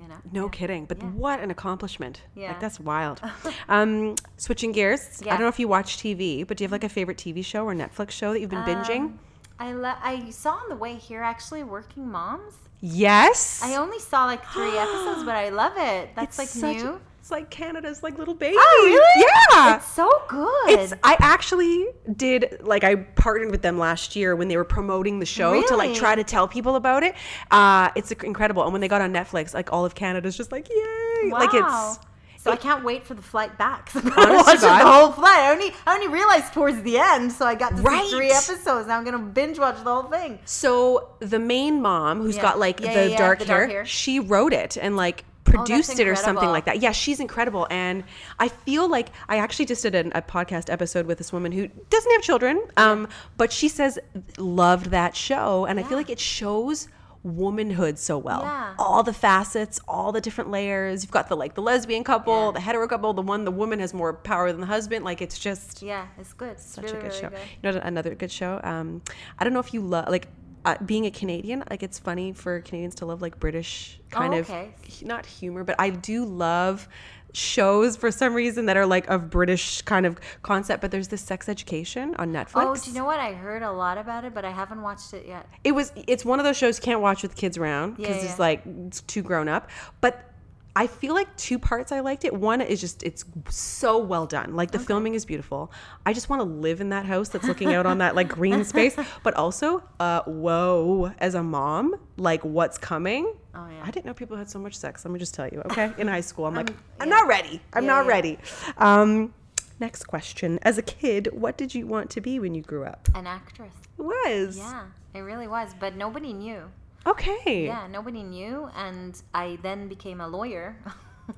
you 0.00 0.08
know. 0.08 0.16
No 0.32 0.44
Yeah. 0.44 0.50
kidding. 0.50 0.84
But 0.86 0.98
Yeah. 0.98 1.08
what 1.10 1.40
an 1.40 1.50
accomplishment. 1.50 2.22
Yeah. 2.34 2.48
Like 2.48 2.60
that's 2.60 2.80
wild. 2.80 3.20
um, 3.68 4.14
switching 4.36 4.72
gears. 4.72 5.20
I 5.22 5.30
don't 5.30 5.40
know 5.40 5.48
if 5.48 5.58
you 5.58 5.68
watch 5.68 5.96
TV, 5.98 6.46
but 6.46 6.56
do 6.56 6.64
you 6.64 6.66
have 6.66 6.72
like 6.72 6.84
a 6.84 6.88
favorite 6.88 7.18
TV 7.18 7.44
show 7.44 7.64
or 7.64 7.74
Netflix 7.74 8.10
show 8.12 8.32
that 8.32 8.40
you've 8.40 8.50
been 8.50 8.64
binging? 8.64 9.00
Um, 9.00 9.18
I 9.58 9.72
lo- 9.72 9.94
I 10.02 10.30
saw 10.30 10.52
on 10.52 10.68
the 10.68 10.76
way 10.76 10.94
here 10.94 11.22
actually 11.22 11.62
Working 11.64 12.08
Moms. 12.10 12.54
Yes. 12.80 13.60
I 13.62 13.76
only 13.76 13.98
saw 13.98 14.24
like 14.24 14.44
three 14.46 14.76
episodes, 14.78 15.22
but 15.28 15.36
I 15.36 15.50
love 15.50 15.72
it. 15.76 16.10
That's 16.16 16.38
like 16.38 16.48
such- 16.48 16.76
new. 16.76 17.00
It's 17.30 17.36
like 17.36 17.48
Canada's 17.50 18.02
like 18.02 18.18
little 18.18 18.34
baby. 18.34 18.56
Oh 18.58 18.82
really? 18.84 19.24
Yeah. 19.54 19.76
It's 19.76 19.86
so 19.92 20.10
good. 20.26 20.70
It's 20.70 20.92
I 21.04 21.16
actually 21.20 21.86
did 22.16 22.58
like 22.60 22.82
I 22.82 22.96
partnered 22.96 23.52
with 23.52 23.62
them 23.62 23.78
last 23.78 24.16
year 24.16 24.34
when 24.34 24.48
they 24.48 24.56
were 24.56 24.64
promoting 24.64 25.20
the 25.20 25.26
show 25.26 25.62
to 25.68 25.76
like 25.76 25.94
try 25.94 26.16
to 26.16 26.24
tell 26.24 26.48
people 26.48 26.74
about 26.74 27.04
it. 27.04 27.14
Uh 27.52 27.90
it's 27.94 28.10
incredible. 28.10 28.64
And 28.64 28.72
when 28.72 28.80
they 28.80 28.88
got 28.88 29.00
on 29.00 29.12
Netflix, 29.12 29.54
like 29.54 29.72
all 29.72 29.84
of 29.84 29.94
Canada's 29.94 30.36
just 30.36 30.50
like, 30.50 30.68
yay. 30.68 31.30
Like 31.30 31.54
it's 31.54 32.00
So 32.38 32.50
I 32.50 32.56
can't 32.56 32.82
wait 32.82 33.04
for 33.04 33.14
the 33.14 33.22
flight 33.22 33.56
back. 33.56 33.90
So 33.92 34.00
I'm 34.00 34.06
Honest 34.06 34.16
gonna 34.18 34.36
watch 34.36 34.60
the 34.60 34.90
whole 34.90 35.12
flight. 35.12 35.38
I 35.38 35.52
only 35.52 35.72
I 35.86 35.94
only 35.94 36.08
realized 36.08 36.52
towards 36.52 36.82
the 36.82 36.98
end, 36.98 37.30
so 37.30 37.46
I 37.46 37.54
got 37.54 37.76
to 37.76 37.82
Right. 37.82 38.06
see 38.06 38.16
three 38.16 38.32
episodes. 38.32 38.88
Now 38.88 38.98
I'm 38.98 39.04
gonna 39.04 39.18
binge 39.20 39.56
watch 39.60 39.76
the 39.84 39.92
whole 39.94 40.10
thing. 40.10 40.40
So 40.46 41.10
the 41.20 41.38
main 41.38 41.80
mom, 41.80 42.22
who's 42.22 42.34
Yeah. 42.36 42.42
got 42.42 42.58
like 42.58 42.80
Yeah, 42.80 42.92
the, 43.04 43.10
yeah, 43.10 43.18
dark, 43.18 43.38
the 43.38 43.44
hair, 43.44 43.58
dark 43.58 43.70
hair. 43.70 43.84
she 43.84 44.18
wrote 44.18 44.52
it 44.52 44.76
and 44.76 44.96
like 44.96 45.24
produced 45.50 45.98
it 45.98 46.06
or 46.08 46.14
something 46.16 46.48
like 46.48 46.64
that. 46.66 46.80
Yeah, 46.80 46.92
she's 46.92 47.20
incredible. 47.20 47.66
And 47.70 48.04
I 48.38 48.48
feel 48.48 48.88
like 48.88 49.08
I 49.28 49.36
actually 49.36 49.66
just 49.66 49.82
did 49.82 49.94
an, 49.94 50.12
a 50.14 50.22
podcast 50.22 50.70
episode 50.70 51.06
with 51.06 51.18
this 51.18 51.32
woman 51.32 51.52
who 51.52 51.68
doesn't 51.90 52.12
have 52.12 52.22
children, 52.22 52.60
um, 52.76 53.08
but 53.36 53.52
she 53.52 53.68
says 53.68 53.98
loved 54.38 54.86
that 54.86 55.16
show, 55.16 55.64
and 55.66 55.78
I 55.78 55.82
feel 55.82 55.98
like 55.98 56.10
it 56.10 56.20
shows 56.20 56.88
womanhood 57.22 57.98
so 57.98 58.16
well 58.16 58.40
Yeah. 58.40 58.72
all 58.78 59.02
the 59.02 59.12
facets 59.12 59.78
all 59.86 60.10
the 60.10 60.22
different 60.22 60.50
layers 60.50 61.04
you've 61.04 61.10
got 61.10 61.28
the 61.28 61.36
like 61.36 61.52
the 61.54 61.60
lesbian 61.60 62.02
couple 62.02 62.46
Yeah. 62.46 62.52
the 62.52 62.60
hetero 62.60 62.88
couple 62.88 63.12
the 63.12 63.20
one 63.20 63.44
the 63.44 63.50
woman 63.50 63.78
has 63.80 63.92
more 63.92 64.14
power 64.14 64.50
than 64.50 64.62
the 64.62 64.66
husband 64.66 65.04
like 65.04 65.20
it's 65.20 65.38
just 65.38 65.82
Yeah, 65.82 66.06
it's 66.18 66.32
good. 66.32 66.52
It's 66.52 66.64
such 66.64 66.84
really, 66.84 66.96
a 66.96 67.00
good 67.02 67.08
really 67.08 67.20
show. 67.20 67.28
good. 67.28 67.38
You 67.62 67.72
know, 67.72 67.80
another 67.84 68.14
good 68.14 68.32
show. 68.32 68.58
Um, 68.64 69.02
I 69.38 69.44
don't 69.44 69.52
know 69.52 69.60
if 69.60 69.74
you 69.74 69.82
love 69.82 70.08
like 70.08 70.28
uh, 70.64 70.76
being 70.84 71.06
a 71.06 71.10
Canadian. 71.10 71.64
Like 71.70 71.82
it's 71.82 71.98
funny 71.98 72.32
for 72.32 72.60
Canadians 72.60 72.96
to 72.96 73.06
love 73.06 73.22
like 73.22 73.38
British 73.38 74.00
kind 74.10 74.34
Oh, 74.34 74.38
of 74.38 74.50
okay. 74.50 74.74
hu- 75.00 75.06
not 75.06 75.26
humor, 75.26 75.64
but 75.64 75.76
I 75.78 75.90
do 75.90 76.24
love 76.24 76.88
shows 77.32 77.96
for 77.96 78.10
some 78.10 78.34
reason 78.34 78.66
that 78.66 78.76
are 78.76 78.86
like 78.86 79.06
of 79.08 79.30
British 79.30 79.82
kind 79.82 80.04
of 80.04 80.18
concept. 80.42 80.80
But 80.80 80.90
there's 80.90 81.08
this 81.08 81.20
Sex 81.22 81.48
Education 81.48 82.14
on 82.16 82.32
Netflix. 82.32 82.52
Oh, 82.56 82.74
do 82.74 82.90
you 82.90 82.96
know 82.96 83.04
what? 83.04 83.20
I 83.20 83.32
heard 83.32 83.62
a 83.62 83.70
lot 83.72 83.98
about 83.98 84.24
it, 84.24 84.34
but 84.34 84.44
I 84.44 84.50
haven't 84.50 84.82
watched 84.82 85.14
it 85.14 85.26
yet. 85.26 85.46
It 85.64 85.72
was. 85.72 85.92
It's 86.08 86.24
one 86.24 86.38
of 86.40 86.44
those 86.44 86.56
shows 86.56 86.78
you 86.78 86.82
can't 86.82 87.00
watch 87.00 87.22
with 87.22 87.36
kids 87.36 87.56
around 87.56 87.96
because 87.96 88.22
Yeah, 88.22 88.30
it's 88.30 88.38
like 88.38 88.62
it's 88.66 89.00
too 89.02 89.22
grown 89.22 89.48
up. 89.48 89.70
But 90.00 90.29
I 90.76 90.86
feel 90.86 91.14
like 91.14 91.34
two 91.36 91.58
parts 91.58 91.90
I 91.90 92.00
liked 92.00 92.24
it. 92.24 92.32
One 92.32 92.60
is 92.60 92.80
just 92.80 93.02
it's 93.02 93.24
so 93.48 93.98
well 93.98 94.26
done. 94.26 94.54
Like 94.54 94.70
the 94.70 94.78
filming 94.78 95.14
is 95.14 95.24
beautiful. 95.24 95.72
I 96.06 96.12
just 96.12 96.28
want 96.28 96.40
to 96.40 96.44
live 96.44 96.80
in 96.80 96.90
that 96.90 97.06
house 97.06 97.28
that's 97.28 97.46
looking 97.46 97.74
out 97.74 97.86
on 97.86 97.98
that 97.98 98.14
like 98.14 98.28
green 98.28 98.64
space. 98.64 98.96
But 99.22 99.34
also, 99.34 99.82
uh, 99.98 100.22
whoa, 100.22 101.12
as 101.18 101.34
a 101.34 101.42
mom, 101.42 101.96
like 102.16 102.44
what's 102.44 102.78
coming. 102.78 103.34
Oh, 103.54 103.68
yeah. 103.68 103.82
I 103.82 103.90
didn't 103.90 104.06
know 104.06 104.14
people 104.14 104.36
had 104.36 104.48
so 104.48 104.58
much 104.60 104.76
sex. 104.78 105.04
Let 105.04 105.10
me 105.12 105.18
just 105.18 105.34
tell 105.34 105.48
you. 105.48 105.60
Okay, 105.66 105.92
in 105.98 106.06
high 106.06 106.20
school, 106.20 106.46
I'm 106.46 106.54
like, 106.60 106.70
I'm 107.00 107.08
yeah. 107.08 107.16
not 107.16 107.26
ready. 107.26 107.60
I'm 107.72 107.82
Yeah, 107.84 107.88
not 107.94 108.06
ready. 108.06 108.38
Um, 108.78 109.34
next 109.80 110.04
question: 110.04 110.58
As 110.62 110.78
a 110.78 110.82
kid, 110.82 111.28
what 111.32 111.58
did 111.58 111.74
you 111.74 111.86
want 111.86 112.10
to 112.10 112.20
be 112.20 112.38
when 112.38 112.54
you 112.54 112.62
grew 112.62 112.84
up? 112.84 113.08
An 113.14 113.26
actress. 113.26 113.74
It 113.98 114.02
was 114.02 114.56
Yeah, 114.56 114.84
it 115.14 115.20
really 115.20 115.48
was, 115.48 115.74
but 115.78 115.96
nobody 115.96 116.32
knew. 116.32 116.62
Okay. 117.06 117.66
Yeah, 117.66 117.86
nobody 117.86 118.22
knew, 118.22 118.68
and 118.76 119.20
I 119.34 119.58
then 119.62 119.88
became 119.88 120.20
a 120.20 120.28
lawyer. 120.28 120.76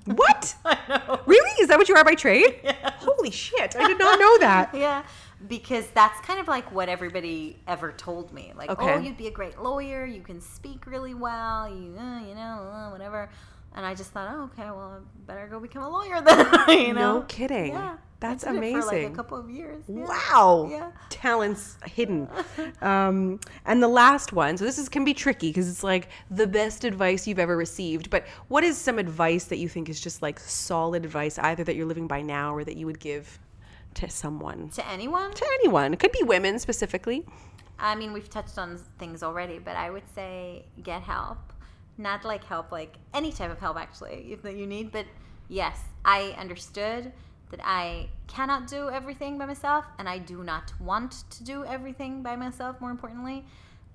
What? 0.06 0.54
I 0.64 0.78
know. 0.88 1.20
Really? 1.26 1.50
Is 1.60 1.68
that 1.68 1.76
what 1.76 1.86
you 1.86 1.94
are 1.96 2.04
by 2.04 2.14
trade? 2.14 2.60
Holy 2.96 3.30
shit! 3.30 3.76
I 3.76 3.86
did 3.88 3.98
not 3.98 4.18
know 4.18 4.38
that. 4.38 4.74
Yeah, 4.74 5.02
because 5.48 5.86
that's 5.88 6.18
kind 6.26 6.40
of 6.40 6.48
like 6.48 6.72
what 6.72 6.88
everybody 6.88 7.58
ever 7.68 7.92
told 7.92 8.32
me. 8.32 8.54
Like, 8.56 8.70
Okay. 8.70 8.94
oh, 8.94 8.98
you'd 8.98 9.18
be 9.18 9.26
a 9.26 9.30
great 9.30 9.60
lawyer. 9.60 10.06
You 10.06 10.22
can 10.22 10.40
speak 10.40 10.86
really 10.86 11.12
well. 11.12 11.68
You, 11.68 11.94
uh, 11.98 12.20
you 12.20 12.34
know, 12.34 12.70
uh, 12.72 12.90
whatever. 12.90 13.28
And 13.74 13.86
I 13.86 13.94
just 13.94 14.10
thought, 14.10 14.32
oh, 14.34 14.42
okay, 14.44 14.70
well, 14.70 15.00
I 15.00 15.26
better 15.26 15.46
go 15.48 15.58
become 15.58 15.82
a 15.82 15.88
lawyer 15.88 16.20
then. 16.20 16.46
you 16.86 16.92
know? 16.92 17.20
No 17.20 17.22
kidding. 17.22 17.72
Yeah, 17.72 17.96
That's 18.20 18.44
it 18.44 18.48
for 18.48 18.52
like 18.52 18.58
amazing. 18.58 19.12
a 19.12 19.16
couple 19.16 19.38
of 19.38 19.48
years. 19.50 19.84
Yeah. 19.88 20.04
Wow. 20.04 20.68
Yeah. 20.70 20.90
Talents 21.08 21.78
hidden. 21.86 22.28
um, 22.82 23.40
and 23.64 23.82
the 23.82 23.88
last 23.88 24.32
one. 24.32 24.58
So 24.58 24.64
this 24.66 24.76
is 24.78 24.88
can 24.90 25.04
be 25.06 25.14
tricky 25.14 25.48
because 25.48 25.70
it's 25.70 25.82
like 25.82 26.08
the 26.30 26.46
best 26.46 26.84
advice 26.84 27.26
you've 27.26 27.38
ever 27.38 27.56
received. 27.56 28.10
But 28.10 28.26
what 28.48 28.62
is 28.62 28.76
some 28.76 28.98
advice 28.98 29.44
that 29.44 29.56
you 29.56 29.68
think 29.70 29.88
is 29.88 30.00
just 30.00 30.20
like 30.20 30.38
solid 30.38 31.04
advice, 31.04 31.38
either 31.38 31.64
that 31.64 31.74
you're 31.74 31.86
living 31.86 32.06
by 32.06 32.20
now 32.20 32.54
or 32.54 32.64
that 32.64 32.76
you 32.76 32.84
would 32.86 33.00
give 33.00 33.38
to 33.94 34.08
someone, 34.10 34.68
To 34.70 34.86
anyone? 34.88 35.32
to 35.32 35.46
anyone? 35.60 35.92
It 35.94 35.98
could 35.98 36.12
be 36.12 36.22
women 36.22 36.58
specifically. 36.58 37.24
I 37.78 37.94
mean, 37.94 38.12
we've 38.12 38.28
touched 38.30 38.58
on 38.58 38.78
things 38.98 39.22
already, 39.22 39.58
but 39.58 39.76
I 39.76 39.90
would 39.90 40.04
say 40.14 40.66
get 40.82 41.02
help. 41.02 41.38
Not 41.98 42.24
like 42.24 42.44
help, 42.44 42.72
like 42.72 42.96
any 43.14 43.32
type 43.32 43.50
of 43.50 43.58
help 43.58 43.76
actually 43.76 44.32
if 44.32 44.42
that 44.42 44.56
you 44.56 44.66
need. 44.66 44.92
But 44.92 45.06
yes, 45.48 45.78
I 46.04 46.34
understood 46.38 47.12
that 47.50 47.60
I 47.62 48.08
cannot 48.26 48.66
do 48.66 48.88
everything 48.88 49.36
by 49.38 49.46
myself, 49.46 49.84
and 49.98 50.08
I 50.08 50.18
do 50.18 50.42
not 50.42 50.72
want 50.80 51.24
to 51.30 51.44
do 51.44 51.64
everything 51.64 52.22
by 52.22 52.34
myself. 52.34 52.80
More 52.80 52.90
importantly, 52.90 53.44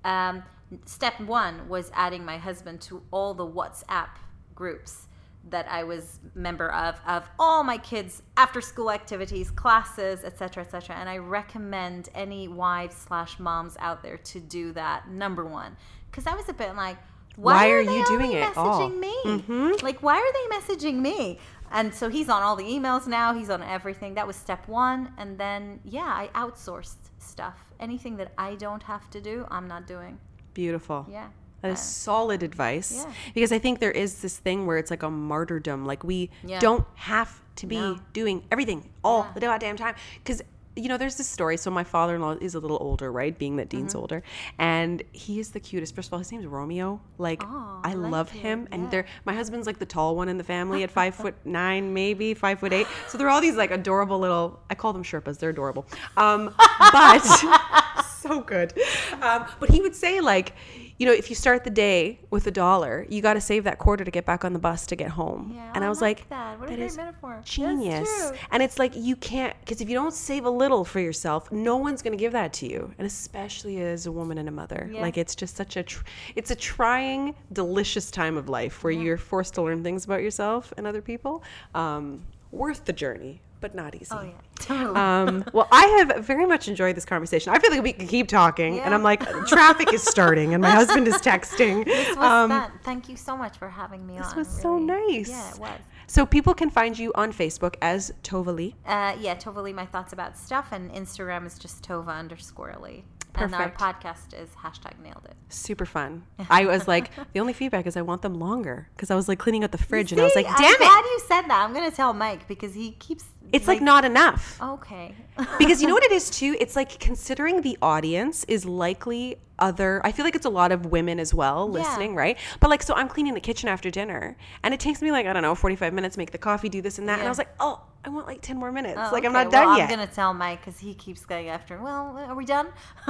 um, 0.06 0.44
step 0.86 1.20
one 1.20 1.68
was 1.68 1.92
adding 1.96 2.24
my 2.24 2.38
husband 2.38 2.82
to 2.82 3.02
all 3.12 3.34
the 3.34 3.48
WhatsApp 3.48 4.10
groups 4.54 5.08
that 5.50 5.68
I 5.70 5.84
was 5.84 6.20
member 6.36 6.72
of 6.72 7.00
of 7.08 7.28
all 7.40 7.64
my 7.64 7.78
kids 7.78 8.22
after 8.36 8.62
school 8.62 8.92
activities, 8.92 9.50
classes, 9.50 10.24
etc., 10.24 10.64
etc. 10.64 10.96
And 10.96 11.10
I 11.10 11.18
recommend 11.18 12.10
any 12.14 12.48
wives 12.48 12.96
slash 12.96 13.40
moms 13.40 13.76
out 13.80 14.04
there 14.04 14.18
to 14.18 14.40
do 14.40 14.74
that. 14.74 15.10
Number 15.10 15.46
one, 15.46 15.78
because 16.12 16.28
I 16.28 16.36
was 16.36 16.50
a 16.50 16.54
bit 16.54 16.76
like, 16.76 16.98
why, 17.38 17.54
Why 17.54 17.68
are 17.70 17.86
they 17.86 17.96
you 17.98 18.06
doing 18.06 18.32
it 18.34 18.58
all? 18.58 18.90
Messaging 18.90 19.00
me, 19.00 19.78
like 19.84 20.02
why 20.04 20.18
are 20.18 20.34
they 20.38 20.58
messaging 20.58 20.96
me? 20.96 21.40
And 21.72 21.94
so 21.94 22.10
he's 22.10 22.30
on 22.30 22.42
all 22.44 22.56
the 22.56 22.64
emails 22.64 23.08
now. 23.08 23.34
He's 23.34 23.50
on 23.50 23.62
everything. 23.62 24.14
That 24.16 24.26
was 24.26 24.36
step 24.36 24.68
one, 24.68 25.12
and 25.18 25.38
then 25.38 25.80
yeah, 25.86 26.06
I 26.06 26.30
outsourced 26.34 26.96
stuff. 27.20 27.58
Anything 27.80 28.18
that 28.18 28.32
I 28.38 28.56
don't 28.56 28.84
have 28.84 29.10
to 29.12 29.22
do, 29.22 29.46
I'm 29.52 29.68
not 29.68 29.86
doing. 29.86 30.18
Beautiful. 30.54 31.06
Yeah. 31.10 31.28
That 31.62 31.72
is 31.72 31.80
Uh, 31.80 31.84
solid 31.84 32.42
advice. 32.44 32.92
Yeah. 33.06 33.12
Because 33.34 33.52
I 33.52 33.60
think 33.60 33.80
there 33.80 33.92
is 33.92 34.22
this 34.22 34.38
thing 34.38 34.66
where 34.66 34.78
it's 34.78 34.90
like 34.92 35.04
a 35.04 35.10
martyrdom. 35.10 35.86
Like 35.86 36.04
we 36.04 36.30
Yeah. 36.44 36.60
don't 36.60 36.86
have 36.96 37.42
to 37.58 37.68
be 37.68 37.78
No. 37.78 38.00
doing 38.14 38.44
everything 38.52 38.90
all 39.04 39.24
Yeah. 39.24 39.34
the 39.34 39.40
goddamn 39.42 39.76
time. 39.78 39.96
Because 40.24 40.42
you 40.78 40.88
know, 40.90 40.98
there's 40.98 41.16
this 41.16 41.28
story. 41.28 41.58
So 41.58 41.70
my 41.72 41.84
father-in-law 41.84 42.38
is 42.42 42.56
a 42.56 42.60
little 42.60 42.78
older, 42.80 43.12
right? 43.12 43.38
Being 43.38 43.56
that 43.58 43.70
Dean's 43.70 43.92
Mm-hmm. 43.94 44.00
older, 44.00 44.24
and 44.60 45.02
he 45.12 45.40
is 45.40 45.52
the 45.52 45.60
cutest. 45.60 45.96
First 45.96 46.10
of 46.10 46.14
all, 46.14 46.20
his 46.20 46.32
name's 46.32 46.46
Romeo. 46.46 47.02
Like 47.18 47.44
I 47.46 47.94
love 47.96 48.30
him, 48.32 48.68
and 48.72 48.90
they're 48.92 49.06
my 49.26 49.34
husband's 49.34 49.66
like 49.68 49.80
the 49.80 49.86
tall 49.86 50.16
one 50.16 50.30
in 50.30 50.38
the 50.38 50.44
family 50.44 50.84
at 50.84 50.92
five 50.92 51.16
foot 51.22 51.36
nine, 51.46 51.94
maybe 51.94 52.34
five 52.34 52.60
foot 52.60 52.74
eight. 52.74 52.88
So 53.08 53.18
they're 53.18 53.30
all 53.30 53.42
these 53.42 53.56
like 53.56 53.72
adorable 53.72 54.20
little. 54.20 54.60
I 54.70 54.76
call 54.76 54.94
them 54.94 55.04
Sherpas. 55.04 55.40
They're 55.40 55.50
adorable. 55.50 55.86
Um, 56.16 56.54
but 56.92 57.20
so 58.20 58.42
good. 58.42 58.74
Um, 59.22 59.46
but 59.60 59.70
he 59.70 59.82
would 59.82 59.96
say 59.96 60.22
like, 60.22 60.54
you 60.98 61.06
know, 61.06 61.14
if 61.14 61.30
you 61.30 61.36
start 61.36 61.64
the 61.64 61.70
day 61.70 62.20
with 62.30 62.48
a 62.48 62.52
dollar, 62.52 63.06
you 63.10 63.22
got 63.22 63.34
to 63.34 63.42
save 63.42 63.64
that 63.64 63.80
quarter 63.80 64.04
to 64.04 64.12
get 64.12 64.26
back 64.26 64.46
on 64.46 64.54
the 64.54 64.60
bus 64.60 64.86
to 64.88 64.96
get 64.96 65.10
home. 65.10 65.54
Yeah, 65.56 65.72
and 65.74 65.84
I 65.84 65.88
I 65.88 65.90
was 65.90 66.02
like 66.02 66.28
that. 66.28 66.60
What 66.60 66.70
a 66.70 66.76
great 66.76 66.86
is 66.86 66.98
metaphor. 66.98 67.42
Genius. 67.46 68.34
And 68.52 68.62
it's 68.62 68.78
like 68.78 68.92
you 68.94 69.16
can't 69.16 69.56
because 69.62 69.80
if 69.80 69.88
you 69.88 69.96
don't 69.96 70.14
save 70.14 70.44
a 70.44 70.50
little 70.50 70.84
for 70.84 71.00
yourself, 71.00 71.50
no 71.50 71.78
one's 71.78 72.02
going 72.02 72.12
to 72.12 72.18
give 72.18 72.34
that 72.34 72.52
to 72.54 72.70
you, 72.70 72.94
and 72.98 73.08
especially 73.08 73.82
as 73.82 74.06
a 74.06 74.12
woman 74.12 74.38
and 74.38 74.50
a 74.50 74.52
mother. 74.52 74.90
Yeah. 74.92 75.02
Like 75.02 75.18
it's 75.18 75.34
just 75.34 75.56
such 75.56 75.78
a, 75.78 75.84
tr- 75.84 76.04
it's 76.36 76.52
a 76.52 76.56
trying, 76.56 77.36
delicious 77.54 78.12
time 78.12 78.36
of 78.36 78.50
life 78.50 78.84
where 78.84 78.92
you're 78.92 79.18
forced 79.18 79.54
to 79.56 79.62
learn 79.62 79.82
things 79.82 80.04
about 80.04 80.22
yourself 80.22 80.74
and 80.76 80.86
other 80.86 81.02
people. 81.02 81.42
Um, 81.74 82.22
worth 82.52 82.84
the 82.84 82.94
journey, 82.94 83.42
but 83.60 83.74
not 83.76 83.96
easy. 83.96 84.08
Oh 84.12 84.22
yeah, 84.22 84.32
totally. 84.60 84.96
Um, 84.96 85.44
well, 85.54 85.68
I 85.72 85.86
have 86.08 86.26
very 86.26 86.46
much 86.46 86.68
enjoyed 86.68 86.96
this 86.96 87.06
conversation. 87.06 87.54
I 87.54 87.60
feel 87.60 87.72
like 87.72 87.84
we 87.84 87.94
could 87.94 88.08
keep 88.10 88.28
talking, 88.28 88.80
and 88.80 88.94
I'm 88.94 89.04
like, 89.04 89.22
traffic 89.48 89.94
is 89.94 90.04
starting, 90.04 90.54
and 90.54 90.62
my 90.62 90.70
husband 90.72 91.08
is 91.08 91.16
texting. 91.22 91.86
this 91.86 92.10
was 92.16 92.18
Um, 92.26 92.50
that. 92.50 92.72
Thank 92.84 93.10
you 93.10 93.16
so 93.18 93.36
much 93.38 93.58
for 93.58 93.70
having 93.70 94.06
me 94.06 94.18
This 94.18 94.28
on. 94.32 94.38
was 94.38 94.48
so 94.48 94.74
really. 94.76 94.86
nice. 95.18 95.30
Yeah, 95.30 95.52
it 95.54 95.60
was. 95.60 95.80
So 96.10 96.26
people 96.26 96.54
can 96.54 96.70
find 96.70 96.98
you 96.98 97.12
on 97.16 97.34
Facebook 97.34 97.76
as 97.82 98.14
Tova 98.24 98.56
Leigh. 98.56 98.76
Uh, 98.86 99.16
yeah, 99.20 99.36
Tova 99.36 99.62
Leigh, 99.62 99.74
my 99.74 99.86
thoughts 99.86 100.14
about 100.14 100.38
stuff, 100.38 100.70
and 100.72 100.90
Instagram 100.92 101.46
is 101.46 101.60
just 101.60 101.86
Tova 101.88 102.18
underscore 102.18 102.76
Leigh. 102.80 103.04
And 103.40 103.52
Perfect. 103.52 103.80
our 103.82 103.94
podcast 103.94 104.34
is 104.34 104.50
hashtag 104.64 104.98
nailed 105.04 105.22
it. 105.26 105.36
Super 105.50 105.86
fun. 105.86 106.24
I 106.50 106.66
was 106.66 106.88
like, 106.88 107.12
the 107.34 107.40
only 107.40 107.54
feedback 107.54 107.86
is 107.86 107.96
I 107.96 108.02
want 108.02 108.24
them 108.24 108.34
longer 108.40 108.88
because 108.96 109.12
I 109.12 109.16
was 109.16 109.28
like 109.28 109.38
cleaning 109.38 109.64
out 109.64 109.72
the 109.72 109.78
fridge, 109.78 110.12
and 110.12 110.20
I 110.20 110.24
was 110.24 110.36
like, 110.36 110.48
damn 110.48 110.74
I'm 110.74 110.78
glad 110.78 111.04
you 111.06 111.20
said 111.28 111.42
that. 111.44 111.64
I'm 111.68 111.72
gonna 111.74 111.92
tell 111.92 112.14
Mike 112.14 112.48
because 112.48 112.74
he 112.74 112.92
keeps. 112.94 113.26
It's 113.54 113.68
like 113.68 113.82
not 113.82 114.06
enough. 114.06 114.60
Okay. 114.62 115.16
because 115.60 115.82
you 115.82 115.88
know 115.88 115.94
what 115.94 116.04
it 116.04 116.12
is 116.12 116.30
too 116.32 116.56
it's 116.60 116.76
like 116.76 117.00
considering 117.00 117.62
the 117.62 117.78
audience 117.80 118.44
is 118.48 118.66
likely 118.66 119.38
other 119.60 120.02
i 120.04 120.12
feel 120.12 120.26
like 120.26 120.34
it's 120.36 120.48
a 120.48 120.50
lot 120.50 120.72
of 120.72 120.88
women 120.88 121.20
as 121.20 121.32
well 121.32 121.68
Yeah. 121.68 121.74
listening 121.80 122.16
right 122.16 122.38
but 122.60 122.72
like 122.72 122.82
so 122.82 122.96
i'm 122.96 123.08
cleaning 123.08 123.36
the 123.36 123.40
kitchen 123.40 123.70
after 123.70 123.92
dinner 123.92 124.36
and 124.64 124.74
it 124.74 124.80
takes 124.80 125.00
me 125.00 125.12
like 125.12 125.28
i 125.28 125.34
don't 125.34 125.44
know 125.44 125.54
45 125.54 125.94
minutes 125.94 126.18
make 126.18 126.32
the 126.32 126.40
coffee 126.40 126.70
do 126.70 126.82
this 126.82 126.98
and 126.98 127.08
that 127.08 127.20
and 127.20 127.28
i 127.28 127.30
was 127.30 127.38
like 127.38 127.50
oh 127.60 127.84
i 128.04 128.10
want 128.10 128.26
like 128.26 128.42
10 128.42 128.58
more 128.58 128.72
minutes 128.72 128.98
Oh, 128.98 129.10
like 129.12 129.26
i'm 129.26 129.36
okay. 129.36 129.44
not 129.44 129.52
done 129.52 129.68
well, 129.68 129.78
yet 129.78 129.92
I'm 129.92 129.96
gonna 129.98 130.08
tell 130.08 130.34
Mike 130.34 130.60
because 130.66 130.80
he 130.80 130.96
keeps 130.96 131.24
going 131.24 131.50
after. 131.50 131.80
Well, 131.80 132.18
are 132.18 132.36
we 132.36 132.46
done? 132.46 132.68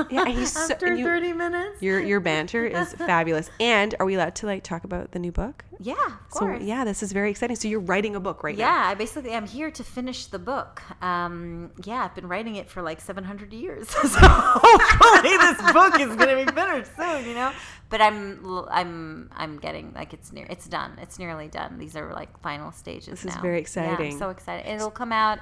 Yeah, 0.10 0.26
he's 0.26 0.56
after 0.72 0.94
you- 0.96 1.06
30 1.06 1.32
minutes. 1.32 1.82
your 1.82 2.02
your 2.02 2.20
banter 2.20 2.66
is 2.82 2.94
fabulous 2.94 3.50
and 3.62 3.96
are 4.02 4.06
we 4.06 4.16
allowed 4.16 4.36
to 4.36 4.48
like 4.48 4.64
talk 4.64 4.84
about 4.84 5.12
the 5.12 5.20
new 5.20 5.32
book 5.32 5.64
Yeah, 5.80 5.94
of 5.96 6.14
so 6.32 6.50
yeah 6.56 6.84
this 6.84 7.04
is 7.04 7.12
very 7.14 7.30
exciting 7.32 7.56
so 7.56 7.68
you're 7.70 7.80
writing 7.82 8.16
a 8.16 8.20
book 8.20 8.44
right 8.44 8.58
now 8.58 8.66
Yeah, 8.68 8.88
I 8.88 8.96
basically 8.96 9.32
am 9.32 9.46
here 9.48 9.70
to 9.72 9.84
finish 9.84 10.27
the 10.28 10.40
book. 10.40 10.82
Um, 11.02 11.72
yeah, 11.84 12.04
I've 12.04 12.16
been 12.16 12.28
writing 12.28 12.56
it 12.56 12.70
for 12.70 12.82
like 12.82 13.02
700 13.02 13.54
years. 13.54 13.90
so 13.90 14.00
hopefully 14.22 15.38
this 15.38 15.74
book 15.74 16.00
is 16.00 16.16
going 16.16 16.46
to 16.46 16.46
be 16.46 16.60
finished 16.60 16.96
soon, 16.96 17.26
you 17.26 17.34
know. 17.34 17.52
But 17.90 18.02
I'm 18.02 18.66
I'm 18.70 19.30
I'm 19.36 19.60
getting 19.60 19.94
like 19.94 20.14
it's 20.14 20.32
near 20.34 20.46
it's 20.50 20.68
done. 20.68 20.94
It's 21.02 21.18
nearly 21.20 21.48
done. 21.48 21.78
These 21.80 21.96
are 21.96 22.14
like 22.14 22.40
final 22.42 22.72
stages. 22.72 23.06
This 23.22 23.26
is 23.26 23.36
now. 23.36 23.42
very 23.42 23.56
Yeah, 23.56 23.62
exciting. 23.62 24.14
I'm 24.14 24.20
so 24.20 24.30
excited. 24.30 24.70
It'll 24.70 24.92
come 24.92 25.12
out 25.12 25.40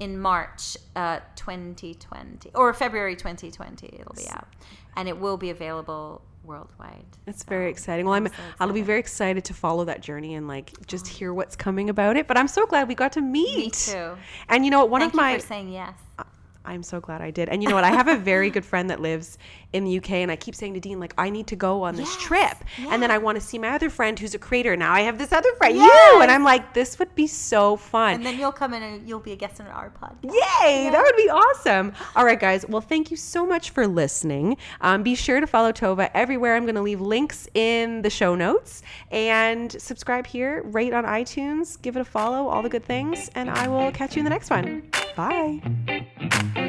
in 0.00 0.18
March 0.18 0.76
uh, 0.96 1.20
2020 1.36 2.50
or 2.54 2.72
February 2.74 3.14
2020. 3.14 3.86
It'll 4.00 4.14
be 4.14 4.28
out, 4.28 4.48
and 4.96 5.08
it 5.08 5.18
will 5.18 5.36
be 5.36 5.50
available 5.50 6.22
worldwide. 6.44 7.04
It's 7.26 7.42
very 7.44 7.70
exciting. 7.70 8.06
Well, 8.06 8.14
I'm, 8.14 8.28
so 8.28 8.34
I'll 8.60 8.72
be 8.72 8.82
very 8.82 9.00
excited 9.00 9.44
to 9.46 9.54
follow 9.54 9.84
that 9.84 10.00
journey 10.00 10.34
and 10.34 10.46
like 10.46 10.86
just 10.86 11.06
oh. 11.06 11.10
hear 11.10 11.34
what's 11.34 11.56
coming 11.56 11.90
about 11.90 12.16
it. 12.16 12.26
But 12.26 12.36
I'm 12.36 12.48
so 12.48 12.66
glad 12.66 12.88
we 12.88 12.94
got 12.94 13.12
to 13.12 13.20
meet. 13.20 13.56
Me 13.56 13.70
too. 13.70 14.16
And 14.48 14.64
you 14.64 14.70
know 14.70 14.80
what? 14.80 14.90
One 14.90 15.00
Thank 15.00 15.14
of 15.14 15.16
you 15.16 15.22
my 15.22 15.38
for 15.38 15.46
saying 15.46 15.72
yes. 15.72 15.94
I'm 16.66 16.82
so 16.82 17.00
glad 17.00 17.20
I 17.20 17.30
did. 17.30 17.48
And 17.48 17.62
you 17.62 17.68
know 17.68 17.74
what? 17.74 17.84
I 17.84 17.90
have 17.90 18.08
a 18.08 18.16
very 18.16 18.50
good 18.54 18.64
friend 18.64 18.88
that 18.90 19.00
lives 19.00 19.38
in 19.74 19.84
the 19.84 19.98
UK, 19.98 20.10
and 20.12 20.30
I 20.30 20.36
keep 20.36 20.54
saying 20.54 20.74
to 20.74 20.80
Dean, 20.80 21.00
like, 21.00 21.12
I 21.18 21.30
need 21.30 21.46
to 21.48 21.56
go 21.56 21.82
on 21.82 21.96
this 21.96 22.08
Yes, 22.14 22.22
trip. 22.22 22.56
And 22.90 23.02
then. 23.02 23.10
I 23.14 23.18
want 23.18 23.36
to 23.36 23.40
see 23.40 23.58
my 23.58 23.68
other 23.70 23.90
friend 23.90 24.18
who's 24.18 24.34
a 24.34 24.38
creator. 24.38 24.76
Now 24.76 24.92
I 24.92 25.00
have 25.02 25.18
this 25.18 25.32
other 25.32 25.52
friend, 25.56 25.76
you. 25.76 26.18
And 26.20 26.30
I'm 26.30 26.42
like, 26.42 26.74
this 26.74 26.98
would 26.98 27.14
be 27.14 27.26
so 27.26 27.76
fun. 27.76 28.14
And 28.14 28.26
then 28.26 28.38
you'll 28.38 28.50
come 28.52 28.72
in 28.74 28.82
and 28.82 29.08
you'll 29.08 29.20
be 29.20 29.32
a 29.32 29.36
guest 29.36 29.60
on 29.60 29.66
our 29.68 29.90
podcast. 29.90 30.32
Yay! 30.32 30.88
That 30.90 31.02
would 31.02 31.16
be 31.16 31.28
awesome. 31.28 31.92
All 32.16 32.24
right, 32.24 32.40
guys. 32.40 32.66
Well, 32.66 32.80
thank 32.80 33.10
you 33.10 33.16
so 33.16 33.46
much 33.46 33.70
for 33.70 33.86
listening. 33.86 34.56
Um, 34.80 35.02
be 35.02 35.14
sure 35.14 35.38
to 35.40 35.46
follow 35.46 35.70
Tova 35.70 36.10
everywhere. 36.14 36.56
I'm 36.56 36.64
going 36.64 36.74
to 36.76 36.82
leave 36.82 37.00
links 37.00 37.46
in 37.54 38.02
the 38.02 38.10
show 38.10 38.34
notes 38.34 38.82
and 39.10 39.70
subscribe 39.80 40.26
here, 40.26 40.62
rate 40.64 40.92
on 40.92 41.04
iTunes, 41.04 41.80
give 41.80 41.96
it 41.96 42.00
a 42.00 42.04
follow, 42.04 42.48
all 42.48 42.62
the 42.62 42.68
good 42.68 42.84
things. 42.84 43.30
And 43.34 43.50
I 43.50 43.68
will 43.68 43.92
catch 43.92 44.16
you 44.16 44.20
in 44.20 44.24
the 44.24 44.30
next 44.30 44.50
one. 44.50 44.90
Bye. 45.16 46.62